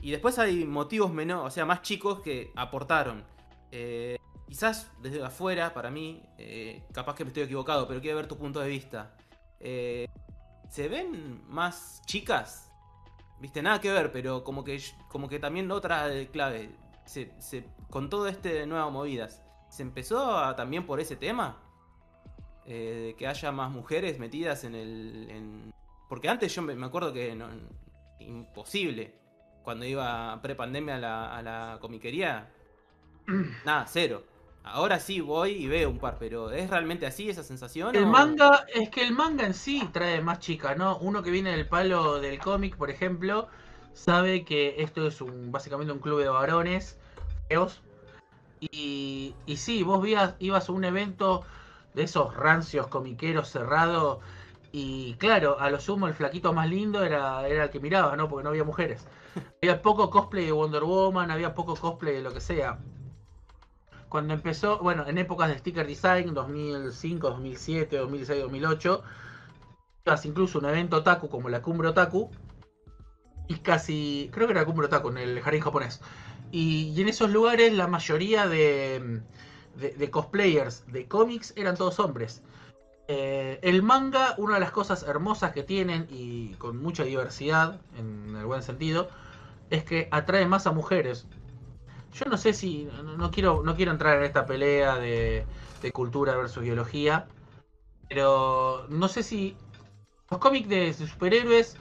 y 0.01 0.11
después 0.13 0.39
hay 0.39 0.65
motivos 0.65 1.13
menos, 1.13 1.45
o 1.45 1.51
sea, 1.51 1.67
más 1.67 1.83
chicos 1.83 2.21
que 2.21 2.53
aportaron. 2.55 3.25
Eh, 3.73 4.17
quizás 4.47 4.91
desde 5.03 5.23
afuera, 5.25 5.75
para 5.75 5.91
mí, 5.91 6.23
eh, 6.39 6.85
capaz 6.93 7.15
que 7.17 7.25
me 7.25 7.29
estoy 7.29 7.43
equivocado, 7.45 7.89
pero 7.89 8.01
quiero 8.01 8.17
ver 8.17 8.29
tu 8.29 8.37
punto 8.39 8.61
de 8.61 8.69
vista. 8.69 9.17
Eh, 9.61 10.07
¿Se 10.71 10.89
ven 10.89 11.43
más 11.49 12.03
chicas? 12.07 12.71
Viste, 13.41 13.61
nada 13.63 13.81
que 13.81 13.91
ver, 13.91 14.13
pero 14.13 14.45
como 14.45 14.63
que, 14.65 14.81
como 15.09 15.29
que 15.29 15.39
también 15.39 15.71
otra 15.71 16.09
clave. 16.33 16.71
Con 17.91 18.11
todo 18.11 18.29
este 18.29 18.53
de 18.53 18.67
nuevas 18.67 18.93
movidas, 18.93 19.43
¿se 19.71 19.83
empezó 19.83 20.55
también 20.55 20.85
por 20.87 21.01
ese 21.01 21.17
tema? 21.17 21.57
Eh, 22.67 23.15
que 23.19 23.27
haya 23.27 23.51
más 23.51 23.71
mujeres 23.71 24.19
metidas 24.19 24.63
en 24.65 24.75
el. 24.75 25.27
en- 25.31 25.75
Porque 26.09 26.29
antes 26.29 26.55
yo 26.55 26.63
me 26.63 26.87
acuerdo 26.87 27.13
que 27.13 27.35
no, 27.35 27.49
imposible. 28.21 29.15
Cuando 29.63 29.85
iba 29.85 30.41
pre-pandemia 30.43 30.97
a 30.97 30.99
la, 30.99 31.37
a 31.39 31.43
la 31.43 31.79
comiquería, 31.81 32.49
nada, 33.65 33.87
cero. 33.89 34.25
Ahora 34.65 35.01
sí 35.01 35.21
voy 35.21 35.53
y 35.53 35.69
veo 35.69 35.91
un 35.91 35.99
par, 36.01 36.19
pero 36.19 36.51
¿es 36.53 36.71
realmente 36.71 37.07
así 37.07 37.29
esa 37.31 37.43
sensación? 37.45 37.97
El 37.99 38.07
o- 38.07 38.07
manga, 38.07 38.65
es 38.75 38.89
que 38.91 39.03
el 39.07 39.13
manga 39.13 39.45
en 39.47 39.55
sí 39.55 39.89
trae 39.93 40.21
más 40.23 40.39
chicas, 40.41 40.77
¿no? 40.77 40.99
Uno 40.99 41.23
que 41.23 41.31
viene 41.31 41.51
del 41.53 41.69
palo 41.69 42.19
del 42.21 42.41
cómic, 42.41 42.77
por 42.77 42.91
ejemplo, 42.91 43.49
sabe 43.93 44.45
que 44.45 44.77
esto 44.83 45.07
es 45.07 45.21
un 45.21 45.53
básicamente 45.53 45.93
un 45.93 45.99
club 46.01 46.21
de 46.21 46.29
varones 46.29 46.99
feos. 47.49 47.83
Y, 48.61 49.35
y 49.47 49.57
sí, 49.59 49.83
vos 49.85 50.03
vías- 50.03 50.37
ibas 50.41 50.69
a 50.69 50.73
un 50.73 50.85
evento 50.85 51.45
de 51.95 52.05
esos 52.05 52.35
rancios 52.37 52.89
comiqueros 52.89 53.51
cerrados. 53.51 54.21
Y 54.81 55.15
claro, 55.19 55.59
a 55.61 55.71
lo 55.71 55.81
sumo 55.81 56.07
el 56.09 56.15
flaquito 56.15 56.53
más 56.53 56.69
lindo 56.69 57.03
era, 57.05 57.47
era 57.49 57.65
el 57.65 57.71
que 57.71 57.81
miraba, 57.81 58.17
¿no? 58.17 58.29
Porque 58.29 58.45
no 58.45 58.51
había 58.51 58.65
mujeres. 58.65 59.07
Había 59.63 59.83
poco 59.83 60.09
cosplay 60.11 60.45
de 60.47 60.53
Wonder 60.53 60.85
Woman, 60.85 61.31
había 61.33 61.55
poco 61.55 61.75
cosplay 61.75 62.15
de 62.17 62.23
lo 62.23 62.33
que 62.33 62.41
sea. 62.41 62.79
Cuando 64.09 64.35
empezó, 64.35 64.79
bueno, 64.79 65.07
en 65.07 65.19
épocas 65.19 65.49
de 65.51 65.59
sticker 65.59 65.87
design, 65.87 66.35
2005, 66.35 67.29
2007, 67.31 67.97
2006, 67.97 68.41
2008, 68.43 69.03
ibas 70.07 70.27
incluso 70.27 70.59
un 70.59 70.67
evento 70.67 70.99
otaku 70.99 71.29
como 71.29 71.49
la 71.51 71.63
Cumbre 71.63 71.89
Otaku, 71.89 72.31
y 73.47 73.57
casi, 73.61 74.29
creo 74.33 74.47
que 74.47 74.53
era 74.53 74.61
la 74.61 74.67
Cumbre 74.67 74.87
Otaku 74.87 75.09
en 75.09 75.19
el 75.19 75.41
jardín 75.41 75.63
japonés. 75.63 76.01
Y, 76.51 76.93
y 76.95 77.01
en 77.01 77.09
esos 77.09 77.31
lugares 77.31 77.73
la 77.73 77.87
mayoría 77.87 78.47
de, 78.47 79.23
de- 79.75 79.91
de 79.91 80.11
cosplayers 80.11 80.85
de 80.87 81.09
cómics 81.09 81.53
eran 81.57 81.77
todos 81.77 81.99
hombres. 81.99 82.43
Eh, 83.11 83.59
el 83.63 83.83
manga, 83.83 84.35
una 84.37 84.55
de 84.55 84.61
las 84.61 84.71
cosas 84.71 85.03
hermosas 85.03 85.53
que 85.53 85.63
tienen, 85.63 86.07
y 86.11 86.53
con 86.55 86.77
mucha 86.77 87.05
diversidad, 87.05 87.81
en 87.97 88.37
el 88.37 88.45
buen 88.45 88.63
sentido, 88.63 89.09
es 89.71 89.85
que 89.85 90.09
atrae 90.11 90.47
más 90.47 90.67
a 90.67 90.73
mujeres. 90.73 91.27
Yo 92.13 92.27
no 92.27 92.37
sé 92.37 92.53
si. 92.53 92.89
No 93.19 93.31
quiero, 93.31 93.63
no 93.65 93.77
quiero 93.77 93.93
entrar 93.93 94.19
en 94.19 94.25
esta 94.25 94.47
pelea 94.47 94.97
de, 94.97 95.47
de 95.83 95.93
cultura 95.93 96.37
versus 96.37 96.63
biología. 96.63 97.27
Pero 98.09 98.87
no 98.91 99.09
sé 99.09 99.23
si. 99.23 99.57
Los 100.31 100.41
cómics 100.41 100.69
de 100.69 100.93
superhéroes. 100.95 101.77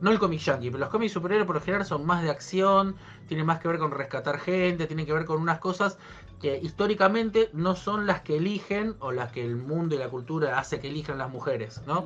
No 0.00 0.10
el 0.10 0.18
cómic 0.18 0.40
yankee, 0.40 0.70
pero 0.70 0.80
los 0.80 0.90
cómics 0.90 1.12
superhéroes 1.12 1.46
por 1.46 1.56
lo 1.56 1.62
general 1.62 1.86
son 1.86 2.04
más 2.06 2.22
de 2.22 2.30
acción. 2.30 2.96
Tienen 3.28 3.46
más 3.46 3.60
que 3.60 3.68
ver 3.68 3.78
con 3.78 3.90
rescatar 3.90 4.38
gente. 4.40 4.86
Tienen 4.86 5.06
que 5.06 5.12
ver 5.12 5.24
con 5.24 5.40
unas 5.40 5.60
cosas 5.60 5.98
que 6.44 6.58
históricamente 6.62 7.50
no 7.52 7.74
son 7.76 8.06
las 8.06 8.22
que 8.22 8.36
eligen. 8.36 8.96
O 9.00 9.12
las 9.12 9.30
que 9.32 9.44
el 9.44 9.56
mundo 9.56 9.94
y 9.94 9.98
la 9.98 10.08
cultura 10.10 10.58
hace 10.58 10.80
que 10.80 10.88
elijan 10.88 11.18
las 11.18 11.30
mujeres, 11.30 11.82
¿no? 11.86 12.04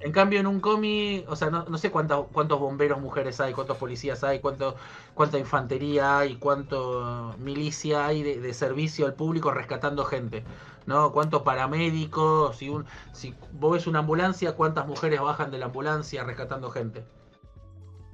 En 0.00 0.12
cambio, 0.12 0.38
en 0.40 0.46
un 0.46 0.60
cómic, 0.60 1.24
o 1.28 1.34
sea, 1.36 1.50
no, 1.50 1.64
no 1.68 1.76
sé 1.78 1.90
cuánta- 1.90 2.22
cuántos 2.32 2.60
bomberos 2.60 3.00
mujeres 3.00 3.40
hay, 3.40 3.52
cuántos 3.52 3.78
policías 3.78 4.22
hay, 4.24 4.40
cuánto, 4.40 4.76
cuánta 5.14 5.38
infantería 5.38 6.18
hay, 6.20 6.36
cuánto 6.38 7.34
milicia 7.38 8.06
hay 8.06 8.22
de, 8.22 8.40
de 8.40 8.54
servicio 8.54 9.06
al 9.06 9.14
público 9.14 9.50
rescatando 9.50 10.04
gente, 10.04 10.44
¿no? 10.86 11.12
Cuántos 11.12 11.42
paramédicos, 11.42 12.56
si, 12.58 12.68
un, 12.68 12.86
si 13.12 13.36
vos 13.50 13.72
ves 13.72 13.86
una 13.88 14.00
ambulancia, 14.00 14.52
cuántas 14.54 14.86
mujeres 14.86 15.20
bajan 15.20 15.50
de 15.50 15.58
la 15.58 15.66
ambulancia 15.66 16.22
rescatando 16.24 16.70
gente. 16.70 17.04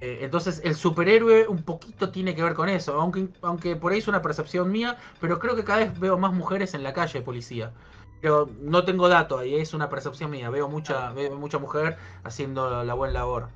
Eh, 0.00 0.18
entonces, 0.22 0.60
el 0.64 0.74
superhéroe 0.74 1.46
un 1.48 1.62
poquito 1.62 2.10
tiene 2.10 2.34
que 2.34 2.42
ver 2.42 2.54
con 2.54 2.68
eso, 2.68 3.00
aunque, 3.00 3.28
aunque 3.42 3.76
por 3.76 3.92
ahí 3.92 3.98
es 3.98 4.08
una 4.08 4.22
percepción 4.22 4.70
mía, 4.70 4.98
pero 5.20 5.38
creo 5.38 5.56
que 5.56 5.64
cada 5.64 5.80
vez 5.80 5.98
veo 5.98 6.18
más 6.18 6.32
mujeres 6.32 6.74
en 6.74 6.82
la 6.82 6.92
calle 6.92 7.20
de 7.20 7.24
policía. 7.24 7.72
Pero 8.20 8.50
no 8.60 8.84
tengo 8.84 9.08
datos 9.08 9.40
ahí, 9.40 9.54
es 9.56 9.74
una 9.74 9.88
percepción 9.90 10.30
mía. 10.30 10.50
Veo 10.50 10.68
mucha, 10.68 11.12
veo 11.12 11.36
mucha 11.36 11.58
mujer 11.58 11.96
haciendo 12.24 12.82
la 12.84 12.94
buena 12.94 13.14
labor 13.14 13.48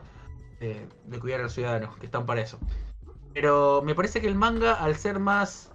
de, 0.60 0.88
de 1.04 1.20
cuidar 1.20 1.40
a 1.40 1.44
los 1.44 1.54
ciudadanos, 1.54 1.96
que 1.98 2.06
están 2.06 2.26
para 2.26 2.42
eso. 2.42 2.58
Pero 3.34 3.82
me 3.84 3.94
parece 3.94 4.20
que 4.20 4.28
el 4.28 4.34
manga, 4.36 4.74
al 4.74 4.96
ser 4.96 5.18
más. 5.20 5.70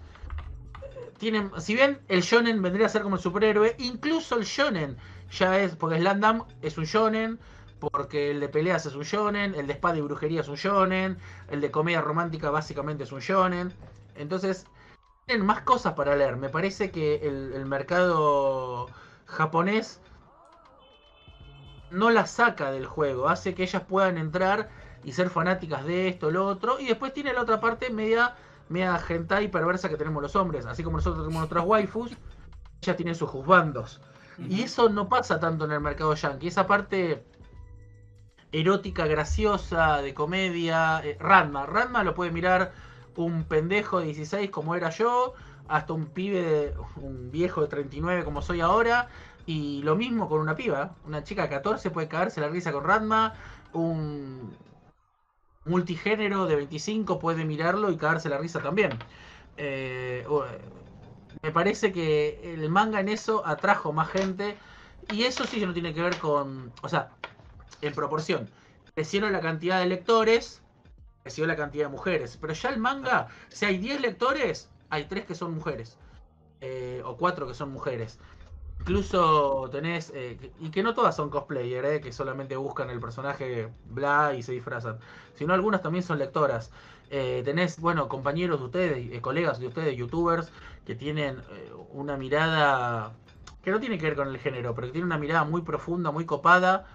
eh, 0.82 1.12
Tiene, 1.18 1.50
si 1.60 1.74
bien 1.76 2.00
el 2.08 2.22
shonen 2.22 2.62
vendría 2.62 2.88
a 2.88 2.90
ser 2.90 3.04
como 3.04 3.16
el 3.16 3.22
superhéroe, 3.22 3.76
incluso 3.80 4.38
el 4.38 4.46
shonen 4.46 4.98
ya 5.32 5.60
es. 5.60 5.76
Porque 5.76 5.98
Slandam 6.00 6.44
es 6.62 6.78
un 6.78 6.86
shonen, 6.86 7.40
porque 7.90 8.32
el 8.32 8.40
de 8.40 8.50
peleas 8.50 8.86
es 8.86 8.96
un 8.96 9.04
shonen, 9.04 9.56
el 9.56 9.68
de 9.68 9.74
espada 9.74 9.98
y 9.98 10.02
brujería 10.02 10.42
es 10.42 10.48
un 10.48 10.56
shonen, 10.56 11.18
el 11.50 11.62
de 11.62 11.72
comedia 11.72 12.02
romántica 12.02 12.50
básicamente 12.50 13.04
es 13.04 13.12
un 13.12 13.20
shonen. 13.20 13.74
Entonces, 14.16 14.66
tienen 15.26 15.46
más 15.46 15.62
cosas 15.62 15.94
para 15.94 16.16
leer. 16.16 16.38
Me 16.38 16.50
parece 16.50 16.92
que 16.92 17.16
el, 17.16 17.54
el 17.54 17.66
mercado 17.66 18.88
japonés 19.26 20.00
no 21.92 22.10
las 22.10 22.32
saca 22.32 22.72
del 22.72 22.86
juego, 22.86 23.30
hace 23.30 23.54
que 23.54 23.64
ellas 23.64 23.84
puedan 23.88 24.18
entrar 24.18 24.70
y 25.04 25.12
ser 25.12 25.30
fanáticas 25.30 25.86
de 25.86 26.08
esto, 26.08 26.32
lo 26.32 26.46
otro, 26.46 26.80
y 26.80 26.88
después 26.88 27.14
tiene 27.14 27.34
la 27.34 27.42
otra 27.42 27.60
parte 27.60 27.90
media, 27.90 28.36
media 28.70 29.00
hentai 29.08 29.50
perversa 29.50 29.90
que 29.90 29.98
tenemos 29.98 30.22
los 30.22 30.36
hombres, 30.36 30.66
así 30.66 30.84
como 30.84 30.98
nosotros 30.98 31.24
tenemos 31.24 31.42
nuestras 31.42 31.66
waifus, 31.66 32.12
ellas 32.82 32.98
tienen 32.98 33.16
sus 33.16 33.30
juzbandos. 33.30 34.02
Y 34.50 34.64
eso 34.64 34.90
no 34.90 35.08
pasa 35.08 35.40
tanto 35.40 35.66
en 35.66 35.72
el 35.72 35.80
mercado 35.80 36.16
yankee, 36.16 36.48
esa 36.48 36.66
parte 36.66 37.24
erótica, 38.54 39.08
graciosa, 39.08 40.02
de 40.02 40.14
comedia, 40.14 41.02
eh, 41.04 41.18
Ranma, 41.20 41.66
Ranma 41.66 42.04
lo 42.04 42.14
puede 42.14 42.32
mirar 42.32 42.72
un 43.16 43.44
pendejo 43.44 44.00
de 44.00 44.06
16 44.06 44.50
como 44.52 44.76
era 44.76 44.90
yo, 44.92 45.34
hasta 45.68 45.94
un 45.94 46.06
pibe, 46.08 46.74
un 46.98 47.32
viejo 47.32 47.62
de 47.62 47.68
39 47.68 48.24
como 48.24 48.42
soy 48.42 48.62
ahora, 48.62 49.10
y 49.46 49.82
lo 49.84 49.96
mismo 49.96 50.30
con 50.30 50.40
una 50.40 50.56
piba, 50.56 50.96
una 51.06 51.24
chica 51.24 51.44
de 51.44 51.50
14 51.50 51.90
puede 51.92 52.08
caerse 52.08 52.42
la 52.42 52.48
risa 52.50 52.72
con 52.72 52.84
Ranma, 52.84 53.34
un 53.74 54.56
multigénero 55.66 56.46
de 56.46 56.56
25 56.58 57.20
puede 57.20 57.46
mirarlo 57.46 57.92
y 57.92 57.98
caerse 57.98 58.30
la 58.30 58.38
risa 58.38 58.62
también. 58.62 58.92
Eh, 59.58 60.26
me 61.42 61.52
parece 61.52 61.92
que 61.92 62.54
el 62.54 62.70
manga 62.70 63.00
en 63.00 63.10
eso 63.10 63.46
atrajo 63.46 63.94
más 63.94 64.10
gente, 64.10 64.58
y 65.12 65.24
eso 65.24 65.46
sí 65.46 65.66
no 65.66 65.74
tiene 65.74 65.94
que 65.94 66.02
ver 66.02 66.18
con, 66.18 66.72
o 66.82 66.90
sea, 66.90 67.12
en 67.88 67.94
proporción. 67.94 68.50
Crecieron 68.96 69.32
la 69.32 69.42
cantidad 69.42 69.80
de 69.80 69.86
lectores, 69.86 70.62
creció 71.24 71.46
la 71.48 71.56
cantidad 71.56 71.86
de 71.86 71.92
mujeres. 71.92 72.38
Pero 72.40 72.54
ya 72.54 72.70
el 72.70 72.80
manga, 72.80 73.28
si 73.50 73.66
hay 73.66 73.78
10 73.78 74.02
lectores, 74.02 74.70
hay 74.90 75.06
3 75.06 75.26
que 75.26 75.36
son 75.36 75.54
mujeres. 75.54 75.98
Eh, 76.62 77.02
o 77.06 77.18
4 77.18 77.48
que 77.48 77.54
son 77.54 77.72
mujeres. 77.72 78.20
Incluso 78.80 79.70
tenés, 79.72 80.12
eh, 80.16 80.52
y 80.60 80.70
que 80.70 80.84
no 80.84 80.94
todas 80.94 81.16
son 81.16 81.30
cosplayer, 81.30 81.86
eh, 81.86 82.02
que 82.02 82.12
solamente 82.12 82.56
buscan 82.58 82.90
el 82.90 83.00
personaje 83.00 83.70
bla 83.86 84.34
y 84.36 84.44
se 84.44 84.52
disfrazan, 84.52 84.98
sino 85.36 85.54
algunas 85.54 85.82
también 85.82 86.04
son 86.04 86.20
lectoras. 86.20 86.72
Eh, 87.16 87.44
tenés, 87.46 87.80
bueno, 87.80 88.08
compañeros 88.08 88.60
de 88.60 88.66
ustedes, 88.66 89.14
eh, 89.14 89.22
colegas 89.22 89.60
de 89.60 89.68
ustedes, 89.68 89.96
youtubers, 89.96 90.52
que 90.86 90.96
tienen 90.96 91.38
eh, 91.52 91.72
una 91.92 92.18
mirada 92.18 93.14
que 93.64 93.70
no 93.70 93.80
tiene 93.80 93.98
que 94.00 94.06
ver 94.08 94.16
con 94.16 94.30
el 94.30 94.40
género, 94.40 94.74
pero 94.74 94.88
que 94.88 94.94
tienen 94.94 95.06
una 95.06 95.20
mirada 95.20 95.44
muy 95.44 95.62
profunda, 95.62 96.10
muy 96.12 96.26
copada, 96.26 96.88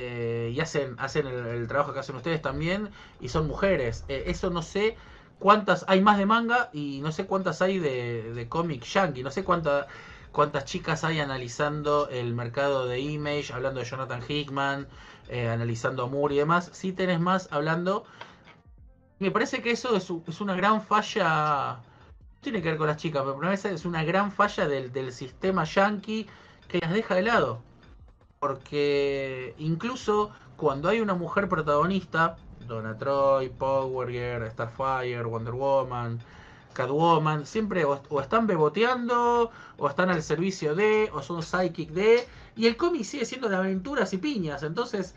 eh, 0.00 0.52
y 0.54 0.60
hacen, 0.60 0.96
hacen 0.98 1.26
el, 1.26 1.66
trabajo 1.68 1.92
que 1.92 2.00
hacen 2.00 2.16
ustedes 2.16 2.42
también, 2.42 2.90
y 3.20 3.28
son 3.28 3.46
mujeres. 3.46 4.04
Eh, 4.08 4.24
eso 4.26 4.50
no 4.50 4.62
sé 4.62 4.96
cuántas, 5.38 5.84
hay 5.88 6.00
más 6.00 6.18
de 6.18 6.26
manga 6.26 6.70
y 6.72 7.00
no 7.02 7.12
sé 7.12 7.26
cuántas 7.26 7.62
hay 7.62 7.78
de, 7.78 8.32
de 8.32 8.48
cómic 8.48 8.84
yankee, 8.84 9.22
no 9.22 9.30
sé 9.30 9.44
cuántas 9.44 9.86
cuántas 10.32 10.64
chicas 10.64 11.04
hay 11.04 11.20
analizando 11.20 12.08
el 12.08 12.34
mercado 12.34 12.86
de 12.86 13.00
Image, 13.00 13.52
hablando 13.52 13.80
de 13.80 13.86
Jonathan 13.86 14.22
Hickman, 14.26 14.88
eh, 15.28 15.48
analizando 15.48 16.04
a 16.04 16.06
Moore 16.06 16.34
y 16.34 16.38
demás. 16.38 16.70
Sí 16.72 16.92
tenés 16.92 17.20
más 17.20 17.48
hablando. 17.50 18.04
Me 19.18 19.30
parece 19.30 19.62
que 19.62 19.70
eso 19.70 19.96
es, 19.96 20.40
una 20.40 20.54
gran 20.54 20.82
falla. 20.82 21.78
No 21.78 22.40
tiene 22.40 22.62
que 22.62 22.68
ver 22.70 22.78
con 22.78 22.86
las 22.86 22.96
chicas, 22.96 23.22
pero 23.22 23.36
me 23.36 23.46
parece 23.46 23.72
es 23.74 23.84
una 23.84 24.02
gran 24.04 24.32
falla 24.32 24.66
del, 24.66 24.92
del 24.92 25.12
sistema 25.12 25.64
yankee 25.64 26.26
que 26.68 26.78
las 26.78 26.92
deja 26.92 27.14
de 27.14 27.22
lado. 27.22 27.62
Porque 28.40 29.54
incluso 29.58 30.30
cuando 30.56 30.88
hay 30.88 31.00
una 31.00 31.14
mujer 31.14 31.46
protagonista, 31.46 32.38
Donna 32.66 32.96
Troy, 32.96 33.50
Power 33.50 34.08
Girl, 34.08 34.50
Starfire, 34.50 35.24
Wonder 35.24 35.52
Woman, 35.52 36.18
Catwoman, 36.72 37.44
siempre 37.44 37.84
o, 37.84 38.20
están 38.20 38.46
beboteando, 38.46 39.50
o 39.76 39.88
están 39.88 40.08
al 40.08 40.22
servicio 40.22 40.74
de, 40.74 41.10
o 41.12 41.20
son 41.20 41.42
psychic 41.42 41.90
de, 41.90 42.26
y 42.56 42.66
el 42.66 42.78
cómic 42.78 43.04
sigue 43.04 43.26
siendo 43.26 43.50
de 43.50 43.56
aventuras 43.56 44.14
y 44.14 44.18
piñas, 44.18 44.62
entonces, 44.62 45.14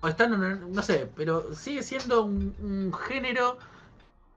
o 0.00 0.08
están, 0.08 0.32
en 0.32 0.72
no 0.72 0.82
sé, 0.82 1.10
pero 1.14 1.54
sigue 1.54 1.82
siendo 1.82 2.24
un, 2.24 2.54
un 2.60 2.94
género, 2.94 3.58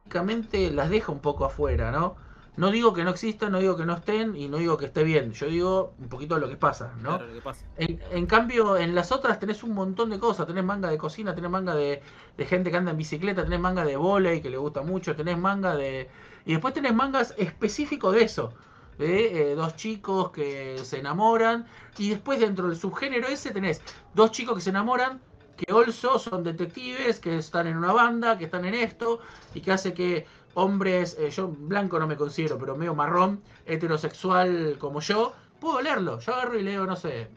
prácticamente 0.03 0.71
las 0.71 0.89
deja 0.89 1.11
un 1.11 1.19
poco 1.19 1.45
afuera, 1.45 1.91
¿no? 1.91 2.17
No 2.57 2.71
digo 2.71 2.93
que 2.93 3.03
no 3.03 3.09
existan, 3.09 3.51
no 3.51 3.59
digo 3.59 3.75
que 3.75 3.85
no 3.85 3.95
estén, 3.95 4.35
y 4.35 4.47
no 4.47 4.57
digo 4.57 4.77
que 4.77 4.85
esté 4.85 5.03
bien, 5.03 5.33
yo 5.33 5.47
digo 5.47 5.93
un 5.99 6.07
poquito 6.07 6.37
lo 6.39 6.47
que 6.47 6.55
pasa, 6.55 6.93
¿no? 7.01 7.09
Claro, 7.17 7.27
lo 7.27 7.33
que 7.33 7.41
pasa. 7.41 7.65
En, 7.77 8.01
en 8.11 8.25
cambio, 8.27 8.77
en 8.77 8.95
las 8.95 9.11
otras 9.11 9.39
tenés 9.39 9.61
un 9.63 9.73
montón 9.73 10.09
de 10.09 10.19
cosas. 10.19 10.47
Tenés 10.47 10.63
manga 10.63 10.89
de 10.89 10.97
cocina, 10.97 11.35
tenés 11.35 11.51
manga 11.51 11.75
de, 11.75 12.01
de 12.37 12.45
gente 12.45 12.71
que 12.71 12.77
anda 12.77 12.91
en 12.91 12.97
bicicleta, 12.97 13.43
tenés 13.43 13.59
manga 13.59 13.83
de 13.83 13.97
volei 13.97 14.41
que 14.41 14.49
le 14.49 14.57
gusta 14.57 14.81
mucho, 14.83 15.15
tenés 15.15 15.37
manga 15.37 15.75
de... 15.75 16.09
Y 16.45 16.53
después 16.53 16.73
tenés 16.73 16.93
mangas 16.93 17.33
específicos 17.37 18.13
de 18.15 18.23
eso. 18.23 18.53
De 18.97 19.51
eh, 19.51 19.55
dos 19.55 19.75
chicos 19.75 20.31
que 20.31 20.79
se 20.83 20.99
enamoran. 20.99 21.65
Y 21.97 22.11
después 22.11 22.39
dentro 22.39 22.69
del 22.69 22.77
subgénero 22.77 23.27
ese 23.27 23.51
tenés 23.51 23.81
dos 24.13 24.31
chicos 24.31 24.55
que 24.55 24.61
se 24.61 24.69
enamoran, 24.69 25.19
que 25.57 25.71
also 25.71 26.19
son 26.19 26.43
detectives, 26.43 27.19
que 27.19 27.37
están 27.37 27.67
en 27.67 27.77
una 27.77 27.91
banda, 27.91 28.37
que 28.37 28.45
están 28.45 28.63
en 28.65 28.75
esto, 28.75 29.19
y 29.53 29.61
que 29.61 29.71
hace 29.71 29.93
que 29.93 30.25
hombres, 30.55 31.15
eh, 31.19 31.29
yo 31.29 31.47
blanco 31.47 31.99
no 31.99 32.07
me 32.07 32.17
considero, 32.17 32.57
pero 32.57 32.75
medio 32.75 32.95
marrón, 32.95 33.41
heterosexual 33.65 34.77
como 34.79 34.99
yo, 34.99 35.33
puedo 35.59 35.81
leerlo. 35.81 36.19
Yo 36.19 36.33
agarro 36.33 36.59
y 36.59 36.63
leo, 36.63 36.85
no 36.85 36.95
sé, 36.95 37.29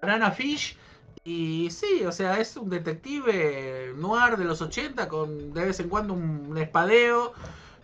Banana 0.00 0.30
Fish. 0.30 0.76
Y 1.24 1.68
sí, 1.70 2.04
o 2.04 2.10
sea, 2.10 2.40
es 2.40 2.56
un 2.56 2.68
detective 2.68 3.92
noir 3.96 4.36
de 4.36 4.44
los 4.44 4.60
80 4.60 5.06
con 5.08 5.52
de 5.52 5.66
vez 5.66 5.78
en 5.78 5.88
cuando 5.88 6.14
un, 6.14 6.56
espadeo 6.58 7.32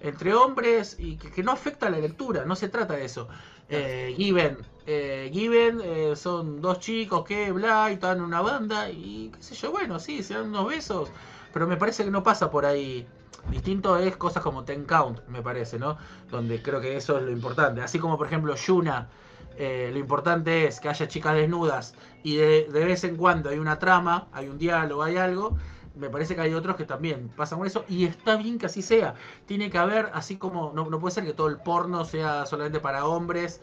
entre 0.00 0.34
hombres 0.34 0.96
y 0.98 1.16
que, 1.16 1.30
que 1.30 1.42
no 1.44 1.52
afecta 1.52 1.86
a 1.86 1.90
la 1.90 1.98
lectura, 1.98 2.44
no 2.44 2.56
se 2.56 2.68
trata 2.68 2.94
de 2.94 3.04
eso. 3.04 3.28
Eh, 3.70 4.14
Given, 4.16 4.56
eh, 4.86 5.30
Given 5.32 5.80
eh, 5.84 6.16
son 6.16 6.60
dos 6.60 6.80
chicos 6.80 7.24
que 7.24 7.52
bla 7.52 7.90
y 7.90 7.94
están 7.94 8.18
en 8.18 8.24
una 8.24 8.40
banda 8.40 8.90
y 8.90 9.30
qué 9.34 9.42
sé 9.42 9.54
yo, 9.54 9.70
bueno, 9.70 10.00
sí, 10.00 10.22
se 10.22 10.34
dan 10.34 10.48
unos 10.48 10.68
besos, 10.68 11.10
pero 11.52 11.66
me 11.66 11.76
parece 11.76 12.04
que 12.04 12.10
no 12.10 12.22
pasa 12.22 12.50
por 12.50 12.64
ahí. 12.64 13.06
Distinto 13.51 13.97
es 13.97 14.16
cosas 14.16 14.43
como 14.43 14.65
Ten 14.65 14.85
Count, 14.85 15.27
me 15.28 15.43
parece, 15.43 15.78
¿no? 15.78 15.97
Donde 16.31 16.62
creo 16.62 16.81
que 16.81 16.97
eso 16.97 17.16
es 17.19 17.24
lo 17.24 17.31
importante. 17.31 17.81
Así 17.81 17.98
como, 17.98 18.19
por 18.19 18.27
ejemplo, 18.27 18.55
Yuna, 18.55 19.09
eh, 19.56 19.90
lo 19.93 19.98
importante 19.98 20.66
es 20.66 20.81
que 20.81 20.89
haya 20.89 21.09
chicas 21.09 21.35
desnudas 21.35 21.94
y 22.23 22.36
de, 22.36 22.69
de 22.70 22.85
vez 22.85 23.05
en 23.05 23.16
cuando 23.16 23.48
hay 23.51 23.59
una 23.59 23.78
trama, 23.78 24.28
hay 24.32 24.48
un 24.48 24.59
diálogo, 24.59 25.02
hay 25.02 25.16
algo. 25.16 25.56
Me 25.94 26.10
parece 26.10 26.35
que 26.36 26.43
hay 26.43 26.55
otros 26.55 26.77
que 26.77 26.85
también 26.85 27.28
pasan 27.36 27.59
con 27.59 27.66
eso 27.66 27.85
y 27.89 28.05
está 28.05 28.36
bien 28.36 28.59
que 28.59 28.66
así 28.66 28.82
sea. 28.82 29.15
Tiene 29.47 29.70
que 29.70 29.78
haber, 29.78 30.10
así 30.15 30.36
como 30.36 30.73
no, 30.74 30.89
no 30.89 31.01
puede 31.01 31.15
ser 31.15 31.24
que 31.24 31.32
todo 31.32 31.48
el 31.48 31.56
porno 31.59 32.05
sea 32.05 32.47
solamente 32.47 32.78
para 32.81 33.06
hombres 33.06 33.60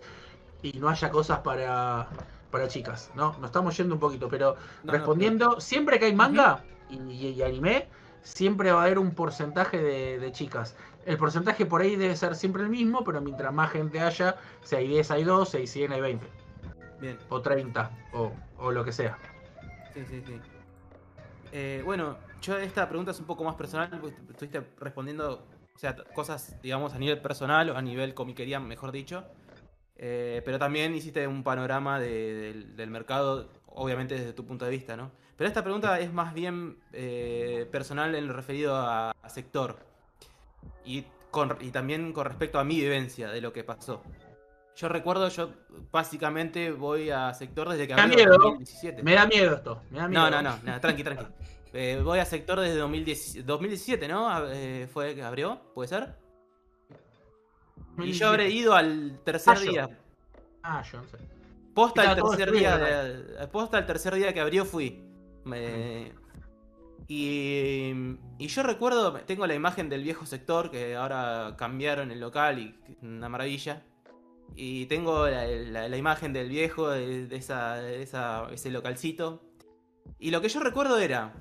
y 0.61 0.73
no 0.79 0.89
haya 0.89 1.11
cosas 1.11 1.39
para, 1.39 2.09
para 2.51 2.67
chicas, 2.67 3.11
¿no? 3.15 3.35
Nos 3.39 3.45
estamos 3.45 3.77
yendo 3.77 3.93
un 3.93 3.99
poquito, 3.99 4.27
pero 4.29 4.55
No, 4.83 4.91
no, 4.91 4.91
respondiendo, 4.93 5.61
siempre 5.61 5.99
que 5.99 6.05
hay 6.05 6.15
manga, 6.15 6.63
y, 6.89 6.97
y 6.97 7.41
anime, 7.41 7.87
siempre 8.25 8.71
va 8.71 8.81
a 8.81 8.85
haber 8.85 8.97
un 8.97 9.11
porcentaje 9.11 9.81
de, 9.81 10.19
de, 10.19 10.31
chicas. 10.31 10.75
El 11.05 11.17
porcentaje 11.17 11.65
por 11.65 11.81
ahí 11.81 11.95
debe 11.95 12.15
ser 12.15 12.35
siempre 12.35 12.63
el 12.63 12.69
mismo, 12.69 13.03
pero 13.03 13.21
mientras 13.21 13.53
más 13.53 13.71
gente 13.71 13.99
haya, 13.99 14.35
si 14.63 14.75
hay 14.75 14.87
10 14.87 15.11
hay 15.11 15.23
2, 15.23 15.49
si 15.49 15.57
hay 15.57 15.67
100 15.67 15.91
hay 15.93 16.01
20. 16.01 16.27
Bien. 16.99 17.19
O 17.29 17.41
30, 17.41 17.91
o, 18.13 18.33
o 18.57 18.71
lo 18.71 18.83
que 18.83 18.91
sea. 18.91 19.17
Sí, 19.93 20.03
sí, 20.09 20.23
sí. 20.25 20.41
Eh, 21.51 21.83
bueno, 21.85 22.17
yo 22.41 22.57
esta 22.57 22.89
pregunta 22.89 23.11
es 23.11 23.19
un 23.19 23.27
poco 23.27 23.43
más 23.43 23.55
personal, 23.55 23.89
porque 24.01 24.15
estuviste 24.31 24.61
respondiendo, 24.79 25.45
o 25.75 25.79
sea, 25.79 25.95
cosas, 26.15 26.59
digamos, 26.63 26.95
a 26.95 26.97
nivel 26.97 27.21
personal 27.21 27.69
o 27.69 27.77
a 27.77 27.81
nivel 27.81 28.15
comiquería, 28.15 28.59
mejor 28.59 28.91
dicho. 28.91 29.23
Eh, 29.97 30.41
pero 30.43 30.57
también 30.57 30.95
hiciste 30.95 31.27
un 31.27 31.43
panorama 31.43 31.99
de, 31.99 32.33
del, 32.33 32.75
del 32.75 32.89
mercado, 32.89 33.47
obviamente 33.75 34.15
desde 34.15 34.33
tu 34.33 34.45
punto 34.45 34.65
de 34.65 34.71
vista, 34.71 34.97
¿no? 34.97 35.11
Pero 35.37 35.47
esta 35.47 35.63
pregunta 35.63 35.99
es 35.99 36.11
más 36.11 36.33
bien 36.33 36.77
eh, 36.93 37.67
personal 37.71 38.15
en 38.15 38.27
lo 38.27 38.33
referido 38.33 38.75
a, 38.75 39.11
a 39.11 39.29
sector. 39.29 39.77
Y, 40.83 41.05
con, 41.31 41.57
y 41.61 41.71
también 41.71 42.13
con 42.13 42.25
respecto 42.25 42.59
a 42.59 42.63
mi 42.63 42.75
vivencia 42.79 43.29
de 43.29 43.41
lo 43.41 43.51
que 43.51 43.63
pasó. 43.63 44.01
Yo 44.75 44.89
recuerdo, 44.89 45.29
yo 45.29 45.51
básicamente 45.91 46.71
voy 46.71 47.09
a 47.09 47.33
sector 47.33 47.69
desde 47.69 47.87
que 47.87 47.95
me 47.95 48.01
abrió 48.01 48.17
miedo. 48.17 48.37
2017. 48.37 49.03
Me 49.03 49.13
da 49.13 49.25
miedo 49.25 49.55
esto. 49.55 49.81
Me 49.89 49.99
da 49.99 50.07
miedo. 50.07 50.29
No, 50.29 50.29
no, 50.29 50.41
no, 50.41 50.57
no, 50.63 50.79
tranqui, 50.79 51.03
tranqui. 51.03 51.25
Eh, 51.77 51.99
voy 52.01 52.19
a 52.19 52.25
sector 52.25 52.61
desde 52.61 52.77
2010 52.77 53.45
2017, 53.45 54.07
¿no? 54.07 54.47
Eh, 54.47 54.87
fue 54.87 55.13
que 55.13 55.21
abrió, 55.21 55.59
¿puede 55.73 55.89
ser? 55.89 56.15
Y 57.97 58.13
yo 58.13 58.29
habré 58.29 58.49
ido 58.49 58.73
al 58.73 59.19
tercer 59.25 59.59
día. 59.59 59.89
Ah, 60.63 60.81
yo 60.89 61.01
no 61.01 61.07
sé. 61.09 61.17
Posta 61.75 62.01
Estaba 62.13 62.31
el 62.31 62.37
tercer 62.37 62.51
día 62.53 62.77
de- 62.77 63.47
posta 63.49 63.77
el 63.77 63.85
tercer 63.85 64.15
día 64.15 64.33
que 64.33 64.39
abrió 64.39 64.65
fui. 64.65 65.03
Me- 65.43 66.11
y, 67.07 67.91
y 68.39 68.47
yo 68.47 68.63
recuerdo, 68.63 69.13
tengo 69.27 69.45
la 69.45 69.53
imagen 69.53 69.89
del 69.89 70.01
viejo 70.01 70.25
sector 70.25 70.71
que 70.71 70.95
ahora 70.95 71.53
cambiaron 71.57 72.09
el 72.11 72.19
local 72.19 72.57
y 72.59 72.75
una 73.05 73.29
maravilla. 73.29 73.83
Y 74.55 74.85
tengo 74.87 75.27
la, 75.27 75.45
la- 75.45 75.87
la 75.89 75.97
imagen 75.97 76.31
del 76.33 76.49
viejo, 76.49 76.89
de, 76.89 77.27
de 77.27 77.35
esa, 77.35 77.75
de 77.75 78.01
esa- 78.01 78.47
ese 78.51 78.71
localcito. 78.71 79.43
Y 80.17 80.31
lo 80.31 80.39
que 80.41 80.49
yo 80.49 80.61
recuerdo 80.61 80.97
era, 80.97 81.33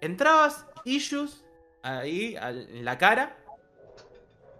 entrabas, 0.00 0.66
issues, 0.84 1.44
ahí, 1.82 2.36
en 2.40 2.84
la 2.84 2.98
cara. 2.98 3.36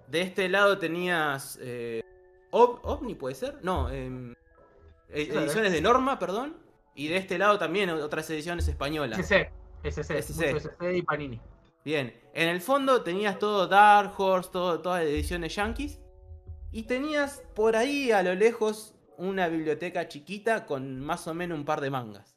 De 0.09 0.21
este 0.23 0.49
lado 0.49 0.79
tenías... 0.79 1.59
eh, 1.63 2.03
Ob- 2.51 2.81
OVNI 2.83 3.15
puede 3.15 3.35
ser? 3.35 3.59
No, 3.63 3.91
em, 3.91 4.35
e- 5.09 5.27
Claro. 5.29 5.43
ediciones 5.47 5.73
de 5.73 5.81
Norma, 5.81 6.19
perdón. 6.19 6.57
Y 6.95 7.09
de 7.09 7.17
este 7.19 7.39
lado 7.39 7.59
también 7.59 7.91
otras 7.91 8.29
ediciones 8.31 8.67
españolas. 8.69 9.19
SC. 9.19 9.51
SC. 9.85 10.19
SC. 10.19 10.57
SC 10.57 10.97
y 10.97 11.03
Panini. 11.03 11.41
Bien, 11.85 12.13
en 12.35 12.49
el 12.49 12.61
fondo 12.61 13.03
tenías 13.03 13.39
todo 13.39 13.69
Dark 13.69 14.13
Horse, 14.19 14.51
todo, 14.51 14.81
todas 14.81 15.03
las 15.03 15.11
ediciones 15.11 15.55
yankees. 15.55 16.01
Y 16.73 16.85
tenías 16.85 17.43
por 17.55 17.77
ahí 17.77 18.11
a 18.11 18.23
lo 18.23 18.35
lejos 18.35 18.95
una 19.19 19.49
biblioteca 19.49 20.09
chiquita 20.09 20.67
con 20.67 21.01
más 21.01 21.27
o 21.29 21.35
menos 21.35 21.57
un 21.59 21.65
par 21.65 21.81
de 21.81 21.91
mangas. 21.91 22.37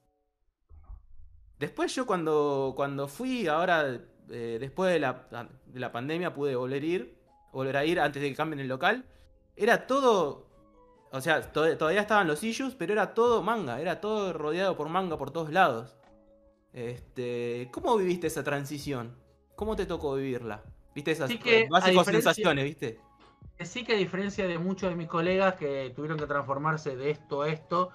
Después 1.58 1.94
yo 1.96 2.06
cuando, 2.06 2.74
cuando 2.76 3.08
fui, 3.08 3.48
ahora 3.48 4.00
eh, 4.30 4.58
después 4.60 4.94
de 4.94 5.00
la, 5.00 5.28
de 5.66 5.80
la 5.80 5.92
pandemia 5.92 6.34
pude 6.34 6.56
volver 6.56 6.82
a 6.84 6.86
ir, 6.86 7.18
volver 7.52 7.78
a 7.78 7.86
ir 7.86 8.00
antes 8.00 8.22
de 8.22 8.30
que 8.30 8.36
cambien 8.36 8.60
el 8.62 8.68
local. 8.68 9.06
Era 9.56 9.88
todo, 9.88 10.49
o 11.12 11.22
sea, 11.22 11.42
to- 11.52 11.78
todavía 11.78 12.02
estaban 12.02 12.28
los 12.28 12.44
issues, 12.44 12.76
pero 12.76 12.94
era 12.94 13.14
todo 13.14 13.42
manga, 13.44 13.80
era 13.82 14.00
todo 14.02 14.34
rodeado 14.34 14.76
por 14.76 14.90
manga 14.90 15.18
por 15.18 15.32
todos 15.32 15.52
lados. 15.52 15.96
Este, 16.74 17.70
¿cómo 17.72 17.98
viviste 17.98 18.28
esa 18.28 18.44
transición? 18.44 19.16
¿Cómo 19.56 19.76
te 19.76 19.86
tocó 19.86 20.16
vivirla? 20.16 20.64
¿Viste 20.94 21.12
esas 21.12 21.30
Sí 21.30 21.38
que, 21.40 21.68
básicas 21.70 22.06
sensaciones, 22.06 22.64
viste? 22.66 23.00
Sí 23.60 23.84
que 23.84 23.94
a 23.94 23.98
diferencia 23.98 24.48
de 24.48 24.58
muchos 24.58 24.90
de 24.90 24.96
mis 24.96 25.08
colegas 25.08 25.56
que 25.56 25.92
tuvieron 25.96 26.18
que 26.18 26.26
transformarse 26.28 26.96
de 26.96 27.10
esto 27.12 27.42
a 27.42 27.50
esto, 27.50 27.90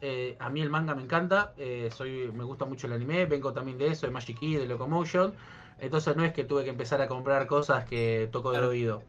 eh, 0.00 0.36
a 0.38 0.48
mí 0.50 0.60
el 0.60 0.70
manga 0.70 0.94
me 0.94 1.02
encanta, 1.02 1.52
eh, 1.56 1.90
soy, 1.92 2.30
me 2.32 2.44
gusta 2.44 2.64
mucho 2.64 2.86
el 2.86 2.92
anime, 2.92 3.26
vengo 3.26 3.52
también 3.52 3.76
de 3.78 3.88
eso, 3.88 4.06
de 4.06 4.12
Magic 4.12 4.38
Key, 4.38 4.54
de 4.54 4.66
Locomotion, 4.66 5.34
entonces 5.78 6.14
no 6.16 6.24
es 6.24 6.32
que 6.32 6.44
tuve 6.44 6.62
que 6.64 6.70
empezar 6.70 7.00
a 7.00 7.08
comprar 7.08 7.46
cosas 7.46 7.84
que 7.86 8.28
toco 8.30 8.50
de 8.52 8.58
Claro. 8.58 8.70
oído. 8.70 9.02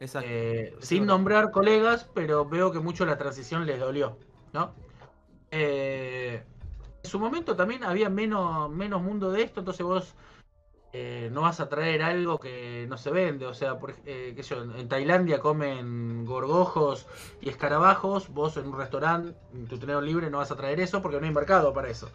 Exacto. 0.00 0.28
Eh, 0.30 0.76
sin 0.80 1.06
nombrar 1.06 1.50
colegas, 1.50 2.08
pero 2.14 2.44
veo 2.44 2.70
que 2.72 2.80
mucho 2.80 3.06
la 3.06 3.16
transición 3.16 3.66
les 3.66 3.80
dolió, 3.80 4.18
¿no? 4.52 4.72
Eh, 5.50 6.42
en 7.02 7.10
su 7.10 7.18
momento 7.18 7.56
también 7.56 7.84
había 7.84 8.10
menos, 8.10 8.70
menos 8.70 9.02
mundo 9.02 9.30
de 9.30 9.42
esto, 9.42 9.60
entonces 9.60 9.86
vos 9.86 10.14
eh, 10.92 11.30
no 11.32 11.42
vas 11.42 11.60
a 11.60 11.68
traer 11.68 12.02
algo 12.02 12.38
que 12.38 12.86
no 12.88 12.96
se 12.98 13.10
vende, 13.10 13.46
o 13.46 13.54
sea, 13.54 13.78
por, 13.78 13.94
eh, 14.06 14.32
qué 14.36 14.42
sé 14.42 14.54
yo, 14.56 14.62
en 14.62 14.88
Tailandia 14.88 15.40
comen 15.40 16.24
gorgojos 16.24 17.06
y 17.40 17.50
escarabajos, 17.50 18.28
vos 18.30 18.56
en 18.56 18.66
un 18.68 18.78
restaurante, 18.78 19.36
en 19.54 19.66
tu 19.66 19.78
tenedor 19.78 20.02
libre, 20.04 20.30
no 20.30 20.38
vas 20.38 20.50
a 20.50 20.56
traer 20.56 20.80
eso 20.80 21.02
porque 21.02 21.20
no 21.20 21.26
hay 21.26 21.32
mercado 21.34 21.72
para 21.74 21.88
eso. 21.90 22.10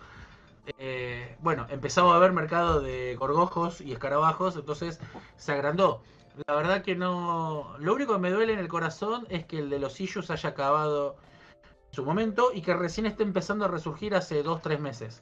Eh, 0.77 1.37
bueno, 1.41 1.65
empezaba 1.69 2.13
a 2.13 2.17
haber 2.17 2.33
mercado 2.33 2.81
de 2.81 3.15
gorgojos 3.15 3.81
y 3.81 3.91
escarabajos, 3.93 4.55
entonces 4.55 4.99
se 5.37 5.51
agrandó. 5.51 6.01
La 6.47 6.55
verdad 6.55 6.81
que 6.81 6.95
no. 6.95 7.75
Lo 7.79 7.93
único 7.93 8.13
que 8.13 8.19
me 8.19 8.31
duele 8.31 8.53
en 8.53 8.59
el 8.59 8.67
corazón 8.67 9.25
es 9.29 9.45
que 9.45 9.59
el 9.59 9.69
de 9.69 9.79
los 9.79 9.99
issues 9.99 10.31
haya 10.31 10.49
acabado 10.49 11.17
en 11.59 11.95
su 11.95 12.05
momento 12.05 12.51
y 12.53 12.61
que 12.61 12.73
recién 12.73 13.05
esté 13.05 13.23
empezando 13.23 13.65
a 13.65 13.67
resurgir 13.67 14.15
hace 14.15 14.43
2-3 14.43 14.79
meses. 14.79 15.21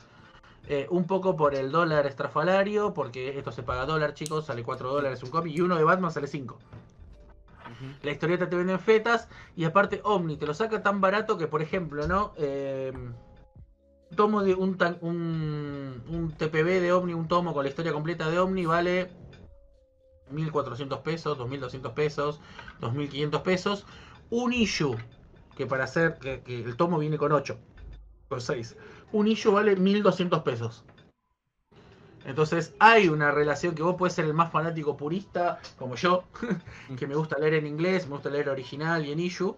Eh, 0.67 0.85
un 0.91 1.07
poco 1.07 1.35
por 1.35 1.55
el 1.55 1.71
dólar 1.71 2.05
estrafalario, 2.05 2.93
porque 2.93 3.37
esto 3.37 3.51
se 3.51 3.63
paga 3.63 3.87
dólar, 3.87 4.13
chicos, 4.13 4.45
sale 4.45 4.63
4 4.63 4.91
dólares 4.91 5.23
un 5.23 5.31
cómic 5.31 5.55
y 5.55 5.61
uno 5.61 5.75
de 5.75 5.83
Batman 5.83 6.11
sale 6.11 6.27
5. 6.27 6.59
Ujú. 7.65 7.85
La 8.03 8.11
historieta 8.11 8.47
te 8.49 8.55
venden 8.55 8.79
fetas 8.79 9.27
y 9.55 9.63
aparte 9.63 10.01
Omni 10.03 10.37
te 10.37 10.45
lo 10.45 10.53
saca 10.53 10.83
tan 10.83 11.01
barato 11.01 11.37
que, 11.37 11.47
por 11.47 11.63
ejemplo, 11.63 12.07
¿no? 12.07 12.33
Eh, 12.37 12.93
tomo 14.15 14.43
de 14.43 14.53
un, 14.53 14.77
tan- 14.77 14.97
un, 15.01 16.03
un 16.07 16.33
TPB 16.37 16.81
de 16.81 16.93
Omni, 16.93 17.13
un 17.13 17.27
tomo 17.27 17.53
con 17.53 17.63
la 17.63 17.69
historia 17.69 17.93
completa 17.93 18.29
de 18.29 18.37
Omni 18.39 18.65
vale 18.65 19.09
1.400 20.31 21.01
pesos, 21.01 21.37
2.200 21.37 21.93
pesos, 21.93 22.39
2.500 22.81 23.41
pesos. 23.41 23.85
Un 24.29 24.53
issue, 24.53 24.95
que 25.55 25.65
para 25.65 25.85
hacer, 25.85 26.19
que, 26.19 26.41
el 26.47 26.75
tomo 26.77 26.99
viene 26.99 27.17
con 27.17 27.31
8, 27.31 27.57
con 28.27 28.41
6. 28.41 28.77
Un 29.11 29.27
issue 29.27 29.51
vale 29.51 29.77
1.200 29.77 30.43
pesos. 30.43 30.83
Entonces 32.25 32.75
hay 32.79 33.07
una 33.07 33.31
relación 33.31 33.73
que 33.73 33.81
vos 33.81 33.95
puedes 33.97 34.13
ser 34.13 34.25
el 34.25 34.33
más 34.33 34.51
fanático 34.51 34.97
purista, 34.97 35.59
como 35.77 35.95
yo, 35.95 36.25
que 36.97 37.07
me 37.07 37.15
gusta 37.15 37.39
leer 37.39 37.55
en 37.55 37.67
inglés, 37.67 38.05
me 38.05 38.13
gusta 38.13 38.29
leer 38.29 38.49
original 38.49 39.05
y 39.05 39.11
en 39.11 39.19
issue, 39.19 39.55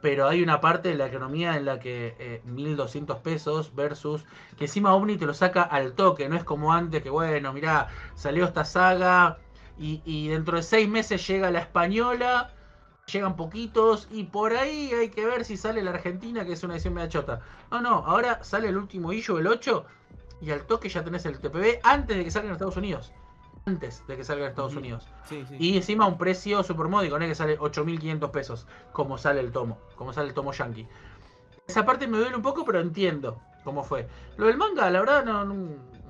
pero 0.00 0.28
hay 0.28 0.42
una 0.42 0.60
parte 0.60 0.88
de 0.88 0.94
la 0.94 1.06
economía 1.06 1.56
en 1.56 1.64
la 1.64 1.78
que 1.78 2.14
eh, 2.18 2.42
1200 2.44 3.18
pesos 3.18 3.74
versus 3.74 4.24
que 4.56 4.64
encima 4.64 4.94
Omni 4.94 5.16
te 5.16 5.26
lo 5.26 5.34
saca 5.34 5.62
al 5.62 5.92
toque, 5.92 6.28
no 6.28 6.36
es 6.36 6.44
como 6.44 6.72
antes 6.72 7.02
que 7.02 7.10
bueno, 7.10 7.52
mirá, 7.52 7.88
salió 8.14 8.44
esta 8.44 8.64
saga 8.64 9.38
y, 9.80 10.02
y 10.04 10.28
dentro 10.28 10.58
de 10.58 10.62
seis 10.62 10.88
meses 10.88 11.26
llega 11.26 11.50
la 11.50 11.60
española, 11.60 12.52
llegan 13.10 13.34
poquitos 13.34 14.06
y 14.10 14.24
por 14.24 14.52
ahí 14.52 14.92
hay 14.92 15.08
que 15.08 15.24
ver 15.24 15.44
si 15.44 15.56
sale 15.56 15.82
la 15.82 15.92
Argentina, 15.92 16.44
que 16.44 16.52
es 16.52 16.62
una 16.62 16.74
edición 16.74 16.94
media 16.94 17.08
chota. 17.08 17.40
No, 17.70 17.80
no, 17.80 17.94
ahora 18.06 18.44
sale 18.44 18.68
el 18.68 18.76
último 18.76 19.12
issue, 19.12 19.38
el 19.38 19.46
8, 19.46 19.84
y 20.42 20.50
al 20.50 20.66
toque 20.66 20.90
ya 20.90 21.02
tenés 21.02 21.24
el 21.24 21.40
TPB 21.40 21.80
antes 21.82 22.16
de 22.16 22.24
que 22.24 22.30
salga 22.30 22.48
en 22.48 22.52
Estados 22.52 22.76
Unidos. 22.76 23.10
Antes 23.64 24.06
de 24.06 24.16
que 24.16 24.24
salga 24.24 24.44
en 24.44 24.50
Estados. 24.50 24.76
Unidos. 24.76 25.08
Sí, 25.24 25.44
sí. 25.48 25.56
Y 25.58 25.76
encima 25.76 26.06
un 26.06 26.18
precio 26.18 26.62
super 26.62 26.88
módico, 26.88 27.18
¿no? 27.18 27.26
Que 27.26 27.34
sale 27.34 27.58
8.500 27.58 28.30
pesos, 28.30 28.66
como 28.92 29.16
sale 29.16 29.40
el 29.40 29.50
tomo, 29.50 29.78
como 29.96 30.12
sale 30.12 30.28
el 30.28 30.34
tomo 30.34 30.52
yankee. 30.52 30.86
Esa 31.66 31.86
parte 31.86 32.06
me 32.06 32.18
duele 32.18 32.36
un 32.36 32.42
poco, 32.42 32.64
pero 32.64 32.80
entiendo 32.80 33.40
cómo 33.64 33.82
fue. 33.82 34.08
Lo 34.36 34.46
del 34.46 34.56
manga, 34.56 34.90
la 34.90 35.00
verdad, 35.00 35.24
no, 35.24 35.44
no, 35.44 35.54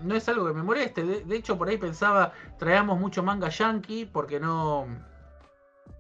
no 0.02 0.14
es 0.14 0.28
algo 0.28 0.46
que 0.46 0.52
me 0.52 0.62
moleste. 0.62 1.04
De, 1.04 1.24
de 1.24 1.36
hecho, 1.36 1.56
por 1.58 1.68
ahí 1.68 1.76
pensaba, 1.78 2.32
traíamos 2.58 2.98
mucho 2.98 3.22
manga 3.22 3.48
yankee, 3.48 4.06
porque 4.06 4.40
no... 4.40 4.86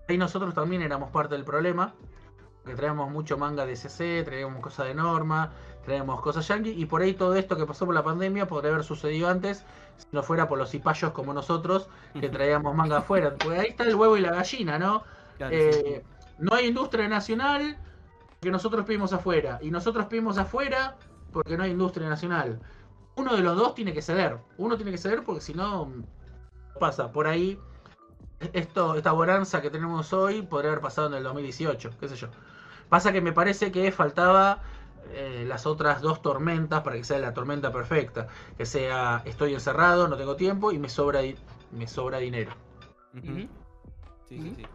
Ahí 0.08 0.18
nosotros 0.18 0.54
también 0.54 0.82
éramos 0.82 1.10
parte 1.10 1.34
del 1.34 1.44
problema. 1.44 1.94
Que 2.64 2.74
traíamos 2.74 3.10
mucho 3.10 3.38
manga 3.38 3.64
de 3.64 3.76
CC, 3.76 4.22
traíamos 4.24 4.60
cosas 4.60 4.86
de 4.86 4.94
Norma, 4.94 5.50
traíamos 5.84 6.20
cosas 6.20 6.46
yankee, 6.46 6.74
y 6.76 6.84
por 6.84 7.00
ahí 7.00 7.14
todo 7.14 7.34
esto 7.34 7.56
que 7.56 7.64
pasó 7.64 7.86
por 7.86 7.94
la 7.94 8.04
pandemia 8.04 8.46
podría 8.46 8.72
haber 8.72 8.84
sucedido 8.84 9.28
antes, 9.28 9.64
si 9.96 10.06
no 10.12 10.22
fuera 10.22 10.46
por 10.46 10.58
los 10.58 10.70
cipayos 10.70 11.12
como 11.12 11.32
nosotros, 11.32 11.88
que 12.18 12.28
traíamos 12.28 12.74
manga 12.74 12.98
afuera. 12.98 13.34
Porque 13.36 13.58
ahí 13.58 13.68
está 13.68 13.84
el 13.84 13.94
huevo 13.94 14.16
y 14.16 14.20
la 14.20 14.32
gallina, 14.32 14.78
¿no? 14.78 15.04
Claro, 15.38 15.56
sí. 15.56 15.78
Eh, 15.84 16.04
no 16.38 16.54
hay 16.54 16.66
industria 16.66 17.08
nacional 17.08 17.78
que 18.40 18.50
nosotros 18.50 18.84
pedimos 18.86 19.12
afuera. 19.12 19.58
Y 19.62 19.70
nosotros 19.70 20.06
pedimos 20.06 20.38
afuera 20.38 20.96
porque 21.32 21.56
no 21.56 21.64
hay 21.64 21.70
industria 21.70 22.08
nacional. 22.08 22.60
Uno 23.16 23.34
de 23.36 23.42
los 23.42 23.56
dos 23.56 23.74
tiene 23.74 23.92
que 23.92 24.02
ceder. 24.02 24.38
Uno 24.58 24.76
tiene 24.76 24.90
que 24.92 24.98
ceder 24.98 25.22
porque 25.24 25.40
si 25.40 25.52
no 25.54 25.92
pasa. 26.78 27.12
Por 27.12 27.26
ahí, 27.26 27.58
esto, 28.52 28.94
esta 28.94 29.12
bonanza 29.12 29.60
que 29.60 29.70
tenemos 29.70 30.12
hoy 30.12 30.42
podría 30.42 30.70
haber 30.70 30.82
pasado 30.82 31.08
en 31.08 31.14
el 31.14 31.22
2018, 31.24 31.90
qué 32.00 32.08
sé 32.08 32.16
yo. 32.16 32.28
Pasa 32.88 33.12
que 33.12 33.20
me 33.20 33.32
parece 33.32 33.70
que 33.70 33.92
faltaba 33.92 34.62
eh, 35.12 35.44
las 35.46 35.66
otras 35.66 36.00
dos 36.00 36.22
tormentas 36.22 36.82
para 36.82 36.96
que 36.96 37.04
sea 37.04 37.18
la 37.18 37.34
tormenta 37.34 37.70
perfecta. 37.72 38.28
Que 38.56 38.64
sea 38.66 39.22
estoy 39.24 39.54
encerrado, 39.54 40.08
no 40.08 40.16
tengo 40.16 40.36
tiempo 40.36 40.72
y 40.72 40.78
me 40.78 40.88
sobra, 40.88 41.20
di- 41.20 41.36
me 41.72 41.86
sobra 41.86 42.18
dinero. 42.18 42.52
Sí, 44.28 44.36
sí, 44.36 44.52
sí. 44.56 44.66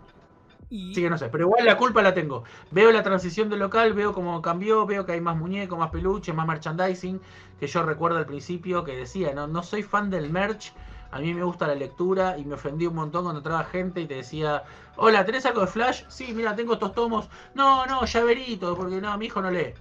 Y 0.69 0.91
Así 0.91 1.01
que 1.01 1.09
no 1.09 1.17
sé, 1.17 1.29
pero 1.29 1.45
igual 1.45 1.65
la 1.65 1.77
culpa 1.77 2.01
la 2.01 2.13
tengo. 2.13 2.43
Veo 2.71 2.91
la 2.91 3.03
transición 3.03 3.49
del 3.49 3.59
local, 3.59 3.93
veo 3.93 4.13
cómo 4.13 4.41
cambió, 4.41 4.85
veo 4.85 5.05
que 5.05 5.13
hay 5.13 5.21
más 5.21 5.37
muñecos, 5.37 5.77
más 5.77 5.91
peluches, 5.91 6.33
más 6.33 6.47
merchandising. 6.47 7.21
Que 7.59 7.67
yo 7.67 7.83
recuerdo 7.83 8.17
al 8.17 8.25
principio 8.25 8.83
que 8.83 8.95
decía, 8.95 9.33
no, 9.33 9.47
no 9.47 9.63
soy 9.63 9.83
fan 9.83 10.09
del 10.09 10.29
merch, 10.29 10.73
a 11.11 11.19
mí 11.19 11.33
me 11.33 11.43
gusta 11.43 11.67
la 11.67 11.75
lectura 11.75 12.37
y 12.37 12.43
me 12.45 12.55
ofendí 12.55 12.87
un 12.87 12.95
montón 12.95 13.23
cuando 13.23 13.39
entraba 13.39 13.63
gente 13.63 14.01
y 14.01 14.05
te 14.05 14.15
decía, 14.15 14.63
hola, 14.97 15.23
¿tenés 15.25 15.45
algo 15.45 15.61
de 15.61 15.67
Flash? 15.67 16.03
Sí, 16.09 16.33
mira, 16.33 16.55
tengo 16.55 16.73
estos 16.73 16.93
tomos. 16.93 17.29
No, 17.53 17.85
no, 17.85 18.03
llaverito, 18.05 18.75
porque 18.75 18.99
no, 18.99 19.17
mi 19.17 19.27
hijo 19.27 19.41
no 19.41 19.49
lee. 19.49 19.73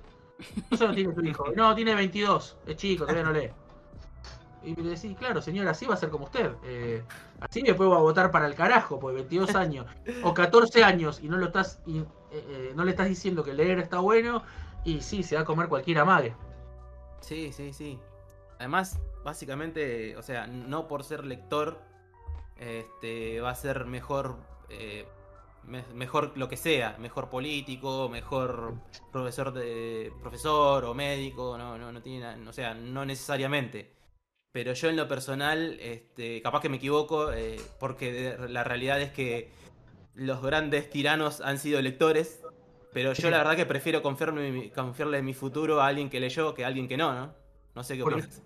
Eso 0.70 0.89
no 0.89 0.94
tiene 0.94 1.12
tu 1.12 1.23
hijo. 1.23 1.47
No, 1.56 1.74
tiene 1.74 1.94
22, 1.94 2.56
es 2.66 2.77
chico, 2.77 3.05
todavía 3.05 3.24
no 3.24 3.32
lee. 3.32 3.51
Y 4.64 4.74
le 4.76 4.90
decís, 4.90 5.16
claro, 5.16 5.40
señor, 5.42 5.68
así 5.68 5.86
va 5.86 5.94
a 5.94 5.96
ser 5.96 6.10
como 6.10 6.24
usted. 6.24 6.52
Eh, 6.64 7.02
así 7.40 7.62
va 7.62 7.96
a 7.96 8.00
votar 8.00 8.30
para 8.30 8.46
el 8.46 8.54
carajo, 8.54 8.98
porque 8.98 9.16
22 9.16 9.54
años 9.54 9.86
o 10.22 10.34
14 10.34 10.82
años 10.84 11.20
y 11.22 11.28
no 11.28 11.36
lo 11.36 11.46
estás 11.46 11.80
y, 11.86 11.98
eh, 11.98 12.04
eh, 12.32 12.72
no 12.74 12.84
le 12.84 12.92
estás 12.92 13.08
diciendo 13.08 13.44
que 13.44 13.52
leer 13.54 13.78
está 13.78 13.98
bueno 14.00 14.42
y 14.84 15.00
sí, 15.00 15.22
se 15.22 15.36
va 15.36 15.42
a 15.42 15.44
comer 15.44 15.68
cualquier 15.68 15.98
amague. 15.98 16.34
Sí, 17.20 17.52
sí, 17.52 17.72
sí. 17.72 17.98
Además, 18.58 19.00
básicamente, 19.24 20.16
o 20.16 20.22
sea, 20.22 20.46
no 20.46 20.86
por 20.88 21.04
ser 21.04 21.24
lector, 21.24 21.80
este, 22.56 23.40
va 23.40 23.50
a 23.50 23.54
ser 23.54 23.84
mejor, 23.86 24.36
eh, 24.68 25.06
me- 25.64 25.84
mejor 25.94 26.32
lo 26.36 26.48
que 26.48 26.56
sea, 26.56 26.96
mejor 26.98 27.30
político, 27.30 28.08
mejor 28.08 28.74
profesor 29.12 29.52
de 29.52 30.12
profesor 30.20 30.84
o 30.84 30.94
médico, 30.94 31.56
no, 31.58 31.78
no, 31.78 31.92
no 31.92 32.02
tiene, 32.02 32.48
o 32.48 32.52
sea, 32.52 32.74
no 32.74 33.04
necesariamente. 33.04 33.90
Pero 34.55 34.72
yo 34.72 34.89
en 34.89 34.94
lo 34.94 35.09
personal, 35.09 35.76
este, 35.81 36.40
capaz 36.40 36.60
que 36.60 36.68
me 36.68 36.76
equivoco, 36.76 37.32
eh, 37.32 37.60
porque 37.81 38.36
la 38.48 38.62
realidad 38.62 39.01
es 39.01 39.10
que 39.10 39.51
los 40.14 40.40
grandes 40.43 40.89
tiranos 40.90 41.40
han 41.40 41.59
sido 41.59 41.82
lectores, 41.82 42.40
pero 42.93 43.14
yo 43.14 43.31
la 43.31 43.39
verdad 43.39 43.56
que 43.56 43.66
prefiero 43.66 44.01
confiarme, 44.01 44.70
confiarle 44.72 45.22
mi 45.22 45.35
futuro 45.35 45.82
a 45.82 45.89
alguien 45.89 46.09
que 46.09 46.20
leyó 46.20 46.55
que 46.55 46.62
a 46.64 46.68
alguien 46.68 46.86
que 46.86 46.97
no, 46.97 47.12
¿no? 47.12 47.35
No 47.74 47.82
sé 47.82 47.97
qué 47.97 48.05
opinas. 48.05 48.43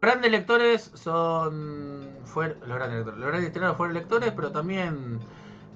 Grandes 0.00 0.30
lectores 0.30 0.90
son 0.94 2.08
fuer- 2.24 2.58
los 2.60 2.76
grandes 2.78 2.96
lectores. 3.00 3.18
Los 3.20 3.28
grandes 3.28 3.52
tiranos 3.52 3.76
fueron 3.76 3.92
lectores, 3.92 4.32
pero 4.34 4.50
también 4.50 5.20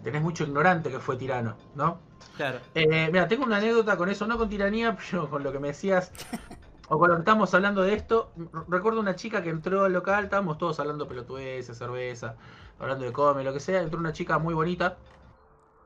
tenés 0.02 0.22
mucho 0.22 0.44
ignorante 0.44 0.90
que 0.90 0.98
fue 0.98 1.16
tirano, 1.16 1.58
¿no? 1.74 2.00
Claro. 2.38 2.58
Eh, 2.74 3.10
mira, 3.12 3.28
tengo 3.28 3.44
una 3.44 3.58
anécdota 3.58 3.98
con 3.98 4.08
eso, 4.08 4.26
no 4.26 4.38
con 4.38 4.48
tiranía, 4.48 4.96
pero 5.10 5.28
con 5.28 5.42
lo 5.42 5.52
que 5.52 5.58
me 5.58 5.68
decías. 5.68 6.10
O 6.90 6.98
cuando 6.98 7.18
estamos 7.18 7.52
hablando 7.52 7.82
de 7.82 7.94
esto, 7.94 8.32
recuerdo 8.68 9.00
una 9.00 9.14
chica 9.14 9.42
que 9.42 9.50
entró 9.50 9.84
al 9.84 9.92
local, 9.92 10.24
estábamos 10.24 10.56
todos 10.56 10.80
hablando 10.80 11.06
pelotudeces, 11.06 11.76
cerveza, 11.76 12.36
hablando 12.78 13.04
de 13.04 13.12
come, 13.12 13.44
lo 13.44 13.52
que 13.52 13.60
sea. 13.60 13.82
Entró 13.82 14.00
una 14.00 14.12
chica 14.12 14.38
muy 14.38 14.54
bonita. 14.54 14.96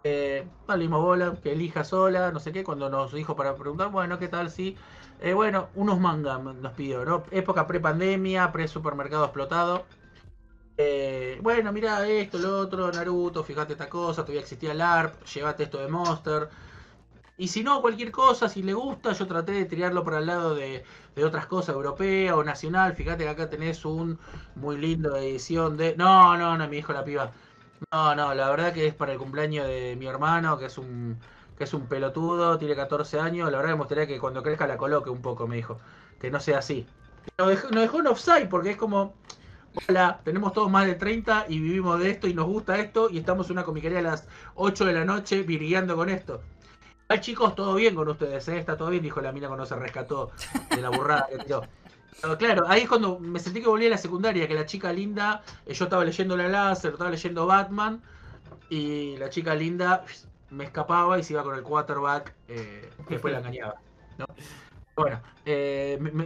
Eh, 0.04 0.46
bola, 0.66 1.34
que 1.42 1.52
elija 1.52 1.84
sola, 1.84 2.30
no 2.32 2.40
sé 2.40 2.52
qué. 2.52 2.62
Cuando 2.64 2.88
nos 2.88 3.12
dijo 3.12 3.34
para 3.36 3.56
preguntar, 3.56 3.90
bueno, 3.90 4.18
¿qué 4.18 4.28
tal? 4.28 4.50
Sí. 4.50 4.76
Eh, 5.20 5.34
bueno, 5.34 5.68
unos 5.74 5.98
mangas 6.00 6.40
nos 6.42 6.72
pidió, 6.72 7.04
¿no? 7.04 7.24
Época 7.32 7.66
pre-pandemia, 7.66 8.52
pre-supermercado 8.52 9.24
explotado. 9.24 9.86
Eh, 10.76 11.38
bueno, 11.42 11.72
mira 11.72 12.06
esto, 12.08 12.38
lo 12.38 12.58
otro, 12.58 12.90
Naruto, 12.92 13.44
fíjate 13.44 13.72
esta 13.74 13.88
cosa, 13.88 14.22
todavía 14.22 14.40
existía 14.40 14.72
el 14.72 14.80
ARP, 14.80 15.22
llévate 15.24 15.64
esto 15.64 15.78
de 15.78 15.88
Monster. 15.88 16.48
Y 17.38 17.48
si 17.48 17.64
no, 17.64 17.80
cualquier 17.80 18.12
cosa, 18.12 18.48
si 18.48 18.62
le 18.62 18.74
gusta, 18.74 19.12
yo 19.12 19.26
traté 19.26 19.52
de 19.52 19.64
tirarlo 19.64 20.04
para 20.04 20.18
el 20.18 20.26
lado 20.26 20.54
de, 20.54 20.84
de 21.16 21.24
otras 21.24 21.46
cosas, 21.46 21.74
europea 21.74 22.36
o 22.36 22.44
nacional. 22.44 22.94
Fíjate 22.94 23.24
que 23.24 23.30
acá 23.30 23.50
tenés 23.50 23.84
un 23.84 24.18
muy 24.54 24.76
lindo 24.78 25.16
edición 25.16 25.76
de... 25.76 25.96
No, 25.96 26.36
no, 26.36 26.56
no, 26.56 26.68
mi 26.68 26.78
hijo 26.78 26.92
la 26.92 27.04
piba. 27.04 27.32
No, 27.90 28.14
no, 28.14 28.34
la 28.34 28.50
verdad 28.50 28.72
que 28.72 28.86
es 28.86 28.94
para 28.94 29.12
el 29.12 29.18
cumpleaños 29.18 29.66
de 29.66 29.96
mi 29.98 30.06
hermano, 30.06 30.58
que 30.58 30.66
es 30.66 30.78
un 30.78 31.18
que 31.56 31.64
es 31.64 31.74
un 31.74 31.86
pelotudo, 31.86 32.58
tiene 32.58 32.74
14 32.74 33.20
años. 33.20 33.50
La 33.50 33.58
verdad 33.58 33.72
que 33.72 33.76
me 33.76 33.80
gustaría 33.80 34.06
que 34.06 34.18
cuando 34.18 34.42
crezca 34.42 34.66
la 34.66 34.76
coloque 34.76 35.10
un 35.10 35.22
poco, 35.22 35.46
me 35.46 35.56
dijo. 35.56 35.78
Que 36.20 36.30
no 36.30 36.40
sea 36.40 36.58
así. 36.58 36.86
Nos 37.38 37.48
dejó, 37.48 38.02
nos 38.02 38.12
offside 38.12 38.48
porque 38.48 38.70
es 38.70 38.76
como... 38.76 39.14
Hola, 39.88 40.20
tenemos 40.24 40.52
todos 40.52 40.70
más 40.70 40.86
de 40.86 40.94
30 40.96 41.46
y 41.48 41.58
vivimos 41.58 41.98
de 41.98 42.10
esto 42.10 42.26
y 42.28 42.34
nos 42.34 42.46
gusta 42.46 42.78
esto 42.78 43.08
y 43.10 43.18
estamos 43.18 43.46
en 43.46 43.52
una 43.52 43.64
comiquería 43.64 44.00
a 44.00 44.02
las 44.02 44.28
8 44.54 44.84
de 44.84 44.92
la 44.92 45.04
noche 45.04 45.42
virgueando 45.42 45.96
con 45.96 46.10
esto. 46.10 46.42
Chicos, 47.20 47.54
todo 47.54 47.74
bien 47.74 47.94
con 47.94 48.08
ustedes, 48.08 48.48
¿eh? 48.48 48.58
está 48.58 48.76
todo 48.76 48.90
bien, 48.90 49.02
dijo 49.02 49.20
la 49.20 49.32
mina 49.32 49.48
cuando 49.48 49.66
se 49.66 49.76
rescató 49.76 50.32
de 50.70 50.80
la 50.80 50.90
burrada 50.90 51.28
claro, 52.38 52.64
ahí 52.68 52.86
cuando 52.86 53.18
me 53.18 53.38
sentí 53.40 53.60
que 53.60 53.68
volví 53.68 53.86
a 53.86 53.90
la 53.90 53.98
secundaria, 53.98 54.46
que 54.46 54.54
la 54.54 54.66
chica 54.66 54.92
linda, 54.92 55.42
eh, 55.66 55.74
yo 55.74 55.84
estaba 55.84 56.04
leyendo 56.04 56.36
la 56.36 56.48
láser, 56.48 56.92
estaba 56.92 57.10
leyendo 57.10 57.46
Batman, 57.46 58.02
y 58.68 59.16
la 59.16 59.28
chica 59.28 59.54
linda 59.54 60.04
me 60.50 60.64
escapaba 60.64 61.18
y 61.18 61.24
se 61.24 61.32
iba 61.32 61.42
con 61.42 61.54
el 61.54 61.62
quarterback, 61.62 62.34
eh, 62.48 62.90
que 63.08 63.14
después 63.14 63.32
la 63.32 63.40
engañaba. 63.40 63.74
¿no? 64.18 64.26
Bueno, 64.94 65.20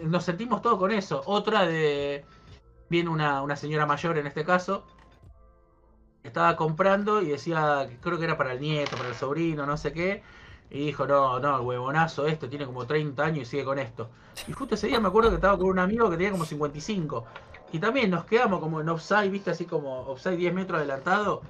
nos 0.05 0.25
sentimos 0.25 0.61
todos 0.61 0.79
con 0.79 0.91
eso. 0.91 1.23
Otra 1.27 1.67
de. 1.67 2.25
Viene 2.89 3.11
una, 3.11 3.43
una 3.43 3.57
señora 3.57 3.87
mayor 3.87 4.19
en 4.19 4.27
este 4.27 4.45
caso. 4.45 4.85
Estaba 6.23 6.57
comprando 6.57 7.23
y 7.23 7.29
decía, 7.29 7.89
creo 8.01 8.19
que 8.19 8.25
era 8.25 8.37
para 8.37 8.53
el 8.53 8.61
nieto, 8.61 8.97
para 8.97 9.09
el 9.09 9.15
sobrino, 9.15 9.67
no 9.67 9.77
sé 9.77 9.93
qué. 9.93 10.23
Y 10.71 10.87
dijo, 10.87 11.07
no, 11.07 11.39
no, 11.39 11.57
el 11.57 11.67
huevonazo 11.67 12.27
este 12.27 12.49
tiene 12.49 12.67
como 12.67 12.87
30 12.87 13.25
años 13.25 13.43
y 13.43 13.45
sigue 13.47 13.65
con 13.65 13.79
esto. 13.79 14.11
Y 14.49 14.53
justo 14.53 14.75
ese 14.75 14.89
día 14.89 15.01
me 15.01 15.09
acuerdo 15.09 15.31
que 15.31 15.37
estaba 15.37 15.57
con 15.57 15.69
un 15.69 15.79
amigo 15.79 16.11
que 16.11 16.17
tenía 16.17 16.33
como 16.33 16.45
55. 16.45 17.25
Y 17.73 17.79
también 17.79 18.11
nos 18.11 18.25
quedamos 18.25 18.61
como 18.61 18.81
en 18.81 18.89
offside, 18.89 19.31
viste, 19.31 19.51
así 19.51 19.65
como 19.65 20.01
offside 20.01 20.37
10 20.37 20.55
metros 20.55 20.79
adelantado. 20.79 21.43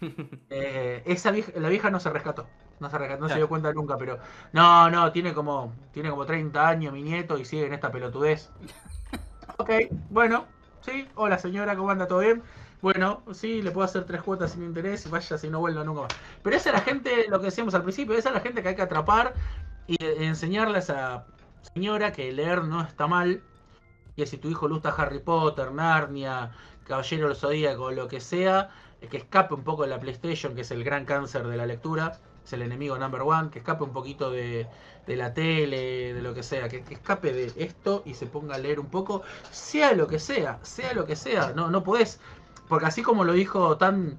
Eh, 0.50 1.02
esa 1.06 1.30
vieja, 1.30 1.52
la 1.56 1.70
vieja 1.70 1.88
no 1.88 1.98
se 1.98 2.10
rescató. 2.10 2.46
No 2.78 2.90
se 2.90 2.98
rescató, 2.98 3.22
no 3.22 3.28
se 3.30 3.36
dio 3.36 3.48
cuenta 3.48 3.72
nunca, 3.72 3.96
pero. 3.96 4.18
No, 4.52 4.90
no, 4.90 5.10
tiene 5.12 5.32
como, 5.32 5.72
tiene 5.92 6.10
como 6.10 6.26
30 6.26 6.68
años 6.68 6.92
mi 6.92 7.02
nieto 7.02 7.38
y 7.38 7.46
sigue 7.46 7.66
en 7.66 7.72
esta 7.72 7.90
pelotudez. 7.90 8.50
Ok, 9.56 9.70
bueno, 10.10 10.46
sí, 10.80 11.06
hola 11.14 11.38
señora, 11.38 11.76
¿cómo 11.76 11.90
anda? 11.90 12.08
¿Todo 12.08 12.18
bien? 12.18 12.42
Bueno, 12.84 13.22
sí, 13.32 13.62
le 13.62 13.70
puedo 13.70 13.86
hacer 13.86 14.04
tres 14.04 14.20
cuotas 14.20 14.52
sin 14.52 14.62
interés 14.62 15.06
y 15.06 15.08
vaya 15.08 15.38
si 15.38 15.48
no 15.48 15.58
vuelvo 15.58 15.82
nunca 15.84 16.02
más. 16.02 16.12
Pero 16.42 16.54
esa 16.54 16.68
es 16.68 16.74
la 16.74 16.82
gente, 16.82 17.24
lo 17.30 17.38
que 17.38 17.46
decíamos 17.46 17.74
al 17.74 17.82
principio, 17.82 18.14
esa 18.14 18.28
es 18.28 18.34
la 18.34 18.42
gente 18.42 18.62
que 18.62 18.68
hay 18.68 18.76
que 18.76 18.82
atrapar 18.82 19.32
y 19.86 19.96
enseñarle 20.22 20.76
a 20.76 20.80
esa 20.80 21.26
señora 21.74 22.12
que 22.12 22.30
leer 22.30 22.64
no 22.64 22.82
está 22.82 23.06
mal. 23.06 23.42
Y 24.16 24.26
si 24.26 24.36
tu 24.36 24.50
hijo 24.50 24.68
le 24.68 24.74
gusta 24.74 24.90
Harry 24.90 25.20
Potter, 25.20 25.72
Narnia, 25.72 26.50
Caballero 26.86 27.28
del 27.28 27.36
Zodíaco, 27.38 27.90
lo 27.90 28.06
que 28.06 28.20
sea, 28.20 28.68
eh, 29.00 29.08
que 29.08 29.16
escape 29.16 29.54
un 29.54 29.64
poco 29.64 29.84
de 29.84 29.88
la 29.88 29.98
PlayStation, 29.98 30.54
que 30.54 30.60
es 30.60 30.70
el 30.70 30.84
gran 30.84 31.06
cáncer 31.06 31.46
de 31.46 31.56
la 31.56 31.64
lectura, 31.64 32.18
es 32.44 32.52
el 32.52 32.60
enemigo 32.60 32.98
number 32.98 33.22
one, 33.22 33.48
que 33.48 33.60
escape 33.60 33.82
un 33.82 33.94
poquito 33.94 34.30
de, 34.30 34.68
la 35.06 35.32
tele, 35.32 36.12
de 36.12 36.20
lo 36.20 36.34
que 36.34 36.42
sea, 36.42 36.68
que, 36.68 36.82
que 36.82 36.92
escape 36.92 37.32
de 37.32 37.50
esto 37.56 38.02
y 38.04 38.12
se 38.12 38.26
ponga 38.26 38.56
a 38.56 38.58
leer 38.58 38.78
un 38.78 38.90
poco, 38.90 39.22
sea 39.50 39.94
lo 39.94 40.06
que 40.06 40.18
sea, 40.18 40.58
sea 40.60 40.92
lo 40.92 41.06
que 41.06 41.16
sea, 41.16 41.54
no, 41.56 41.70
no 41.70 41.82
podés, 41.82 42.20
porque 42.74 42.86
así 42.86 43.04
como 43.04 43.22
lo 43.22 43.34
dijo 43.34 43.78
tan, 43.78 44.18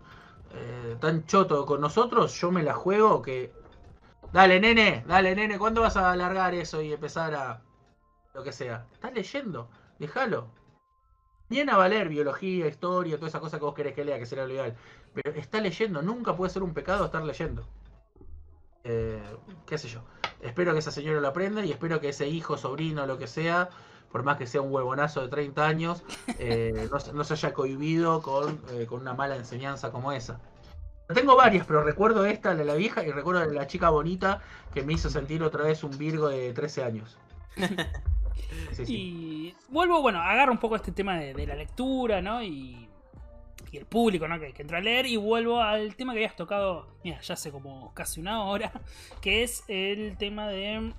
eh, 0.53 0.95
tan 1.02 1.26
choto 1.26 1.65
con 1.65 1.82
nosotros, 1.82 2.40
yo 2.40 2.52
me 2.53 2.64
la 2.64 2.73
juego 2.73 3.22
que... 3.22 3.52
Dale, 4.32 4.61
nene, 4.61 5.03
dale, 5.06 5.36
nene, 5.36 5.60
¿cuándo 5.60 5.82
vas 5.82 5.98
a 5.98 6.10
alargar 6.10 6.53
eso 6.53 6.82
y 6.82 6.94
empezar 6.94 7.36
a... 7.36 7.61
lo 8.34 8.44
que 8.44 8.53
sea? 8.53 8.88
Estás 8.94 9.14
leyendo, 9.14 9.68
déjalo. 9.99 10.48
Viene 11.49 11.73
a 11.73 11.76
valer 11.76 12.07
biología, 12.07 12.65
historia, 12.68 13.18
toda 13.18 13.27
esa 13.27 13.41
cosa 13.41 13.60
que 13.60 13.65
vos 13.65 13.76
querés 13.76 13.94
que 13.94 14.06
lea, 14.06 14.19
que 14.19 14.26
será 14.26 14.48
lo 14.48 14.53
ideal. 14.53 14.73
Pero 15.14 15.32
está 15.38 15.60
leyendo, 15.60 16.02
nunca 16.02 16.34
puede 16.34 16.49
ser 16.49 16.64
un 16.64 16.73
pecado 16.73 17.03
estar 17.03 17.26
leyendo. 17.26 17.68
Eh, 18.86 19.22
qué 19.65 19.77
sé 19.77 19.90
yo. 19.90 19.99
Espero 20.40 20.72
que 20.72 20.80
esa 20.80 20.91
señora 20.91 21.19
lo 21.19 21.27
aprenda 21.27 21.65
y 21.65 21.73
espero 21.73 21.99
que 21.99 22.07
ese 22.07 22.30
hijo, 22.30 22.56
sobrino, 22.56 23.06
lo 23.06 23.18
que 23.18 23.27
sea, 23.27 23.69
por 24.11 24.23
más 24.23 24.38
que 24.38 24.48
sea 24.48 24.61
un 24.61 24.72
huevonazo 24.72 25.22
de 25.22 25.27
30 25.30 25.65
años, 25.65 26.03
eh, 26.40 26.88
no, 26.91 26.99
se- 26.99 27.14
no 27.14 27.23
se 27.23 27.34
haya 27.34 27.53
cohibido 27.53 28.22
con, 28.22 28.61
eh, 28.72 28.86
con 28.86 29.02
una 29.02 29.14
mala 29.14 29.36
enseñanza 29.36 29.91
como 29.91 30.11
esa. 30.11 30.40
Tengo 31.14 31.36
varias, 31.36 31.68
pero 31.68 31.84
recuerdo 31.84 32.26
esta, 32.26 32.49
la 32.52 32.56
de 32.56 32.65
la 32.65 32.73
vieja, 32.76 33.03
y 33.06 33.11
recuerdo 33.11 33.41
la 33.41 33.48
de 33.48 33.53
la 33.53 33.68
chica 33.68 33.90
bonita 33.90 34.41
que 34.73 34.82
me 34.82 34.94
hizo 34.94 35.10
sentir 35.10 35.44
otra 35.44 35.64
vez 35.64 35.84
un 35.84 35.95
Virgo 35.98 36.30
de 36.30 36.53
13 36.53 36.84
años. 36.84 37.18
Sí, 38.73 38.86
sí. 38.86 38.95
Y 38.95 39.56
vuelvo, 39.69 40.02
bueno, 40.02 40.19
agarro 40.22 40.52
un 40.52 40.60
poco 40.60 40.76
este 40.76 40.91
tema 40.91 41.18
de, 41.18 41.34
de 41.34 41.48
la 41.48 41.56
lectura, 41.56 42.22
¿no? 42.22 42.44
Y, 42.44 42.88
y 43.72 43.77
el 43.77 43.86
público, 43.86 44.27
¿no? 44.27 44.40
Que, 44.40 44.53
que 44.53 44.61
entra 44.61 44.77
a 44.77 44.82
leer. 44.82 45.06
Y 45.06 45.18
vuelvo 45.18 45.61
al 45.61 45.95
tema 45.95 46.14
que 46.14 46.19
habías 46.19 46.36
tocado, 46.36 46.88
mira, 47.03 47.19
ya 47.22 47.34
hace 47.34 47.52
como 47.52 47.94
casi 47.94 48.19
una 48.19 48.44
hora, 48.44 48.72
que 49.22 49.44
es 49.44 49.64
el 49.68 50.18
tema 50.18 50.48
de 50.48 50.94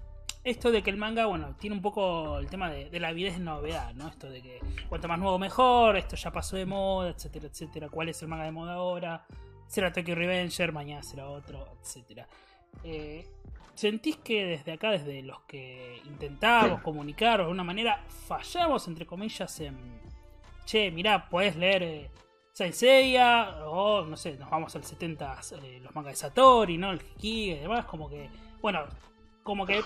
esto 0.46 0.70
de 0.70 0.80
que 0.82 0.90
el 0.90 0.96
manga, 0.96 1.26
bueno, 1.26 1.56
tiene 1.58 1.74
un 1.74 1.82
poco 1.82 2.38
el 2.38 2.46
tema 2.48 2.70
de, 2.70 2.88
de 2.88 3.00
la 3.00 3.08
avidez 3.08 3.34
de 3.34 3.44
novedad, 3.44 3.92
¿no? 3.94 4.06
Esto 4.06 4.30
de 4.30 4.40
que 4.40 4.60
cuanto 4.88 5.08
más 5.08 5.18
nuevo 5.18 5.40
mejor, 5.40 5.96
esto 5.96 6.14
ya 6.14 6.30
pasó 6.30 6.56
de 6.56 6.64
moda, 6.64 7.10
etcétera, 7.10 7.48
etcétera. 7.48 7.88
¿Cuál 7.88 8.10
es 8.10 8.22
el 8.22 8.28
manga 8.28 8.44
de 8.44 8.52
moda 8.52 8.74
ahora? 8.74 9.26
Será 9.66 9.92
Tokyo 9.92 10.14
Revenger, 10.14 10.70
mañana 10.70 11.02
será 11.02 11.28
otro, 11.28 11.66
etcétera. 11.82 12.28
Eh, 12.84 13.26
¿Sentís 13.74 14.18
que 14.18 14.44
desde 14.44 14.72
acá, 14.72 14.92
desde 14.92 15.20
los 15.22 15.40
que 15.42 16.00
intentamos 16.06 16.80
comunicar 16.80 17.38
de 17.38 17.42
alguna 17.42 17.64
manera, 17.64 18.04
fallamos, 18.28 18.86
entre 18.86 19.04
comillas, 19.04 19.58
en... 19.58 19.76
Che, 20.64 20.92
mirá, 20.92 21.28
podés 21.28 21.56
leer 21.56 21.82
eh, 21.82 22.10
Seiya, 22.52 23.66
o 23.66 24.04
no 24.04 24.16
sé, 24.16 24.36
nos 24.36 24.48
vamos 24.48 24.74
al 24.76 24.84
70, 24.84 25.40
eh, 25.62 25.80
los 25.82 25.92
mangas 25.94 26.12
de 26.12 26.16
Satori, 26.16 26.78
¿no? 26.78 26.92
El 26.92 27.02
Hiki 27.02 27.50
y 27.50 27.54
demás, 27.56 27.84
como 27.86 28.08
que... 28.08 28.30
Bueno, 28.62 28.84
como 29.42 29.66
que... 29.66 29.82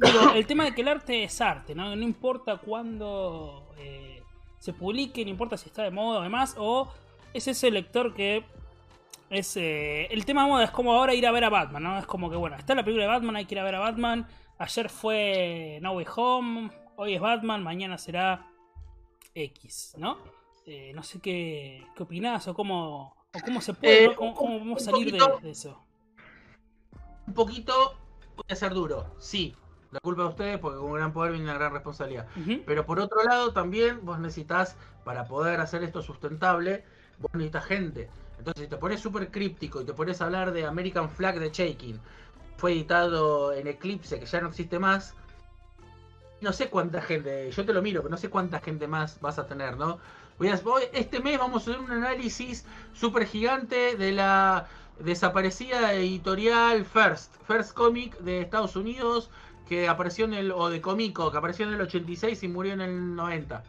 Digo, 0.00 0.32
el 0.34 0.46
tema 0.46 0.64
de 0.64 0.74
que 0.74 0.82
el 0.82 0.88
arte 0.88 1.24
es 1.24 1.40
arte, 1.40 1.74
¿no? 1.74 1.94
No 1.96 2.02
importa 2.02 2.58
cuándo 2.58 3.72
eh, 3.78 4.22
se 4.58 4.72
publique, 4.72 5.24
no 5.24 5.30
importa 5.30 5.56
si 5.56 5.68
está 5.68 5.82
de 5.82 5.90
moda 5.90 6.20
o 6.20 6.22
demás, 6.22 6.54
o 6.58 6.88
es 7.34 7.48
ese 7.48 7.70
lector 7.70 8.14
que 8.14 8.44
es 9.30 9.56
eh, 9.56 10.06
el 10.06 10.24
tema 10.24 10.44
de 10.44 10.50
moda 10.50 10.64
es 10.64 10.70
como 10.70 10.92
ahora 10.92 11.14
ir 11.14 11.26
a 11.26 11.32
ver 11.32 11.44
a 11.44 11.50
Batman, 11.50 11.82
¿no? 11.82 11.98
Es 11.98 12.06
como 12.06 12.30
que 12.30 12.36
bueno, 12.36 12.56
está 12.56 12.74
la 12.74 12.84
película 12.84 13.04
de 13.04 13.12
Batman, 13.12 13.36
hay 13.36 13.44
que 13.44 13.54
ir 13.54 13.60
a 13.60 13.64
ver 13.64 13.74
a 13.74 13.80
Batman. 13.80 14.26
Ayer 14.58 14.88
fue 14.88 15.78
No 15.82 15.92
Way 15.92 16.06
Home, 16.16 16.70
hoy 16.96 17.14
es 17.14 17.20
Batman, 17.20 17.62
mañana 17.62 17.98
será 17.98 18.46
X, 19.34 19.94
¿no? 19.98 20.18
Eh, 20.66 20.92
no 20.94 21.02
sé 21.02 21.20
qué, 21.20 21.86
qué 21.96 22.02
opinás 22.02 22.48
o 22.48 22.54
cómo, 22.54 23.16
o 23.32 23.40
cómo 23.44 23.60
se 23.60 23.74
puede, 23.74 24.08
¿no? 24.08 24.16
¿Cómo, 24.16 24.34
cómo 24.34 24.58
podemos 24.58 24.82
salir 24.82 25.12
de, 25.12 25.50
eso. 25.50 25.82
Un 27.26 27.34
poquito 27.34 27.96
voy 28.36 28.46
a 28.48 28.54
ser 28.54 28.74
duro, 28.74 29.14
sí. 29.18 29.54
La 29.90 30.00
culpa 30.00 30.22
de 30.22 30.28
ustedes 30.28 30.58
porque 30.58 30.78
con 30.78 30.86
un 30.88 30.94
gran 30.94 31.12
poder 31.12 31.32
viene 31.32 31.46
una 31.46 31.54
gran 31.54 31.72
responsabilidad. 31.72 32.26
Pero 32.66 32.84
por 32.84 33.00
otro 33.00 33.22
lado, 33.24 33.52
también 33.52 34.00
vos 34.04 34.18
necesitas, 34.18 34.76
para 35.04 35.24
poder 35.26 35.60
hacer 35.60 35.82
esto 35.82 36.02
sustentable, 36.02 36.84
vos 37.18 37.30
necesitas 37.32 37.64
gente. 37.64 38.08
Entonces, 38.38 38.64
si 38.64 38.68
te 38.68 38.76
pones 38.76 39.00
súper 39.00 39.30
críptico 39.30 39.80
y 39.80 39.84
te 39.84 39.94
pones 39.94 40.20
a 40.20 40.26
hablar 40.26 40.52
de 40.52 40.66
American 40.66 41.08
Flag 41.08 41.38
de 41.40 41.50
Shaking, 41.50 41.98
fue 42.58 42.72
editado 42.72 43.52
en 43.52 43.66
Eclipse, 43.66 44.20
que 44.20 44.26
ya 44.26 44.40
no 44.40 44.48
existe 44.48 44.78
más. 44.78 45.14
No 46.40 46.52
sé 46.52 46.68
cuánta 46.70 47.00
gente, 47.02 47.50
yo 47.50 47.64
te 47.64 47.72
lo 47.72 47.82
miro, 47.82 48.00
pero 48.02 48.10
no 48.10 48.16
sé 48.16 48.30
cuánta 48.30 48.60
gente 48.60 48.86
más 48.86 49.20
vas 49.20 49.38
a 49.40 49.46
tener, 49.46 49.76
¿no? 49.76 49.98
Voy 50.38 50.48
a- 50.48 50.56
voy- 50.58 50.84
este 50.92 51.18
mes 51.20 51.36
vamos 51.38 51.66
a 51.66 51.70
hacer 51.70 51.82
un 51.82 51.90
análisis 51.90 52.64
súper 52.94 53.26
gigante 53.26 53.96
de 53.96 54.12
la 54.12 54.68
desaparecida 55.00 55.92
editorial 55.94 56.84
First, 56.84 57.34
First 57.46 57.72
Comic 57.74 58.16
de 58.18 58.40
Estados 58.42 58.76
Unidos, 58.76 59.30
que 59.68 59.88
apareció 59.88 60.24
en 60.24 60.34
el, 60.34 60.52
o 60.52 60.70
de 60.70 60.80
Comico, 60.80 61.30
que 61.30 61.38
apareció 61.38 61.66
en 61.66 61.74
el 61.74 61.80
86 61.80 62.42
y 62.42 62.48
murió 62.48 62.72
en 62.72 62.80
el 62.80 63.14
90. 63.14 63.62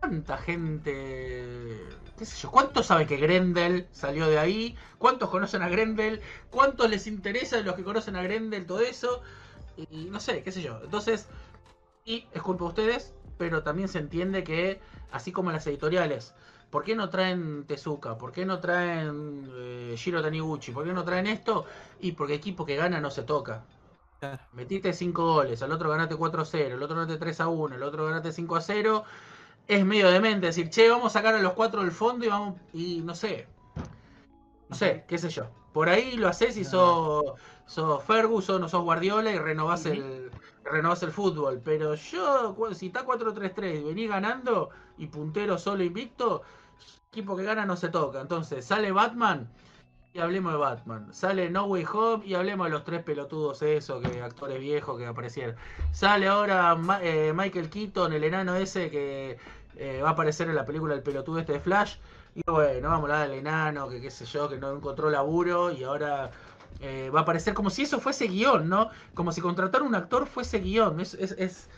¿Cuánta 0.00 0.38
gente, 0.38 1.80
qué 2.18 2.24
sé 2.24 2.42
yo, 2.42 2.50
cuántos 2.50 2.86
saben 2.86 3.06
que 3.06 3.16
Grendel 3.16 3.88
salió 3.92 4.28
de 4.28 4.38
ahí? 4.38 4.76
¿Cuántos 4.98 5.30
conocen 5.30 5.62
a 5.62 5.68
Grendel? 5.68 6.20
¿Cuántos 6.50 6.90
les 6.90 7.06
interesa 7.06 7.56
de 7.56 7.62
los 7.64 7.74
que 7.74 7.84
conocen 7.84 8.16
a 8.16 8.22
Grendel 8.22 8.66
todo 8.66 8.80
eso? 8.80 9.22
Y 9.76 10.04
no 10.06 10.20
sé, 10.20 10.42
qué 10.42 10.52
sé 10.52 10.62
yo. 10.62 10.80
Entonces, 10.82 11.28
y 12.04 12.26
es 12.32 12.42
culpa 12.42 12.64
de 12.64 12.68
ustedes, 12.68 13.14
pero 13.38 13.62
también 13.62 13.88
se 13.88 13.98
entiende 13.98 14.44
que, 14.44 14.80
así 15.10 15.32
como 15.32 15.50
las 15.50 15.66
editoriales, 15.66 16.34
¿por 16.70 16.84
qué 16.84 16.94
no 16.94 17.08
traen 17.08 17.64
Tezuka? 17.66 18.16
¿Por 18.16 18.32
qué 18.32 18.46
no 18.46 18.60
traen 18.60 19.50
eh, 19.56 19.94
Shiro 19.96 20.22
Taniguchi? 20.22 20.72
¿Por 20.72 20.84
qué 20.84 20.92
no 20.92 21.04
traen 21.04 21.26
esto? 21.26 21.64
Y 22.00 22.12
porque 22.12 22.34
equipo 22.34 22.64
que 22.64 22.76
gana 22.76 23.00
no 23.00 23.10
se 23.10 23.22
toca. 23.22 23.64
Claro. 24.20 24.42
Metiste 24.52 24.92
5 24.92 25.24
goles, 25.34 25.62
al 25.62 25.72
otro 25.72 25.90
ganaste 25.90 26.16
4 26.16 26.42
a 26.42 26.44
0, 26.44 26.74
el 26.76 26.82
otro 26.82 26.96
ganaste 26.96 27.18
3 27.18 27.40
a 27.40 27.48
1, 27.48 27.76
el 27.76 27.82
otro 27.82 28.06
ganaste 28.06 28.32
5 28.32 28.56
a 28.56 28.60
0. 28.60 29.04
Es 29.68 29.84
medio 29.84 30.10
demente 30.10 30.46
decir, 30.46 30.70
che, 30.70 30.88
vamos 30.88 31.06
a 31.14 31.18
sacar 31.18 31.34
a 31.34 31.40
los 31.40 31.52
4 31.54 31.82
del 31.82 31.92
fondo 31.92 32.24
y 32.24 32.28
vamos. 32.28 32.54
Y 32.72 33.00
no 33.02 33.14
sé. 33.14 33.46
No 34.68 34.76
sé, 34.76 35.04
qué 35.06 35.18
sé 35.18 35.28
yo. 35.28 35.48
Por 35.72 35.88
ahí 35.88 36.16
lo 36.16 36.28
haces 36.28 36.56
y 36.56 36.64
sos, 36.64 37.24
sos 37.66 38.02
Ferguson 38.04 38.62
o 38.64 38.68
sos 38.68 38.82
Guardiola 38.82 39.30
y 39.30 39.38
renovás, 39.38 39.86
el, 39.86 40.30
renovás 40.64 41.02
el 41.02 41.12
fútbol. 41.12 41.60
Pero 41.62 41.94
yo, 41.94 42.56
si 42.72 42.86
está 42.86 43.04
4-3-3 43.04 43.80
y 43.80 43.84
venís 43.84 44.08
ganando 44.08 44.70
y 44.96 45.06
puntero 45.08 45.58
solo 45.58 45.84
invicto, 45.84 46.42
equipo 47.08 47.36
que 47.36 47.44
gana 47.44 47.66
no 47.66 47.76
se 47.76 47.88
toca. 47.88 48.20
Entonces 48.20 48.64
sale 48.64 48.92
Batman 48.92 49.50
y 50.16 50.20
hablemos 50.20 50.52
de 50.52 50.58
Batman. 50.58 51.08
Sale 51.12 51.50
No 51.50 51.64
Way 51.66 51.84
Home 51.92 52.26
y 52.26 52.34
hablemos 52.34 52.66
de 52.66 52.70
los 52.72 52.84
tres 52.84 53.02
pelotudos 53.02 53.60
esos, 53.62 54.00
que 54.02 54.22
actores 54.22 54.58
viejos 54.58 54.98
que 54.98 55.06
aparecieron. 55.06 55.56
Sale 55.92 56.26
ahora 56.28 56.76
eh, 57.02 57.32
Michael 57.34 57.68
Keaton, 57.68 58.12
el 58.14 58.24
enano 58.24 58.54
ese 58.56 58.90
que 58.90 59.36
eh, 59.76 60.00
va 60.02 60.10
a 60.10 60.12
aparecer 60.12 60.48
en 60.48 60.54
la 60.54 60.64
película 60.64 60.94
El 60.94 61.02
pelotudo 61.02 61.38
este 61.38 61.52
de 61.54 61.60
Flash. 61.60 61.96
Y 62.34 62.40
bueno, 62.50 62.88
vamos 62.88 63.10
a 63.10 63.14
hablar 63.14 63.28
del 63.28 63.38
enano, 63.40 63.88
que 63.88 64.00
qué 64.00 64.10
sé 64.10 64.24
yo, 64.24 64.48
que 64.48 64.56
no 64.58 64.72
encontró 64.74 65.10
laburo 65.10 65.70
y 65.70 65.84
ahora 65.84 66.30
eh, 66.80 67.10
va 67.14 67.20
a 67.20 67.22
aparecer 67.22 67.52
como 67.54 67.68
si 67.70 67.82
eso 67.82 68.00
fuese 68.00 68.26
guion, 68.26 68.68
¿no? 68.68 68.90
Como 69.14 69.32
si 69.32 69.40
contratar 69.40 69.82
un 69.82 69.94
actor 69.94 70.26
fuese 70.26 70.60
guion. 70.60 70.98
Es, 71.00 71.14
es, 71.14 71.32
es- 71.32 71.68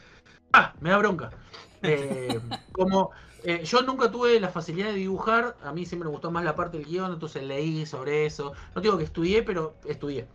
Ah, 0.53 0.77
me 0.81 0.91
da 0.91 0.99
bronca. 0.99 1.35
Eh, 1.83 2.41
como 2.73 3.11
eh, 3.43 3.65
yo 3.65 3.83
nunca 3.83 4.11
tuve 4.11 4.41
la 4.41 4.49
facilidad 4.51 4.89
de 4.89 4.95
dibujar, 4.95 5.57
a 5.63 5.73
mí 5.73 5.87
siempre 5.87 6.09
me 6.09 6.13
gustó 6.13 6.31
más 6.31 6.45
la 6.45 6.57
parte 6.57 6.79
del 6.79 6.87
guion, 6.87 7.13
entonces 7.13 7.43
leí 7.45 7.87
sobre 7.87 8.27
eso. 8.27 8.53
No 8.75 8.81
digo 8.83 8.99
que 8.99 9.05
estudié, 9.05 9.43
pero 9.43 9.79
estudié. 9.85 10.29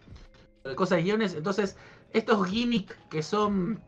Cosas 0.76 0.98
de 0.98 1.04
guiones, 1.04 1.36
entonces 1.36 1.78
estos 2.12 2.48
gimmicks 2.50 2.96
que 3.10 3.24
son, 3.24 3.84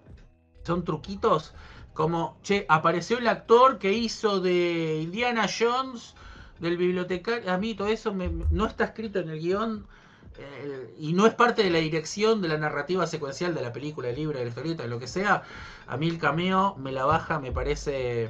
son 0.65 0.83
truquitos, 0.85 1.55
como, 1.93 2.39
che, 2.43 2.65
apareció 2.69 3.17
el 3.19 3.27
actor 3.27 3.79
que 3.79 3.93
hizo 3.93 4.41
de 4.41 5.01
Indiana 5.03 5.47
Jones, 5.47 6.15
del 6.59 6.77
bibliotecario, 6.77 7.51
a 7.51 7.57
mí 7.57 7.75
todo 7.75 7.87
eso 7.89 8.13
me- 8.13 8.29
no 8.51 8.65
está 8.67 8.85
escrito 8.85 9.19
en 9.19 9.29
el 9.29 9.39
guion. 9.39 9.87
Eh, 10.37 10.93
y 10.99 11.13
no 11.13 11.25
es 11.27 11.33
parte 11.33 11.63
de 11.63 11.69
la 11.69 11.79
dirección 11.79 12.41
de 12.41 12.47
la 12.47 12.57
narrativa 12.57 13.07
secuencial 13.07 13.53
de 13.53 13.61
la 13.61 13.71
película, 13.71 14.07
del 14.07 14.17
libro, 14.17 14.37
de 14.37 14.45
la 14.45 14.49
historieta, 14.49 14.83
de 14.83 14.89
lo 14.89 14.99
que 14.99 15.07
sea, 15.07 15.43
a 15.87 15.97
mí 15.97 16.07
el 16.07 16.17
cameo 16.17 16.75
me 16.77 16.91
la 16.91 17.05
baja, 17.05 17.39
me 17.39 17.51
parece. 17.51 18.29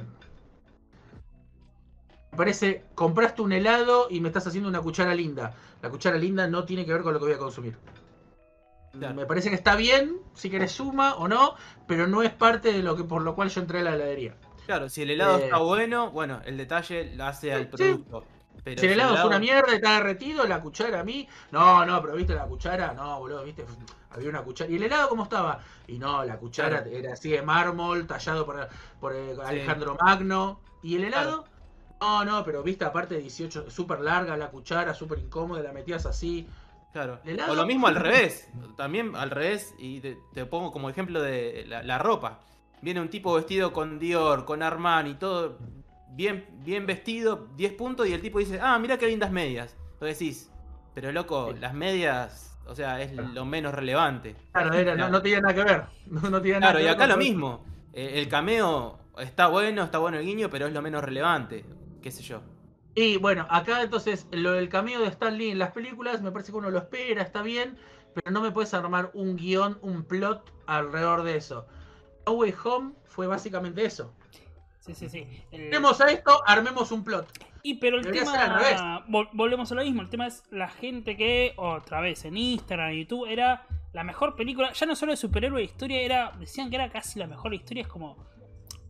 Me 2.32 2.38
parece, 2.38 2.84
compraste 2.94 3.40
un 3.42 3.52
helado 3.52 4.08
y 4.10 4.20
me 4.20 4.28
estás 4.28 4.46
haciendo 4.46 4.68
una 4.68 4.80
cuchara 4.82 5.14
linda. 5.14 5.54
La 5.80 5.88
cuchara 5.88 6.18
linda 6.18 6.46
no 6.46 6.64
tiene 6.64 6.84
que 6.84 6.92
ver 6.92 7.02
con 7.02 7.14
lo 7.14 7.18
que 7.18 7.26
voy 7.26 7.34
a 7.34 7.38
consumir. 7.38 7.76
Claro. 8.92 9.14
Me 9.14 9.26
parece 9.26 9.48
que 9.50 9.54
está 9.54 9.74
bien, 9.76 10.16
si 10.34 10.50
querés 10.50 10.72
suma 10.72 11.16
o 11.16 11.28
no, 11.28 11.54
pero 11.86 12.06
no 12.06 12.22
es 12.22 12.32
parte 12.32 12.72
de 12.72 12.82
lo 12.82 12.96
que 12.96 13.04
por 13.04 13.22
lo 13.22 13.34
cual 13.34 13.48
yo 13.50 13.60
entré 13.60 13.80
a 13.80 13.82
la 13.82 13.94
heladería. 13.94 14.34
Claro, 14.66 14.88
si 14.88 15.02
el 15.02 15.10
helado 15.10 15.38
Eh. 15.38 15.44
está 15.44 15.58
bueno, 15.58 16.10
bueno, 16.10 16.40
el 16.44 16.56
detalle 16.56 17.14
lo 17.14 17.24
hace 17.24 17.52
al 17.52 17.70
Sí. 17.76 18.04
Pero 18.66 18.80
si 18.80 18.86
el 18.86 18.94
helado 18.94 19.14
es 19.14 19.24
una 19.24 19.38
mierda 19.38 19.70
y 19.70 19.76
está 19.76 19.94
derretido, 19.94 20.44
la 20.44 20.60
cuchara 20.60 20.98
a 20.98 21.04
mí. 21.04 21.28
No, 21.52 21.86
no, 21.86 22.02
pero 22.02 22.16
viste 22.16 22.34
la 22.34 22.46
cuchara, 22.46 22.94
no, 22.94 23.20
boludo, 23.20 23.44
viste. 23.44 23.64
Había 24.10 24.28
una 24.28 24.42
cuchara. 24.42 24.68
¿Y 24.68 24.74
el 24.74 24.82
helado 24.82 25.08
cómo 25.08 25.22
estaba? 25.22 25.60
Y 25.86 25.98
no, 25.98 26.24
la 26.24 26.36
cuchara 26.36 26.82
Claro. 26.82 26.90
era 26.90 27.12
así 27.12 27.30
de 27.30 27.42
mármol, 27.42 28.08
tallado 28.08 28.44
por, 28.44 28.68
por 28.98 29.12
Alejandro 29.44 29.96
Magno. 30.00 30.58
¿Y 30.82 30.96
el 30.96 31.04
helado? 31.04 31.44
No, 32.00 32.24
no, 32.24 32.42
pero 32.44 32.64
viste, 32.64 32.84
aparte 32.84 33.18
18, 33.18 33.70
súper 33.70 34.00
larga 34.00 34.36
la 34.36 34.50
cuchara, 34.50 34.94
súper 34.94 35.20
incómoda, 35.20 35.62
la 35.62 35.72
metías 35.72 36.04
así. 36.04 36.48
Claro. 36.92 37.20
O 37.48 37.54
lo 37.54 37.66
mismo 37.66 37.86
al 37.86 37.94
revés. 37.94 38.48
También 38.76 39.14
al 39.14 39.30
revés, 39.30 39.76
y 39.78 40.00
te, 40.00 40.18
te 40.34 40.44
pongo 40.44 40.72
como 40.72 40.90
ejemplo 40.90 41.22
de 41.22 41.66
la, 41.68 41.84
la 41.84 41.98
ropa. 41.98 42.40
Viene 42.80 43.00
un 43.00 43.10
tipo 43.10 43.32
vestido 43.34 43.72
con 43.72 44.00
Dior, 44.00 44.44
con 44.44 44.62
Armani, 44.64 45.14
todo 45.14 45.56
bien, 46.16 46.46
bien 46.64 46.86
vestido, 46.86 47.48
10 47.56 47.72
puntos, 47.74 48.06
y 48.08 48.12
el 48.12 48.20
tipo 48.20 48.38
dice, 48.38 48.58
ah, 48.60 48.78
mira 48.78 48.98
qué 48.98 49.06
lindas 49.06 49.30
medias. 49.30 49.76
Entonces 49.94 50.18
decís, 50.18 50.50
pero 50.94 51.12
loco, 51.12 51.52
Sí. 51.52 51.58
las 51.60 51.74
medias, 51.74 52.58
o 52.66 52.74
sea, 52.74 53.00
es 53.02 53.12
lo 53.12 53.44
menos 53.44 53.74
relevante. 53.74 54.34
Claro, 54.52 54.72
era, 54.74 54.96
no, 54.96 55.08
no 55.08 55.22
tenía 55.22 55.40
nada 55.40 55.54
que 55.54 55.64
ver. 55.64 55.84
No, 56.06 56.20
no 56.30 56.40
tenía 56.40 56.60
nada 56.60 56.72
Claro, 56.72 56.78
que 56.78 56.84
y 56.84 56.88
acá 56.88 57.06
lo 57.06 57.16
mismo. 57.16 57.64
Eh, 57.92 58.18
el 58.20 58.28
cameo 58.28 58.98
está 59.18 59.48
bueno, 59.48 59.82
está 59.84 59.98
bueno 59.98 60.18
el 60.18 60.24
guiño, 60.24 60.48
pero 60.50 60.66
es 60.66 60.72
lo 60.72 60.82
menos 60.82 61.02
relevante. 61.04 61.64
Qué 62.02 62.10
sé 62.10 62.22
yo. 62.22 62.42
Y 62.94 63.18
bueno, 63.18 63.46
acá 63.50 63.82
entonces 63.82 64.26
lo 64.30 64.52
del 64.52 64.68
cameo 64.70 65.00
de 65.00 65.08
Stan 65.08 65.36
Lee 65.36 65.50
en 65.50 65.58
las 65.58 65.72
películas 65.72 66.22
me 66.22 66.32
parece 66.32 66.50
que 66.52 66.58
uno 66.58 66.70
lo 66.70 66.78
espera, 66.78 67.22
está 67.22 67.42
bien, 67.42 67.76
pero 68.14 68.30
no 68.30 68.40
me 68.40 68.52
puedes 68.52 68.72
armar 68.72 69.10
un 69.12 69.36
guion, 69.36 69.78
un 69.82 70.02
plot 70.04 70.50
alrededor 70.66 71.22
de 71.22 71.36
eso. 71.36 71.66
No 72.26 72.32
Way 72.32 72.54
Home 72.64 72.94
fue 73.04 73.26
básicamente 73.26 73.84
eso. 73.84 74.14
Sí, 74.86 74.94
sí, 74.94 75.08
sí. 75.08 75.26
El- 75.50 75.70
Tenemos 75.70 76.00
a 76.00 76.10
esto, 76.10 76.40
armemos 76.46 76.92
un 76.92 77.02
plot. 77.04 77.26
Y 77.62 77.74
pero 77.74 77.96
el 77.96 78.04
Debería 78.04 78.24
ser 78.24 78.40
al 78.40 78.58
revés. 78.58 78.76
tema. 78.76 79.04
vol- 79.08 79.28
volvemos 79.32 79.72
a 79.72 79.74
lo 79.74 79.82
mismo. 79.82 80.00
El 80.02 80.08
tema 80.08 80.26
es 80.28 80.44
la 80.50 80.68
gente 80.68 81.16
que, 81.16 81.52
otra 81.56 82.00
vez, 82.00 82.24
en 82.24 82.36
Instagram, 82.36 82.90
en 82.92 82.98
YouTube, 83.00 83.26
era 83.28 83.66
la 83.92 84.04
mejor 84.04 84.36
película. 84.36 84.72
Ya 84.72 84.86
no 84.86 84.94
solo 84.94 85.10
de 85.12 85.16
superhéroe 85.16 85.58
de 85.58 85.64
historia, 85.64 86.00
era. 86.00 86.32
Decían 86.38 86.70
que 86.70 86.76
era 86.76 86.88
casi 86.90 87.18
la 87.18 87.26
mejor 87.26 87.52
historia. 87.54 87.82
Es 87.82 87.88
como. 87.88 88.16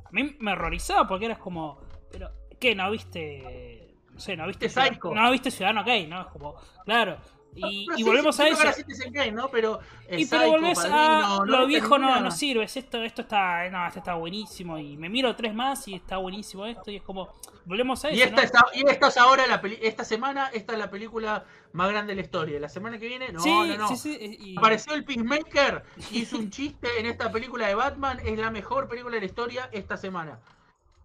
A 0.05 0.11
mí 0.13 0.37
me 0.41 0.53
horrorizaba 0.53 1.09
porque 1.09 1.25
eras 1.25 1.39
como. 1.39 1.81
Pero, 2.13 2.31
¿qué? 2.61 2.75
¿No 2.75 2.91
viste.? 2.91 3.95
No 4.13 4.21
sé, 4.21 4.37
¿no 4.37 4.47
viste. 4.47 4.67
No 5.15 5.31
viste 5.31 5.51
Ciudadano 5.51 5.83
Kane, 5.85 6.07
¿no? 6.09 6.21
Es 6.21 6.27
como. 6.29 6.55
Claro. 6.85 7.17
Y, 7.57 7.87
y 7.97 8.03
volvemos 8.03 8.37
sí, 8.37 8.43
a 8.43 8.47
sí, 8.47 8.53
eso. 8.53 9.33
¿no? 9.33 9.49
Pero, 9.49 9.81
eh, 10.09 10.21
Y 10.21 10.27
pero 10.27 10.43
Psycho, 10.43 10.53
volvés 10.53 10.79
a 10.79 10.83
Padrino, 10.83 11.45
lo 11.47 11.59
no 11.59 11.67
viejo 11.67 11.99
no, 11.99 12.21
no 12.21 12.31
sirve, 12.31 12.65
esto, 12.65 13.03
esto 13.03 13.23
está, 13.23 13.69
no, 13.71 13.87
esto 13.87 13.99
está 14.01 14.15
buenísimo 14.15 14.79
y 14.79 14.97
me 14.97 15.09
miro 15.09 15.35
tres 15.35 15.55
más 15.55 15.89
y 15.89 15.95
está 15.95 16.19
buenísimo 16.19 16.67
esto 16.67 16.91
y 16.91 16.97
es 16.97 17.03
como, 17.03 17.33
volvemos 17.65 18.05
a 18.05 18.11
Y 18.11 18.21
eso, 18.21 18.25
esta, 18.37 18.37
¿no? 18.37 18.43
es, 18.43 18.55
a- 18.55 18.77
y 18.77 18.91
esta 18.91 19.09
es 19.09 19.17
ahora, 19.17 19.47
la 19.47 19.61
peli- 19.61 19.79
esta 19.81 20.05
semana, 20.05 20.51
esta 20.53 20.75
es 20.75 20.79
la 20.79 20.91
película 20.91 21.45
más 21.73 21.89
grande 21.89 22.13
de 22.13 22.17
la 22.17 22.23
historia. 22.23 22.61
La 22.61 22.69
semana 22.69 22.99
que 22.99 23.07
viene, 23.09 23.33
no, 23.33 23.41
sí, 23.41 23.51
no, 23.51 23.77
no. 23.79 23.89
sí, 23.89 23.97
sí, 23.97 24.37
y- 24.39 24.57
Apareció 24.59 24.95
el 24.95 25.05
Peacemaker, 25.05 25.83
hizo 26.13 26.37
un 26.37 26.51
chiste 26.51 26.89
en 27.01 27.07
esta 27.07 27.33
película 27.33 27.67
de 27.69 27.75
Batman, 27.75 28.21
es 28.25 28.39
la 28.39 28.51
mejor 28.51 28.89
película 28.89 29.15
de 29.15 29.21
la 29.21 29.27
historia 29.27 29.71
esta 29.73 29.97
semana. 29.97 30.39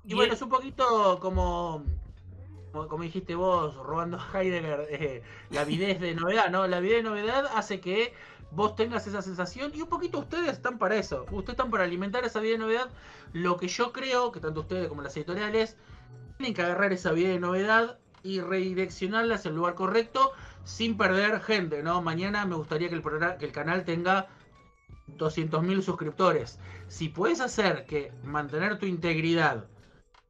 Y, 0.04 0.12
y 0.12 0.16
bueno, 0.16 0.32
el- 0.32 0.36
es 0.36 0.42
un 0.42 0.50
poquito 0.50 1.18
como, 1.22 1.84
como, 2.72 3.04
dijiste 3.04 3.36
vos, 3.36 3.76
robando 3.76 4.18
a 4.18 4.30
Heidegger, 4.34 4.88
eh, 4.92 5.24
la 5.50 5.62
avidez 5.62 6.00
de 6.00 6.16
novedad, 6.16 6.50
¿no? 6.50 6.68
La 6.68 6.78
avidez 6.78 6.98
de 6.98 7.10
novedad 7.10 7.46
hace 7.56 7.80
que 7.80 8.14
vos 8.52 8.76
tengas 8.76 9.08
esa 9.08 9.22
sensación 9.22 9.72
y 9.74 9.82
un 9.82 9.90
poquito 9.90 10.20
ustedes 10.20 10.54
están 10.54 10.78
para 10.78 10.96
eso. 10.96 11.26
Ustedes 11.32 11.50
están 11.50 11.72
para 11.72 11.84
alimentar 11.84 12.26
esa 12.26 12.40
avidez 12.40 12.60
de 12.60 12.66
novedad. 12.66 12.90
Lo 13.34 13.58
que 13.58 13.68
yo 13.68 13.92
creo 13.92 14.32
que 14.32 14.40
tanto 14.40 14.62
ustedes 14.62 14.88
como 14.88 15.02
las 15.02 15.16
editoriales 15.16 15.78
tienen 16.38 16.54
que 16.54 16.62
agarrar 16.62 16.92
esa 16.94 17.10
avidez 17.10 17.34
de 17.34 17.40
novedad 17.40 18.00
y 18.24 18.42
redireccionarla 18.42 19.36
hacia 19.36 19.50
el 19.50 19.56
lugar 19.56 19.76
correcto 19.76 20.32
sin 20.64 20.98
perder 20.98 21.42
gente, 21.42 21.82
¿no? 21.82 22.02
Mañana 22.02 22.46
me 22.46 22.56
gustaría 22.56 22.90
que 22.90 22.96
el, 22.96 23.02
programa, 23.02 23.38
que 23.38 23.46
el 23.46 23.52
canal 23.52 23.84
tenga 23.84 24.28
200.000 25.18 25.82
suscriptores. 25.82 26.60
Si 26.88 27.10
puedes 27.10 27.42
hacer 27.42 27.86
que 27.86 28.12
mantener 28.24 28.78
tu 28.78 28.86
integridad, 28.86 29.66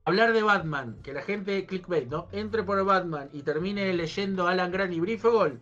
hablar 0.06 0.34
de 0.34 0.44
Batman, 0.44 0.98
que 1.03 1.14
la 1.14 1.22
gente 1.22 1.65
clickbait, 1.65 2.10
¿no? 2.10 2.28
Entre 2.32 2.64
por 2.64 2.84
Batman 2.84 3.30
y 3.34 3.44
termine 3.44 3.94
leyendo 3.94 4.48
Alan 4.48 4.72
Grant 4.72 4.94
y 4.94 4.99
Briefegol 4.99 5.60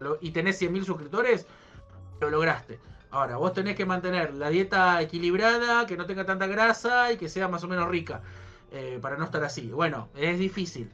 lo- 0.00 0.18
y 0.20 0.30
tenés 0.30 0.58
100.000 0.58 0.84
suscriptores, 0.84 1.46
lo 2.20 2.30
lograste. 2.30 2.78
Ahora, 3.10 3.36
vos 3.36 3.52
tenés 3.54 3.76
que 3.76 3.86
mantener 3.86 4.34
la 4.34 4.50
dieta 4.50 5.00
equilibrada, 5.00 5.86
que 5.86 5.96
no 5.96 6.06
tenga 6.06 6.26
tanta 6.26 6.46
grasa 6.46 7.12
y 7.12 7.16
que 7.16 7.28
sea 7.28 7.48
más 7.48 7.64
o 7.64 7.68
menos 7.68 7.88
rica, 7.88 8.20
eh, 8.72 8.98
para 9.00 9.16
no 9.16 9.24
estar 9.24 9.42
así. 9.44 9.70
Bueno, 9.70 10.08
es 10.14 10.38
difícil. 10.38 10.90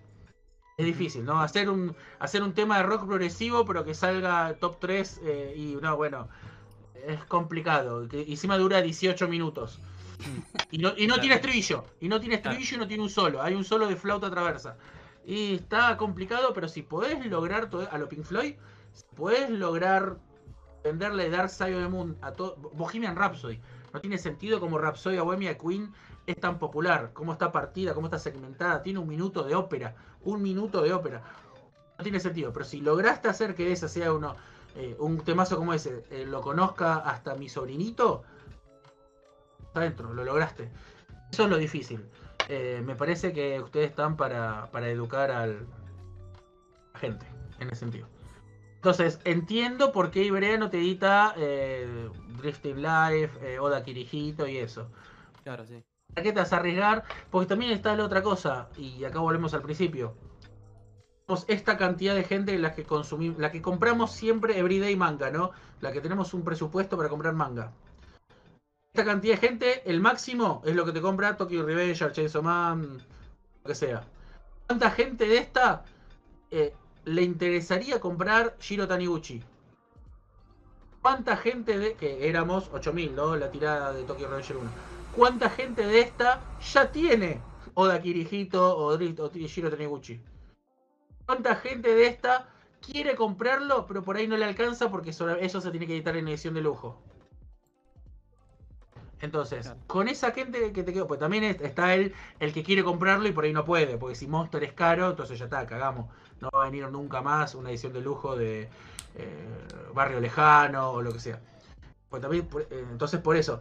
Es 0.77 0.86
difícil, 0.86 1.24
¿no? 1.24 1.40
Hacer 1.40 1.69
un, 1.69 1.94
hacer 2.19 2.43
un 2.43 2.55
tema 2.55 2.78
de 2.78 2.85
rock 2.85 3.07
progresivo, 3.07 3.65
pero 3.65 3.85
que 3.85 3.94
salga 3.94 4.55
top 4.61 4.78
3 4.81 5.20
eh, 5.24 5.53
y 5.57 5.77
no, 5.82 5.97
bueno, 5.97 6.28
es 7.07 7.24
complicado. 7.24 8.09
Que 8.09 8.23
encima 8.23 8.57
dura 8.59 8.81
18 8.82 9.28
minutos. 9.28 9.81
Y 10.70 10.78
no, 10.78 10.90
y 10.97 11.07
no 11.07 11.15
Claro. 11.15 11.20
tiene 11.20 11.35
estribillo. 11.36 11.85
Y 12.01 12.09
no 12.09 12.20
tiene 12.20 12.40
Claro. 12.40 12.57
estribillo 12.57 12.77
y 12.77 12.81
no 12.81 12.89
tiene 12.89 13.03
un 13.03 13.11
solo. 13.11 13.43
Hay 13.43 13.55
un 13.55 13.65
solo 13.65 13.86
de 13.89 13.97
flauta 13.97 14.31
traversa. 14.31 14.77
Y 15.24 15.55
está 15.55 15.97
complicado, 15.97 16.53
pero 16.55 16.69
si 16.69 16.82
podés 16.82 17.24
lograr 17.27 17.70
todo, 17.70 17.89
a 17.90 17.99
lo 17.99 18.09
Pink 18.09 18.24
Floyd, 18.24 18.55
si 18.93 19.05
podés 19.15 19.51
lograr 19.51 20.16
venderle 20.82 21.31
Dark 21.31 21.51
Side 21.51 21.77
of 21.77 21.82
the 21.82 21.89
Moon 21.89 22.16
a 22.23 22.32
todo. 22.32 22.57
Bohemian 22.73 23.15
Rhapsody. 23.16 23.61
No 23.93 24.01
tiene 24.01 24.19
sentido 24.19 24.59
como 24.59 24.78
Rhapsody 24.78 25.19
a 25.19 25.23
Bohemia 25.23 25.57
Queen 25.59 25.93
es 26.27 26.36
tan 26.40 26.59
popular. 26.59 27.11
Cómo 27.12 27.32
está 27.32 27.53
partida, 27.53 27.94
cómo 27.94 28.07
está 28.07 28.19
segmentada. 28.19 28.82
Tiene 28.82 28.99
un 28.99 29.09
minuto 29.09 29.43
de 29.44 29.55
ópera. 29.55 29.94
Un 30.23 30.43
minuto 30.43 30.82
de 30.82 30.93
ópera. 30.93 31.23
No 31.99 32.03
tiene 32.03 32.19
sentido. 32.19 32.53
Pero 32.53 32.65
si 32.65 32.81
lograste 32.81 33.28
hacer 33.28 33.55
que 33.55 33.70
ese 33.70 33.89
sea 33.89 34.12
uno. 34.12 34.35
eh, 34.74 34.97
un 34.99 35.19
temazo 35.20 35.59
como 35.59 35.74
ese, 35.74 36.03
eh, 36.11 36.24
lo 36.27 36.40
conozca 36.40 36.97
hasta 36.97 37.35
mi 37.35 37.51
sobrinito, 37.51 38.23
está 39.73 39.81
dentro, 39.81 40.12
lo 40.12 40.23
lograste. 40.23 40.70
Eso 41.32 41.44
es 41.44 41.51
lo 41.51 41.57
difícil. 41.57 42.05
Eh, 42.49 42.82
me 42.85 42.94
parece 42.94 43.32
que 43.32 43.59
ustedes 43.59 43.89
están 43.89 44.16
para, 44.16 44.70
para 44.70 44.89
educar 44.90 45.31
al, 45.31 45.66
a 46.90 46.93
la 46.93 46.99
gente, 46.99 47.27
en 47.59 47.69
ese 47.69 47.77
sentido. 47.77 48.07
Entonces, 48.74 49.19
entiendo 49.24 49.93
por 49.93 50.11
qué 50.11 50.24
Ibrea 50.24 50.59
no 50.59 50.69
te 50.69 50.78
edita 50.78 51.35
eh, 51.39 52.11
Drifting 52.39 52.82
Life, 52.82 53.31
eh, 53.40 53.59
Oda 53.59 53.82
Kirijito 53.82 54.47
y 54.47 54.59
eso. 54.59 54.90
Claro, 55.43 55.65
sí. 55.65 55.82
¿Para 56.12 56.23
qué 56.24 56.32
te 56.32 56.40
vas 56.40 56.53
a 56.53 56.57
arriesgar? 56.57 57.05
Porque 57.31 57.49
también 57.49 57.73
está 57.73 57.97
la 57.97 58.05
otra 58.05 58.23
cosa, 58.23 58.69
y 58.77 59.05
acá 59.05 59.20
volvemos 59.20 59.55
al 59.55 59.62
principio. 59.62 60.15
Tenemos 61.27 61.47
esta 61.49 61.78
cantidad 61.78 62.15
de 62.15 62.24
gente 62.24 62.59
la 62.59 62.74
que 62.74 62.85
consumimos, 62.85 63.39
la 63.39 63.51
que 63.51 63.62
compramos 63.62 64.12
siempre 64.12 64.59
everyday 64.59 64.97
manga, 64.97 65.31
¿no? 65.31 65.53
La 65.81 65.93
que 65.93 66.03
tenemos 66.03 66.35
un 66.35 66.44
presupuesto 66.44 66.99
para 66.99 67.09
comprar 67.09 67.32
manga. 67.32 67.73
Esta 68.94 69.06
cantidad 69.06 69.40
de 69.40 69.48
gente, 69.48 69.90
el 69.90 70.02
máximo 70.02 70.60
es 70.66 70.77
lo 70.77 70.85
que 70.85 70.93
te 70.93 71.01
compra 71.01 71.35
Tokyo 71.35 71.64
Revenger, 71.64 72.12
Chainsaw 72.12 72.43
Man, 72.43 72.98
lo 73.64 73.66
que 73.66 73.74
sea. 73.74 74.05
¿Cuánta 74.66 74.90
gente 74.90 75.27
de 75.27 75.39
esta 75.39 75.82
eh, 76.51 76.74
le 77.06 77.23
interesaría 77.23 77.98
comprar 77.98 78.55
Shiro 78.60 78.86
Taniguchi? 78.86 79.43
¿Cuánta 81.01 81.39
gente 81.39 81.78
de 81.78 81.94
que 81.94 82.28
éramos 82.28 82.69
8000, 82.70 83.16
¿no? 83.16 83.35
La 83.35 83.51
tirada 83.51 83.94
de 83.94 84.05
Tokyo 84.05 84.28
Revenger 84.28 84.59
1. 84.59 84.70
¿Cuánta 85.16 85.48
gente 85.48 85.86
de 85.86 86.01
esta 86.01 86.43
ya 86.60 86.93
tiene 86.93 87.40
Oda 87.73 87.98
Kirihito 88.02 88.77
o, 88.77 88.93
o 88.93 89.31
Shiro 89.32 89.70
Taniguchi? 89.70 90.20
¿Cuánta 91.24 91.56
gente 91.56 91.94
de 91.94 92.09
esta 92.09 92.47
quiere 92.82 93.16
comprarlo, 93.16 93.86
pero 93.86 94.02
por 94.02 94.19
ahí 94.19 94.28
no 94.28 94.36
le 94.36 94.44
alcanza 94.44 94.90
porque 94.90 95.12
eso 95.40 95.60
se 95.62 95.70
tiene 95.70 95.86
que 95.86 95.94
editar 95.94 96.14
en 96.14 96.28
edición 96.28 96.52
de 96.52 96.60
lujo? 96.60 97.02
Entonces, 99.23 99.62
Claro. 99.66 99.81
con 99.86 100.09
esa 100.09 100.32
gente 100.32 100.73
que 100.73 100.82
te 100.82 100.93
quedó, 100.93 101.07
pues 101.07 101.20
también 101.20 101.44
es- 101.44 101.61
está 101.61 101.94
el, 101.94 102.12
el 102.40 102.53
que 102.53 102.62
quiere 102.65 102.82
comprarlo 102.85 103.28
y 103.28 103.32
por 103.32 103.44
ahí 103.44 103.53
no 103.53 103.65
puede, 103.65 103.97
porque 103.97 104.16
si 104.16 104.27
Monster 104.27 104.62
es 104.65 104.73
caro, 104.73 105.11
entonces 105.11 105.39
ya 105.39 105.44
está, 105.47 105.65
cagamos. 105.65 106.11
No 106.40 106.51
va 106.55 106.62
a 106.62 106.65
venir 106.70 106.89
nunca 106.90 107.23
más 107.23 107.55
una 107.55 107.70
edición 107.70 107.93
de 107.93 108.01
lujo 108.03 108.36
de 108.36 108.69
eh, 109.15 109.49
Barrio 109.94 110.20
Lejano 110.20 110.90
o 110.90 111.03
lo 111.03 111.12
que 111.12 111.20
sea. 111.20 111.40
Pues 112.09 112.20
también, 112.20 112.47
por- 112.47 112.62
eh, 112.62 112.66
entonces 112.90 113.20
por 113.20 113.36
eso, 113.36 113.61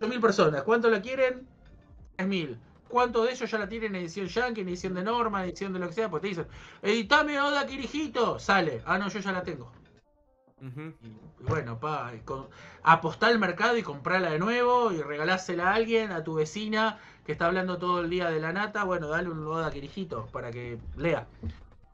8.000 0.00 0.20
personas, 0.20 0.62
¿cuánto 0.62 0.88
la 0.90 1.02
quieren? 1.02 1.46
3.000. 2.16 2.56
¿Cuántos 2.88 3.24
de 3.26 3.32
ellos 3.32 3.50
ya 3.50 3.58
la 3.58 3.68
tienen 3.68 3.94
en 3.94 4.02
edición 4.02 4.26
Yankee, 4.26 4.62
edición 4.62 4.94
de 4.94 5.02
Norma, 5.02 5.44
edición 5.44 5.72
de 5.72 5.78
lo 5.80 5.88
que 5.88 5.94
sea? 5.94 6.08
Pues 6.10 6.22
te 6.22 6.28
dicen, 6.28 6.46
editame 6.82 7.40
Oda 7.40 7.66
Kirijito, 7.66 8.38
sale. 8.38 8.82
Ah, 8.84 8.98
no, 8.98 9.08
yo 9.08 9.20
ya 9.20 9.32
la 9.32 9.42
tengo. 9.42 9.70
Y, 10.60 11.06
y 11.06 11.44
bueno, 11.48 11.78
pa, 11.80 12.12
y 12.14 12.20
con- 12.20 12.48
apostá 12.82 13.28
al 13.28 13.38
mercado 13.38 13.76
y 13.76 13.82
comprarla 13.82 14.30
de 14.30 14.38
nuevo 14.38 14.92
y 14.92 15.00
regalásela 15.02 15.70
a 15.70 15.74
alguien, 15.74 16.12
a 16.12 16.22
tu 16.22 16.34
vecina 16.34 16.98
que 17.24 17.32
está 17.32 17.46
hablando 17.46 17.78
todo 17.78 18.00
el 18.00 18.10
día 18.10 18.30
de 18.30 18.40
la 18.40 18.52
nata. 18.52 18.84
Bueno, 18.84 19.08
dale 19.08 19.30
un 19.30 19.46
Oda 19.46 19.70
Kirijito 19.70 20.26
para 20.32 20.50
que 20.50 20.78
lea. 20.96 21.26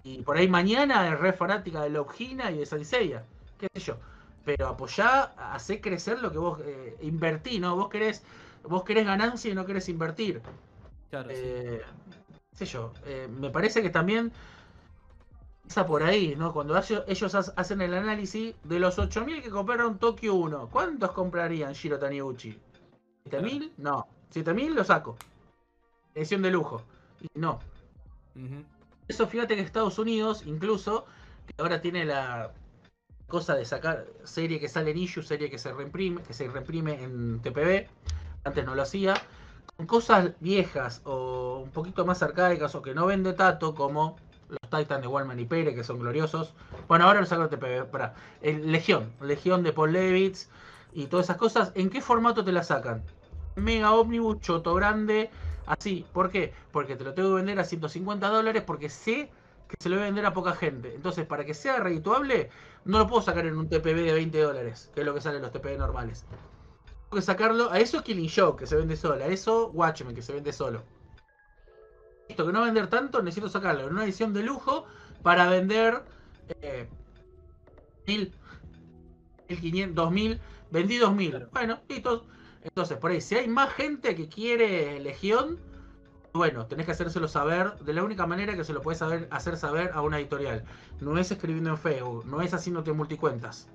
Y 0.03 0.23
por 0.23 0.37
ahí 0.37 0.49
mañana 0.49 1.09
es 1.09 1.19
re 1.19 1.33
fanática 1.33 1.83
de 1.83 1.91
Logina 1.91 2.51
y 2.51 2.59
de 2.59 2.67
Sanseiya, 2.67 3.25
qué 3.59 3.69
sé 3.75 3.81
yo. 3.81 3.97
Pero 4.45 4.69
apoyá, 4.69 5.33
hacé 5.53 5.81
crecer 5.81 6.21
lo 6.21 6.31
que 6.31 6.39
vos 6.39 6.61
eh, 6.65 6.97
invertí, 7.03 7.59
¿no? 7.59 7.75
Vos 7.75 7.89
querés, 7.89 8.23
vos 8.63 8.85
querés 8.85 9.05
ganancia 9.05 9.51
y 9.51 9.55
no 9.55 9.67
querés 9.67 9.89
invertir. 9.89 10.41
Claro. 11.11 11.29
Eh, 11.33 11.83
qué 12.53 12.57
sé 12.57 12.67
yo, 12.67 12.93
eh, 13.05 13.29
me 13.29 13.51
parece 13.51 13.83
que 13.83 13.91
también 13.91 14.33
pasa 15.67 15.87
por 15.87 16.03
ahí, 16.03 16.35
¿no? 16.37 16.53
Cuando 16.53 16.79
ellos 17.07 17.35
ha- 17.35 17.53
hacen 17.57 17.81
el 17.81 17.95
análisis 17.95 18.55
de 18.65 18.79
los 18.79 18.99
8.000 18.99 19.43
que 19.43 19.51
compraron 19.51 19.99
Tokio 19.99 20.35
1, 20.35 20.69
¿cuántos 20.71 21.13
comprarían 21.13 21.73
Shiro 21.73 21.99
Taniguchi? 21.99 22.59
¿7.000? 23.25 23.73
No. 23.79 24.07
7.000 24.31 24.75
lo 24.75 24.85
saco. 24.85 25.17
Edición 26.15 26.43
de 26.43 26.51
lujo. 26.51 26.83
Y 27.21 27.27
no. 27.39 27.61
Eso 29.09 29.27
fíjate 29.27 29.55
que 29.57 29.63
Estados 29.63 29.99
Unidos, 29.99 30.43
incluso, 30.47 31.07
que 31.47 31.55
ahora 31.63 31.81
tiene 31.81 32.05
la 32.05 32.53
cosa 33.27 33.55
de 33.55 33.65
sacar 33.65 34.07
serie 34.25 34.61
que 34.61 34.69
sale 34.69 34.91
en 34.93 34.99
issue, 34.99 35.23
serie 35.23 35.51
que 35.51 35.59
se 35.59 35.73
reimprime, 35.73 36.23
que 36.23 36.33
se 36.33 36.49
reimprime 36.49 37.03
en 37.03 37.41
TPB, 37.41 37.89
antes 38.45 38.65
no 38.65 38.75
lo 38.75 38.83
hacía, 38.83 39.15
con 39.77 39.87
cosas 39.87 40.31
viejas 40.41 41.03
o 41.05 41.61
un 41.65 41.71
poquito 41.71 42.05
más 42.07 42.23
arcaicas 42.23 42.75
o 42.75 42.83
que 42.83 42.95
no 42.95 43.07
vende 43.07 43.33
tanto 43.33 43.75
como 43.75 44.17
los 44.49 44.71
Titans 44.71 45.03
de 45.03 45.09
Wallman 45.09 45.39
y 45.41 45.45
Pérez, 45.45 45.75
que 45.75 45.85
son 45.85 45.99
gloriosos. 45.99 46.55
Bueno, 46.89 47.07
ahora 47.07 47.21
lo 47.21 47.27
saco 47.27 47.49
TPB, 47.49 47.87
para 47.91 48.15
Legión, 48.43 49.13
Legión 49.21 49.63
de 49.63 49.73
Paul 49.73 49.93
Levitz 49.93 50.49
y 50.93 51.07
todas 51.07 51.27
esas 51.27 51.37
cosas, 51.37 51.73
¿en 51.75 51.91
qué 51.91 52.01
formato 52.01 52.45
te 52.45 52.53
la 52.53 52.63
sacan? 52.63 53.03
Mega 53.57 53.93
Omnibus, 53.93 54.41
choto 54.41 54.75
grande, 54.75 55.31
así. 55.67 56.07
¿Por 56.13 56.31
qué? 56.31 56.53
Porque 56.73 56.97
te 56.97 57.05
lo 57.05 57.15
tengo 57.15 57.31
que 57.31 57.37
vender 57.37 57.59
a 57.59 57.65
150 57.65 58.29
dólares 58.29 58.63
porque 58.67 58.89
sé 58.89 59.31
que 59.69 59.77
se 59.81 59.89
lo 59.89 59.97
voy 59.97 60.05
a 60.05 60.07
vender 60.07 60.27
a 60.27 60.33
poca 60.33 60.53
gente. 60.53 60.95
Entonces, 60.95 61.27
para 61.27 61.45
que 61.45 61.55
sea 61.55 61.79
redituable, 61.79 62.51
no 62.85 62.99
lo 62.99 63.07
puedo 63.07 63.23
sacar 63.23 63.47
en 63.47 63.57
un 63.57 63.69
TPB 63.69 64.05
de 64.05 64.13
20 64.13 64.41
dólares, 64.41 64.91
que 64.95 65.01
es 65.01 65.07
lo 65.07 65.15
que 65.15 65.21
salen 65.21 65.43
los 65.43 65.53
TPB 65.53 65.79
normales. 65.79 66.25
Tengo 67.09 67.17
que 67.17 67.23
sacarlo 67.23 67.71
a 67.71 67.79
eso 67.79 68.03
Killing 68.03 68.31
Joke, 68.35 68.61
que 68.61 68.67
se 68.67 68.77
vende 68.77 68.97
solo, 68.97 69.23
a 69.23 69.27
eso 69.27 69.69
Watchmen, 69.69 70.15
que 70.15 70.23
se 70.23 70.33
vende 70.33 70.53
solo. 70.53 70.83
Esto 72.29 72.47
que 72.47 72.53
no 72.53 72.63
vender 72.63 72.89
tanto, 72.89 73.23
necesito 73.23 73.49
sacarlo 73.49 73.87
en 73.87 73.93
una 73.95 74.05
edición 74.05 74.33
de 74.33 74.43
lujo 74.43 74.87
para 75.23 75.49
vender 75.49 76.03
eh, 76.63 76.89
1000, 78.07 78.33
1500, 79.49 79.95
2000, 79.95 80.41
vendí 80.71 80.97
2000. 80.99 81.31
Claro. 81.31 81.49
Bueno, 81.53 81.81
listo. 81.89 82.27
Entonces, 82.63 82.99
por 82.99 83.11
ahí, 83.13 83.21
si 83.21 83.37
hay 83.37 83.49
más 83.49 83.73
gente 83.75 84.15
que 84.17 84.29
quiere 84.29 84.99
Legión, 85.01 85.61
Bueno, 86.35 86.67
tenés 86.67 86.87
que 86.87 86.93
hacérselo 86.93 87.29
saber 87.29 87.77
de 87.79 87.95
la 87.95 88.05
única 88.05 88.27
manera 88.27 88.55
que 88.57 88.65
se 88.65 88.73
lo 88.73 88.83
puedes 88.83 88.99
saber, 88.99 89.27
hacer 89.31 89.57
saber 89.57 89.91
a 89.95 90.03
una 90.03 90.19
editorial. 90.19 90.65
No 91.01 91.19
es 91.19 91.31
escribiendo 91.31 91.71
en 91.71 91.79
Facebook, 91.79 92.27
no 92.27 92.43
es 92.43 92.53
haciéndote 92.55 92.93
multicuentas. 92.93 93.69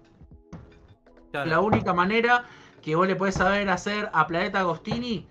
Claro. 1.31 1.49
La 1.49 1.59
única 1.61 1.93
manera 1.93 2.45
que 2.81 2.95
vos 2.95 3.07
le 3.07 3.15
podés 3.15 3.35
saber 3.35 3.69
hacer 3.69 4.09
a 4.13 4.27
Planeta 4.27 4.59
Agostini 4.59 5.27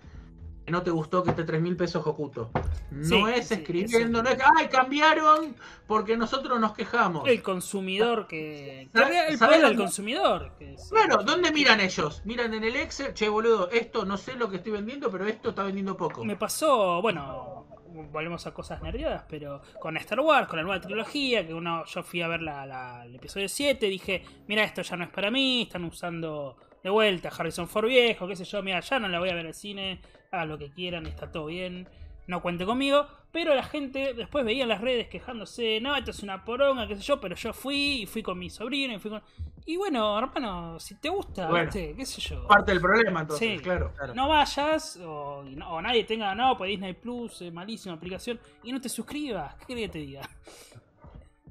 no 0.70 0.82
te 0.82 0.90
gustó 0.90 1.22
que 1.22 1.30
esté 1.30 1.44
3 1.44 1.60
mil 1.60 1.76
pesos 1.76 2.06
Hokuto. 2.06 2.50
No 2.90 3.04
Sí, 3.04 3.22
es 3.34 3.48
sí, 3.48 3.54
escribiendo, 3.54 4.22
no 4.22 4.28
es 4.30 4.38
¡ay, 4.58 4.68
cambiaron! 4.68 5.56
Porque 5.86 6.16
nosotros 6.16 6.58
nos 6.60 6.72
quejamos. 6.74 7.28
El 7.28 7.42
consumidor 7.42 8.26
que. 8.26 8.88
¿Sabe- 8.92 9.28
el 9.28 9.38
poder 9.38 9.62
del 9.62 9.76
consumidor. 9.76 10.52
que 10.58 10.74
es- 10.74 10.90
¿dónde 11.24 11.52
miran 11.52 11.80
ellos? 11.80 12.22
Miran 12.24 12.54
en 12.54 12.64
el 12.64 12.76
Excel, 12.76 13.14
che 13.14 13.28
boludo, 13.28 13.70
esto 13.70 14.04
no 14.04 14.16
sé 14.16 14.34
lo 14.34 14.48
que 14.50 14.56
estoy 14.56 14.72
vendiendo, 14.72 15.10
pero 15.10 15.26
esto 15.26 15.50
está 15.50 15.62
vendiendo 15.62 15.96
poco. 15.96 16.24
Me 16.24 16.36
pasó, 16.36 17.00
bueno, 17.02 17.66
volvemos 18.12 18.46
a 18.46 18.54
cosas 18.54 18.80
nerdeadas, 18.82 19.24
pero 19.28 19.62
con 19.80 19.96
Star 19.96 20.20
Wars, 20.20 20.46
con 20.48 20.56
la 20.58 20.62
nueva 20.62 20.80
trilogía, 20.80 21.46
que 21.46 21.52
uno 21.54 21.84
yo 21.84 22.02
fui 22.02 22.22
a 22.22 22.28
ver 22.28 22.40
la, 22.42 22.64
la- 22.66 23.04
el 23.04 23.14
episodio 23.16 23.48
7, 23.48 23.86
dije, 23.86 24.24
mira, 24.46 24.62
esto 24.64 24.82
ya 24.82 24.96
no 24.96 25.04
es 25.04 25.10
para 25.10 25.30
mí, 25.30 25.62
están 25.62 25.84
usando 25.84 26.56
de 26.82 26.90
vuelta 26.90 27.28
Harrison 27.36 27.68
Ford 27.68 27.86
viejo, 27.88 28.26
qué 28.28 28.36
sé 28.36 28.44
yo, 28.44 28.62
mira, 28.62 28.80
ya 28.80 28.98
no 28.98 29.08
la 29.08 29.18
voy 29.18 29.28
a 29.30 29.34
ver 29.34 29.46
al 29.46 29.54
cine, 29.54 30.00
hagan 30.30 30.48
lo 30.48 30.58
que 30.58 30.70
quieran, 30.70 31.06
está 31.06 31.30
todo 31.30 31.46
bien, 31.46 31.88
no 32.26 32.40
cuente 32.42 32.64
conmigo, 32.64 33.06
pero 33.32 33.54
la 33.54 33.62
gente 33.64 34.14
después 34.14 34.44
veía 34.44 34.62
en 34.62 34.68
las 34.68 34.80
redes 34.80 35.08
quejándose, 35.08 35.80
no, 35.80 35.94
esto 35.96 36.10
es 36.12 36.22
una 36.22 36.44
poronga, 36.44 36.86
qué 36.86 36.96
sé 36.96 37.02
yo, 37.02 37.20
pero 37.20 37.34
yo 37.36 37.52
fui 37.52 38.02
y 38.02 38.06
fui 38.06 38.22
con 38.22 38.38
mi 38.38 38.48
sobrino 38.50 38.94
y 38.94 38.98
fui 38.98 39.10
con... 39.10 39.22
Y 39.66 39.76
bueno, 39.76 40.18
hermano, 40.18 40.80
si 40.80 40.94
te 40.96 41.08
gusta, 41.10 41.48
qué 41.70 42.06
sé 42.06 42.20
yo. 42.20 42.46
Parte 42.46 42.72
del 42.72 42.80
problema, 42.80 43.20
entonces, 43.20 43.56
Sí. 43.58 43.62
claro. 43.62 43.92
Claro. 43.96 44.14
No 44.14 44.28
vayas 44.28 44.96
o, 45.04 45.42
no- 45.44 45.70
o 45.74 45.82
nadie 45.82 46.04
tenga, 46.04 46.34
no, 46.34 46.56
pues 46.56 46.70
Disney 46.70 46.94
Plus, 46.94 47.42
eh, 47.42 47.50
malísima 47.50 47.94
aplicación, 47.94 48.40
y 48.64 48.72
no 48.72 48.80
te 48.80 48.88
suscribas. 48.88 49.54
¿Qué 49.56 49.66
querés 49.66 49.82
que 49.84 49.88
te 49.92 49.98
diga? 49.98 50.28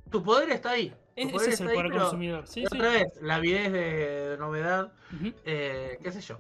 Tu 0.10 0.24
poder 0.24 0.50
está 0.50 0.72
ahí. 0.72 0.94
Tu 1.22 1.36
Es- 1.36 1.42
ese 1.42 1.50
es 1.52 1.62
el 1.62 1.68
ahí, 1.70 1.76
poder 1.76 1.92
pero 1.92 2.04
consumidor. 2.04 2.48
Sí, 2.48 2.62
sí. 2.62 2.78
Otra 2.78 2.90
vez, 2.90 3.08
la 3.22 3.36
avidez 3.36 3.72
de, 3.72 3.80
de 4.30 4.38
novedad, 4.38 4.94
eh, 5.46 6.00
qué 6.04 6.12
sé 6.12 6.22
yo. 6.22 6.38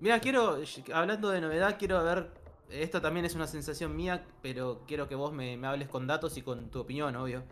Mira, 0.00 0.20
quiero, 0.20 0.58
hablando 0.92 1.30
de 1.30 1.40
novedad, 1.40 1.76
quiero 1.78 2.02
ver, 2.04 2.30
esto 2.70 3.00
también 3.00 3.24
es 3.26 3.34
una 3.34 3.46
sensación 3.46 3.94
mía, 3.96 4.24
pero 4.42 4.82
quiero 4.86 5.08
que 5.08 5.14
vos 5.14 5.32
me, 5.32 5.56
me 5.56 5.66
hables 5.66 5.88
con 5.88 6.06
datos 6.06 6.36
y 6.36 6.42
con 6.42 6.70
tu 6.70 6.80
opinión, 6.80 7.14
obvio. 7.16 7.44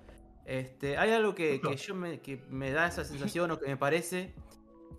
Este, 0.45 0.99
hay 0.99 1.11
algo 1.12 1.35
que, 1.35 1.61
que 1.61 1.77
yo 1.77 1.95
me, 1.95 2.20
que 2.20 2.45
me 2.51 2.70
da 2.70 2.86
esa 2.86 3.03
sensación 3.05 3.51
o 3.51 3.59
que 3.59 3.66
me 3.66 3.77
parece 3.78 4.35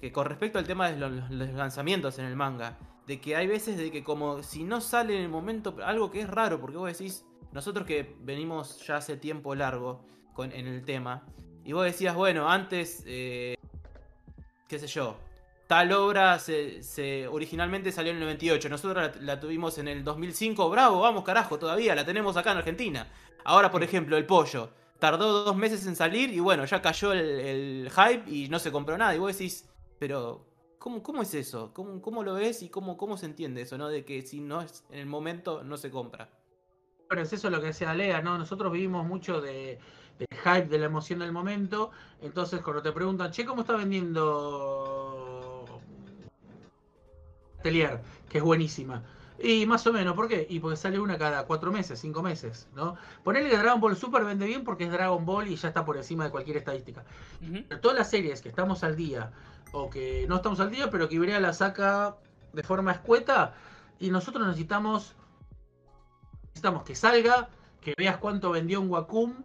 que 0.01 0.11
con 0.11 0.25
respecto 0.25 0.57
al 0.57 0.65
tema 0.65 0.89
de 0.89 0.97
los, 0.97 1.29
los 1.29 1.49
lanzamientos 1.53 2.17
en 2.17 2.25
el 2.25 2.35
manga, 2.35 2.79
de 3.05 3.21
que 3.21 3.35
hay 3.35 3.45
veces 3.45 3.77
de 3.77 3.91
que 3.91 4.03
como 4.03 4.41
si 4.41 4.63
no 4.63 4.81
sale 4.81 5.15
en 5.15 5.21
el 5.21 5.29
momento, 5.29 5.75
algo 5.83 6.09
que 6.09 6.21
es 6.21 6.29
raro, 6.29 6.59
porque 6.59 6.77
vos 6.77 6.91
decís, 6.91 7.23
nosotros 7.51 7.85
que 7.85 8.15
venimos 8.21 8.83
ya 8.87 8.97
hace 8.97 9.17
tiempo 9.17 9.53
largo 9.53 10.03
con, 10.33 10.51
en 10.51 10.65
el 10.67 10.83
tema, 10.83 11.23
y 11.65 11.73
vos 11.73 11.83
decías, 11.85 12.15
bueno, 12.15 12.49
antes, 12.49 13.03
eh, 13.05 13.55
qué 14.67 14.79
sé 14.79 14.87
yo, 14.87 15.17
tal 15.67 15.91
obra 15.93 16.39
se, 16.39 16.83
se- 16.83 17.27
originalmente 17.27 17.91
salió 17.91 18.11
en 18.11 18.17
el 18.17 18.23
98, 18.23 18.69
nosotros 18.69 19.11
la, 19.17 19.21
la 19.21 19.39
tuvimos 19.39 19.77
en 19.77 19.87
el 19.87 20.03
2005, 20.03 20.69
bravo, 20.69 20.99
vamos 21.01 21.23
carajo, 21.23 21.57
todavía 21.59 21.95
la 21.95 22.05
tenemos 22.05 22.37
acá 22.37 22.51
en 22.51 22.57
Argentina. 22.59 23.07
Ahora, 23.43 23.69
por 23.71 23.83
ejemplo, 23.83 24.17
el 24.17 24.25
pollo, 24.25 24.69
tardó 24.99 25.43
dos 25.43 25.55
meses 25.55 25.85
en 25.85 25.95
salir 25.95 26.31
y 26.31 26.39
bueno, 26.39 26.65
ya 26.65 26.81
cayó 26.81 27.11
el, 27.13 27.19
el 27.19 27.91
hype 27.91 28.29
y 28.29 28.49
no 28.49 28.59
se 28.59 28.71
compró 28.71 28.97
nada. 28.97 29.13
Y 29.15 29.19
vos 29.19 29.37
decís, 29.37 29.69
pero 29.99 30.45
¿cómo, 30.79 31.03
cómo 31.03 31.21
es 31.21 31.33
eso? 31.35 31.71
¿Cómo, 31.73 32.01
cómo 32.01 32.23
lo 32.23 32.33
ves 32.35 32.63
y 32.63 32.69
cómo, 32.69 32.97
cómo 32.97 33.17
se 33.17 33.27
entiende 33.27 33.61
eso, 33.61 33.77
no? 33.77 33.87
De 33.89 34.03
que 34.03 34.21
si 34.23 34.39
no 34.39 34.61
es 34.61 34.83
en 34.89 34.99
el 34.99 35.05
momento, 35.05 35.63
no 35.63 35.77
se 35.77 35.91
compra. 35.91 36.29
Bueno, 37.07 37.21
es 37.21 37.33
eso 37.33 37.51
lo 37.51 37.59
que 37.61 37.67
decía 37.67 37.93
Lea, 37.93 38.21
¿no? 38.21 38.37
Nosotros 38.37 38.71
vivimos 38.71 39.05
mucho 39.05 39.39
de, 39.41 39.77
del 40.17 40.27
hype, 40.43 40.67
de 40.67 40.79
la 40.79 40.85
emoción 40.85 41.19
del 41.19 41.31
momento. 41.31 41.91
Entonces, 42.21 42.61
cuando 42.61 42.81
te 42.81 42.91
preguntan, 42.91 43.31
che, 43.31 43.45
¿cómo 43.45 43.61
está 43.61 43.75
vendiendo 43.75 45.65
Atelier? 47.59 48.01
Que 48.29 48.39
es 48.39 48.43
buenísima. 48.43 49.03
Y 49.37 49.65
más 49.65 49.85
o 49.85 49.91
menos, 49.91 50.15
¿por 50.15 50.29
qué? 50.29 50.47
Y 50.49 50.59
porque 50.59 50.77
sale 50.77 50.97
una 50.97 51.17
cada 51.17 51.45
cuatro 51.45 51.71
meses, 51.71 51.99
cinco 51.99 52.23
meses, 52.23 52.67
¿no? 52.73 52.95
Ponerle 53.23 53.49
que 53.49 53.57
Dragon 53.57 53.81
Ball 53.81 53.97
Super 53.97 54.23
vende 54.23 54.45
bien 54.45 54.63
porque 54.63 54.85
es 54.85 54.91
Dragon 54.91 55.25
Ball 55.25 55.49
y 55.49 55.57
ya 55.57 55.67
está 55.67 55.83
por 55.83 55.97
encima 55.97 56.23
de 56.23 56.31
cualquier 56.31 56.57
estadística. 56.57 57.03
Pero 57.67 57.81
todas 57.81 57.97
las 57.97 58.09
series 58.09 58.41
que 58.41 58.47
estamos 58.49 58.83
al 58.83 58.95
día, 58.95 59.31
o 59.73 59.89
que 59.89 60.25
no 60.29 60.37
estamos 60.37 60.61
al 60.61 60.71
día, 60.71 60.89
pero 60.89 61.09
que 61.09 61.15
Ibrea 61.15 61.41
la 61.41 61.51
saca 61.51 62.15
de 62.53 62.63
forma 62.63 62.93
escueta, 62.93 63.53
y 63.99 64.09
nosotros 64.09 64.47
necesitamos 64.47 65.15
necesitamos 66.47 66.83
que 66.83 66.95
salga, 66.95 67.49
que 67.81 67.93
veas 67.97 68.17
cuánto 68.17 68.51
vendió 68.51 68.79
un 68.79 68.89
Wacom, 68.89 69.43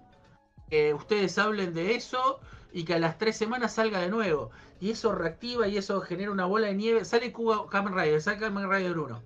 que 0.71 0.95
ustedes 0.95 1.37
hablen 1.37 1.75
de 1.75 1.95
eso 1.95 2.41
y 2.73 2.85
que 2.85 2.95
a 2.95 2.99
las 2.99 3.19
tres 3.19 3.37
semanas 3.37 3.75
salga 3.75 3.99
de 3.99 4.09
nuevo. 4.09 4.51
Y 4.81 4.91
eso 4.91 5.13
reactiva 5.13 5.69
y 5.69 5.77
eso 5.77 6.01
genera 6.01 6.31
una 6.31 6.47
bola 6.47 6.69
de 6.69 6.75
nieve. 6.75 7.05
Sale 7.05 7.33
Cuba 7.33 7.69
Kamen 7.69 7.95
Rider, 7.95 8.23
sale 8.23 8.39
Kamen 8.39 8.71
Rider 8.71 8.99
1. 8.99 9.23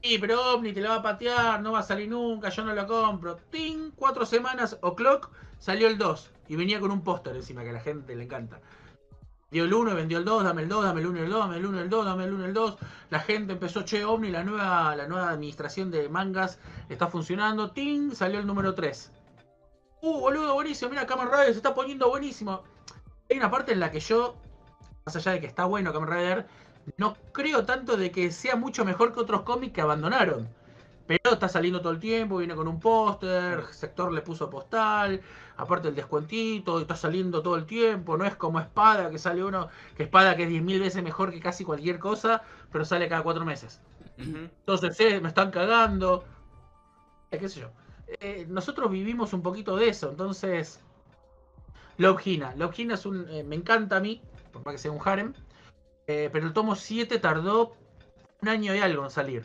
Y 0.00 0.18
pero 0.18 0.54
Omni 0.54 0.72
te 0.72 0.80
la 0.80 0.90
va 0.90 0.94
a 0.96 1.02
patear, 1.02 1.60
no 1.60 1.72
va 1.72 1.80
a 1.80 1.82
salir 1.82 2.08
nunca, 2.08 2.50
yo 2.50 2.64
no 2.64 2.72
lo 2.72 2.86
compro. 2.86 3.36
¡Ting! 3.50 3.90
Cuatro 3.96 4.24
semanas, 4.24 4.78
O'Clock, 4.80 5.30
salió 5.58 5.88
el 5.88 5.98
2. 5.98 6.30
Y 6.48 6.56
venía 6.56 6.80
con 6.80 6.92
un 6.92 7.02
póster 7.02 7.34
encima 7.34 7.64
que 7.64 7.70
a 7.70 7.74
la 7.74 7.80
gente 7.80 8.14
le 8.14 8.24
encanta. 8.24 8.60
Dio 9.50 9.64
el 9.64 9.72
1 9.72 9.92
y 9.92 9.94
vendió 9.94 10.18
el 10.18 10.24
2, 10.24 10.44
dame 10.44 10.62
el 10.62 10.68
2, 10.68 10.84
dame 10.84 11.00
el 11.00 11.06
1 11.06 11.18
y 11.18 11.22
el 11.22 11.30
2, 11.30 11.40
dame 11.40 11.56
el 11.56 11.66
1 11.66 11.78
y 11.78 11.80
el 11.80 11.90
2, 11.90 12.04
dame 12.04 12.24
el 12.24 12.32
1 12.34 12.44
y 12.44 12.46
el 12.48 12.54
2. 12.54 12.76
La 13.10 13.20
gente 13.20 13.52
empezó, 13.54 13.82
che, 13.82 14.04
Omni, 14.04 14.30
la 14.30 14.44
nueva, 14.44 14.94
la 14.94 15.08
nueva 15.08 15.30
administración 15.30 15.90
de 15.90 16.08
mangas 16.08 16.58
está 16.88 17.08
funcionando. 17.08 17.70
¡Ting! 17.70 18.12
Salió 18.14 18.38
el 18.38 18.46
número 18.46 18.74
3. 18.74 19.10
Uh, 20.00 20.20
boludo, 20.20 20.54
buenísimo, 20.54 20.90
mira, 20.90 21.06
Kamen 21.06 21.28
Rider 21.28 21.46
se 21.46 21.58
está 21.58 21.74
poniendo 21.74 22.08
buenísimo. 22.08 22.62
Hay 23.28 23.36
una 23.36 23.50
parte 23.50 23.72
en 23.72 23.80
la 23.80 23.90
que 23.90 24.00
yo, 24.00 24.36
más 25.04 25.16
allá 25.16 25.32
de 25.32 25.40
que 25.40 25.46
está 25.46 25.64
bueno 25.64 25.92
Kamen 25.92 26.08
Rider, 26.08 26.46
no 26.96 27.16
creo 27.32 27.64
tanto 27.64 27.96
de 27.96 28.10
que 28.10 28.30
sea 28.30 28.56
mucho 28.56 28.84
mejor 28.84 29.12
que 29.12 29.20
otros 29.20 29.42
cómics 29.42 29.74
que 29.74 29.80
abandonaron. 29.80 30.48
Pero 31.06 31.32
está 31.32 31.48
saliendo 31.48 31.80
todo 31.80 31.92
el 31.92 31.98
tiempo, 31.98 32.36
viene 32.36 32.54
con 32.54 32.68
un 32.68 32.78
póster, 32.78 33.64
sector 33.72 34.12
le 34.12 34.20
puso 34.22 34.50
postal, 34.50 35.20
aparte 35.56 35.88
el 35.88 35.94
descuentito, 35.94 36.80
está 36.80 36.94
saliendo 36.96 37.42
todo 37.42 37.56
el 37.56 37.66
tiempo, 37.66 38.16
no 38.16 38.24
es 38.24 38.36
como 38.36 38.60
Espada, 38.60 39.10
que 39.10 39.18
sale 39.18 39.42
uno, 39.42 39.68
que 39.96 40.04
Espada 40.04 40.36
que 40.36 40.44
es 40.44 40.50
10.000 40.50 40.80
veces 40.80 41.02
mejor 41.02 41.32
que 41.32 41.40
casi 41.40 41.64
cualquier 41.64 41.98
cosa, 41.98 42.42
pero 42.70 42.84
sale 42.84 43.08
cada 43.08 43.22
cuatro 43.22 43.44
meses. 43.44 43.80
Entonces, 44.18 44.98
eh, 45.00 45.20
me 45.20 45.28
están 45.28 45.50
cagando. 45.50 46.24
Eh, 47.30 47.38
qué 47.38 47.48
sé 47.48 47.60
yo. 47.60 47.70
Eh, 48.20 48.46
nosotros 48.48 48.90
vivimos 48.90 49.32
un 49.32 49.42
poquito 49.42 49.76
de 49.76 49.88
eso, 49.88 50.10
entonces. 50.10 50.80
Love 51.98 52.26
Hina. 52.26 52.54
Love 52.56 52.78
Hina 52.78 52.94
es 52.94 53.06
un. 53.06 53.26
eh, 53.28 53.42
me 53.42 53.56
encanta 53.56 53.96
a 53.96 54.00
mí, 54.00 54.22
por 54.52 54.64
más 54.64 54.74
que 54.74 54.78
sea 54.78 54.90
un 54.92 55.00
harem. 55.04 55.34
eh, 56.06 56.30
pero 56.32 56.46
el 56.46 56.52
tomo 56.52 56.74
7 56.74 57.18
tardó 57.18 57.76
un 58.40 58.48
año 58.48 58.74
y 58.74 58.78
algo 58.78 59.04
en 59.04 59.10
salir. 59.10 59.44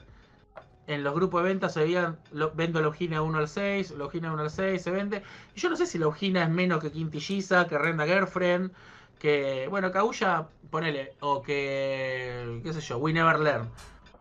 En 0.85 1.03
los 1.03 1.13
grupos 1.15 1.43
de 1.43 1.49
ventas 1.49 1.73
se 1.73 1.79
veían. 1.81 2.19
Lo, 2.31 2.51
vendo 2.51 2.81
Love 2.81 3.01
Hina 3.01 3.21
1 3.21 3.37
al 3.37 3.47
6, 3.47 3.91
Love 3.91 4.15
Hina 4.15 4.33
1 4.33 4.41
al 4.43 4.49
6, 4.49 4.81
se 4.81 4.91
vende. 4.91 5.23
Y 5.55 5.59
yo 5.59 5.69
no 5.69 5.75
sé 5.75 5.85
si 5.85 5.97
Love 5.97 6.21
Hina 6.21 6.43
es 6.43 6.49
menos 6.49 6.81
que 6.81 6.91
Quintilliza, 6.91 7.67
que 7.67 7.77
Renda 7.77 8.05
Girlfriend, 8.05 8.71
que. 9.19 9.67
Bueno, 9.69 9.91
Kaguya, 9.91 10.47
ponele. 10.69 11.13
O 11.21 11.41
que. 11.41 12.61
qué 12.63 12.73
sé 12.73 12.81
yo, 12.81 12.97
We 12.97 13.13
Never 13.13 13.39
Learn. 13.39 13.63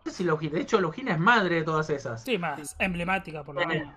No 0.05 0.11
sé 0.11 0.17
si 0.17 0.23
Logina, 0.25 0.53
de 0.55 0.61
hecho 0.61 0.81
Logina 0.81 1.13
es 1.13 1.19
madre 1.19 1.55
de 1.55 1.63
todas 1.63 1.89
esas. 1.89 2.23
Sí, 2.23 2.37
más 2.37 2.75
emblemática 2.79 3.43
por 3.43 3.55
lo 3.55 3.65
menos. 3.65 3.93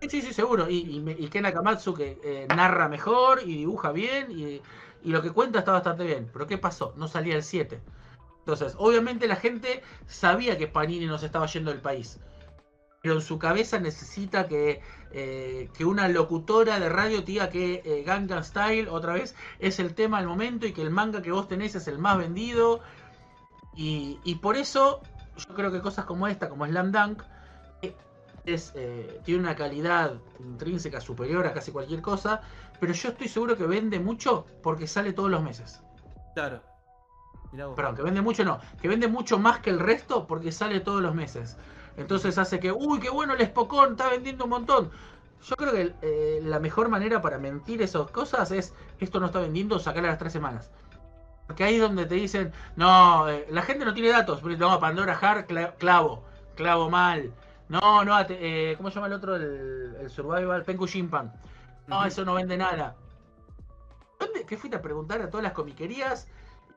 Sí, 0.00 0.22
sí, 0.22 0.32
seguro. 0.32 0.68
Y, 0.68 0.76
y, 0.76 1.24
y 1.24 1.28
Ken 1.28 1.46
Akamatsu 1.46 1.94
que 1.94 2.18
eh, 2.22 2.46
narra 2.54 2.88
mejor 2.88 3.42
y 3.42 3.56
dibuja 3.56 3.92
bien 3.92 4.30
y, 4.30 4.60
y 5.02 5.10
lo 5.10 5.22
que 5.22 5.30
cuenta 5.30 5.60
está 5.60 5.72
bastante 5.72 6.04
bien. 6.04 6.28
Pero 6.32 6.46
¿qué 6.46 6.58
pasó? 6.58 6.92
No 6.96 7.08
salía 7.08 7.36
el 7.36 7.42
7. 7.42 7.80
Entonces, 8.40 8.74
obviamente 8.78 9.26
la 9.26 9.36
gente 9.36 9.82
sabía 10.06 10.56
que 10.56 10.68
Panini 10.68 11.06
nos 11.06 11.22
estaba 11.22 11.46
yendo 11.46 11.72
del 11.72 11.80
país. 11.80 12.20
Pero 13.02 13.16
en 13.16 13.20
su 13.20 13.38
cabeza 13.38 13.78
necesita 13.78 14.46
que, 14.46 14.82
eh, 15.12 15.68
que 15.76 15.84
una 15.84 16.08
locutora 16.08 16.78
de 16.78 16.88
radio 16.88 17.20
te 17.20 17.32
diga 17.32 17.50
que 17.50 17.82
eh, 17.84 18.02
Gangnam 18.04 18.42
Style 18.42 18.88
otra 18.88 19.14
vez 19.14 19.34
es 19.58 19.78
el 19.78 19.94
tema 19.94 20.18
del 20.18 20.28
momento 20.28 20.66
y 20.66 20.72
que 20.72 20.82
el 20.82 20.90
manga 20.90 21.22
que 21.22 21.32
vos 21.32 21.48
tenés 21.48 21.74
es 21.74 21.88
el 21.88 21.98
más 21.98 22.18
vendido. 22.18 22.80
Y, 23.76 24.34
por 24.42 24.56
eso 24.56 25.02
yo 25.36 25.54
creo 25.54 25.70
que 25.70 25.80
cosas 25.80 26.04
como 26.04 26.26
esta, 26.26 26.48
como 26.48 26.66
Slam 26.66 26.92
Dunk, 26.92 27.22
es, 28.46 28.72
eh, 28.76 29.20
tiene 29.24 29.40
una 29.40 29.54
calidad 29.56 30.14
intrínseca 30.38 31.00
superior 31.00 31.46
a 31.46 31.52
casi 31.52 31.72
cualquier 31.72 32.00
cosa, 32.00 32.40
pero 32.80 32.92
yo 32.92 33.10
estoy 33.10 33.28
seguro 33.28 33.56
que 33.56 33.66
vende 33.66 34.00
mucho 34.00 34.46
porque 34.62 34.86
sale 34.86 35.12
todos 35.12 35.30
los 35.30 35.42
meses. 35.42 35.82
Claro. 36.34 36.62
Perdón, 37.74 37.96
que 37.96 38.02
vende 38.02 38.20
mucho 38.20 38.44
no, 38.44 38.60
que 38.80 38.88
vende 38.88 39.08
mucho 39.08 39.38
más 39.38 39.60
que 39.60 39.70
el 39.70 39.78
resto 39.80 40.26
porque 40.26 40.52
sale 40.52 40.80
todos 40.80 41.02
los 41.02 41.14
meses. 41.14 41.56
Entonces 41.96 42.36
hace 42.38 42.60
que, 42.60 42.70
uy, 42.72 43.00
qué 43.00 43.08
bueno 43.08 43.34
el 43.34 43.46
Spocón, 43.46 43.92
está 43.92 44.10
vendiendo 44.10 44.44
un 44.44 44.50
montón. 44.50 44.90
Yo 45.42 45.56
creo 45.56 45.72
que 45.72 45.94
eh, 46.02 46.40
la 46.42 46.58
mejor 46.60 46.88
manera 46.88 47.22
para 47.22 47.38
mentir 47.38 47.80
esas 47.82 48.10
cosas 48.10 48.50
es, 48.50 48.74
esto 48.98 49.20
no 49.20 49.26
está 49.26 49.40
vendiendo, 49.40 49.78
sacar 49.78 50.04
a 50.04 50.08
las 50.08 50.18
tres 50.18 50.32
semanas. 50.32 50.70
Porque 51.46 51.64
ahí 51.64 51.76
es 51.76 51.80
donde 51.80 52.04
te 52.06 52.16
dicen, 52.16 52.52
no, 52.74 53.28
eh, 53.28 53.46
la 53.50 53.62
gente 53.62 53.84
no 53.84 53.94
tiene 53.94 54.10
datos, 54.10 54.40
pero 54.42 54.56
no, 54.56 54.78
Pandora 54.80 55.16
Hard, 55.18 55.46
cla- 55.46 55.74
clavo, 55.78 56.24
clavo 56.56 56.90
mal. 56.90 57.32
No, 57.68 58.04
no, 58.04 58.16
eh, 58.28 58.74
¿cómo 58.76 58.90
se 58.90 58.94
llama 58.96 59.08
el 59.08 59.12
otro? 59.14 59.36
El, 59.36 59.96
el 60.00 60.10
Survival, 60.10 60.64
Penku 60.64 60.86
Shimpan. 60.86 61.32
No, 61.88 62.04
eso 62.04 62.24
no 62.24 62.34
vende 62.34 62.56
nada. 62.56 62.94
¿Dónde, 64.18 64.44
¿Qué 64.46 64.56
fuiste 64.56 64.76
a 64.76 64.82
preguntar 64.82 65.20
a 65.22 65.28
todas 65.30 65.44
las 65.44 65.52
comiquerías? 65.52 66.28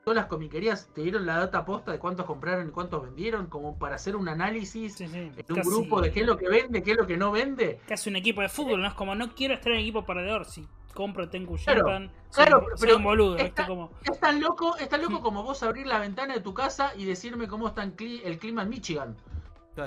Todas 0.03 0.15
las 0.15 0.25
comiquerías 0.27 0.87
te 0.93 1.01
dieron 1.01 1.25
la 1.25 1.37
data 1.37 1.65
posta 1.65 1.91
de 1.91 1.99
cuántos 1.99 2.25
compraron 2.25 2.67
y 2.69 2.71
cuántos 2.71 3.03
vendieron, 3.03 3.47
como 3.47 3.77
para 3.77 3.95
hacer 3.95 4.15
un 4.15 4.27
análisis 4.29 4.95
Sí, 4.95 5.07
sí, 5.07 5.17
en 5.17 5.35
un 5.49 5.55
casi- 5.55 5.69
grupo 5.69 6.01
de 6.01 6.11
qué 6.11 6.21
es 6.21 6.25
lo 6.25 6.37
que 6.37 6.49
vende, 6.49 6.81
qué 6.81 6.91
es 6.91 6.97
lo 6.97 7.05
que 7.05 7.17
no 7.17 7.31
vende. 7.31 7.79
Casi 7.87 8.09
un 8.09 8.15
equipo 8.15 8.41
de 8.41 8.49
fútbol, 8.49 8.81
¿no? 8.81 8.87
Es 8.87 8.93
como 8.93 9.13
no 9.13 9.35
quiero 9.35 9.53
estar 9.53 9.71
en 9.73 9.79
equipo 9.79 10.05
perdedor. 10.05 10.45
Si 10.45 10.67
compro 10.93 11.29
Tenku 11.29 11.55
Claro, 11.57 11.81
Japan, 11.85 12.11
claro, 12.33 12.59
un- 12.59 12.65
soy 12.77 12.87
pero 12.87 12.97
un 12.97 13.03
boludo, 13.03 13.33
está- 13.37 13.43
¿viste? 13.45 13.65
Como, 13.67 13.91
Es 14.09 14.19
tan 14.19 14.39
loco, 14.41 14.75
es 14.77 14.89
tan 14.89 15.01
loco 15.01 15.21
como 15.21 15.43
vos 15.43 15.61
abrir 15.63 15.85
la 15.85 15.99
ventana 15.99 16.33
de 16.33 16.39
tu 16.41 16.53
casa 16.53 16.93
y 16.95 17.05
decirme 17.05 17.47
cómo 17.47 17.67
está 17.67 17.83
el 17.83 17.93
clima 17.93 18.63
en 18.63 18.69
Michigan. 18.69 19.15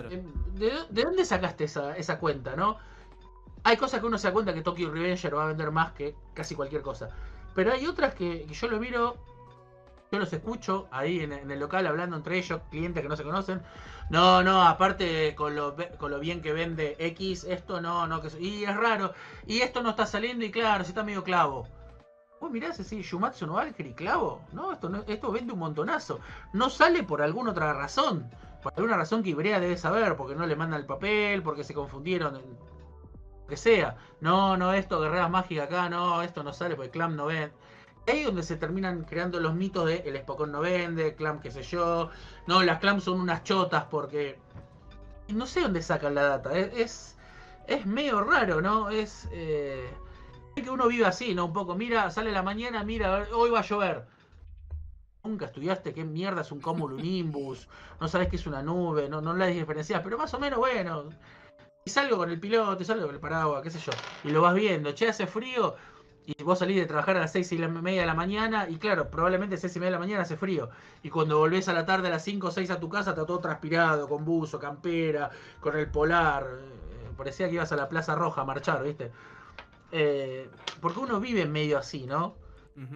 Eh, 0.00 0.22
¿De, 0.54 0.72
de 0.90 1.02
dónde 1.02 1.24
sacaste 1.24 1.64
esa, 1.64 2.18
cuenta, 2.18 2.56
no? 2.56 2.78
Hay 3.64 3.76
cosas 3.76 4.00
que 4.00 4.06
uno 4.06 4.18
se 4.18 4.28
da 4.28 4.32
cuenta 4.32 4.54
que 4.54 4.62
Tokyo 4.62 4.90
Revenger 4.90 5.36
va 5.36 5.44
a 5.44 5.48
vender 5.48 5.70
más 5.70 5.92
que 5.92 6.14
casi 6.34 6.54
cualquier 6.54 6.82
cosa. 6.82 7.10
Pero 7.54 7.72
hay 7.72 7.86
otras 7.86 8.14
que, 8.14 8.46
yo 8.46 8.68
lo 8.68 8.80
miro, 8.80 9.16
yo 10.10 10.18
los 10.18 10.32
escucho 10.32 10.88
ahí 10.90 11.20
en, 11.20 11.32
el 11.32 11.60
local 11.60 11.86
hablando 11.86 12.16
entre 12.16 12.38
ellos, 12.38 12.60
clientes 12.70 13.02
que 13.02 13.08
no 13.08 13.16
se 13.16 13.24
conocen. 13.24 13.62
No, 14.10 14.42
no, 14.42 14.62
aparte 14.62 15.34
con 15.36 15.54
lo, 15.54 15.76
bien 16.20 16.42
que 16.42 16.52
vende 16.52 16.96
X, 16.98 17.44
esto 17.44 17.80
no, 17.80 18.06
no, 18.06 18.20
que 18.20 18.28
y 18.40 18.64
es 18.64 18.76
raro. 18.76 19.12
Y 19.46 19.60
esto 19.60 19.82
no 19.82 19.90
está 19.90 20.06
saliendo 20.06 20.44
y 20.44 20.50
claro, 20.50 20.84
si 20.84 20.90
está 20.90 21.04
medio 21.04 21.22
clavo. 21.22 21.68
Vos 22.40 22.50
mirás 22.50 22.80
así, 22.80 23.02
Shumatsu 23.02 23.46
no 23.46 23.52
Valkyrie, 23.52 23.94
clavo. 23.94 24.42
No, 24.50 24.72
esto 24.72 24.88
no, 24.88 25.04
esto 25.06 25.30
vende 25.30 25.52
un 25.52 25.60
montonazo. 25.60 26.18
No 26.52 26.70
sale 26.70 27.04
por 27.04 27.22
alguna 27.22 27.52
otra 27.52 27.72
razón. 27.72 28.28
Por 28.62 28.72
alguna 28.76 28.96
razón 28.96 29.22
que 29.22 29.30
Ibrea 29.30 29.60
debe 29.60 29.76
saber, 29.76 30.16
porque 30.16 30.34
no 30.36 30.46
le 30.46 30.56
mandan 30.56 30.80
el 30.80 30.86
papel, 30.86 31.42
porque 31.42 31.64
se 31.64 31.74
confundieron, 31.74 32.36
en- 32.36 32.42
lo 33.42 33.46
que 33.48 33.56
sea. 33.56 33.96
No, 34.20 34.56
no, 34.56 34.72
esto, 34.72 35.00
guerreras 35.00 35.30
mágicas 35.30 35.66
acá, 35.66 35.88
no, 35.88 36.22
esto 36.22 36.42
no 36.42 36.52
sale 36.52 36.76
porque 36.76 36.90
Clam 36.90 37.16
no 37.16 37.26
vende. 37.26 37.52
Ahí 38.06 38.20
es 38.20 38.26
donde 38.26 38.42
se 38.42 38.56
terminan 38.56 39.04
creando 39.04 39.38
los 39.40 39.54
mitos 39.54 39.86
de 39.86 39.96
el 40.06 40.16
Spokon 40.18 40.50
no 40.52 40.60
vende, 40.60 41.14
Clam 41.14 41.40
qué 41.40 41.50
sé 41.50 41.62
yo. 41.62 42.10
No, 42.46 42.62
las 42.62 42.78
Clam 42.80 43.00
son 43.00 43.20
unas 43.20 43.44
chotas 43.44 43.84
porque... 43.90 44.38
No 45.28 45.46
sé 45.46 45.60
dónde 45.62 45.82
sacan 45.82 46.14
la 46.14 46.22
data, 46.24 46.52
es, 46.58 47.16
es, 47.66 47.86
medio 47.86 48.22
raro, 48.22 48.60
¿no? 48.60 48.90
Es... 48.90 49.28
Eh... 49.32 49.88
que 50.54 50.70
uno 50.70 50.88
vive 50.88 51.06
así, 51.06 51.34
¿no? 51.34 51.46
Un 51.46 51.52
poco, 51.52 51.74
mira, 51.74 52.10
sale 52.10 52.32
la 52.32 52.42
mañana, 52.42 52.84
mira, 52.84 53.26
hoy 53.34 53.50
va 53.50 53.60
a 53.60 53.62
llover. 53.62 54.11
Nunca 55.24 55.46
estudiaste 55.46 55.94
qué 55.94 56.04
mierda 56.04 56.40
es 56.40 56.50
un 56.50 56.60
cumulonimbus, 56.60 57.68
no 58.00 58.08
sabes 58.08 58.28
qué 58.28 58.36
es 58.36 58.46
una 58.48 58.60
nube, 58.60 59.08
no, 59.08 59.20
no 59.20 59.32
la 59.34 59.46
diferencias, 59.46 60.00
pero 60.02 60.18
más 60.18 60.34
o 60.34 60.40
menos, 60.40 60.58
bueno, 60.58 61.10
y 61.84 61.90
salgo 61.90 62.16
con 62.16 62.28
el 62.30 62.40
piloto, 62.40 62.82
y 62.82 62.84
salgo 62.84 63.06
con 63.06 63.14
el 63.14 63.20
paraguas, 63.20 63.62
qué 63.62 63.70
sé 63.70 63.78
yo, 63.78 63.92
y 64.24 64.30
lo 64.30 64.42
vas 64.42 64.54
viendo, 64.54 64.90
che, 64.92 65.08
hace 65.08 65.28
frío, 65.28 65.76
y 66.26 66.42
vos 66.42 66.58
salís 66.58 66.76
de 66.76 66.86
trabajar 66.86 67.16
a 67.16 67.20
las 67.20 67.30
seis 67.30 67.52
y 67.52 67.58
media 67.58 68.00
de 68.00 68.06
la 68.08 68.14
mañana, 68.14 68.68
y 68.68 68.78
claro, 68.78 69.10
probablemente 69.10 69.56
seis 69.56 69.76
y 69.76 69.78
media 69.78 69.90
de 69.90 69.96
la 69.96 69.98
mañana 70.00 70.22
hace 70.22 70.36
frío, 70.36 70.70
y 71.04 71.10
cuando 71.10 71.38
volvés 71.38 71.68
a 71.68 71.72
la 71.72 71.86
tarde 71.86 72.08
a 72.08 72.10
las 72.10 72.24
5 72.24 72.48
o 72.48 72.50
6 72.50 72.70
a 72.70 72.80
tu 72.80 72.88
casa, 72.88 73.10
está 73.10 73.24
todo 73.24 73.38
transpirado, 73.38 74.08
con 74.08 74.24
buzo, 74.24 74.58
campera, 74.58 75.30
con 75.60 75.76
el 75.76 75.88
polar, 75.88 76.46
eh, 76.50 77.10
parecía 77.16 77.48
que 77.48 77.54
ibas 77.54 77.70
a 77.70 77.76
la 77.76 77.88
Plaza 77.88 78.16
Roja 78.16 78.40
a 78.40 78.44
marchar, 78.44 78.82
¿viste? 78.82 79.12
Eh, 79.92 80.50
porque 80.80 80.98
uno 80.98 81.20
vive 81.20 81.46
medio 81.46 81.78
así, 81.78 82.06
¿no? 82.06 82.41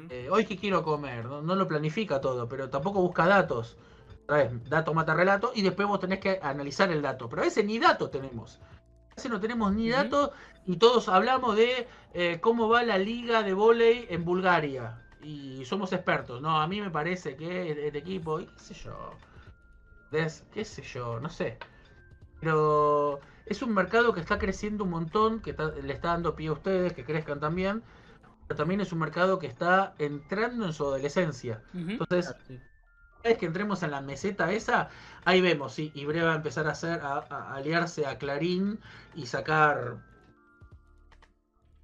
Eh, 0.08 0.28
hoy 0.30 0.44
qué 0.44 0.56
quiero 0.56 0.82
comer, 0.82 1.24
no, 1.26 1.42
no 1.42 1.54
lo 1.54 1.68
planifica 1.68 2.20
todo, 2.20 2.48
pero 2.48 2.70
tampoco 2.70 3.00
busca 3.02 3.26
datos. 3.26 3.76
Otra 4.24 4.38
vez, 4.38 4.68
dato 4.68 4.94
mata 4.94 5.14
relato 5.14 5.52
y 5.54 5.62
después 5.62 5.86
vos 5.86 6.00
tenés 6.00 6.18
que 6.20 6.38
analizar 6.42 6.90
el 6.90 7.02
dato. 7.02 7.28
Pero 7.28 7.42
a 7.42 7.44
veces 7.44 7.64
ni 7.64 7.78
datos 7.78 8.10
tenemos. 8.10 8.58
A 9.12 9.14
veces 9.16 9.30
no 9.30 9.40
tenemos 9.40 9.72
ni 9.72 9.90
Ujú. 9.90 10.02
datos 10.02 10.30
y 10.64 10.76
todos 10.76 11.08
hablamos 11.08 11.56
de 11.56 11.86
eh, 12.14 12.38
cómo 12.40 12.68
va 12.68 12.82
la 12.82 12.98
liga 12.98 13.42
de 13.42 13.54
volei 13.54 14.06
en 14.10 14.24
Bulgaria. 14.24 14.98
Y 15.22 15.64
somos 15.64 15.92
expertos. 15.92 16.40
No, 16.40 16.60
a 16.60 16.66
mí 16.66 16.80
me 16.80 16.90
parece 16.90 17.36
que 17.36 17.72
el, 17.72 17.78
el 17.78 17.96
equipo, 17.96 18.40
y 18.40 18.46
qué 18.46 18.58
sé 18.58 18.74
yo. 18.74 19.12
Des- 20.10 20.44
qué 20.52 20.64
sé 20.64 20.82
yo, 20.82 21.20
no 21.20 21.28
sé. 21.30 21.58
Pero 22.40 23.20
es 23.46 23.62
un 23.62 23.74
mercado 23.74 24.12
que 24.12 24.20
está 24.20 24.38
creciendo 24.38 24.84
un 24.84 24.90
montón, 24.90 25.40
que 25.40 25.50
está- 25.50 25.72
le 25.72 25.92
está 25.92 26.08
dando 26.08 26.34
pie 26.36 26.48
a 26.48 26.52
ustedes, 26.52 26.92
que 26.92 27.04
crezcan 27.04 27.40
también. 27.40 27.82
Pero 28.46 28.56
también 28.58 28.80
es 28.80 28.92
un 28.92 28.98
mercado 29.00 29.38
que 29.38 29.46
está 29.46 29.94
entrando 29.98 30.66
en 30.66 30.72
su 30.72 30.84
adolescencia. 30.84 31.62
Entonces, 31.98 32.26
Claro, 32.26 32.44
sí. 32.46 32.60
una 33.20 33.30
vez 33.30 33.38
que 33.38 33.46
entremos 33.46 33.82
en 33.82 33.90
la 33.92 34.00
meseta 34.00 34.52
esa, 34.52 34.88
ahí 35.24 35.40
vemos, 35.40 35.74
sí, 35.74 35.92
Ibre 35.94 36.22
va 36.22 36.32
a 36.32 36.36
empezar 36.36 36.66
a 36.68 36.72
hacer, 36.72 37.00
a, 37.00 37.26
a 37.30 37.54
aliarse 37.56 38.06
a 38.06 38.18
Clarín 38.18 38.80
y 39.14 39.26
sacar 39.26 39.98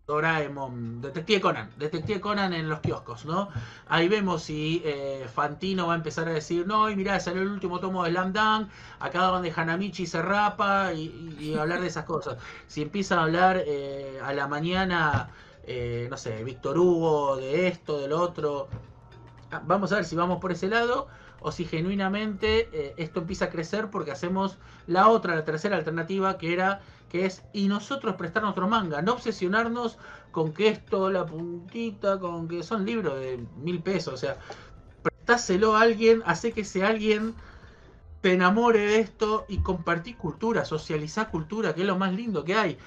Doraemon, 0.06 1.01
Detective 1.01 1.40
Conan, 1.40 1.70
Detective 1.78 2.20
Conan 2.20 2.52
en 2.52 2.68
los 2.68 2.80
kioscos, 2.80 3.24
¿no? 3.24 3.48
Ahí 3.86 4.09
vemos 4.09 4.43
si 4.43 4.82
eh, 4.84 5.26
Fantino 5.32 5.86
va 5.86 5.93
a 5.94 5.97
empezar 5.97 6.28
a 6.28 6.32
decir, 6.32 6.66
no, 6.66 6.90
y 6.90 6.97
mirá, 6.97 7.20
salió 7.20 7.43
el 7.43 7.48
último 7.48 7.78
tomo 7.80 8.02
de 8.05 8.10
Slam 8.10 8.32
Dunk, 8.32 8.68
acá 8.98 9.20
donde 9.26 9.52
Hanamichi 9.55 10.06
se 10.06 10.20
rapa 10.20 10.93
y, 10.93 11.02
y- 11.39 11.44
y 11.51 11.55
hablar 11.55 11.80
de 11.80 11.86
esas 11.86 12.05
cosas. 12.05 12.36
Si 12.66 12.82
empieza 12.82 13.20
a 13.20 13.22
hablar 13.22 13.62
eh, 13.64 14.18
a 14.22 14.32
la 14.34 14.48
mañana, 14.48 15.30
eh, 15.64 16.06
no 16.10 16.16
sé, 16.16 16.43
Víctor 16.44 16.78
Hugo, 16.78 17.36
de 17.36 17.68
esto, 17.68 18.01
del 18.01 18.12
otro, 18.12 18.68
Ah, 19.52 19.62
vamos 19.66 19.93
a 19.93 19.97
ver 19.97 20.06
si 20.06 20.16
vamos 20.16 20.40
por 20.40 20.51
ese 20.51 20.66
lado 20.66 21.09
o 21.40 21.52
si 21.52 21.66
genuinamente 21.66 22.70
eh, 22.72 22.94
esto 22.97 23.20
empieza 23.20 23.47
a 23.47 23.51
crecer 23.51 23.90
porque 23.90 24.10
hacemos 24.10 24.56
la 24.86 25.09
otra, 25.09 25.34
la 25.36 25.44
tercera 25.44 25.76
alternativa 25.76 26.39
que 26.39 26.55
era 26.55 26.80
que 27.10 27.26
es 27.26 27.44
y 27.52 27.68
nosotros 27.68 28.14
prestar 28.16 28.44
nuestro 28.44 28.66
manga, 28.66 29.02
no 29.02 29.12
obsesionarnos 29.12 29.98
con 30.30 30.55
que 30.55 30.68
esto, 30.68 31.10
la 31.10 31.26
puntita, 31.26 32.18
con 32.18 32.48
que 32.48 32.62
son 32.62 32.86
libros 32.86 33.20
de 33.20 33.44
mil 33.59 33.82
pesos, 33.82 34.14
o 34.14 34.16
sea, 34.16 34.39
prestáselo 35.02 35.76
a 35.76 35.82
alguien, 35.82 36.22
hace 36.24 36.52
que 36.52 36.62
ese 36.62 36.82
alguien 36.82 37.34
te 38.23 38.32
enamore 38.32 38.78
de 38.78 39.01
esto 39.01 39.44
y 39.49 39.59
compartir 39.59 40.16
cultura, 40.16 40.65
socializar 40.65 41.31
cultura, 41.31 41.74
que 41.74 41.81
es 41.82 41.86
lo 41.86 41.99
más 41.99 42.15
lindo 42.15 42.44
que 42.44 42.55
hay. 42.55 42.78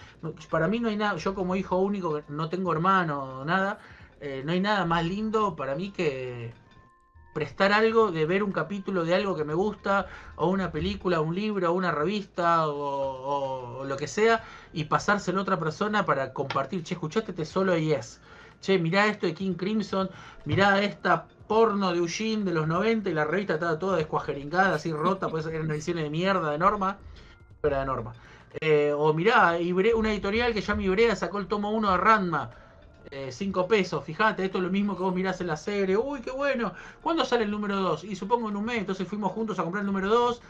Para 0.49 0.67
mí 0.67 0.79
no 0.79 0.87
hay 0.87 0.95
nada, 0.95 1.17
yo 1.17 1.35
como 1.35 1.57
hijo 1.57 1.77
único, 1.77 2.21
no 2.29 2.49
tengo 2.49 2.71
hermano, 2.71 3.43
nada, 3.43 3.79
eh, 4.21 4.43
no 4.45 4.53
hay 4.53 4.61
nada 4.61 4.85
más 4.85 5.05
lindo 5.05 5.55
para 5.57 5.75
mí 5.75 5.91
que 5.91 6.53
prestar 7.33 7.73
algo, 7.73 8.13
de 8.13 8.25
ver 8.25 8.43
un 8.43 8.53
capítulo 8.53 9.03
de 9.03 9.13
algo 9.13 9.35
que 9.35 9.43
me 9.43 9.53
gusta, 9.53 10.07
o 10.37 10.47
una 10.47 10.71
película, 10.71 11.19
un 11.19 11.35
libro, 11.35 11.73
una 11.73 11.91
revista, 11.91 12.69
o, 12.69 13.83
lo 13.83 13.97
que 13.97 14.07
sea, 14.07 14.41
y 14.71 14.85
pasárselo 14.85 15.39
a 15.39 15.41
otra 15.41 15.59
persona 15.59 16.05
para 16.05 16.31
compartir. 16.31 16.81
Che, 16.83 16.93
escuchaste 16.93 17.31
este 17.31 17.43
solo 17.43 17.77
y 17.77 17.91
es. 17.91 18.21
Che, 18.61 18.79
mirá 18.79 19.07
esto 19.07 19.27
de 19.27 19.33
King 19.33 19.55
Crimson, 19.55 20.09
mirá 20.45 20.81
esta 20.81 21.27
porno 21.47 21.91
de 21.91 21.99
Eugene 21.99 22.43
de 22.43 22.53
los 22.53 22.67
90 22.67 23.09
y 23.09 23.13
la 23.13 23.25
revista 23.25 23.55
estaba 23.55 23.77
toda 23.77 23.97
descuajeringada, 23.97 24.75
así 24.75 24.91
rota, 24.91 25.27
pues 25.29 25.45
eran 25.45 25.69
ediciones 25.71 26.03
de 26.03 26.09
mierda 26.09 26.51
de 26.51 26.57
Norma, 26.57 26.97
pero 27.61 27.79
de 27.79 27.85
Norma. 27.85 28.13
Eh, 28.61 28.93
o 28.95 29.13
mirá, 29.13 29.57
una 29.95 30.11
editorial 30.11 30.53
que 30.53 30.61
llama 30.61 30.83
Ibrea 30.83 31.15
sacó 31.15 31.39
el 31.39 31.47
tomo 31.47 31.71
1 31.71 31.91
de 31.91 31.97
Ranma. 31.97 32.51
5 33.29 33.67
pesos, 33.67 34.03
fíjate, 34.03 34.45
esto 34.45 34.57
es 34.57 34.63
lo 34.63 34.69
mismo 34.69 34.95
que 34.97 35.03
vos 35.03 35.13
mirás 35.13 35.39
en 35.39 35.47
la 35.47 35.57
serie. 35.57 35.95
Uy, 35.95 36.21
qué 36.21 36.31
bueno. 36.31 36.73
¿Cuándo 37.01 37.23
sale 37.23 37.43
el 37.43 37.51
número 37.51 37.77
2? 37.77 38.03
Y 38.03 38.15
supongo 38.15 38.49
en 38.49 38.55
un 38.57 38.65
mes, 38.65 38.79
entonces 38.79 39.07
fuimos 39.07 39.31
juntos 39.31 39.59
a 39.59 39.63
comprar 39.63 39.81
el 39.81 39.87
número 39.87 40.09
2. 40.09 40.41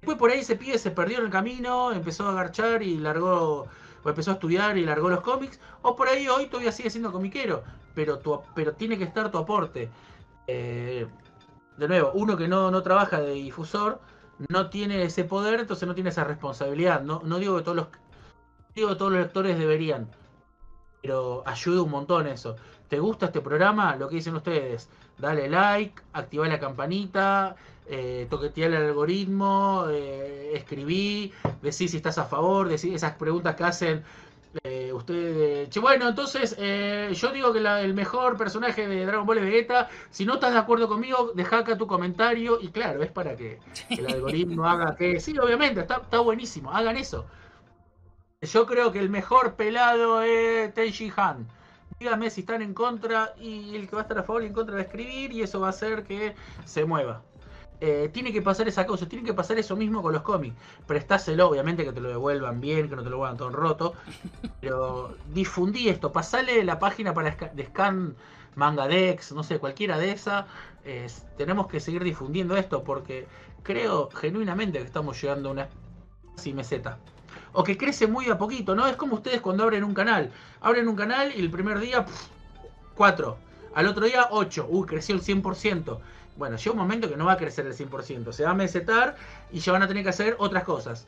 Después 0.00 0.18
por 0.18 0.30
ahí 0.30 0.40
ese 0.40 0.56
pibe 0.56 0.78
se 0.78 0.90
perdió 0.90 1.18
en 1.18 1.24
el 1.24 1.30
camino, 1.30 1.92
empezó 1.92 2.26
a 2.26 2.30
agarchar 2.30 2.82
y 2.82 2.96
largó, 2.98 3.66
o 4.02 4.08
empezó 4.08 4.30
a 4.30 4.34
estudiar 4.34 4.78
y 4.78 4.84
largó 4.84 5.08
los 5.10 5.20
cómics. 5.20 5.58
O 5.82 5.96
por 5.96 6.08
ahí 6.08 6.28
hoy 6.28 6.46
todavía 6.46 6.72
sigue 6.72 6.90
siendo 6.90 7.10
comiquero, 7.12 7.64
pero, 7.94 8.18
tu, 8.18 8.40
pero 8.54 8.72
tiene 8.72 8.98
que 8.98 9.04
estar 9.04 9.30
tu 9.30 9.38
aporte. 9.38 9.90
Eh, 10.46 11.06
de 11.76 11.88
nuevo, 11.88 12.12
uno 12.14 12.36
que 12.36 12.48
no, 12.48 12.70
no 12.70 12.82
trabaja 12.82 13.20
de 13.20 13.32
difusor 13.32 14.00
no 14.48 14.70
tiene 14.70 15.04
ese 15.04 15.24
poder, 15.24 15.60
entonces 15.60 15.86
no 15.86 15.94
tiene 15.94 16.10
esa 16.10 16.24
responsabilidad. 16.24 17.02
No, 17.02 17.22
no 17.24 17.38
digo 17.38 17.56
que 17.56 17.62
todos 17.62 17.76
los 17.76 17.86
digo 18.74 18.88
que 18.88 18.96
todos 18.96 19.12
los 19.12 19.20
lectores 19.20 19.58
deberían, 19.58 20.10
pero 21.02 21.42
ayuda 21.46 21.82
un 21.82 21.90
montón 21.90 22.26
eso. 22.26 22.56
¿Te 22.88 22.98
gusta 22.98 23.26
este 23.26 23.40
programa? 23.40 23.96
Lo 23.96 24.08
que 24.08 24.16
dicen 24.16 24.34
ustedes, 24.34 24.88
dale 25.18 25.48
like, 25.48 26.02
activa 26.12 26.46
la 26.48 26.60
campanita, 26.60 27.56
eh, 27.86 28.26
toquetear 28.28 28.72
el 28.72 28.88
algoritmo, 28.88 29.86
eh, 29.90 30.52
escribí, 30.54 31.32
decís 31.62 31.90
si 31.90 31.96
estás 31.96 32.18
a 32.18 32.24
favor, 32.24 32.68
decís 32.68 32.94
esas 32.94 33.14
preguntas 33.16 33.54
que 33.54 33.64
hacen 33.64 34.04
eh, 34.64 34.83
ustedes. 34.96 35.68
Che, 35.70 35.80
bueno, 35.80 36.08
entonces 36.08 36.54
eh, 36.58 37.10
yo 37.14 37.30
digo 37.32 37.52
que 37.52 37.60
la- 37.60 37.80
el 37.82 37.94
mejor 37.94 38.36
personaje 38.36 38.86
de 38.88 39.04
Dragon 39.06 39.26
Ball 39.26 39.38
es 39.38 39.44
Vegeta. 39.44 39.88
Si 40.10 40.24
no 40.26 40.34
estás 40.34 40.52
de 40.52 40.58
acuerdo 40.58 40.88
conmigo, 40.88 41.32
deja 41.34 41.58
acá 41.58 41.76
tu 41.78 41.86
comentario. 41.86 42.58
Y 42.60 42.68
claro, 42.68 43.02
es 43.02 43.10
para 43.12 43.36
que 43.36 43.58
el 43.90 44.06
algoritmo 44.06 44.66
haga 44.66 44.96
que. 44.96 45.20
Sí, 45.20 45.38
obviamente, 45.38 45.80
está, 45.80 45.96
está 45.96 46.18
buenísimo. 46.20 46.70
Hagan 46.72 46.96
eso. 46.96 47.26
Yo 48.42 48.66
creo 48.66 48.92
que 48.92 48.98
el 48.98 49.08
mejor 49.10 49.54
pelado 49.54 50.22
es 50.22 50.72
Tenji 50.74 51.12
Han. 51.16 51.46
Dígame 51.98 52.28
si 52.30 52.40
están 52.42 52.60
en 52.60 52.74
contra 52.74 53.34
y 53.40 53.74
el 53.76 53.88
que 53.88 53.96
va 53.96 54.02
a 54.02 54.04
estar 54.04 54.18
a 54.18 54.22
favor 54.24 54.42
y 54.42 54.46
en 54.46 54.52
contra 54.52 54.74
va 54.74 54.80
a 54.80 54.84
escribir 54.84 55.32
y 55.32 55.42
eso 55.42 55.60
va 55.60 55.68
a 55.68 55.70
hacer 55.70 56.04
que 56.04 56.34
se 56.64 56.84
mueva. 56.84 57.22
Eh, 57.80 58.10
tiene 58.12 58.32
que 58.32 58.42
pasar 58.42 58.68
esa 58.68 58.86
cosa, 58.86 59.08
tiene 59.08 59.24
que 59.24 59.34
pasar 59.34 59.58
eso 59.58 59.76
mismo 59.76 60.02
con 60.02 60.12
los 60.12 60.22
cómics. 60.22 60.56
Prestáselo, 60.86 61.48
obviamente 61.48 61.84
que 61.84 61.92
te 61.92 62.00
lo 62.00 62.08
devuelvan 62.08 62.60
bien, 62.60 62.88
que 62.88 62.96
no 62.96 63.02
te 63.02 63.10
lo 63.10 63.18
vuelvan 63.18 63.36
todo 63.36 63.50
roto. 63.50 63.94
Pero 64.60 65.16
difundí 65.32 65.88
esto, 65.88 66.12
pasale 66.12 66.64
la 66.64 66.78
página 66.78 67.12
para 67.14 67.30
de 67.30 67.66
Scan 67.66 68.16
Mangadex, 68.56 69.32
no 69.32 69.42
sé, 69.42 69.58
cualquiera 69.58 69.98
de 69.98 70.12
esas. 70.12 70.46
tenemos 71.36 71.66
que 71.66 71.80
seguir 71.80 72.04
difundiendo 72.04 72.56
esto 72.56 72.84
porque 72.84 73.26
creo 73.62 74.10
genuinamente 74.10 74.78
que 74.78 74.84
estamos 74.84 75.20
llegando 75.20 75.48
a 75.48 75.52
una 75.52 75.68
meseta. 76.54 76.98
O 77.52 77.62
que 77.64 77.76
crece 77.76 78.06
muy 78.06 78.28
a 78.28 78.36
poquito, 78.36 78.74
¿no? 78.74 78.86
Es 78.86 78.96
como 78.96 79.14
ustedes 79.14 79.40
cuando 79.40 79.64
abren 79.64 79.84
un 79.84 79.94
canal. 79.94 80.30
Abren 80.60 80.88
un 80.88 80.96
canal 80.96 81.32
y 81.34 81.40
el 81.40 81.50
primer 81.50 81.78
día, 81.78 82.04
4. 82.96 83.36
Al 83.74 83.86
otro 83.86 84.06
día, 84.06 84.28
8. 84.30 84.66
Uy, 84.68 84.86
creció 84.86 85.14
el 85.14 85.22
100%. 85.22 85.98
Bueno, 86.36 86.56
llega 86.56 86.72
un 86.72 86.78
momento 86.78 87.08
que 87.08 87.16
no 87.16 87.26
va 87.26 87.32
a 87.32 87.36
crecer 87.36 87.66
el 87.66 87.74
100%. 87.74 88.32
Se 88.32 88.44
va 88.44 88.50
a 88.50 88.54
mesetar 88.54 89.16
y 89.52 89.60
ya 89.60 89.72
van 89.72 89.82
a 89.82 89.88
tener 89.88 90.02
que 90.02 90.10
hacer 90.10 90.36
otras 90.38 90.64
cosas. 90.64 91.06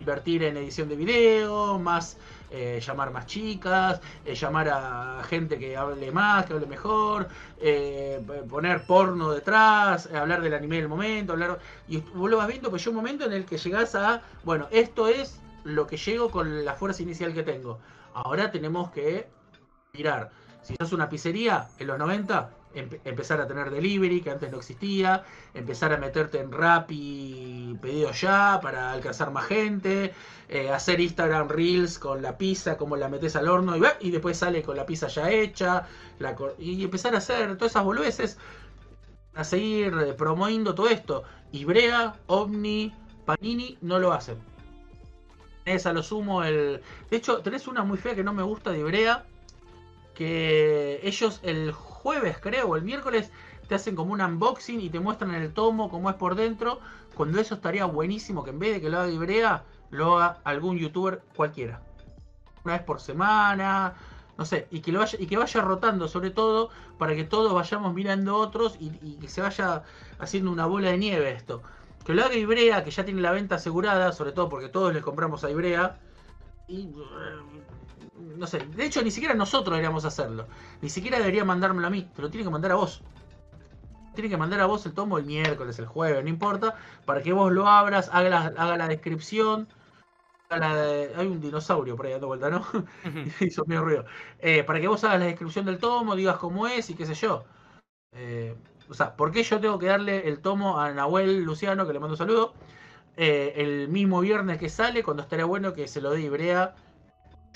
Invertir 0.00 0.42
en 0.44 0.56
edición 0.56 0.88
de 0.88 0.96
video, 0.96 1.78
más 1.78 2.16
eh, 2.50 2.80
llamar 2.84 3.12
más 3.12 3.26
chicas, 3.26 4.00
eh, 4.24 4.34
llamar 4.34 4.68
a 4.68 5.22
gente 5.24 5.58
que 5.58 5.76
hable 5.76 6.10
más, 6.10 6.46
que 6.46 6.54
hable 6.54 6.66
mejor, 6.66 7.28
eh, 7.60 8.20
poner 8.48 8.86
porno 8.86 9.32
detrás, 9.32 10.08
hablar 10.12 10.40
del 10.40 10.54
anime 10.54 10.76
del 10.76 10.88
momento, 10.88 11.32
hablar... 11.32 11.58
Y 11.88 11.98
vos 11.98 12.30
lo 12.30 12.38
vas 12.38 12.48
viendo, 12.48 12.70
pues 12.70 12.82
llega 12.82 12.90
un 12.90 13.04
momento 13.04 13.26
en 13.26 13.32
el 13.32 13.44
que 13.44 13.58
llegás 13.58 13.94
a, 13.94 14.22
bueno, 14.44 14.66
esto 14.70 15.08
es 15.08 15.40
lo 15.64 15.86
que 15.86 15.96
llego 15.96 16.30
con 16.30 16.64
la 16.64 16.74
fuerza 16.74 17.02
inicial 17.02 17.34
que 17.34 17.42
tengo. 17.42 17.78
Ahora 18.14 18.50
tenemos 18.50 18.90
que 18.90 19.28
mirar. 19.92 20.30
Si 20.62 20.74
sos 20.76 20.92
una 20.92 21.08
pizzería 21.08 21.68
en 21.78 21.86
los 21.86 21.98
90, 21.98 22.50
empezar 23.04 23.40
a 23.40 23.46
tener 23.46 23.70
delivery, 23.70 24.20
que 24.20 24.30
antes 24.30 24.50
no 24.50 24.58
existía, 24.58 25.24
empezar 25.54 25.92
a 25.92 25.96
meterte 25.96 26.40
en 26.40 26.52
rap 26.52 26.90
y 26.90 27.76
pedido 27.80 28.12
ya 28.12 28.60
para 28.62 28.92
alcanzar 28.92 29.30
más 29.30 29.46
gente, 29.46 30.14
eh, 30.48 30.70
hacer 30.70 31.00
Instagram 31.00 31.48
Reels 31.48 31.98
con 31.98 32.22
la 32.22 32.38
pizza, 32.38 32.76
como 32.76 32.96
la 32.96 33.08
metes 33.08 33.36
al 33.36 33.48
horno 33.48 33.76
y, 33.76 33.82
y 34.00 34.10
después 34.10 34.38
sale 34.38 34.62
con 34.62 34.76
la 34.76 34.86
pizza 34.86 35.08
ya 35.08 35.30
hecha, 35.30 35.86
y 36.58 36.84
empezar 36.84 37.14
a 37.14 37.18
hacer 37.18 37.56
todas 37.56 37.72
esas 37.72 37.84
boludeces, 37.84 38.38
a 39.34 39.44
seguir 39.44 39.94
eh, 39.98 40.14
promoviendo 40.14 40.74
todo 40.74 40.88
esto. 40.88 41.24
Ibrea, 41.52 42.14
Omni, 42.26 42.94
Panini 43.24 43.78
no 43.80 43.98
lo 43.98 44.12
hacen. 44.12 44.38
Es 45.64 45.86
a 45.86 45.92
lo 45.92 46.02
sumo 46.02 46.42
el... 46.42 46.80
De 47.10 47.16
hecho, 47.16 47.38
tenés 47.38 47.68
una 47.68 47.84
muy 47.84 47.98
fea 47.98 48.14
que 48.14 48.24
no 48.24 48.32
me 48.32 48.42
gusta 48.42 48.70
de 48.70 48.78
Ibrea, 48.78 49.26
que 50.18 50.98
ellos 51.04 51.38
el 51.44 51.70
jueves, 51.70 52.38
creo, 52.40 52.66
o 52.66 52.76
el 52.76 52.82
miércoles, 52.82 53.30
te 53.68 53.76
hacen 53.76 53.94
como 53.94 54.12
un 54.14 54.20
unboxing 54.20 54.80
y 54.80 54.90
te 54.90 54.98
muestran 54.98 55.32
el 55.32 55.52
tomo, 55.52 55.88
cómo 55.88 56.10
es 56.10 56.16
por 56.16 56.34
dentro. 56.34 56.80
Cuando 57.14 57.38
eso 57.38 57.54
estaría 57.54 57.84
buenísimo, 57.84 58.42
que 58.42 58.50
en 58.50 58.58
vez 58.58 58.74
de 58.74 58.80
que 58.80 58.90
lo 58.90 58.98
haga 58.98 59.12
Ibrea, 59.12 59.62
lo 59.90 60.18
haga 60.18 60.40
algún 60.42 60.76
youtuber 60.76 61.22
cualquiera. 61.36 61.82
Una 62.64 62.74
vez 62.74 62.82
por 62.82 63.00
semana, 63.00 63.94
no 64.36 64.44
sé, 64.44 64.66
y 64.72 64.80
que, 64.80 64.90
vaya, 64.90 65.16
y 65.20 65.26
que 65.28 65.36
vaya 65.36 65.60
rotando 65.60 66.08
sobre 66.08 66.30
todo 66.30 66.70
para 66.98 67.14
que 67.14 67.22
todos 67.22 67.54
vayamos 67.54 67.94
mirando 67.94 68.38
otros 68.38 68.76
y, 68.80 68.90
que 69.20 69.28
se 69.28 69.40
vaya 69.40 69.84
haciendo 70.18 70.50
una 70.50 70.66
bola 70.66 70.90
de 70.90 70.98
nieve 70.98 71.30
esto. 71.30 71.62
Que 72.04 72.12
lo 72.12 72.24
haga 72.24 72.34
Ibrea, 72.34 72.82
que 72.82 72.90
ya 72.90 73.04
tiene 73.04 73.20
la 73.20 73.30
venta 73.30 73.54
asegurada, 73.54 74.10
sobre 74.10 74.32
todo 74.32 74.48
porque 74.48 74.68
todos 74.68 74.92
les 74.92 75.04
compramos 75.04 75.44
a 75.44 75.50
Ibrea. 75.50 76.00
No 78.38 78.46
sé, 78.46 78.60
de 78.60 78.84
hecho 78.84 79.02
ni 79.02 79.10
siquiera 79.10 79.34
nosotros 79.34 79.72
deberíamos 79.72 80.04
hacerlo. 80.04 80.46
Ni 80.80 80.88
siquiera 80.88 81.18
debería 81.18 81.44
mandármelo 81.44 81.86
a 81.86 81.90
mí, 81.90 82.08
te 82.14 82.22
lo 82.22 82.30
tiene 82.30 82.44
que 82.44 82.50
mandar 82.50 82.72
a 82.72 82.76
vos. 82.76 83.02
Tiene 84.14 84.30
que 84.30 84.36
mandar 84.36 84.60
a 84.60 84.66
vos 84.66 84.84
el 84.86 84.94
tomo 84.94 85.18
el 85.18 85.24
miércoles, 85.24 85.78
el 85.78 85.86
jueves, 85.86 86.22
no 86.22 86.30
importa, 86.30 86.74
para 87.04 87.22
que 87.22 87.32
vos 87.32 87.52
lo 87.52 87.68
abras, 87.68 88.10
haga 88.12 88.28
la, 88.28 88.40
haga 88.56 88.76
la 88.76 88.88
descripción. 88.88 89.68
hay 90.50 91.26
un 91.26 91.40
dinosaurio 91.40 91.96
por 91.96 92.06
ahí 92.06 92.12
dando 92.12 92.28
vuelta, 92.28 92.50
¿no? 92.50 92.64
Hizo 93.40 93.64
mi 93.66 93.76
ruido. 93.76 94.04
Eh, 94.38 94.64
para 94.64 94.80
que 94.80 94.88
vos 94.88 95.04
hagas 95.04 95.20
la 95.20 95.26
descripción 95.26 95.66
del 95.66 95.78
tomo, 95.78 96.16
digas 96.16 96.38
cómo 96.38 96.66
es 96.66 96.90
y 96.90 96.94
qué 96.94 97.06
sé 97.06 97.14
yo. 97.14 97.44
Eh, 98.12 98.56
o 98.88 98.94
sea, 98.94 99.14
¿por 99.16 99.30
qué 99.32 99.42
yo 99.42 99.60
tengo 99.60 99.78
que 99.78 99.86
darle 99.86 100.28
el 100.28 100.40
tomo 100.40 100.80
a 100.80 100.92
Nahuel 100.92 101.42
Luciano, 101.42 101.86
que 101.86 101.92
le 101.92 102.00
mando 102.00 102.14
un 102.14 102.18
saludo, 102.18 102.54
eh, 103.16 103.54
el 103.56 103.88
mismo 103.88 104.20
viernes 104.20 104.58
que 104.58 104.68
sale, 104.68 105.02
cuando 105.02 105.24
estaría 105.24 105.44
bueno 105.44 105.74
que 105.74 105.88
se 105.88 106.00
lo 106.00 106.10
dé 106.10 106.20
Ibrea 106.22 106.74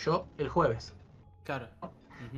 yo 0.05 0.27
el 0.39 0.49
jueves. 0.49 0.95
Claro. 1.45 1.69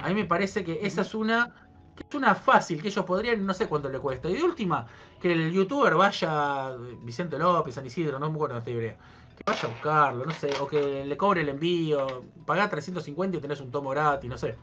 A 0.00 0.08
mí 0.08 0.14
me 0.14 0.24
parece 0.24 0.64
que 0.64 0.80
esa 0.86 1.02
es 1.02 1.14
una 1.14 1.64
que 1.94 2.04
es 2.08 2.14
una 2.14 2.34
fácil, 2.34 2.82
que 2.82 2.88
ellos 2.88 3.04
podrían, 3.04 3.44
no 3.46 3.54
sé 3.54 3.68
cuánto 3.68 3.88
le 3.88 3.98
cuesta. 3.98 4.28
Y 4.28 4.34
de 4.34 4.42
última, 4.42 4.86
que 5.20 5.32
el 5.32 5.52
youtuber 5.52 5.94
vaya, 5.94 6.76
Vicente 7.02 7.38
López, 7.38 7.74
San 7.74 7.86
Isidro, 7.86 8.18
no 8.18 8.28
me 8.30 8.34
acuerdo 8.34 8.58
esta 8.58 8.70
idea, 8.70 8.96
que 9.36 9.44
vaya 9.46 9.68
a 9.68 9.70
buscarlo, 9.70 10.26
no 10.26 10.32
sé, 10.32 10.50
o 10.60 10.66
que 10.66 11.04
le 11.04 11.16
cobre 11.16 11.42
el 11.42 11.48
envío, 11.48 12.24
pagar 12.46 12.70
350 12.70 13.36
y 13.36 13.40
tenés 13.40 13.60
un 13.60 13.70
tomo 13.70 13.90
gratis, 13.90 14.28
no 14.28 14.38
sé. 14.38 14.56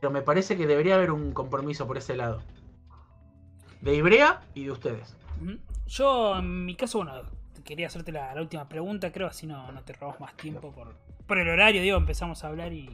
Pero 0.00 0.10
me 0.10 0.22
parece 0.22 0.56
que 0.56 0.66
debería 0.66 0.96
haber 0.96 1.10
un 1.10 1.32
compromiso 1.32 1.86
por 1.86 1.98
ese 1.98 2.16
lado. 2.16 2.42
De 3.80 3.94
Ibrea 3.94 4.42
y 4.54 4.64
de 4.64 4.72
ustedes. 4.72 5.16
Yo, 5.86 6.38
en 6.38 6.66
mi 6.66 6.74
caso, 6.74 6.98
bueno, 6.98 7.22
quería 7.70 7.86
hacerte 7.86 8.10
la, 8.10 8.34
última 8.34 8.68
pregunta, 8.68 9.12
creo, 9.12 9.28
así 9.28 9.46
no, 9.46 9.70
no 9.70 9.82
te 9.84 9.92
robamos 9.92 10.18
más 10.18 10.36
tiempo 10.36 10.72
por, 10.72 10.96
por 11.24 11.38
el 11.38 11.48
horario, 11.48 11.80
digo, 11.80 11.96
empezamos 11.96 12.42
a 12.42 12.48
hablar 12.48 12.72
y, 12.72 12.90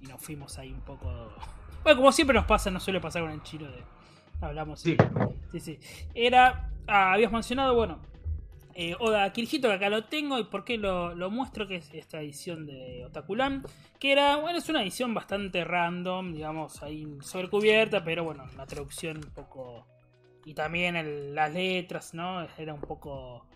y 0.00 0.06
nos 0.06 0.22
fuimos 0.22 0.58
ahí 0.58 0.72
un 0.72 0.80
poco. 0.80 1.08
Bueno, 1.82 1.96
como 1.96 2.12
siempre 2.12 2.34
nos 2.34 2.44
pasa, 2.44 2.70
no 2.70 2.78
suele 2.78 3.00
pasar 3.00 3.22
con 3.22 3.30
el 3.30 3.42
chino 3.42 3.66
de. 3.66 3.82
Hablamos. 4.42 4.80
Sí. 4.80 4.98
Sí, 5.50 5.60
sí. 5.60 5.78
Era. 6.14 6.70
Ah, 6.86 7.14
habías 7.14 7.32
mencionado, 7.32 7.74
bueno. 7.74 8.00
Eh, 8.74 8.94
Oda 8.98 9.32
Kirjito, 9.32 9.68
que 9.68 9.74
acá 9.74 9.88
lo 9.88 10.04
tengo, 10.04 10.38
y 10.38 10.44
por 10.44 10.64
qué 10.64 10.76
lo, 10.76 11.14
lo, 11.14 11.30
muestro, 11.30 11.66
que 11.66 11.76
es 11.76 11.90
esta 11.94 12.20
edición 12.20 12.66
de 12.66 13.06
Otakulan, 13.06 13.64
que 13.98 14.12
era, 14.12 14.36
bueno, 14.36 14.58
es 14.58 14.68
una 14.68 14.82
edición 14.82 15.14
bastante 15.14 15.64
random, 15.64 16.34
digamos, 16.34 16.82
ahí 16.82 17.06
sobrecubierta, 17.22 18.04
pero 18.04 18.24
bueno, 18.24 18.44
la 18.58 18.66
traducción 18.66 19.16
un 19.16 19.30
poco... 19.32 19.86
Y 20.44 20.52
también 20.52 21.34
las 21.34 21.52
letras, 21.52 22.12
¿no? 22.12 22.46
Era 22.58 22.74
un 22.74 22.80
poco 22.82 23.46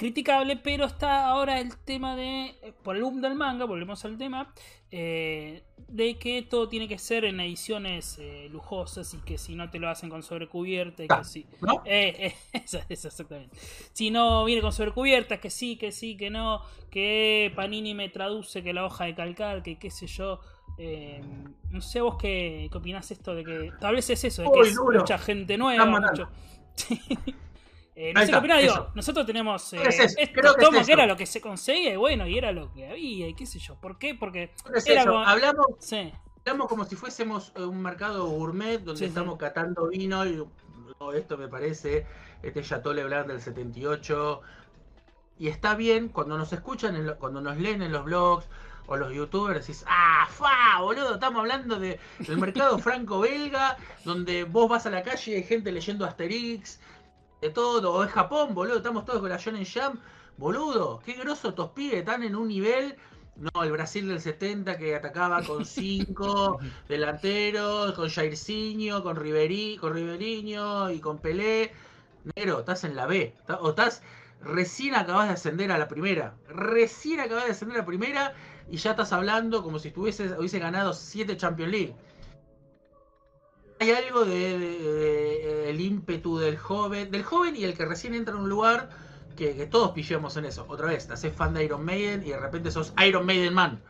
criticable, 0.00 0.56
pero 0.56 0.86
está 0.86 1.26
ahora 1.26 1.60
el 1.60 1.76
tema 1.76 2.16
de, 2.16 2.54
eh, 2.62 2.72
por 2.82 2.96
el 2.96 3.02
boom 3.02 3.20
del 3.20 3.34
manga, 3.34 3.66
volvemos 3.66 4.02
al 4.06 4.16
tema, 4.16 4.50
eh, 4.90 5.62
de 5.88 6.18
que 6.18 6.40
todo 6.40 6.70
tiene 6.70 6.88
que 6.88 6.96
ser 6.96 7.26
en 7.26 7.38
ediciones 7.38 8.16
eh, 8.18 8.48
lujosas 8.50 9.12
y 9.12 9.18
que 9.18 9.36
si 9.36 9.54
no 9.54 9.68
te 9.68 9.78
lo 9.78 9.90
hacen 9.90 10.08
con 10.08 10.22
sobrecubierta, 10.22 11.06
que 11.06 11.24
sí. 11.24 11.46
¿No? 11.60 11.82
exactamente. 12.88 13.54
Si 13.92 14.10
no 14.10 14.46
viene 14.46 14.62
con 14.62 14.72
sobrecubierta, 14.72 15.36
que 15.36 15.50
sí, 15.50 15.76
que 15.76 15.92
sí, 15.92 16.16
que 16.16 16.30
no, 16.30 16.62
que 16.90 17.52
Panini 17.54 17.92
me 17.92 18.08
traduce 18.08 18.62
que 18.62 18.72
la 18.72 18.86
hoja 18.86 19.04
de 19.04 19.14
calcar, 19.14 19.62
que 19.62 19.78
qué 19.78 19.90
sé 19.90 20.06
yo. 20.06 20.40
no 21.68 21.80
sé 21.82 22.00
vos 22.00 22.16
qué, 22.18 22.70
qué 22.72 22.78
opinás 22.78 23.10
esto 23.10 23.34
de 23.34 23.44
que 23.44 23.70
tal 23.78 23.96
vez 23.96 24.08
es 24.08 24.24
eso, 24.24 24.44
de 24.44 24.50
que 24.50 24.68
es 24.70 24.78
mucha 24.80 25.18
gente 25.18 25.58
nueva. 25.58 25.84
Mucho... 25.84 26.30
Eh, 28.02 28.14
no 28.14 28.20
sé 28.22 28.30
qué 28.30 28.36
opina, 28.38 28.56
digo, 28.56 28.88
nosotros 28.94 29.26
tenemos 29.26 29.74
eh, 29.74 29.82
Creo 30.32 30.54
que, 30.54 30.86
que, 30.86 30.92
era 30.92 31.04
lo 31.04 31.18
que 31.18 31.26
se 31.26 31.38
conseguía 31.38 31.92
y 31.92 31.96
bueno, 31.96 32.26
y 32.26 32.38
era 32.38 32.50
lo 32.50 32.72
que 32.72 32.88
había, 32.88 33.28
y 33.28 33.34
qué 33.34 33.44
sé 33.44 33.58
yo. 33.58 33.74
¿Por 33.74 33.98
qué? 33.98 34.14
Porque 34.14 34.54
hablamos, 35.28 35.92
hablamos 36.46 36.66
como 36.66 36.86
si 36.86 36.96
fuésemos 36.96 37.52
eh, 37.56 37.62
un 37.62 37.82
mercado 37.82 38.24
gourmet 38.24 38.78
donde 38.78 39.04
estamos 39.04 39.36
catando 39.36 39.88
vino 39.88 40.24
y 40.24 40.42
esto 41.14 41.36
me 41.36 41.48
parece, 41.48 42.06
este 42.42 42.62
Chateau 42.62 42.94
Leblanc 42.94 43.26
del 43.26 43.42
78. 43.42 44.40
Y 45.38 45.48
está 45.48 45.74
bien 45.74 46.08
cuando 46.08 46.38
nos 46.38 46.54
escuchan, 46.54 47.16
cuando 47.18 47.42
nos 47.42 47.58
leen 47.58 47.82
en 47.82 47.92
los 47.92 48.06
blogs 48.06 48.46
o 48.86 48.96
los 48.96 49.12
youtubers, 49.12 49.66
decís, 49.66 49.84
ah, 49.86 50.26
fa, 50.30 50.80
boludo, 50.80 51.14
estamos 51.14 51.40
hablando 51.40 51.78
de, 51.78 52.00
del 52.18 52.38
mercado 52.38 52.78
franco-belga, 52.78 53.76
donde 54.06 54.44
vos 54.44 54.70
vas 54.70 54.86
a 54.86 54.90
la 54.90 55.02
calle 55.02 55.32
y 55.32 55.34
hay 55.34 55.42
gente 55.42 55.70
leyendo 55.70 56.06
Asterix, 56.06 56.80
de 57.40 57.50
todo, 57.50 57.92
o 57.94 58.04
es 58.04 58.10
Japón, 58.10 58.54
boludo, 58.54 58.76
estamos 58.76 59.04
todos 59.04 59.20
con 59.20 59.30
la 59.30 59.38
Shonen 59.38 59.64
Jam, 59.64 59.98
boludo, 60.36 61.00
qué 61.04 61.14
groso 61.14 61.50
estos 61.50 61.70
pibes, 61.70 62.00
están 62.00 62.22
en 62.22 62.36
un 62.36 62.48
nivel, 62.48 62.96
no, 63.36 63.62
el 63.62 63.72
Brasil 63.72 64.06
del 64.08 64.20
70 64.20 64.76
que 64.76 64.94
atacaba 64.94 65.42
con 65.42 65.64
cinco 65.66 66.58
delanteros, 66.88 67.92
con 67.94 68.10
Jairzinho, 68.10 69.02
con 69.02 69.16
Riverí, 69.16 69.78
con 69.78 69.94
Riveriño 69.94 70.90
y 70.90 71.00
con 71.00 71.18
Pelé, 71.18 71.72
negro, 72.36 72.60
estás 72.60 72.84
en 72.84 72.94
la 72.94 73.06
B, 73.06 73.34
o 73.60 73.70
estás 73.70 74.02
recién 74.42 74.94
acabas 74.94 75.28
de 75.28 75.34
ascender 75.34 75.72
a 75.72 75.78
la 75.78 75.88
primera, 75.88 76.34
recién 76.48 77.20
acabas 77.20 77.46
de 77.46 77.52
ascender 77.52 77.78
a 77.78 77.80
la 77.80 77.86
primera 77.86 78.34
y 78.70 78.76
ya 78.76 78.90
estás 78.90 79.12
hablando 79.12 79.62
como 79.62 79.78
si 79.78 79.88
estuvieses, 79.88 80.32
hubiese 80.38 80.58
ganado 80.58 80.92
siete 80.92 81.36
Champions 81.36 81.72
League 81.72 81.94
hay 83.80 83.92
algo 83.92 84.26
de, 84.26 85.70
el 85.70 85.80
ímpetu 85.80 86.38
del 86.38 86.58
joven, 86.58 87.10
del 87.10 87.24
joven 87.24 87.56
y 87.56 87.64
el 87.64 87.74
que 87.74 87.86
recién 87.86 88.14
entra 88.14 88.34
en 88.34 88.42
un 88.42 88.48
lugar 88.50 88.90
que, 89.36 89.54
todos 89.70 89.92
pillemos 89.92 90.36
en 90.36 90.44
eso. 90.44 90.66
Otra 90.68 90.86
vez, 90.88 91.06
te 91.06 91.14
haces 91.14 91.32
fan 91.32 91.54
de 91.54 91.64
Iron 91.64 91.82
Maiden 91.82 92.22
y 92.22 92.28
de 92.28 92.38
repente 92.38 92.70
sos 92.70 92.92
Iron 93.06 93.24
Maiden 93.24 93.54
Man. 93.54 93.82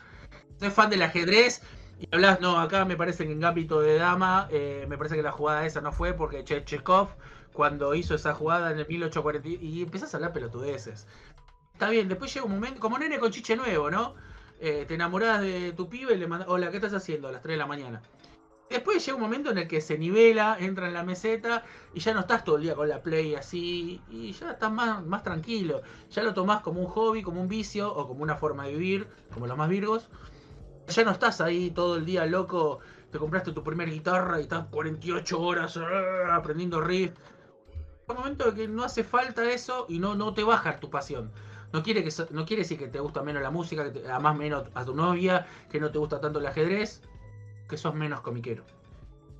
Sos 0.60 0.72
fan 0.72 0.90
del 0.90 1.02
ajedrez 1.02 1.62
y 1.98 2.08
hablas, 2.12 2.40
no, 2.40 2.60
acá 2.60 2.84
me 2.84 2.96
parece 2.96 3.26
que 3.26 3.32
en 3.32 3.44
ámbito 3.44 3.80
de 3.80 3.96
dama, 3.96 4.46
eh, 4.52 4.86
me 4.88 4.96
parece 4.96 5.16
que 5.16 5.24
la 5.24 5.32
jugada 5.32 5.66
esa 5.66 5.80
no 5.80 5.90
fue 5.90 6.12
porque 6.12 6.44
Chechkov 6.44 7.08
cuando 7.52 7.92
hizo 7.96 8.14
esa 8.14 8.32
jugada 8.32 8.70
en 8.70 8.78
el 8.78 8.86
1840 8.86 9.48
y 9.48 9.82
empezás 9.82 10.14
a 10.14 10.18
hablar 10.18 10.32
pelotudeces. 10.32 11.08
Está 11.72 11.90
bien, 11.90 12.08
después 12.08 12.32
llega 12.32 12.46
un 12.46 12.52
momento, 12.52 12.78
como 12.78 12.96
nene 12.96 13.18
con 13.18 13.32
chiche 13.32 13.56
nuevo, 13.56 13.90
¿no? 13.90 14.14
Eh, 14.60 14.84
te 14.86 14.94
enamorás 14.94 15.40
de 15.40 15.72
tu 15.72 15.88
pibe 15.88 16.14
y 16.14 16.18
le 16.18 16.28
mandas, 16.28 16.48
hola, 16.48 16.70
¿qué 16.70 16.76
estás 16.76 16.94
haciendo? 16.94 17.26
A 17.26 17.32
las 17.32 17.42
3 17.42 17.54
de 17.54 17.58
la 17.58 17.66
mañana. 17.66 18.02
Después 18.70 19.04
llega 19.04 19.16
un 19.16 19.22
momento 19.22 19.50
en 19.50 19.58
el 19.58 19.66
que 19.66 19.80
se 19.80 19.98
nivela, 19.98 20.56
entra 20.60 20.86
en 20.86 20.94
la 20.94 21.02
meseta 21.02 21.64
y 21.92 21.98
ya 21.98 22.14
no 22.14 22.20
estás 22.20 22.44
todo 22.44 22.54
el 22.54 22.62
día 22.62 22.76
con 22.76 22.88
la 22.88 23.02
play 23.02 23.34
así 23.34 24.00
y 24.08 24.30
ya 24.30 24.52
estás 24.52 24.70
más, 24.70 25.04
más 25.04 25.24
tranquilo. 25.24 25.82
Ya 26.10 26.22
lo 26.22 26.32
tomás 26.34 26.62
como 26.62 26.80
un 26.80 26.86
hobby, 26.86 27.20
como 27.20 27.40
un 27.40 27.48
vicio 27.48 27.92
o 27.92 28.06
como 28.06 28.22
una 28.22 28.36
forma 28.36 28.66
de 28.66 28.74
vivir, 28.74 29.08
como 29.34 29.48
los 29.48 29.58
más 29.58 29.68
virgos. 29.68 30.08
Ya 30.86 31.02
no 31.02 31.10
estás 31.10 31.40
ahí 31.40 31.72
todo 31.72 31.96
el 31.96 32.06
día 32.06 32.26
loco, 32.26 32.78
te 33.10 33.18
compraste 33.18 33.50
tu 33.50 33.64
primera 33.64 33.90
guitarra 33.90 34.38
y 34.38 34.42
estás 34.42 34.66
48 34.70 35.40
horas 35.40 35.76
ah, 35.76 36.36
aprendiendo 36.36 36.80
riff. 36.80 37.10
un 38.06 38.16
momento 38.16 38.50
en 38.50 38.54
que 38.54 38.68
no 38.68 38.84
hace 38.84 39.02
falta 39.02 39.50
eso 39.50 39.86
y 39.88 39.98
no, 39.98 40.14
no 40.14 40.32
te 40.32 40.44
baja 40.44 40.78
tu 40.78 40.90
pasión. 40.90 41.32
No 41.72 41.82
quiere, 41.82 42.04
que, 42.04 42.10
no 42.30 42.46
quiere 42.46 42.62
decir 42.62 42.78
que 42.78 42.86
te 42.86 43.00
gusta 43.00 43.22
menos 43.22 43.42
la 43.42 43.50
música, 43.50 43.82
que 43.82 43.98
te, 43.98 44.08
menos 44.38 44.68
a 44.74 44.84
tu 44.84 44.94
novia, 44.94 45.48
que 45.68 45.80
no 45.80 45.90
te 45.90 45.98
gusta 45.98 46.20
tanto 46.20 46.38
el 46.38 46.46
ajedrez 46.46 47.02
que 47.70 47.78
sos 47.78 47.94
menos 47.94 48.20
comiquero. 48.20 48.64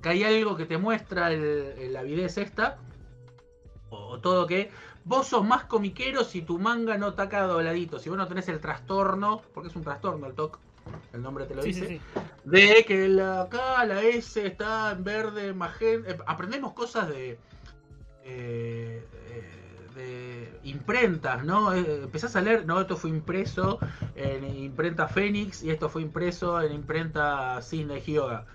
Que 0.01 0.09
hay 0.09 0.23
algo 0.23 0.55
que 0.55 0.65
te 0.65 0.77
muestra 0.77 1.31
el, 1.31 1.93
la 1.93 1.99
avidez 1.99 2.37
esta, 2.37 2.79
o, 3.89 4.19
todo 4.19 4.47
que 4.47 4.71
vos 5.03 5.27
sos 5.27 5.45
más 5.45 5.65
comiquero 5.65 6.23
si 6.23 6.41
tu 6.41 6.57
manga 6.57 6.97
no 6.97 7.09
está 7.09 7.23
acá 7.23 7.43
dobladito, 7.43 7.99
si 7.99 8.09
vos 8.09 8.17
no 8.17 8.27
tenés 8.27 8.47
el 8.47 8.59
trastorno, 8.59 9.41
porque 9.53 9.69
es 9.69 9.75
un 9.75 9.83
trastorno 9.83 10.25
el 10.25 10.33
TOC, 10.33 10.57
el 11.13 11.21
nombre 11.21 11.45
te 11.45 11.53
lo 11.53 11.61
dice, 11.61 12.01
de 12.45 12.85
que 12.87 13.07
la, 13.07 13.41
acá 13.41 13.85
la 13.85 14.01
S 14.01 14.43
está 14.43 14.91
en 14.91 15.03
verde, 15.03 15.53
magenta, 15.53 16.09
eh, 16.09 16.17
aprendemos 16.25 16.73
cosas 16.73 17.09
de... 17.09 17.37
Eh, 18.23 19.05
de 19.11 19.20
imprentas, 20.63 21.43
¿no? 21.43 21.73
empezás 21.73 22.35
a 22.35 22.41
leer, 22.41 22.65
no, 22.65 22.81
esto 22.81 22.95
fue 22.95 23.09
impreso 23.09 23.79
en 24.15 24.45
imprenta 24.55 25.07
Fénix 25.07 25.63
y 25.63 25.71
esto 25.71 25.89
fue 25.89 26.01
impreso 26.01 26.61
en 26.61 26.73
imprenta 26.73 27.61
Cisne 27.61 28.01
Hyoga. 28.01 28.45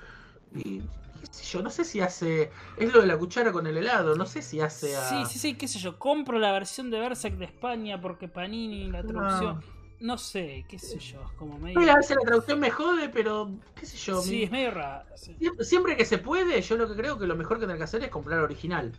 Y 0.54 0.80
qué 0.80 1.26
sé 1.30 1.44
yo, 1.44 1.62
no 1.62 1.70
sé 1.70 1.84
si 1.84 2.00
hace. 2.00 2.50
Es 2.76 2.92
lo 2.92 3.00
de 3.00 3.06
la 3.06 3.18
cuchara 3.18 3.52
con 3.52 3.66
el 3.66 3.76
helado, 3.76 4.14
no 4.16 4.26
sé 4.26 4.42
si 4.42 4.60
hace 4.60 4.94
Sí, 5.08 5.24
sí, 5.28 5.38
sí, 5.38 5.54
qué 5.54 5.68
sé 5.68 5.78
yo. 5.78 5.98
Compro 5.98 6.38
la 6.38 6.52
versión 6.52 6.90
de 6.90 7.00
Berserk 7.00 7.36
de 7.36 7.46
España 7.46 8.00
porque 8.00 8.28
Panini, 8.28 8.90
la 8.90 9.02
traducción. 9.02 9.62
No. 9.98 10.18
sé, 10.18 10.64
qué 10.68 10.78
sé 10.78 10.98
yo, 10.98 11.20
como 11.36 11.58
medio. 11.58 11.80
a 11.90 11.96
veces 11.96 12.16
la 12.16 12.22
traducción 12.22 12.60
me 12.60 12.70
jode, 12.70 13.08
pero 13.08 13.50
qué 13.74 13.86
sé 13.86 13.96
yo. 13.96 14.20
Sí, 14.20 14.44
es 14.44 14.50
medio 14.50 14.70
raro. 14.70 15.06
Siempre, 15.60 15.96
que 15.96 16.04
se 16.04 16.18
puede, 16.18 16.60
yo 16.60 16.76
lo 16.76 16.88
que 16.88 16.94
creo 16.94 17.18
que 17.18 17.26
lo 17.26 17.34
mejor 17.34 17.58
que 17.58 17.66
tenés 17.66 17.78
que 17.78 17.84
hacer 17.84 18.04
es 18.04 18.10
comprar 18.10 18.40
original. 18.40 18.92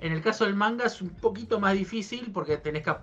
En 0.00 0.12
el 0.12 0.22
caso 0.22 0.44
del 0.44 0.54
manga 0.54 0.84
es 0.84 1.00
un 1.00 1.10
poquito 1.10 1.60
más 1.60 1.74
difícil 1.74 2.30
porque 2.32 2.56
tenés 2.58 2.82
que. 2.82 2.94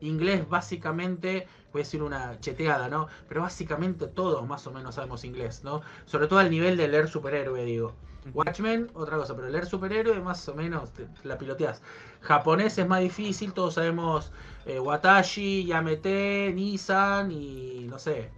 Inglés 0.00 0.48
básicamente 0.48 1.46
voy 1.72 1.82
a 1.82 1.84
decir 1.84 2.02
una 2.02 2.38
cheteada, 2.40 2.88
¿no? 2.88 3.06
Pero 3.28 3.42
básicamente 3.42 4.08
todos 4.08 4.46
más 4.46 4.66
o 4.66 4.72
menos 4.72 4.96
sabemos 4.96 5.24
inglés, 5.24 5.62
¿no? 5.64 5.80
Sobre 6.06 6.26
todo 6.26 6.40
al 6.40 6.50
nivel 6.50 6.76
de 6.76 6.88
leer 6.88 7.08
superhéroe, 7.08 7.64
digo. 7.64 7.94
Watchmen, 8.34 8.90
otra 8.94 9.16
cosa, 9.16 9.34
pero 9.34 9.48
leer 9.48 9.66
superhéroe 9.66 10.20
más 10.20 10.48
o 10.48 10.54
menos 10.54 10.90
la 11.24 11.38
piloteas. 11.38 11.82
Japonés 12.20 12.78
es 12.78 12.86
más 12.86 13.00
difícil, 13.00 13.52
todos 13.52 13.74
sabemos 13.74 14.32
eh, 14.64 14.78
Watashi, 14.78 15.64
Yamete, 15.64 16.52
Nissan 16.54 17.32
y 17.32 17.86
no 17.88 17.98
sé, 17.98 18.30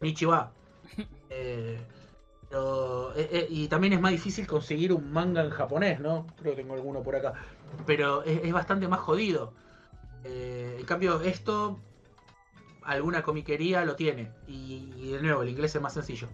Nichiwa. 0.00 0.52
Eh, 1.34 1.80
pero, 2.52 3.14
eh, 3.16 3.46
y 3.48 3.66
también 3.68 3.94
es 3.94 4.00
más 4.02 4.12
difícil 4.12 4.46
conseguir 4.46 4.92
un 4.92 5.10
manga 5.10 5.42
en 5.42 5.48
japonés, 5.48 6.00
¿no? 6.00 6.26
Creo 6.38 6.54
que 6.54 6.60
tengo 6.60 6.74
alguno 6.74 7.02
por 7.02 7.16
acá. 7.16 7.32
Pero 7.86 8.22
es, 8.24 8.52
bastante 8.52 8.86
más 8.88 9.00
jodido. 9.00 9.54
en 10.22 10.84
cambio, 10.84 11.22
esto 11.22 11.80
alguna 12.82 13.22
comiquería 13.22 13.86
lo 13.86 13.96
tiene. 13.96 14.30
Y, 14.46 15.12
de 15.12 15.22
nuevo, 15.22 15.42
el 15.42 15.48
inglés 15.48 15.74
es 15.74 15.80
más 15.80 15.94
sencillo. 15.94 16.28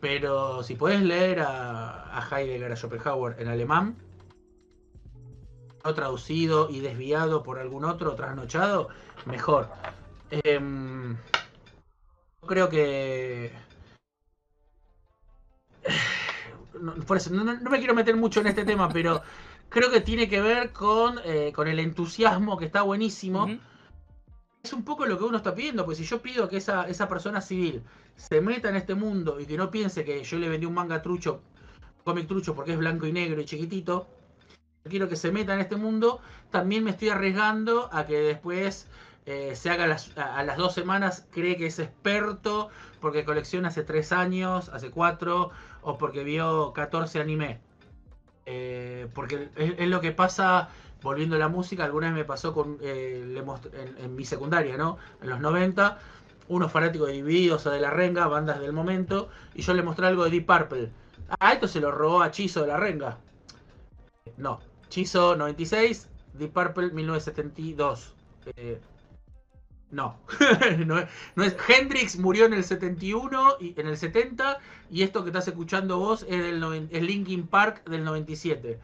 Pero 0.00 0.64
si 0.64 0.74
puedes 0.74 1.02
leer 1.02 1.38
a, 1.38 2.18
a 2.18 2.28
Heidegger, 2.28 2.72
a 2.72 2.76
Schopenhauer 2.76 3.40
en 3.40 3.46
alemán, 3.46 3.96
no 5.84 5.94
traducido 5.94 6.68
y 6.68 6.80
desviado 6.80 7.44
por 7.44 7.60
algún 7.60 7.84
otro, 7.84 8.16
trasnochado, 8.16 8.88
mejor. 9.24 9.68
Eh, 10.32 10.60
creo 12.44 12.68
que. 12.68 13.52
Por 17.06 17.16
eso, 17.16 17.30
no, 17.30 17.44
me 17.44 17.78
quiero 17.78 17.94
meter 17.94 18.16
mucho 18.16 18.40
en 18.40 18.48
este 18.48 18.64
tema, 18.64 18.88
pero 18.88 19.22
creo 19.68 19.90
que 19.90 20.00
tiene 20.00 20.28
que 20.28 20.40
ver 20.40 20.72
con, 20.72 21.20
eh, 21.24 21.52
con 21.54 21.68
el 21.68 21.78
entusiasmo 21.78 22.56
que 22.56 22.66
está 22.66 22.82
buenísimo. 22.82 23.48
Es 24.62 24.72
un 24.72 24.84
poco 24.84 25.06
lo 25.06 25.18
que 25.18 25.24
uno 25.24 25.36
está 25.36 25.54
pidiendo, 25.54 25.84
pues 25.84 25.98
si 25.98 26.04
yo 26.04 26.22
pido 26.22 26.48
que 26.48 26.56
esa, 26.56 26.88
esa 26.88 27.08
persona 27.08 27.40
civil 27.40 27.82
se 28.16 28.40
meta 28.40 28.70
en 28.70 28.76
este 28.76 28.94
mundo 28.94 29.38
y 29.38 29.46
que 29.46 29.56
no 29.56 29.70
piense 29.70 30.04
que 30.04 30.24
yo 30.24 30.38
le 30.38 30.48
vendí 30.48 30.66
un 30.66 30.74
manga 30.74 31.02
trucho, 31.02 31.42
cómic 32.02 32.26
trucho 32.26 32.54
porque 32.54 32.72
es 32.72 32.78
blanco 32.78 33.06
y 33.06 33.12
negro 33.12 33.40
y 33.40 33.44
chiquitito, 33.44 34.08
quiero 34.88 35.08
que 35.08 35.16
se 35.16 35.32
meta 35.32 35.54
en 35.54 35.60
este 35.60 35.76
mundo, 35.76 36.20
también 36.50 36.84
me 36.84 36.90
estoy 36.90 37.10
arriesgando 37.10 37.88
a 37.92 38.06
que 38.06 38.18
después 38.18 38.86
eh, 39.26 39.56
se 39.56 39.70
haga 39.70 39.96
a 40.16 40.42
las 40.42 40.56
dos 40.56 40.74
semanas, 40.74 41.26
cree 41.30 41.56
que 41.56 41.66
es 41.66 41.78
experto 41.78 42.68
porque 43.00 43.24
colecciona 43.24 43.68
hace 43.68 43.82
tres 43.82 44.12
años, 44.12 44.68
hace 44.68 44.90
cuatro, 44.90 45.50
o 45.84 45.98
porque 45.98 46.24
vio 46.24 46.72
14 46.72 47.20
anime. 47.20 47.60
Eh, 48.46 49.08
porque 49.14 49.48
es, 49.56 49.88
lo 49.88 50.00
que 50.00 50.12
pasa 50.12 50.68
volviendo 51.02 51.36
a 51.36 51.38
la 51.38 51.48
música, 51.48 51.84
alguna 51.84 52.08
vez 52.08 52.16
me 52.16 52.24
pasó 52.24 52.52
con 52.54 52.78
eh, 52.80 53.44
en, 53.98 54.16
mi 54.16 54.24
secundaria, 54.24 54.76
¿no? 54.76 54.98
En 55.22 55.30
los 55.30 55.40
90, 55.40 55.98
unos 56.48 56.72
fanáticos 56.72 57.08
de 57.08 57.14
Divididos 57.14 57.66
o 57.66 57.70
de 57.70 57.80
La 57.80 57.90
Renga, 57.90 58.26
bandas 58.26 58.60
del 58.60 58.72
momento, 58.72 59.28
y 59.54 59.62
yo 59.62 59.74
le 59.74 59.82
mostré 59.82 60.06
algo 60.06 60.24
de 60.24 60.30
Deep 60.30 60.46
Purple. 60.46 60.90
Ah, 61.40 61.52
esto 61.52 61.68
se 61.68 61.80
lo 61.80 61.90
robó 61.90 62.22
a 62.22 62.30
Chizo 62.30 62.62
de 62.62 62.68
La 62.68 62.78
Renga. 62.78 63.18
No, 64.38 64.60
Chizo 64.88 65.36
96, 65.36 66.08
Deep 66.32 66.52
Purple 66.52 66.90
1972. 66.90 68.14
Eh, 68.56 68.80
no. 69.94 70.18
no, 70.86 70.98
es, 71.44 71.56
Hendrix 71.68 72.18
murió 72.18 72.46
en 72.46 72.54
el 72.54 72.64
71 72.64 73.56
y 73.60 73.80
en 73.80 73.86
el 73.86 73.96
70 73.96 74.58
y 74.90 75.02
esto 75.02 75.22
que 75.22 75.30
estás 75.30 75.48
escuchando 75.48 75.98
vos 75.98 76.26
es, 76.28 76.44
es 76.90 77.02
Linkin 77.02 77.46
Park 77.46 77.84
del 77.88 78.04
97. 78.04 78.78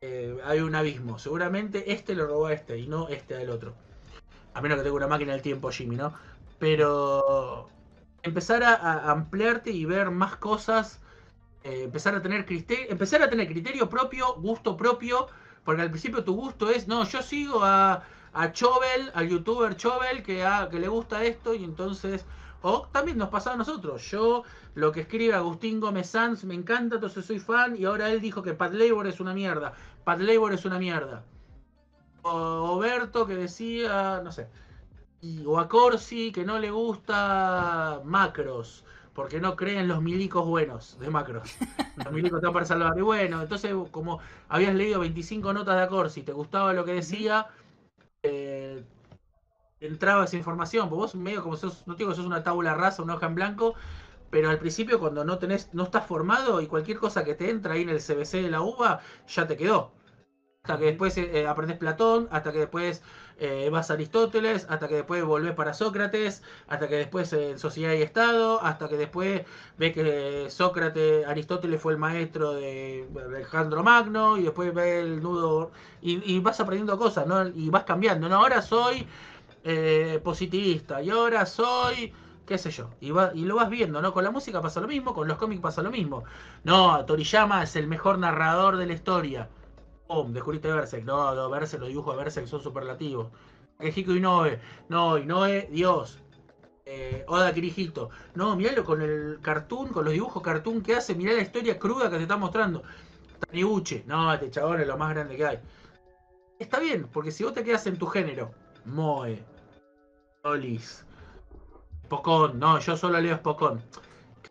Eh, 0.00 0.38
hay 0.44 0.60
un 0.60 0.74
abismo. 0.74 1.18
Seguramente 1.18 1.92
este 1.92 2.14
lo 2.14 2.26
robó 2.26 2.46
a 2.46 2.52
este 2.52 2.78
y 2.78 2.86
no 2.86 3.08
este 3.08 3.36
al 3.36 3.50
otro. 3.50 3.74
A 4.54 4.60
menos 4.60 4.78
que 4.78 4.84
tenga 4.84 4.96
una 4.96 5.08
máquina 5.08 5.32
del 5.32 5.42
tiempo, 5.42 5.70
Jimmy, 5.70 5.96
¿no? 5.96 6.14
Pero 6.58 7.68
empezar 8.22 8.62
a, 8.62 9.10
ampliarte 9.10 9.70
y 9.70 9.84
ver 9.84 10.10
más 10.10 10.36
cosas, 10.36 11.00
eh, 11.64 11.82
empezar 11.84 12.14
a 12.14 12.22
tener 12.22 12.46
criterio, 12.46 12.86
empezar 12.90 13.22
a 13.22 13.30
tener 13.30 13.48
criterio 13.48 13.88
propio, 13.88 14.34
gusto 14.34 14.76
propio, 14.76 15.28
porque 15.64 15.82
al 15.82 15.90
principio 15.90 16.24
tu 16.24 16.34
gusto 16.34 16.70
es, 16.70 16.88
no, 16.88 17.04
yo 17.04 17.22
sigo 17.22 17.64
a, 17.64 18.04
a 18.32 18.52
Chobel, 18.52 19.10
al 19.14 19.28
youtuber 19.28 19.76
Chobel, 19.76 20.22
que, 20.22 20.46
que 20.70 20.78
le 20.78 20.88
gusta 20.88 21.24
esto, 21.24 21.54
y 21.54 21.64
entonces 21.64 22.24
o 22.62 22.88
también 22.90 23.18
nos 23.18 23.28
pasa 23.28 23.52
a 23.52 23.56
nosotros. 23.56 24.02
Yo, 24.10 24.42
lo 24.74 24.90
que 24.90 25.00
escribe 25.02 25.34
Agustín 25.34 25.80
Gómez 25.80 26.10
Sanz, 26.10 26.44
me 26.44 26.54
encanta, 26.54 26.96
entonces 26.96 27.24
soy 27.24 27.38
fan. 27.38 27.76
Y 27.76 27.84
ahora 27.84 28.10
él 28.10 28.20
dijo 28.20 28.42
que 28.42 28.54
Pat 28.54 28.72
Labor 28.72 29.06
es 29.06 29.20
una 29.20 29.32
mierda. 29.32 29.74
Pat 30.04 30.20
Labor 30.20 30.52
es 30.52 30.64
una 30.64 30.78
mierda. 30.78 31.24
O 32.22 32.32
Oberto 32.32 33.26
que 33.26 33.36
decía, 33.36 34.20
no 34.24 34.32
sé. 34.32 34.48
o 35.46 35.58
a 35.58 35.68
Corsi 35.68 36.32
que 36.32 36.44
no 36.44 36.58
le 36.58 36.70
gusta 36.70 38.00
macros. 38.04 38.84
Porque 39.14 39.40
no 39.40 39.56
creen 39.56 39.88
los 39.88 40.00
milicos 40.00 40.46
buenos 40.46 40.98
de 41.00 41.10
macros. 41.10 41.56
Los 41.96 42.12
milicos 42.12 42.38
están 42.38 42.52
para 42.52 42.64
salvar. 42.66 42.96
Y 42.96 43.02
bueno, 43.02 43.42
entonces, 43.42 43.74
como 43.90 44.20
habías 44.48 44.74
leído 44.74 45.00
25 45.00 45.52
notas 45.52 45.76
de 45.76 45.82
Acorsi, 45.82 46.22
te 46.22 46.32
gustaba 46.32 46.72
lo 46.72 46.84
que 46.84 46.92
decía, 46.92 47.48
eh, 48.22 48.84
entraba 49.80 50.24
esa 50.24 50.36
información, 50.36 50.88
porque 50.88 51.00
vos 51.00 51.14
medio 51.14 51.42
como 51.42 51.56
sos, 51.56 51.86
no 51.86 51.94
digo 51.94 52.10
que 52.10 52.16
sos 52.16 52.26
una 52.26 52.42
tabla 52.42 52.74
rasa, 52.74 53.02
una 53.02 53.14
hoja 53.14 53.26
en 53.26 53.34
blanco, 53.34 53.74
pero 54.30 54.50
al 54.50 54.58
principio 54.58 54.98
cuando 55.00 55.24
no 55.24 55.38
tenés, 55.38 55.68
no 55.74 55.84
estás 55.84 56.06
formado 56.06 56.60
y 56.60 56.66
cualquier 56.66 56.98
cosa 56.98 57.24
que 57.24 57.34
te 57.34 57.50
entra 57.50 57.74
ahí 57.74 57.82
en 57.82 57.90
el 57.90 58.00
CBC 58.00 58.42
de 58.42 58.50
la 58.50 58.62
UBA, 58.62 59.00
ya 59.28 59.46
te 59.46 59.56
quedó. 59.56 59.92
Hasta 60.62 60.78
que 60.78 60.84
después 60.86 61.16
eh, 61.18 61.46
aprendes 61.46 61.78
Platón, 61.78 62.28
hasta 62.30 62.52
que 62.52 62.58
después 62.60 63.02
eh, 63.40 63.68
vas 63.70 63.90
a 63.90 63.94
Aristóteles, 63.94 64.66
hasta 64.68 64.88
que 64.88 64.96
después 64.96 65.24
volvés 65.24 65.54
para 65.54 65.72
Sócrates, 65.72 66.42
hasta 66.66 66.88
que 66.88 66.96
después 66.96 67.32
en 67.32 67.58
Sociedad 67.58 67.92
y 67.92 68.02
Estado, 68.02 68.60
hasta 68.62 68.88
que 68.88 68.96
después 68.96 69.42
ves 69.78 69.94
que 69.94 70.46
Sócrates, 70.50 71.26
Aristóteles 71.26 71.80
fue 71.80 71.92
el 71.92 71.98
maestro 71.98 72.54
de 72.54 73.06
Alejandro 73.26 73.84
Magno, 73.84 74.36
y 74.38 74.42
después 74.42 74.74
ves 74.74 75.04
el 75.04 75.22
nudo, 75.22 75.70
y, 76.02 76.40
vas 76.40 76.58
aprendiendo 76.60 76.98
cosas, 76.98 77.26
¿no? 77.26 77.46
Y 77.48 77.70
vas 77.70 77.84
cambiando, 77.84 78.28
¿no? 78.28 78.36
Ahora 78.36 78.62
soy 78.62 79.06
eh, 79.64 80.20
positivista 80.24 81.02
y 81.02 81.10
ahora 81.10 81.46
soy 81.46 82.12
qué 82.46 82.56
sé 82.58 82.70
yo, 82.70 82.90
y, 83.00 83.08
y, 83.08 83.44
lo 83.44 83.56
vas 83.56 83.68
viendo, 83.70 84.00
¿no? 84.00 84.12
Con 84.12 84.24
la 84.24 84.30
música 84.30 84.62
pasa 84.62 84.80
lo 84.80 84.88
mismo, 84.88 85.14
con 85.14 85.28
los 85.28 85.36
cómics 85.36 85.60
pasa 85.60 85.82
lo 85.82 85.90
mismo. 85.90 86.24
No, 86.64 87.04
Toriyama 87.04 87.62
es 87.62 87.76
el 87.76 87.86
mejor 87.86 88.18
narrador 88.18 88.78
de 88.78 88.86
la 88.86 88.94
historia. 88.94 89.48
¡Pum! 90.08 90.32
Descubriste 90.32 90.72
Berserk. 90.72 91.04
No, 91.04 91.34
no, 91.34 91.50
Berserk, 91.50 91.80
los 91.82 91.90
dibujos 91.90 92.16
de 92.16 92.24
Berserk 92.24 92.46
son 92.48 92.62
superlativos. 92.62 93.28
Takehiko 93.76 94.12
Inoue. 94.12 94.58
No, 94.88 95.18
Inoue, 95.18 95.68
Dios. 95.70 96.18
Eh, 96.86 97.24
Oda 97.28 97.52
Kirihito. 97.52 98.08
No, 98.34 98.56
miralo 98.56 98.84
con 98.84 99.02
el 99.02 99.38
cartoon, 99.42 99.88
con 99.90 100.04
los 100.06 100.14
dibujos 100.14 100.42
cartoon 100.42 100.82
que 100.82 100.96
hace. 100.96 101.14
Mirá 101.14 101.34
la 101.34 101.42
historia 101.42 101.78
cruda 101.78 102.10
que 102.10 102.16
te 102.16 102.22
está 102.22 102.38
mostrando. 102.38 102.82
Taniguchi. 103.46 104.04
No, 104.06 104.32
este 104.32 104.50
chabón 104.50 104.80
es 104.80 104.86
lo 104.86 104.96
más 104.96 105.10
grande 105.10 105.36
que 105.36 105.46
hay. 105.46 105.58
Está 106.58 106.80
bien, 106.80 107.06
porque 107.12 107.30
si 107.30 107.44
vos 107.44 107.52
te 107.52 107.62
quedas 107.62 107.86
en 107.86 107.98
tu 107.98 108.06
género, 108.06 108.50
Moe, 108.86 109.44
Olis, 110.42 111.04
Spokon, 112.04 112.58
no, 112.58 112.78
yo 112.80 112.96
solo 112.96 113.20
leo 113.20 113.36
Spokon. 113.36 113.82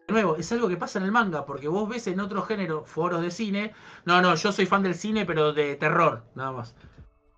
Nuevo, 0.07 0.37
es 0.37 0.49
algo 0.53 0.69
que 0.69 0.77
pasa 0.77 0.99
en 0.99 1.05
el 1.05 1.11
manga, 1.11 1.45
porque 1.45 1.67
vos 1.67 1.89
ves 1.89 2.07
en 2.07 2.21
otro 2.21 2.41
género, 2.41 2.85
foros 2.85 3.21
de 3.21 3.29
cine, 3.29 3.73
no, 4.05 4.21
no, 4.21 4.35
yo 4.35 4.53
soy 4.53 4.65
fan 4.65 4.81
del 4.81 4.95
cine, 4.95 5.25
pero 5.25 5.51
de 5.51 5.75
terror, 5.75 6.23
nada 6.33 6.53
más. 6.53 6.75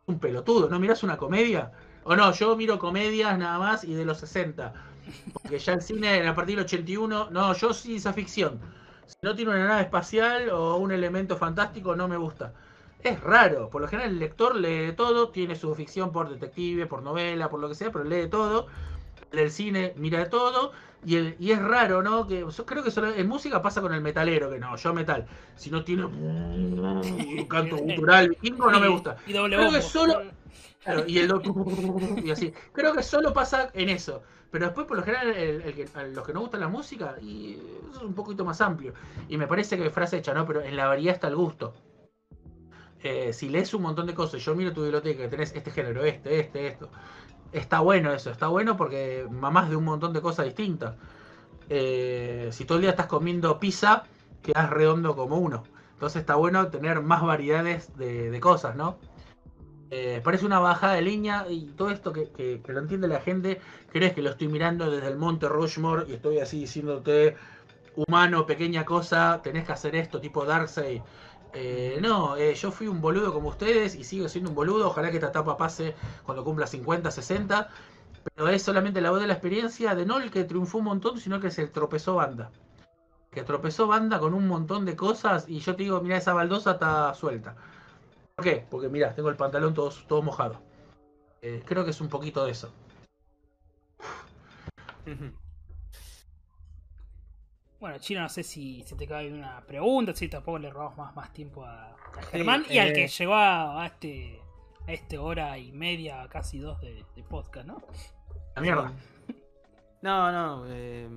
Un 0.05 0.19
pelotudo, 0.19 0.69
¿no 0.69 0.79
mirás 0.79 1.01
una 1.01 1.17
comedia? 1.17 1.71
O 2.03 2.15
no, 2.15 2.31
yo 2.31 2.55
miro 2.55 2.77
comedias 2.77 3.39
nada 3.39 3.57
más 3.57 3.83
y 3.83 3.95
de 3.95 4.05
los 4.05 4.19
60. 4.19 4.73
Porque 5.33 5.57
ya 5.57 5.73
el 5.73 5.81
cine 5.81 6.27
a 6.27 6.35
partir 6.35 6.57
del 6.57 6.65
81, 6.65 7.31
no, 7.31 7.53
yo 7.53 7.73
sí 7.73 7.95
esa 7.95 8.13
ficción. 8.13 8.59
Si 9.07 9.17
no 9.23 9.35
tiene 9.35 9.51
una 9.51 9.67
nave 9.67 9.81
espacial 9.81 10.49
o 10.49 10.75
un 10.77 10.91
elemento 10.91 11.37
fantástico, 11.37 11.95
no 11.95 12.07
me 12.07 12.17
gusta. 12.17 12.53
Es 13.01 13.19
raro, 13.19 13.69
por 13.71 13.81
lo 13.81 13.87
general 13.87 14.11
el 14.11 14.19
lector 14.19 14.55
lee 14.55 14.87
de 14.87 14.93
todo, 14.93 15.29
tiene 15.29 15.55
su 15.55 15.73
ficción 15.73 16.11
por 16.11 16.29
detective, 16.29 16.85
por 16.85 17.01
novela, 17.01 17.49
por 17.49 17.59
lo 17.59 17.69
que 17.69 17.75
sea, 17.75 17.91
pero 17.91 18.05
lee 18.05 18.17
de 18.17 18.27
todo. 18.27 18.67
El 19.31 19.49
cine 19.49 19.93
mira 19.95 20.19
de 20.19 20.25
todo 20.25 20.71
y, 21.05 21.15
el, 21.15 21.35
y 21.39 21.51
es 21.51 21.61
raro, 21.61 22.01
¿no? 22.03 22.27
Que 22.27 22.39
yo 22.49 22.65
creo 22.65 22.83
que 22.83 22.91
solo, 22.91 23.13
en 23.13 23.27
música 23.27 23.61
pasa 23.61 23.81
con 23.81 23.93
el 23.93 24.01
metalero, 24.01 24.49
que 24.49 24.59
no, 24.59 24.75
yo 24.75 24.93
metal. 24.93 25.25
Si 25.55 25.69
no 25.71 25.83
tiene 25.83 26.05
un 26.05 27.45
canto 27.49 27.77
cultural 27.77 28.29
vikingo, 28.29 28.69
no 28.71 28.79
me 28.79 28.87
gusta. 28.89 29.17
Y 29.27 29.33
doble 29.33 29.55
Creo 29.57 29.71
que 29.71 29.81
solo- 29.81 30.21
Claro, 30.83 31.03
y 31.07 31.19
el 31.19 31.31
y 32.23 32.31
así. 32.31 32.53
Creo 32.71 32.93
que 32.93 33.03
solo 33.03 33.33
pasa 33.33 33.69
en 33.73 33.89
eso. 33.89 34.23
Pero 34.49 34.65
después, 34.65 34.87
por 34.87 34.97
lo 34.97 35.03
general, 35.03 35.27
el- 35.29 35.61
el 35.61 35.73
que- 35.73 35.87
a 35.93 36.03
los 36.03 36.25
que 36.25 36.33
nos 36.33 36.41
gusta 36.43 36.57
la 36.57 36.67
música, 36.69 37.15
y 37.21 37.59
eso 37.91 37.99
es 37.99 38.03
un 38.05 38.13
poquito 38.15 38.43
más 38.45 38.59
amplio. 38.61 38.93
Y 39.27 39.37
me 39.37 39.45
parece 39.45 39.77
que 39.77 39.89
frase 39.91 40.17
hecha, 40.17 40.33
¿no? 40.33 40.45
Pero 40.47 40.61
en 40.61 40.75
la 40.75 40.87
variedad 40.87 41.13
está 41.15 41.27
el 41.27 41.35
gusto. 41.35 41.73
Eh, 43.03 43.31
si 43.31 43.47
lees 43.49 43.73
un 43.73 43.83
montón 43.83 44.07
de 44.07 44.13
cosas, 44.13 44.43
yo 44.43 44.55
miro 44.55 44.73
tu 44.73 44.81
biblioteca, 44.81 45.23
que 45.23 45.27
tenés 45.29 45.53
este 45.55 45.71
género, 45.71 46.03
este, 46.03 46.39
este, 46.39 46.67
esto. 46.67 46.89
Está 47.51 47.79
bueno 47.79 48.13
eso, 48.13 48.29
está 48.29 48.47
bueno 48.47 48.77
porque 48.77 49.25
mamás 49.29 49.69
de 49.69 49.75
un 49.75 49.83
montón 49.85 50.13
de 50.13 50.21
cosas 50.21 50.45
distintas. 50.45 50.95
Eh, 51.69 52.49
si 52.53 52.65
todo 52.65 52.77
el 52.77 52.83
día 52.83 52.91
estás 52.91 53.07
comiendo 53.07 53.59
pizza, 53.59 54.05
quedas 54.43 54.69
redondo 54.71 55.15
como 55.15 55.37
uno. 55.39 55.63
Entonces 55.93 56.21
está 56.21 56.35
bueno 56.35 56.69
tener 56.69 57.01
más 57.01 57.23
variedades 57.23 57.95
de, 57.97 58.31
de 58.31 58.39
cosas, 58.39 58.75
¿no? 58.75 58.99
Eh, 59.91 60.21
parece 60.23 60.45
una 60.45 60.59
bajada 60.59 60.93
de 60.95 61.01
línea 61.03 61.45
y 61.49 61.67
todo 61.73 61.91
esto 61.91 62.13
que, 62.13 62.31
que- 62.31 62.61
lo 62.67 62.79
entiende 62.79 63.07
la 63.07 63.21
gente, 63.21 63.61
crees 63.91 64.13
que 64.13 64.21
lo 64.21 64.31
estoy 64.31 64.47
mirando 64.49 64.89
desde 64.91 65.07
el 65.09 65.17
monte 65.17 65.49
Rushmore 65.49 66.05
y 66.09 66.13
estoy 66.13 66.39
así 66.39 66.59
diciéndote, 66.61 67.35
humano, 67.95 68.45
pequeña 68.45 68.85
cosa, 68.85 69.41
tenés 69.43 69.65
que 69.65 69.71
hacer 69.73 69.95
esto, 69.95 70.21
tipo 70.21 70.45
Darkseid. 70.45 71.01
Eh, 71.53 71.97
no, 72.01 72.37
eh, 72.37 72.53
yo 72.53 72.71
fui 72.71 72.87
un 72.87 73.01
boludo 73.01 73.33
como 73.33 73.49
ustedes 73.49 73.95
y 73.95 74.03
sigo 74.03 74.29
siendo 74.29 74.51
un 74.51 74.55
boludo, 74.55 74.87
ojalá 74.87 75.09
que 75.09 75.17
esta 75.17 75.29
etapa 75.29 75.57
pase 75.57 75.95
cuando 76.23 76.43
cumpla 76.43 76.67
50, 76.67 77.09
60, 77.09 77.69
pero 78.23 78.49
es 78.49 78.61
solamente 78.61 79.01
la 79.01 79.11
voz 79.11 79.21
de 79.21 79.27
la 79.27 79.33
experiencia 79.33 79.95
de 79.95 80.05
no 80.05 80.19
el 80.19 80.29
que 80.31 80.43
triunfó 80.43 80.77
un 80.77 80.85
montón, 80.85 81.19
sino 81.19 81.39
que 81.39 81.51
se 81.51 81.67
tropezó 81.67 82.15
banda. 82.15 82.51
Que 83.31 83.43
tropezó 83.43 83.87
banda 83.87 84.19
con 84.19 84.33
un 84.33 84.47
montón 84.47 84.85
de 84.85 84.95
cosas 84.95 85.45
y 85.47 85.59
yo 85.59 85.75
te 85.75 85.83
digo, 85.83 86.01
mira, 86.01 86.17
esa 86.17 86.33
baldosa 86.33 86.71
está 86.73 87.13
suelta. 87.13 87.55
¿Por 88.35 88.45
qué? 88.45 88.65
Porque 88.69 88.89
mira, 88.89 89.13
tengo 89.15 89.29
el 89.29 89.35
pantalón 89.35 89.73
todo, 89.73 89.91
todo 90.07 90.21
mojado. 90.21 90.61
Eh, 91.41 91.63
creo 91.65 91.83
que 91.83 91.91
es 91.91 92.01
un 92.01 92.09
poquito 92.09 92.45
de 92.45 92.51
eso. 92.51 92.71
Bueno, 97.79 97.97
Chino, 97.99 98.21
no 98.21 98.29
sé 98.29 98.43
si 98.43 98.83
se 98.83 98.95
te 98.95 99.07
cae 99.07 99.31
una 99.31 99.61
pregunta, 99.65 100.13
si 100.13 100.27
tampoco 100.27 100.59
le 100.59 100.69
robamos 100.69 100.97
más, 100.97 101.15
más 101.15 101.31
tiempo 101.33 101.63
a, 101.63 101.91
a 101.91 102.21
Germán 102.31 102.65
y 102.69 102.77
al 102.77 102.89
eh. 102.89 102.93
que 102.93 103.07
llegó 103.07 103.33
a, 103.35 103.83
a 103.83 103.85
este 103.87 104.41
a 104.87 104.91
este 104.91 105.17
hora 105.17 105.57
y 105.57 105.71
media, 105.71 106.27
casi 106.29 106.59
dos 106.59 106.81
de, 106.81 107.05
de 107.15 107.23
podcast, 107.23 107.67
¿no? 107.67 107.81
La 108.55 108.61
mierda. 108.61 108.91
No, 110.01 110.31
no. 110.31 110.65
eh, 110.67 111.07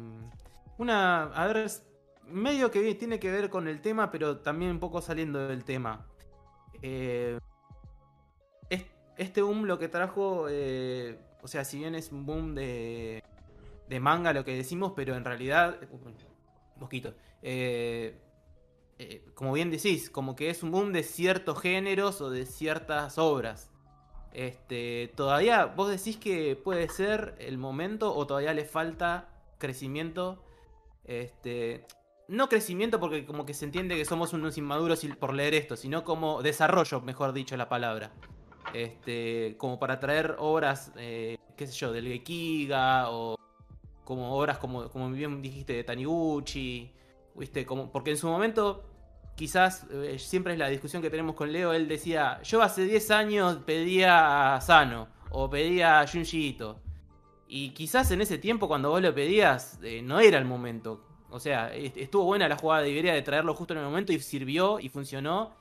una. 0.78 1.22
A 1.24 1.47
ver, 1.47 1.56
es 1.59 1.84
medio 2.26 2.70
que 2.70 2.94
tiene 2.94 3.18
que 3.18 3.30
ver 3.30 3.48
con 3.51 3.66
el 3.66 3.80
tema, 3.80 4.10
pero 4.10 4.39
también 4.39 4.70
un 4.72 4.78
poco 4.80 5.01
saliendo 5.01 5.47
del 5.48 5.64
tema. 5.64 6.06
Eh, 6.82 7.39
es- 8.70 8.86
este 9.16 9.43
boom 9.43 9.64
lo 9.64 9.78
que 9.78 9.89
trajo. 9.89 10.47
eh, 10.48 11.18
o 11.43 11.48
sea, 11.48 11.64
si 11.64 11.78
bien 11.78 11.94
es 11.97 12.12
un 12.12 12.24
boom 12.26 12.55
de. 12.55 13.22
de 13.89 14.01
manga 14.01 14.32
lo 14.32 14.44
que 14.44 14.55
decimos, 14.55 14.93
pero 14.94 15.16
en 15.16 15.24
realidad. 15.24 15.76
Mosquito. 16.82 17.14
eh, 17.42 18.20
eh, 18.98 19.24
como 19.34 19.52
bien 19.52 19.70
decís, 19.70 20.10
como 20.10 20.36
que 20.36 20.50
es 20.50 20.62
un 20.62 20.70
boom 20.70 20.92
de 20.92 21.02
ciertos 21.02 21.60
géneros 21.60 22.20
o 22.20 22.30
de 22.30 22.46
ciertas 22.46 23.18
obras. 23.18 23.70
Este, 24.32 25.12
todavía 25.16 25.66
vos 25.66 25.90
decís 25.90 26.16
que 26.16 26.56
puede 26.56 26.88
ser 26.88 27.34
el 27.38 27.59
momento 27.59 28.14
o 28.14 28.26
todavía 28.26 28.54
le 28.54 28.64
falta 28.64 29.28
crecimiento. 29.59 30.42
Este, 31.04 31.84
no 32.28 32.48
crecimiento 32.48 33.00
porque 33.00 33.26
como 33.26 33.44
que 33.44 33.54
se 33.54 33.64
entiende 33.64 33.96
que 33.96 34.04
somos 34.04 34.32
unos 34.32 34.56
inmaduros 34.56 35.04
por 35.18 35.34
leer 35.34 35.54
esto, 35.54 35.76
sino 35.76 36.04
como 36.04 36.42
desarrollo, 36.42 37.00
mejor 37.00 37.32
dicho 37.32 37.56
la 37.56 37.68
palabra. 37.68 38.12
Este, 38.72 39.56
como 39.59 39.78
para 39.78 39.98
traer 39.98 40.36
obras, 40.38 40.92
eh, 40.96 41.36
qué 41.56 41.66
sé 41.66 41.72
yo, 41.72 41.92
del 41.92 42.06
Gekiga 42.06 43.10
o 43.10 43.36
como 44.04 44.34
obras 44.36 44.58
como, 44.58 44.88
como 44.88 45.10
bien 45.10 45.40
dijiste 45.42 45.72
de 45.74 45.84
Taniguchi, 45.84 46.90
¿viste? 47.34 47.64
Como, 47.66 47.90
porque 47.90 48.10
en 48.10 48.16
su 48.16 48.26
momento 48.28 48.84
quizás 49.36 49.86
eh, 49.90 50.18
siempre 50.18 50.52
es 50.52 50.58
la 50.58 50.68
discusión 50.68 51.02
que 51.02 51.10
tenemos 51.10 51.34
con 51.34 51.52
Leo, 51.52 51.72
él 51.72 51.88
decía, 51.88 52.40
yo 52.42 52.62
hace 52.62 52.84
10 52.84 53.10
años 53.10 53.58
pedía 53.64 54.54
a 54.54 54.60
Sano 54.60 55.08
o 55.30 55.48
pedía 55.48 56.00
a 56.00 56.06
Junji 56.06 56.48
Ito. 56.48 56.80
Y 57.48 57.70
quizás 57.70 58.10
en 58.10 58.20
ese 58.20 58.38
tiempo 58.38 58.68
cuando 58.68 58.90
vos 58.90 59.02
lo 59.02 59.14
pedías 59.14 59.78
eh, 59.82 60.00
no 60.02 60.20
era 60.20 60.38
el 60.38 60.44
momento. 60.44 61.04
O 61.30 61.38
sea, 61.40 61.74
est- 61.74 61.96
estuvo 61.96 62.24
buena 62.24 62.48
la 62.48 62.56
jugada 62.56 62.82
de 62.82 62.90
Iberia 62.90 63.14
de 63.14 63.22
traerlo 63.22 63.54
justo 63.54 63.72
en 63.74 63.80
el 63.80 63.84
momento 63.86 64.12
y 64.12 64.18
sirvió 64.20 64.78
y 64.80 64.88
funcionó. 64.88 65.54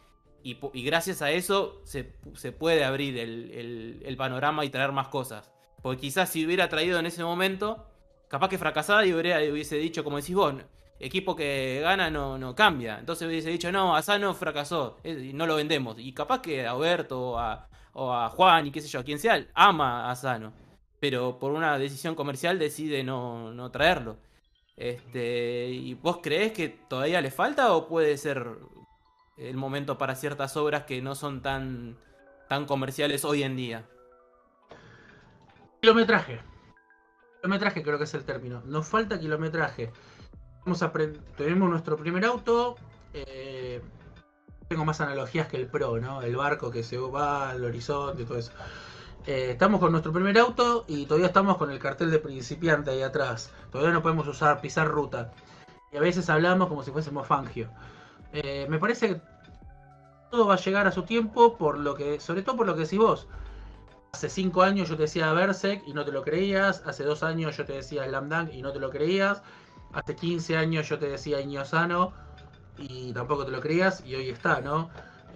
Y, 0.43 0.57
gracias 0.83 1.21
a 1.21 1.31
eso 1.31 1.81
se, 1.83 2.13
se 2.33 2.51
puede 2.51 2.83
abrir 2.83 3.17
el- 3.17 4.01
el 4.05 4.17
panorama 4.17 4.65
y 4.65 4.69
traer 4.69 4.91
más 4.91 5.07
cosas. 5.09 5.51
Porque 5.81 6.01
quizás 6.01 6.29
si 6.29 6.45
hubiera 6.45 6.67
traído 6.69 6.97
en 6.99 7.05
ese 7.05 7.23
momento, 7.23 7.85
capaz 8.31 8.47
que 8.47 8.57
fracasada 8.57 9.05
y 9.05 9.13
hubiese 9.13 9.75
dicho, 9.75 10.05
como 10.05 10.15
decís 10.15 10.33
vos, 10.33 10.55
equipo 11.01 11.35
que 11.35 11.81
gana 11.83 12.09
no, 12.09 12.37
no 12.37 12.55
cambia. 12.55 12.97
Entonces 12.97 13.27
hubiese 13.27 13.49
dicho, 13.49 13.73
no, 13.73 13.93
Asano 13.93 14.33
fracasó, 14.33 14.97
no 15.03 15.45
lo 15.45 15.57
vendemos. 15.57 15.97
Y 15.99 16.13
capaz 16.13 16.41
que 16.41 16.65
a 16.65 16.75
Oberto 16.75 17.31
o 17.31 17.37
a, 17.37 17.67
o 17.91 18.13
a 18.13 18.29
Juan 18.29 18.67
y 18.67 18.71
qué 18.71 18.79
sé 18.79 18.87
yo, 18.87 19.01
a 19.01 19.03
quien 19.03 19.19
sea, 19.19 19.45
ama 19.53 20.05
a 20.05 20.11
Asano. 20.11 20.53
Pero 21.01 21.39
por 21.39 21.51
una 21.51 21.77
decisión 21.77 22.15
comercial 22.15 22.57
decide 22.57 23.03
no, 23.03 23.53
no 23.53 23.69
traerlo. 23.69 24.15
Este, 24.77 25.67
¿Y 25.67 25.95
vos 25.95 26.19
creés 26.23 26.53
que 26.53 26.69
todavía 26.69 27.19
le 27.19 27.31
falta 27.31 27.73
o 27.73 27.89
puede 27.89 28.17
ser 28.17 28.47
el 29.37 29.57
momento 29.57 29.97
para 29.97 30.15
ciertas 30.15 30.55
obras 30.55 30.83
que 30.85 31.01
no 31.01 31.15
son 31.15 31.41
tan, 31.41 31.97
tan 32.47 32.65
comerciales 32.65 33.25
hoy 33.25 33.43
en 33.43 33.57
día? 33.57 33.89
Kilometraje. 35.81 36.50
Kilometraje 37.41 37.81
creo 37.81 37.97
que 37.97 38.03
es 38.03 38.13
el 38.13 38.23
término. 38.23 38.61
Nos 38.65 38.87
falta 38.87 39.19
kilometraje. 39.19 39.91
Vamos 40.63 40.83
a 40.83 40.91
tenemos 41.35 41.69
nuestro 41.69 41.97
primer 41.97 42.23
auto. 42.25 42.75
eh, 43.13 43.81
tengo 44.67 44.85
más 44.85 45.01
analogías 45.01 45.47
que 45.47 45.57
el 45.57 45.67
Pro, 45.67 45.99
¿no? 45.99 46.21
El 46.21 46.35
barco 46.35 46.71
que 46.71 46.83
se 46.83 46.97
va 46.97 47.49
al 47.49 47.65
horizonte 47.65 48.21
y 48.21 48.25
todo 48.25 48.37
eso. 48.37 48.51
Eh, 49.25 49.49
estamos 49.51 49.79
con 49.79 49.91
nuestro 49.91 50.13
primer 50.13 50.37
auto 50.37 50.85
y 50.87 51.05
todavía 51.05 51.27
estamos 51.27 51.57
con 51.57 51.71
el 51.71 51.79
cartel 51.79 52.11
de 52.11 52.19
principiante 52.19 52.91
ahí 52.91 53.01
atrás. 53.01 53.51
Todavía 53.71 53.93
no 53.93 54.03
podemos 54.03 54.27
usar 54.27 54.61
pisar 54.61 54.87
ruta. 54.87 55.33
Y 55.91 55.97
a 55.97 55.99
veces 55.99 56.29
hablamos 56.29 56.67
como 56.67 56.83
si 56.83 56.91
fuésemos 56.91 57.27
Fangio. 57.27 57.69
Eh, 58.33 58.67
me 58.69 58.79
parece 58.79 59.07
que 59.09 59.21
todo 60.29 60.45
va 60.45 60.53
a 60.53 60.57
llegar 60.57 60.87
a 60.87 60.91
su 60.91 61.03
tiempo 61.03 61.57
por 61.57 61.77
lo 61.77 61.95
que, 61.95 62.19
sobre 62.19 62.43
todo 62.43 62.55
por 62.55 62.67
lo 62.67 62.75
que 62.75 62.81
decís 62.81 62.99
vos. 62.99 63.27
Hace 64.13 64.29
5 64.29 64.61
años 64.61 64.89
yo 64.89 64.97
te 64.97 65.03
decía 65.03 65.31
Berserk 65.31 65.83
y 65.87 65.93
no 65.93 66.03
te 66.03 66.11
lo 66.11 66.21
creías. 66.21 66.83
Hace 66.85 67.03
2 67.05 67.23
años 67.23 67.55
yo 67.55 67.65
te 67.65 67.73
decía 67.73 68.05
Slam 68.05 68.27
Dunk 68.29 68.53
y 68.53 68.61
no 68.61 68.71
te 68.73 68.79
lo 68.79 68.89
creías. 68.89 69.41
Hace 69.93 70.15
15 70.15 70.57
años 70.57 70.89
yo 70.89 70.99
te 70.99 71.07
decía 71.07 71.39
Iñozano 71.39 72.11
y 72.77 73.13
tampoco 73.13 73.45
te 73.45 73.51
lo 73.51 73.61
creías. 73.61 74.03
Y 74.05 74.15
hoy 74.15 74.29
está, 74.29 74.59
¿no? 74.59 74.89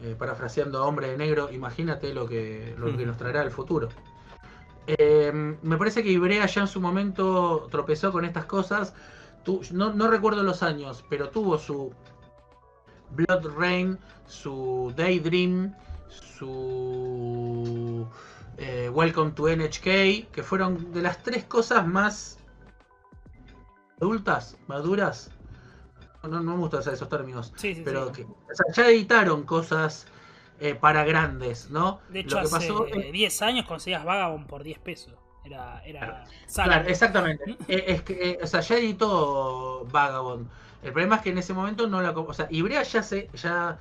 Eh, 0.03 0.15
parafraseando 0.19 0.79
a 0.79 0.85
Hombre 0.87 1.07
de 1.07 1.17
Negro, 1.17 1.49
imagínate 1.51 2.13
lo 2.13 2.27
que, 2.27 2.75
lo 2.77 2.95
que 2.97 3.05
nos 3.07 3.15
traerá 3.17 3.43
el 3.43 3.51
futuro. 3.51 3.87
Eh, 4.87 5.31
me 5.33 5.77
parece 5.77 6.03
que 6.03 6.09
Ibrea 6.09 6.45
ya 6.45 6.61
en 6.61 6.67
su 6.67 6.81
momento 6.81 7.67
tropezó 7.71 8.11
con 8.11 8.25
estas 8.25 8.45
cosas. 8.45 8.93
Tu- 9.45 9.61
no, 9.71 9.93
no 9.93 10.09
recuerdo 10.09 10.43
los 10.43 10.61
años, 10.63 11.03
pero 11.09 11.29
tuvo 11.29 11.57
su 11.57 11.93
Blood 13.11 13.47
Rain, 13.57 13.97
su 14.27 14.93
Daydream, 14.97 15.73
su 16.09 18.05
eh, 18.57 18.89
Welcome 18.93 19.31
to 19.31 19.47
NHK, 19.49 20.31
que 20.31 20.43
fueron 20.43 20.91
de 20.93 21.01
las 21.01 21.21
tres 21.23 21.43
cosas 21.45 21.85
más 21.87 22.37
adultas, 23.99 24.57
maduras. 24.67 25.31
No, 26.23 26.39
no 26.41 26.53
me 26.53 26.57
gustan 26.57 26.79
usar 26.79 26.93
esos 26.95 27.07
términos, 27.09 27.53
Sí, 27.55 27.75
sí, 27.75 27.81
pero 27.85 28.07
sí. 28.07 28.13
que 28.13 28.23
o 28.23 28.55
sea, 28.55 28.65
ya 28.73 28.89
editaron 28.89 29.43
cosas 29.43 30.07
eh, 30.59 30.73
para 30.73 31.03
grandes, 31.03 31.69
¿no? 31.69 31.99
De 32.09 32.21
hecho, 32.21 32.37
Lo 32.41 32.49
que 32.49 32.55
hace 32.55 32.67
pasó 32.69 32.87
es- 32.87 33.11
10 33.11 33.41
años 33.43 33.65
conseguías 33.67 34.03
Vagabond 34.03 34.47
por 34.47 34.63
10 34.63 34.79
pesos. 34.79 35.13
Era, 35.43 35.83
era. 35.85 36.23
Claro, 36.51 36.87
exactamente. 36.89 37.55
Eh, 37.67 37.83
es 37.87 38.01
que, 38.01 38.31
eh, 38.31 38.39
o 38.41 38.47
sea, 38.47 38.61
ya 38.61 38.77
editó 38.77 39.85
Vagabond. 39.91 40.47
El 40.81 40.91
problema 40.91 41.17
es 41.17 41.21
que 41.21 41.29
en 41.29 41.37
ese 41.37 41.53
momento 41.53 41.85
no 41.87 42.01
la, 42.01 42.09
o 42.11 42.33
sea, 42.33 42.47
Ibrea 42.49 42.81
ya 42.81 43.03
se, 43.03 43.29
ya, 43.35 43.77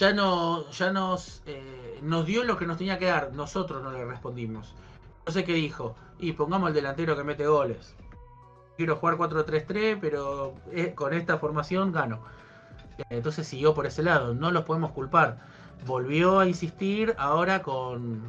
ya 0.00 0.14
no, 0.14 0.70
ya 0.70 0.90
nos, 0.92 1.42
eh, 1.44 1.98
nos 2.00 2.24
dio 2.24 2.42
lo 2.44 2.56
que 2.56 2.66
nos 2.66 2.78
tenía 2.78 2.98
que 2.98 3.04
dar. 3.04 3.34
Nosotros 3.34 3.82
no 3.82 3.92
le 3.92 4.02
respondimos. 4.06 4.74
No 5.26 5.32
sé 5.32 5.44
qué 5.44 5.52
dijo. 5.52 5.94
Y 6.18 6.32
pongamos 6.32 6.68
al 6.68 6.74
delantero 6.74 7.14
que 7.14 7.22
mete 7.22 7.46
goles. 7.46 7.94
Quiero 8.78 8.96
jugar 8.96 9.16
4-3-3, 9.16 9.98
pero 10.00 10.54
eh, 10.72 10.94
con 10.94 11.12
esta 11.12 11.36
formación 11.36 11.92
gano. 11.92 12.20
Eh, 12.96 13.04
Entonces 13.10 13.46
siguió 13.46 13.74
por 13.74 13.84
ese 13.84 14.02
lado. 14.02 14.32
No 14.32 14.50
los 14.50 14.64
podemos 14.64 14.92
culpar. 14.92 15.38
Volvió 15.84 16.38
a 16.40 16.46
insistir 16.46 17.14
ahora 17.18 17.60
con, 17.60 18.22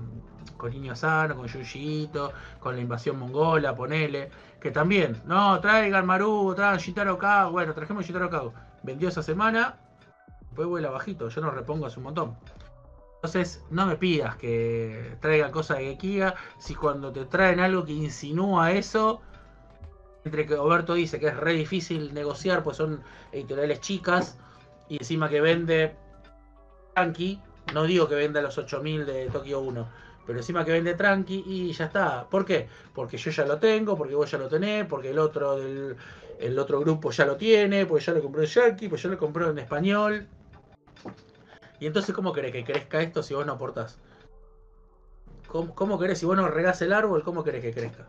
con 0.58 0.72
Niño 0.72 0.94
Sano, 0.94 1.38
con 1.38 1.48
Yuyito, 1.48 2.34
con 2.60 2.76
la 2.76 2.82
invasión 2.82 3.18
mongola, 3.18 3.74
ponele. 3.74 4.30
Que 4.60 4.72
también, 4.72 5.22
no, 5.26 5.62
traigan 5.62 6.06
Maru, 6.06 6.54
traigan 6.54 6.80
Shitaro 6.80 7.18
Kago. 7.18 7.52
Bueno, 7.52 7.74
trajimos 7.74 8.06
Shitaro 8.06 8.30
Kago. 8.30 8.54
Vendió 8.84 9.08
esa 9.08 9.24
semana, 9.24 9.78
después 10.52 10.68
vuela 10.68 10.90
bajito. 10.90 11.30
Yo 11.30 11.42
no 11.42 11.50
repongo 11.50 11.86
hace 11.86 11.98
un 12.00 12.04
montón. 12.04 12.36
Entonces, 13.16 13.64
no 13.70 13.86
me 13.86 13.96
pidas 13.96 14.36
que 14.36 15.16
traigan 15.22 15.52
cosas 15.52 15.78
de 15.78 15.86
Gekiga. 15.86 16.36
Si 16.60 16.76
cuando 16.76 17.12
te 17.12 17.26
traen 17.26 17.60
algo 17.60 17.86
que 17.86 17.94
insinúa 17.94 18.74
eso, 18.74 19.22
entre 20.26 20.46
que 20.46 20.56
Oberto 20.56 20.94
dice 20.94 21.20
que 21.20 21.28
es 21.28 21.38
re 21.38 21.54
difícil 21.54 22.14
negociar, 22.14 22.64
pues 22.64 22.78
son 22.78 23.02
editoriales 23.32 23.80
chicas, 23.80 24.38
y 24.90 24.98
encima 24.98 25.30
que 25.30 25.40
vende 25.40 25.96
tranqui, 26.96 27.40
no 27.74 27.84
digo 27.84 28.08
que 28.10 28.16
venda 28.16 28.42
los 28.42 28.58
8000 28.58 29.06
de 29.06 29.30
Tokio 29.30 29.62
1, 29.62 29.88
pero 30.26 30.40
encima 30.40 30.66
que 30.66 30.72
vende 30.72 30.96
tranqui 30.96 31.44
y 31.46 31.72
ya 31.72 31.86
está. 31.86 32.28
¿Por 32.30 32.44
qué? 32.44 32.68
Porque 32.94 33.18
yo 33.18 33.32
ya 33.32 33.46
lo 33.46 33.58
tengo, 33.58 33.96
porque 33.96 34.16
vos 34.16 34.30
ya 34.30 34.38
lo 34.38 34.50
tenés, 34.50 34.86
porque 34.86 35.12
el 35.12 35.20
otro 35.20 35.58
del 35.58 35.96
el 36.40 36.58
otro 36.58 36.80
grupo 36.80 37.12
ya 37.12 37.26
lo 37.26 37.38
tiene, 37.38 37.86
porque 37.86 38.04
ya 38.04 38.14
lo 38.14 38.22
compró 38.22 38.42
en 38.42 38.48
Yankee, 38.48 38.90
pues 38.90 39.04
ya 39.04 39.10
lo 39.10 39.18
compró 39.18 39.52
en 39.52 39.60
español. 39.60 40.28
Y 41.82 41.88
entonces, 41.88 42.16
¿cómo 42.16 42.32
querés 42.32 42.54
que 42.54 42.64
crezca 42.64 43.02
esto 43.02 43.24
si 43.24 43.34
vos 43.34 43.46
no 43.46 43.54
aportás? 43.54 43.98
¿Cómo, 45.48 45.76
cómo 45.76 46.00
querés 46.00 46.20
si 46.20 46.26
vos 46.26 46.38
no 46.38 46.48
regás 46.48 46.82
el 46.82 46.94
árbol? 46.94 47.24
¿Cómo 47.24 47.44
querés 47.44 47.62
que 47.62 47.74
crezca? 47.74 48.08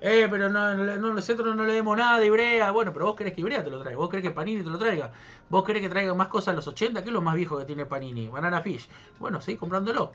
Eh, 0.00 0.26
pero 0.30 0.50
no, 0.50 0.74
no, 0.74 1.14
nosotros 1.14 1.56
no 1.56 1.64
le 1.64 1.72
demos 1.72 1.96
nada 1.96 2.18
de 2.18 2.26
Ibrea. 2.26 2.70
Bueno, 2.72 2.92
pero 2.92 3.06
vos 3.06 3.16
querés 3.16 3.32
que 3.32 3.40
Ibrea 3.40 3.64
te 3.64 3.70
lo 3.70 3.80
traiga. 3.80 3.98
Vos 3.98 4.10
querés 4.10 4.24
que 4.24 4.32
Panini 4.32 4.62
te 4.62 4.68
lo 4.70 4.78
traiga. 4.78 5.12
Vos 5.48 5.64
querés 5.64 5.82
que 5.82 5.88
traiga 5.88 6.14
más 6.14 6.28
cosas 6.28 6.48
a 6.52 6.56
los 6.56 6.66
80. 6.66 7.02
¿Qué 7.02 7.08
es 7.08 7.14
lo 7.14 7.22
más 7.22 7.36
viejo 7.36 7.58
que 7.58 7.64
tiene 7.64 7.86
Panini? 7.86 8.28
Banana 8.28 8.60
Fish. 8.60 8.88
Bueno, 9.18 9.40
seguí 9.40 9.56
comprándolo. 9.56 10.12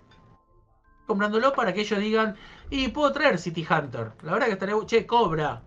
Comprándolo 1.07 1.53
para 1.53 1.73
que 1.73 1.81
ellos 1.81 1.99
digan, 1.99 2.35
y 2.69 2.89
puedo 2.89 3.11
traer 3.11 3.38
City 3.39 3.65
Hunter. 3.69 4.11
La 4.23 4.34
verdad 4.34 4.47
que 4.47 4.53
estaría... 4.53 4.76
bu- 4.76 4.85
Che, 4.85 5.05
cobra. 5.07 5.61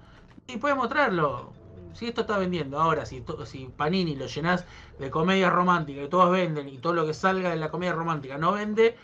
Y 0.47 0.57
podemos 0.59 0.89
traerlo. 0.89 1.54
Si 1.95 2.07
esto 2.07 2.23
está 2.23 2.39
vendiendo. 2.39 2.81
Ahora, 2.81 3.07
si, 3.07 3.25
si 3.47 3.67
Panini 3.77 4.17
lo 4.17 4.27
llenás 4.27 4.65
de 4.99 5.11
comedia 5.11 5.51
romántica 5.51 6.03
y 6.03 6.09
todos 6.09 6.31
venden 6.31 6.69
y 6.69 6.79
todo 6.79 6.93
lo 6.93 7.07
que 7.07 7.15
salga 7.15 7.51
de 7.51 7.57
la 7.57 7.71
comedia 7.71 7.93
romántica 7.93 8.37
no 8.37 8.53
vende, 8.53 8.97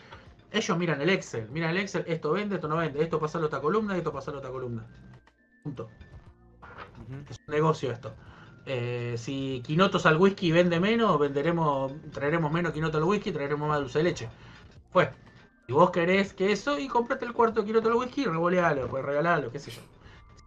ellos 0.52 0.78
miran 0.78 1.00
el 1.00 1.10
Excel. 1.10 1.48
Miran 1.50 1.70
el 1.70 1.78
Excel, 1.78 2.04
esto 2.06 2.32
vende, 2.32 2.56
esto 2.56 2.68
no 2.68 2.76
vende. 2.76 3.02
Esto 3.02 3.18
pasa 3.18 3.38
a 3.38 3.40
la 3.40 3.46
otra 3.46 3.60
columna 3.60 3.94
y 3.94 3.98
esto 3.98 4.12
pasa 4.12 4.30
a 4.30 4.34
la 4.34 4.38
otra 4.38 4.50
columna. 4.50 4.86
Punto. 5.62 5.88
Es 7.28 7.38
un 7.46 7.54
negocio 7.54 7.90
esto. 7.92 8.12
Eh, 8.66 9.14
si 9.16 9.62
quinotos 9.64 10.06
al 10.06 10.16
whisky 10.16 10.52
vende 10.52 10.78
menos, 10.80 11.18
venderemos, 11.18 11.92
traeremos 12.12 12.52
menos 12.52 12.72
quinoto 12.72 12.98
al 12.98 13.04
whisky, 13.04 13.32
traeremos 13.32 13.68
más 13.68 13.80
dulce 13.80 13.98
de 13.98 14.04
leche. 14.04 14.28
Fue. 14.92 15.10
Si 15.66 15.72
vos 15.72 15.90
querés 15.90 16.34
que 16.34 16.52
eso, 16.52 16.78
y 16.78 16.88
comprate 16.88 17.24
el 17.24 17.32
cuarto 17.32 17.64
quinoto 17.64 17.88
al 17.88 17.94
whisky, 17.94 18.24
revolealo, 18.24 18.88
pues 18.88 19.04
regalalo, 19.04 19.50
qué 19.50 19.58
sé 19.58 19.70
yo. 19.70 19.80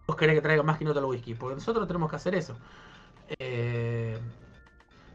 Vos 0.05 0.15
querés 0.15 0.35
que 0.35 0.41
traiga 0.41 0.63
más 0.63 0.77
quinoto 0.77 0.99
al 0.99 1.05
whisky, 1.05 1.33
porque 1.33 1.55
nosotros 1.55 1.87
tenemos 1.87 2.09
que 2.09 2.15
hacer 2.17 2.35
eso. 2.35 2.57
Eh, 3.39 4.19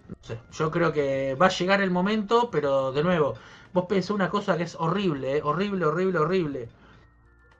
no 0.08 0.16
sé, 0.22 0.40
yo 0.52 0.70
creo 0.70 0.92
que 0.92 1.34
va 1.34 1.46
a 1.46 1.50
llegar 1.50 1.82
el 1.82 1.90
momento, 1.90 2.50
pero 2.50 2.92
de 2.92 3.02
nuevo, 3.02 3.34
vos 3.72 3.84
pensás 3.86 4.10
una 4.10 4.30
cosa 4.30 4.56
que 4.56 4.62
es 4.62 4.74
horrible, 4.76 5.36
eh, 5.36 5.42
horrible, 5.42 5.84
horrible, 5.84 6.18
horrible. 6.18 6.68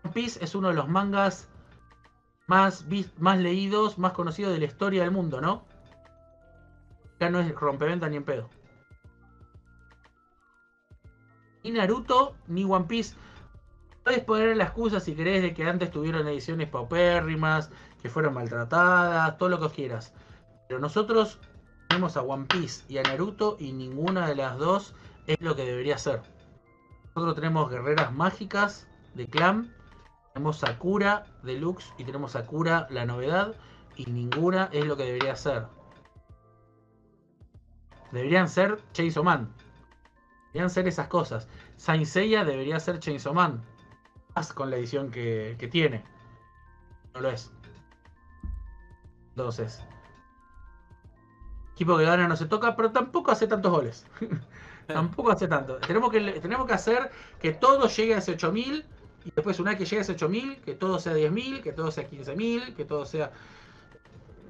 One 0.05 0.15
Piece 0.15 0.43
es 0.43 0.55
uno 0.55 0.69
de 0.69 0.75
los 0.75 0.89
mangas 0.89 1.49
más, 2.47 2.87
más 3.19 3.39
leídos, 3.39 3.99
más 3.99 4.13
conocidos 4.13 4.53
de 4.53 4.59
la 4.59 4.65
historia 4.65 5.03
del 5.03 5.11
mundo, 5.11 5.41
¿no? 5.41 5.65
Ya 7.21 7.29
no 7.29 7.41
es 7.41 7.55
rompeventa 7.55 8.09
ni 8.09 8.17
en 8.17 8.25
pedo. 8.25 8.49
Ni 11.63 11.73
Naruto, 11.73 12.35
ni 12.47 12.65
One 12.65 12.87
Piece. 12.87 13.17
Puedes 14.09 14.25
poner 14.25 14.57
la 14.57 14.65
excusa 14.65 15.01
si 15.01 15.15
querés 15.15 15.43
de 15.43 15.53
que 15.53 15.69
antes 15.69 15.91
tuvieron 15.91 16.27
ediciones 16.27 16.67
paupérrimas, 16.71 17.69
que 18.01 18.09
fueron 18.09 18.33
maltratadas, 18.33 19.37
todo 19.37 19.51
lo 19.51 19.61
que 19.61 19.69
quieras. 19.69 20.15
Pero 20.67 20.81
nosotros 20.81 21.39
tenemos 21.89 22.17
a 22.17 22.23
One 22.23 22.47
Piece 22.47 22.87
y 22.89 22.97
a 22.97 23.03
Naruto 23.03 23.59
y 23.61 23.75
ninguna 23.75 24.27
de 24.27 24.35
las 24.35 24.57
dos 24.57 24.95
es 25.27 25.39
lo 25.43 25.55
que 25.55 25.67
debería 25.67 25.99
ser. 25.99 26.23
Nosotros 27.15 27.35
tenemos 27.35 27.69
guerreras 27.69 28.11
mágicas 28.11 28.89
de 29.13 29.27
clan 29.27 29.75
tenemos 30.33 30.57
Sakura 30.57 31.27
Deluxe 31.43 31.93
y 31.99 32.05
tenemos 32.05 32.33
Sakura 32.33 32.87
la 32.89 33.05
novedad 33.05 33.57
y 33.95 34.07
ninguna 34.07 34.71
es 34.73 34.87
lo 34.87 34.97
que 34.97 35.05
debería 35.05 35.37
ser. 35.37 35.67
Deberían 38.11 38.49
ser 38.49 38.81
Chainsaw 38.95 39.23
Man. 39.23 39.53
Deberían 40.55 40.71
ser 40.71 40.89
esas 40.89 41.09
cosas. 41.09 41.47
Saint 41.77 42.07
Seiya 42.07 42.47
debería 42.47 42.81
ser 42.81 43.01
Chainsaw 43.01 43.35
Man. 43.35 43.63
Con 44.47 44.71
la 44.71 44.77
edición 44.77 45.11
que, 45.11 45.69
tiene. 45.71 46.05
No 47.15 47.21
lo 47.21 47.31
es. 47.31 47.51
Entonces. 49.31 49.83
Equipo 51.73 51.97
que 51.97 52.05
gana 52.05 52.29
no 52.29 52.37
se 52.37 52.47
toca, 52.47 52.77
pero 52.77 52.93
tampoco 52.93 53.33
hace 53.33 53.47
tantos 53.47 53.73
goles. 53.73 54.07
tampoco 54.87 55.33
hace 55.33 55.49
tanto. 55.49 55.77
Tenemos 55.79 56.11
que, 56.11 56.21
tenemos 56.41 56.67
que 56.67 56.73
hacer 56.73 57.11
que 57.41 57.53
todo 57.53 57.89
llegue 57.89 58.15
a 58.15 58.19
ese 58.19 58.33
8000 58.33 58.85
y 59.25 59.33
después 59.35 59.59
una 59.59 59.71
vez 59.71 59.79
que 59.79 59.85
llegue 59.85 59.99
a 59.99 60.03
ese 60.03 60.13
8000, 60.13 60.57
que 60.59 60.75
todo 60.75 61.01
sea 61.01 61.15
10000, 61.15 61.63
que 61.63 61.73
todo 61.73 61.91
sea 61.91 62.05
15000, 62.05 62.75
que 62.75 62.85
todo 62.85 63.05
sea... 63.05 63.33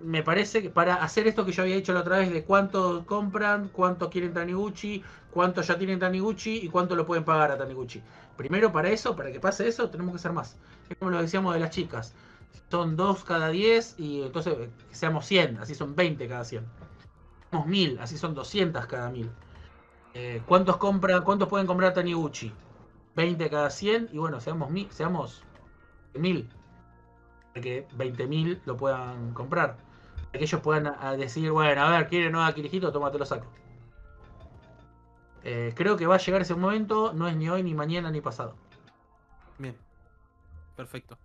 Me 0.02 0.22
parece 0.22 0.62
que 0.62 0.70
para 0.70 0.96
hacer 0.96 1.26
esto 1.26 1.44
que 1.44 1.50
yo 1.50 1.62
había 1.62 1.74
dicho 1.74 1.92
la 1.92 2.00
otra 2.00 2.18
vez 2.18 2.30
de 2.30 2.44
cuánto 2.44 3.04
compran, 3.04 3.68
cuánto 3.72 4.10
quieren 4.10 4.32
Taniguchi, 4.32 5.02
cuánto 5.32 5.62
ya 5.62 5.76
tienen 5.76 5.98
Taniguchi 5.98 6.58
y 6.58 6.68
cuánto 6.68 6.94
lo 6.94 7.04
pueden 7.04 7.24
pagar 7.24 7.50
a 7.50 7.58
Taniguchi. 7.58 8.00
Primero 8.38 8.72
para 8.72 8.88
eso, 8.88 9.14
para 9.16 9.30
que 9.32 9.40
pase 9.40 9.68
eso, 9.68 9.90
tenemos 9.90 10.12
que 10.12 10.16
hacer 10.16 10.32
más. 10.32 10.56
Es 10.88 10.96
como 10.96 11.10
lo 11.10 11.20
decíamos 11.20 11.52
de 11.52 11.60
las 11.60 11.70
chicas. 11.70 12.14
Son 12.70 12.96
2 12.96 13.24
cada 13.24 13.48
10 13.50 13.94
y 13.98 14.22
entonces 14.22 14.54
eh, 14.58 14.70
que 14.88 14.94
seamos 14.94 15.26
100, 15.26 15.58
así 15.58 15.74
son 15.74 15.94
20 15.96 16.26
cada 16.28 16.44
100. 16.44 16.64
Somos 17.50 17.66
1000, 17.66 17.98
así 17.98 18.16
son 18.16 18.34
200 18.34 18.86
cada 18.86 19.10
1000. 19.10 19.28
Eh, 20.14 20.40
¿Cuántos 20.46 20.76
compran, 20.78 21.22
cuántos 21.24 21.48
pueden 21.48 21.66
comprar 21.66 21.92
Taniguchi? 21.94 22.52
20 23.16 23.50
cada 23.50 23.70
100 23.70 24.08
y 24.12 24.18
bueno, 24.18 24.40
seamos 24.40 24.70
mil, 24.70 24.88
seamos 24.92 25.42
1000 26.14 26.48
para 27.52 27.60
que 27.62 27.86
20.000 27.96 28.60
lo 28.66 28.76
puedan 28.76 29.32
comprar. 29.34 29.76
Para 30.26 30.38
que 30.38 30.44
ellos 30.44 30.60
puedan 30.60 30.86
a- 30.86 31.08
a 31.10 31.16
decir, 31.16 31.50
bueno, 31.50 31.82
a 31.82 31.90
ver, 31.90 32.08
¿quieren 32.08 32.32
nueva 32.32 32.54
Kirijito? 32.54 32.92
Tómate 32.92 33.18
lo 33.18 33.26
saco. 33.26 33.46
Eh, 35.44 35.72
creo 35.76 35.96
que 35.96 36.06
va 36.06 36.16
a 36.16 36.18
llegar 36.18 36.42
ese 36.42 36.54
momento, 36.54 37.12
no 37.12 37.28
es 37.28 37.36
ni 37.36 37.48
hoy, 37.48 37.62
ni 37.62 37.74
mañana, 37.74 38.10
ni 38.10 38.20
pasado. 38.20 38.56
Bien. 39.58 39.76
Perfecto. 40.76 41.18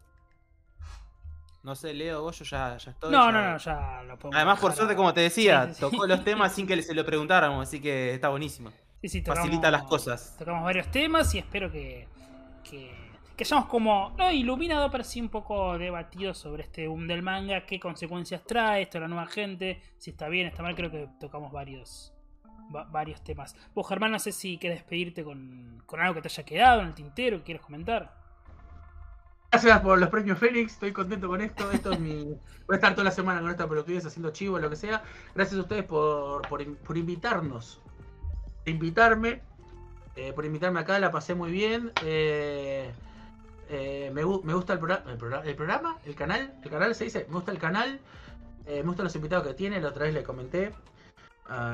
No 1.64 1.76
sé, 1.76 1.94
Leo, 1.94 2.22
Goyo, 2.24 2.44
ya, 2.44 2.78
ya 2.78 2.92
estoy. 2.92 3.12
No, 3.12 3.26
ya- 3.28 3.32
no, 3.32 3.52
no, 3.52 3.58
ya 3.58 4.04
lo 4.04 4.20
podemos. 4.20 4.36
Además, 4.36 4.60
por 4.60 4.74
suerte, 4.74 4.94
a- 4.94 4.98
como 4.98 5.14
te 5.14 5.22
decía, 5.22 5.64
Sí, 5.64 5.70
sí, 5.70 5.76
sí. 5.76 5.80
tocó 5.82 6.06
los 6.06 6.24
temas 6.24 6.52
sin 6.56 6.68
que 6.68 6.82
se 6.82 6.94
lo 6.94 7.06
preguntáramos, 7.06 7.68
así 7.68 7.80
que 7.80 8.14
está 8.14 8.30
buenísimo. 8.30 8.72
Sí, 9.02 9.10
sí, 9.10 9.22
Facilita 9.22 9.70
las 9.72 9.84
cosas. 9.84 10.36
Tocamos 10.38 10.64
varios 10.64 10.90
temas 10.92 11.34
y 11.36 11.40
espero 11.40 11.72
que, 11.72 12.08
que, 12.70 12.94
que 13.36 13.44
hayamos 13.44 13.66
como, 13.68 14.14
no 14.18 14.30
iluminado, 14.32 14.90
pero 14.92 15.04
sí 15.04 15.20
un 15.22 15.30
poco 15.30 15.78
debatido 15.78 16.34
sobre 16.34 16.64
este 16.64 16.88
boom 16.88 17.08
del 17.08 17.22
manga, 17.22 17.66
qué 17.66 17.80
consecuencias 17.80 18.44
trae 18.46 18.84
esto 18.84 18.98
a 18.98 19.02
la 19.02 19.08
nueva 19.08 19.26
gente, 19.28 19.82
si 19.98 20.12
está 20.12 20.28
bien, 20.30 20.48
está 20.48 20.64
mal, 20.64 20.76
creo 20.76 20.90
que 20.92 21.10
tocamos 21.20 21.52
varios 21.52 22.13
va- 22.76 22.86
varios 22.86 23.24
temas. 23.24 23.56
Vos, 23.74 23.88
Germán, 23.88 24.12
no 24.12 24.20
sé 24.20 24.32
si 24.32 24.58
quieres 24.58 24.80
despedirte 24.80 25.24
con, 25.24 25.82
con 25.86 26.00
algo 26.00 26.16
que 26.16 26.22
te 26.22 26.28
haya 26.28 26.44
quedado 26.44 26.82
en 26.82 26.88
el 26.88 26.94
tintero, 26.94 27.38
que 27.38 27.44
quieres 27.44 27.64
comentar. 27.64 28.14
Gracias 29.52 29.80
por 29.82 30.00
los 30.00 30.10
premios 30.10 30.40
Fénix, 30.40 30.74
estoy 30.74 30.92
contento 30.92 31.28
con 31.28 31.40
esto. 31.42 31.72
Esto 31.72 31.92
es 31.92 32.00
mi. 32.00 32.24
Voy 32.68 32.74
a 32.74 32.76
estar 32.76 32.94
toda 32.94 33.04
la 33.04 33.12
semana 33.12 33.42
con 33.42 33.52
esta 33.52 33.68
pelotudez 33.68 34.06
haciendo 34.06 34.32
chivo, 34.32 34.58
lo 34.58 34.70
que 34.70 34.76
sea. 34.76 35.04
Gracias 35.36 35.60
a 35.60 35.62
ustedes 35.62 35.84
por, 35.84 36.48
por, 36.48 36.66
por 36.78 36.98
invitarnos. 36.98 37.80
Por 38.64 38.70
invitarme. 38.70 39.42
eh, 40.16 40.34
por 40.34 40.46
invitarme 40.46 40.80
acá, 40.80 40.98
la 40.98 41.12
pasé 41.12 41.36
muy 41.36 41.52
bien. 41.52 41.92
Eh, 42.04 42.92
eh, 43.70 44.12
me, 44.14 44.24
gu- 44.24 44.42
me 44.44 44.54
gusta 44.56 44.74
el, 44.74 44.80
progra- 44.80 45.04
el, 45.08 45.18
progra- 45.20 45.44
el 45.46 45.56
programa, 45.56 45.98
el 46.06 46.16
canal, 46.16 46.54
el 46.64 46.70
canal 46.72 46.96
se 46.96 47.04
dice, 47.04 47.26
me 47.30 47.36
gusta 47.36 47.52
el 47.52 47.60
canal, 47.60 48.00
me 48.68 48.82
gustan 48.82 49.04
los 49.06 49.16
invitados 49.16 49.46
que 49.48 49.54
tiene, 49.54 49.80
la 49.82 49.90
otra 49.90 50.04
vez 50.06 50.14
le 50.14 50.24
comenté 50.24 50.72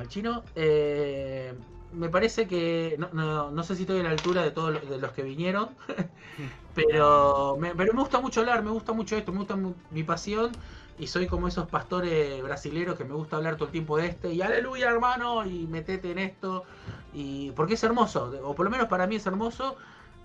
chino. 0.08 0.50
Eh, 0.56 1.54
me 1.92 2.10
parece 2.10 2.48
que 2.48 2.96
no, 3.00 3.10
no- 3.14 3.52
no 3.52 3.64
sé 3.64 3.76
si 3.76 3.84
estoy 3.84 4.00
a 4.00 4.04
la 4.04 4.12
altura 4.12 4.44
de 4.44 4.52
todos 4.52 4.72
los, 4.74 4.90
de 4.90 4.98
los 5.00 5.12
que 5.14 5.24
vinieron, 5.24 5.78
pero 6.74 7.58
me, 7.60 7.76
pero 7.76 7.94
me 7.94 8.02
gusta 8.02 8.22
mucho 8.22 8.42
hablar, 8.42 8.64
me 8.64 8.72
gusta 8.72 8.94
mucho 8.94 9.18
esto, 9.18 9.32
me 9.32 9.40
gusta 9.40 9.58
mi 9.90 10.04
pasión 10.04 10.60
y 10.98 11.08
soy 11.08 11.28
como 11.28 11.48
esos 11.48 11.70
pastores 11.70 12.42
brasileros 12.44 12.98
que 12.98 13.06
me 13.06 13.14
gusta 13.16 13.38
hablar 13.38 13.56
todo 13.58 13.68
el 13.68 13.72
tiempo 13.72 13.98
de 13.98 14.08
este 14.08 14.34
y 14.34 14.42
aleluya 14.42 14.90
hermano 14.90 15.46
y 15.46 15.68
metete 15.68 16.12
en 16.12 16.20
esto 16.20 16.66
y 17.12 17.52
porque 17.54 17.76
es 17.76 17.84
hermoso, 17.84 18.32
o 18.44 18.56
por 18.56 18.66
lo 18.66 18.72
menos 18.72 18.88
para 18.88 19.08
mí 19.08 19.16
es 19.16 19.26
hermoso 19.26 19.78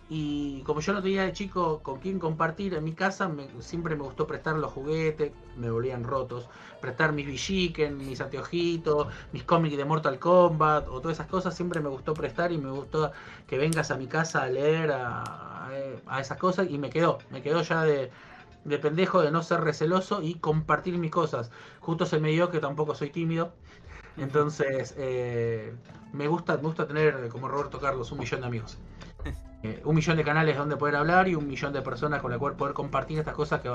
y 0.09 0.63
como 0.65 0.81
yo 0.81 0.93
no 0.93 1.03
tenía 1.03 1.23
de 1.25 1.33
chico 1.33 1.83
con 1.83 1.99
quién 1.99 2.19
compartir 2.19 2.75
en 2.75 2.85
mi 2.85 2.95
casa, 2.95 3.29
me- 3.29 3.63
siempre 3.63 3.97
me 3.97 4.03
gustó 4.05 4.27
prestar 4.27 4.57
los 4.57 4.73
juguetes, 4.73 5.33
me 5.55 5.71
volvían 5.71 6.05
rotos, 6.05 6.49
prestar 6.81 7.13
mis 7.13 7.27
Villiquen, 7.27 7.97
mis 7.97 8.21
anteojitos, 8.21 9.09
mis 9.33 9.45
cómics 9.45 9.77
de 9.77 9.85
Mortal 9.85 10.19
Kombat 10.19 10.89
o 10.89 11.01
todas 11.01 11.17
esas 11.19 11.27
cosas, 11.29 11.55
siempre 11.57 11.81
me 11.81 11.89
gustó 11.89 12.17
prestar 12.17 12.53
y 12.53 12.59
me 12.59 12.71
gustó 12.71 13.13
que 13.47 13.59
vengas 13.59 13.91
a 13.91 13.97
mi 13.97 14.07
casa 14.09 14.43
a 14.43 14.47
leer 14.51 14.91
a, 14.93 15.71
esas 16.21 16.39
cosas 16.39 16.69
y 16.71 16.79
me 16.79 16.91
quedó, 16.91 17.25
me 17.31 17.43
quedó 17.43 17.63
ya 17.63 17.83
de, 17.85 18.11
de 18.65 18.79
pendejo 18.79 19.23
de 19.23 19.31
no 19.31 19.43
ser 19.43 19.61
receloso 19.61 20.23
y 20.23 20.35
compartir 20.41 20.99
mis 20.99 21.11
cosas. 21.11 21.51
Justo 21.81 22.07
se 22.07 22.19
me 22.21 22.31
dio 22.31 22.51
que 22.51 22.61
tampoco 22.61 22.95
soy 22.95 23.11
tímido. 23.11 23.55
Entonces, 24.17 24.95
eh, 24.99 25.77
me 26.13 26.29
gusta, 26.29 26.57
me 26.57 26.63
gusta 26.65 26.87
tener, 26.87 27.29
como 27.31 27.49
Roberto 27.49 27.81
Carlos, 27.81 28.13
un 28.13 28.19
millón 28.21 28.43
de 28.43 28.47
amigos. 28.49 28.79
Eh, 29.67 29.81
un 29.85 29.95
millón 29.95 30.19
de 30.19 30.25
canales 30.25 30.59
donde 30.59 30.77
poder 30.77 30.95
hablar 30.95 31.27
y 31.27 31.35
un 31.35 31.47
millón 31.47 31.73
de 31.73 31.81
personas 31.81 32.21
con 32.21 32.31
las 32.31 32.39
cuales 32.39 32.59
poder 32.59 32.75
compartir 32.75 33.19
estas 33.19 33.33
cosas 33.33 33.63
que, 33.63 33.71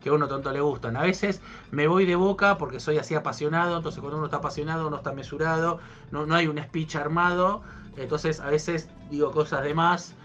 que 0.00 0.08
a 0.08 0.12
uno 0.14 0.26
tanto 0.26 0.50
le 0.50 0.60
gustan. 0.62 0.96
A 0.96 1.02
veces 1.02 1.42
me 1.70 1.86
voy 1.86 2.06
de 2.06 2.16
boca 2.16 2.56
porque 2.56 2.80
soy 2.80 2.96
así 2.96 3.14
apasionado, 3.14 3.76
entonces 3.76 4.00
cuando 4.00 4.16
uno 4.16 4.26
está 4.26 4.38
apasionado 4.38 4.88
uno 4.88 4.96
está 4.96 5.12
mesurado, 5.12 5.80
no, 6.10 6.24
no 6.24 6.34
hay 6.34 6.46
un 6.48 6.58
speech 6.58 6.96
armado, 6.96 7.62
entonces 7.94 8.40
a 8.40 8.48
veces 8.48 8.88
digo 9.10 9.32
cosas 9.32 9.62
de 9.64 9.74
más, 9.74 10.16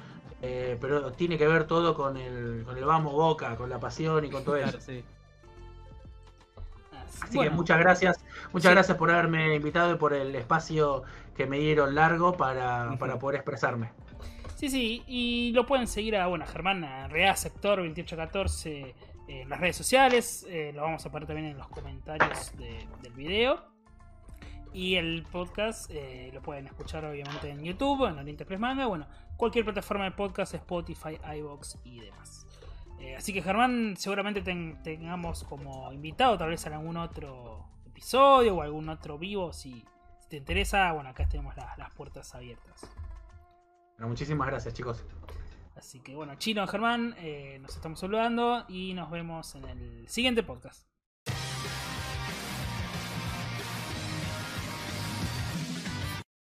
eh, 0.41 0.78
pero 0.80 1.12
tiene 1.12 1.38
que 1.38 1.48
ver 1.50 1.66
todo 1.66 1.96
con 1.96 2.16
el, 2.16 2.64
con 2.64 2.78
el 2.78 2.86
vamos 2.86 3.12
boca, 3.12 3.58
con 3.58 3.70
la 3.70 3.78
pasión 3.82 4.24
y 4.24 4.30
con 4.30 4.46
todo 4.46 4.56
eso. 4.56 4.80
Claro, 4.80 4.80
sí. 4.80 5.04
Así 7.22 7.36
Bueno, 7.36 7.52
que 7.52 7.58
muchas 7.58 7.80
gracias, 7.80 8.24
muchas 8.54 8.70
Sí. 8.70 8.74
gracias 8.74 8.98
por 8.98 9.12
haberme 9.12 9.56
invitado 9.56 9.91
y 9.94 9.96
por 9.98 10.14
el 10.14 10.34
espacio 10.36 11.04
que 11.36 11.46
me 11.46 11.60
dieron 11.60 11.94
largo 11.94 12.38
para, 12.38 12.96
para 12.98 13.20
poder 13.20 13.36
expresarme. 13.36 13.91
Sí, 14.60 14.68
sí, 14.69 15.03
y 15.07 15.52
lo 15.53 15.65
pueden 15.65 15.88
seguir 15.88 16.18
a, 16.18 16.27
bueno, 16.27 16.45
Germán, 16.45 16.81
Real 17.10 17.38
Sector 17.38 17.77
2814 17.80 18.94
en 19.30 19.48
las 19.48 19.57
redes 19.60 19.77
sociales. 19.77 20.45
eh, 20.49 20.72
lo 20.76 20.81
vamos 20.81 21.06
a 21.06 21.11
poner 21.11 21.27
también 21.27 21.48
en 21.52 21.57
los 21.57 21.69
comentarios 21.69 22.52
de- 22.57 22.86
del 23.02 23.14
video. 23.14 23.64
Y 24.73 24.95
el 24.95 25.23
podcast 25.31 25.90
eh, 25.91 26.30
lo 26.34 26.41
pueden 26.41 26.68
escuchar 26.68 27.06
obviamente 27.06 27.49
en 27.49 27.64
YouTube, 27.64 28.06
en 28.07 28.18
Oriente 28.19 28.44
Express 28.44 28.60
Manga, 28.60 28.86
bueno, 28.88 29.07
cualquier 29.38 29.64
plataforma 29.64 30.03
de 30.03 30.11
podcast, 30.11 30.53
Spotify, 30.56 31.18
iBox 31.38 31.77
y 31.86 32.02
demás. 32.02 32.45
Eh, 32.99 33.15
así 33.15 33.31
que 33.31 33.41
Germán, 33.41 33.95
seguramente 33.98 34.41
ten- 34.41 34.84
tengamos 34.84 35.45
como 35.45 35.90
invitado, 35.94 36.38
tal 36.38 36.49
vez 36.49 36.65
en 36.65 36.73
algún 36.73 36.98
otro 36.98 37.65
episodio 37.88 38.57
o 38.57 38.61
algún 38.61 38.90
otro 38.90 39.18
vivo, 39.18 39.53
si, 39.53 39.86
te 40.30 40.36
interesa, 40.38 40.91
bueno, 40.91 41.10
acá 41.11 41.27
tenemos 41.30 41.56
las 41.56 41.91
puertas 41.95 42.36
abiertas. 42.36 42.81
Bueno, 43.99 44.11
muchísimas 44.11 44.47
gracias 44.47 44.73
chicos. 44.73 45.03
Así 45.76 45.99
que 45.99 46.15
bueno, 46.15 46.35
Chino, 46.35 46.65
Germán, 46.67 47.15
eh, 47.17 47.59
nos 47.61 47.76
estamos 47.76 47.99
saludando 47.99 48.63
y 48.69 48.93
nos 48.93 49.11
vemos 49.11 49.55
en 49.55 49.65
el 49.65 50.07
siguiente 50.07 50.41
podcast. 50.41 50.89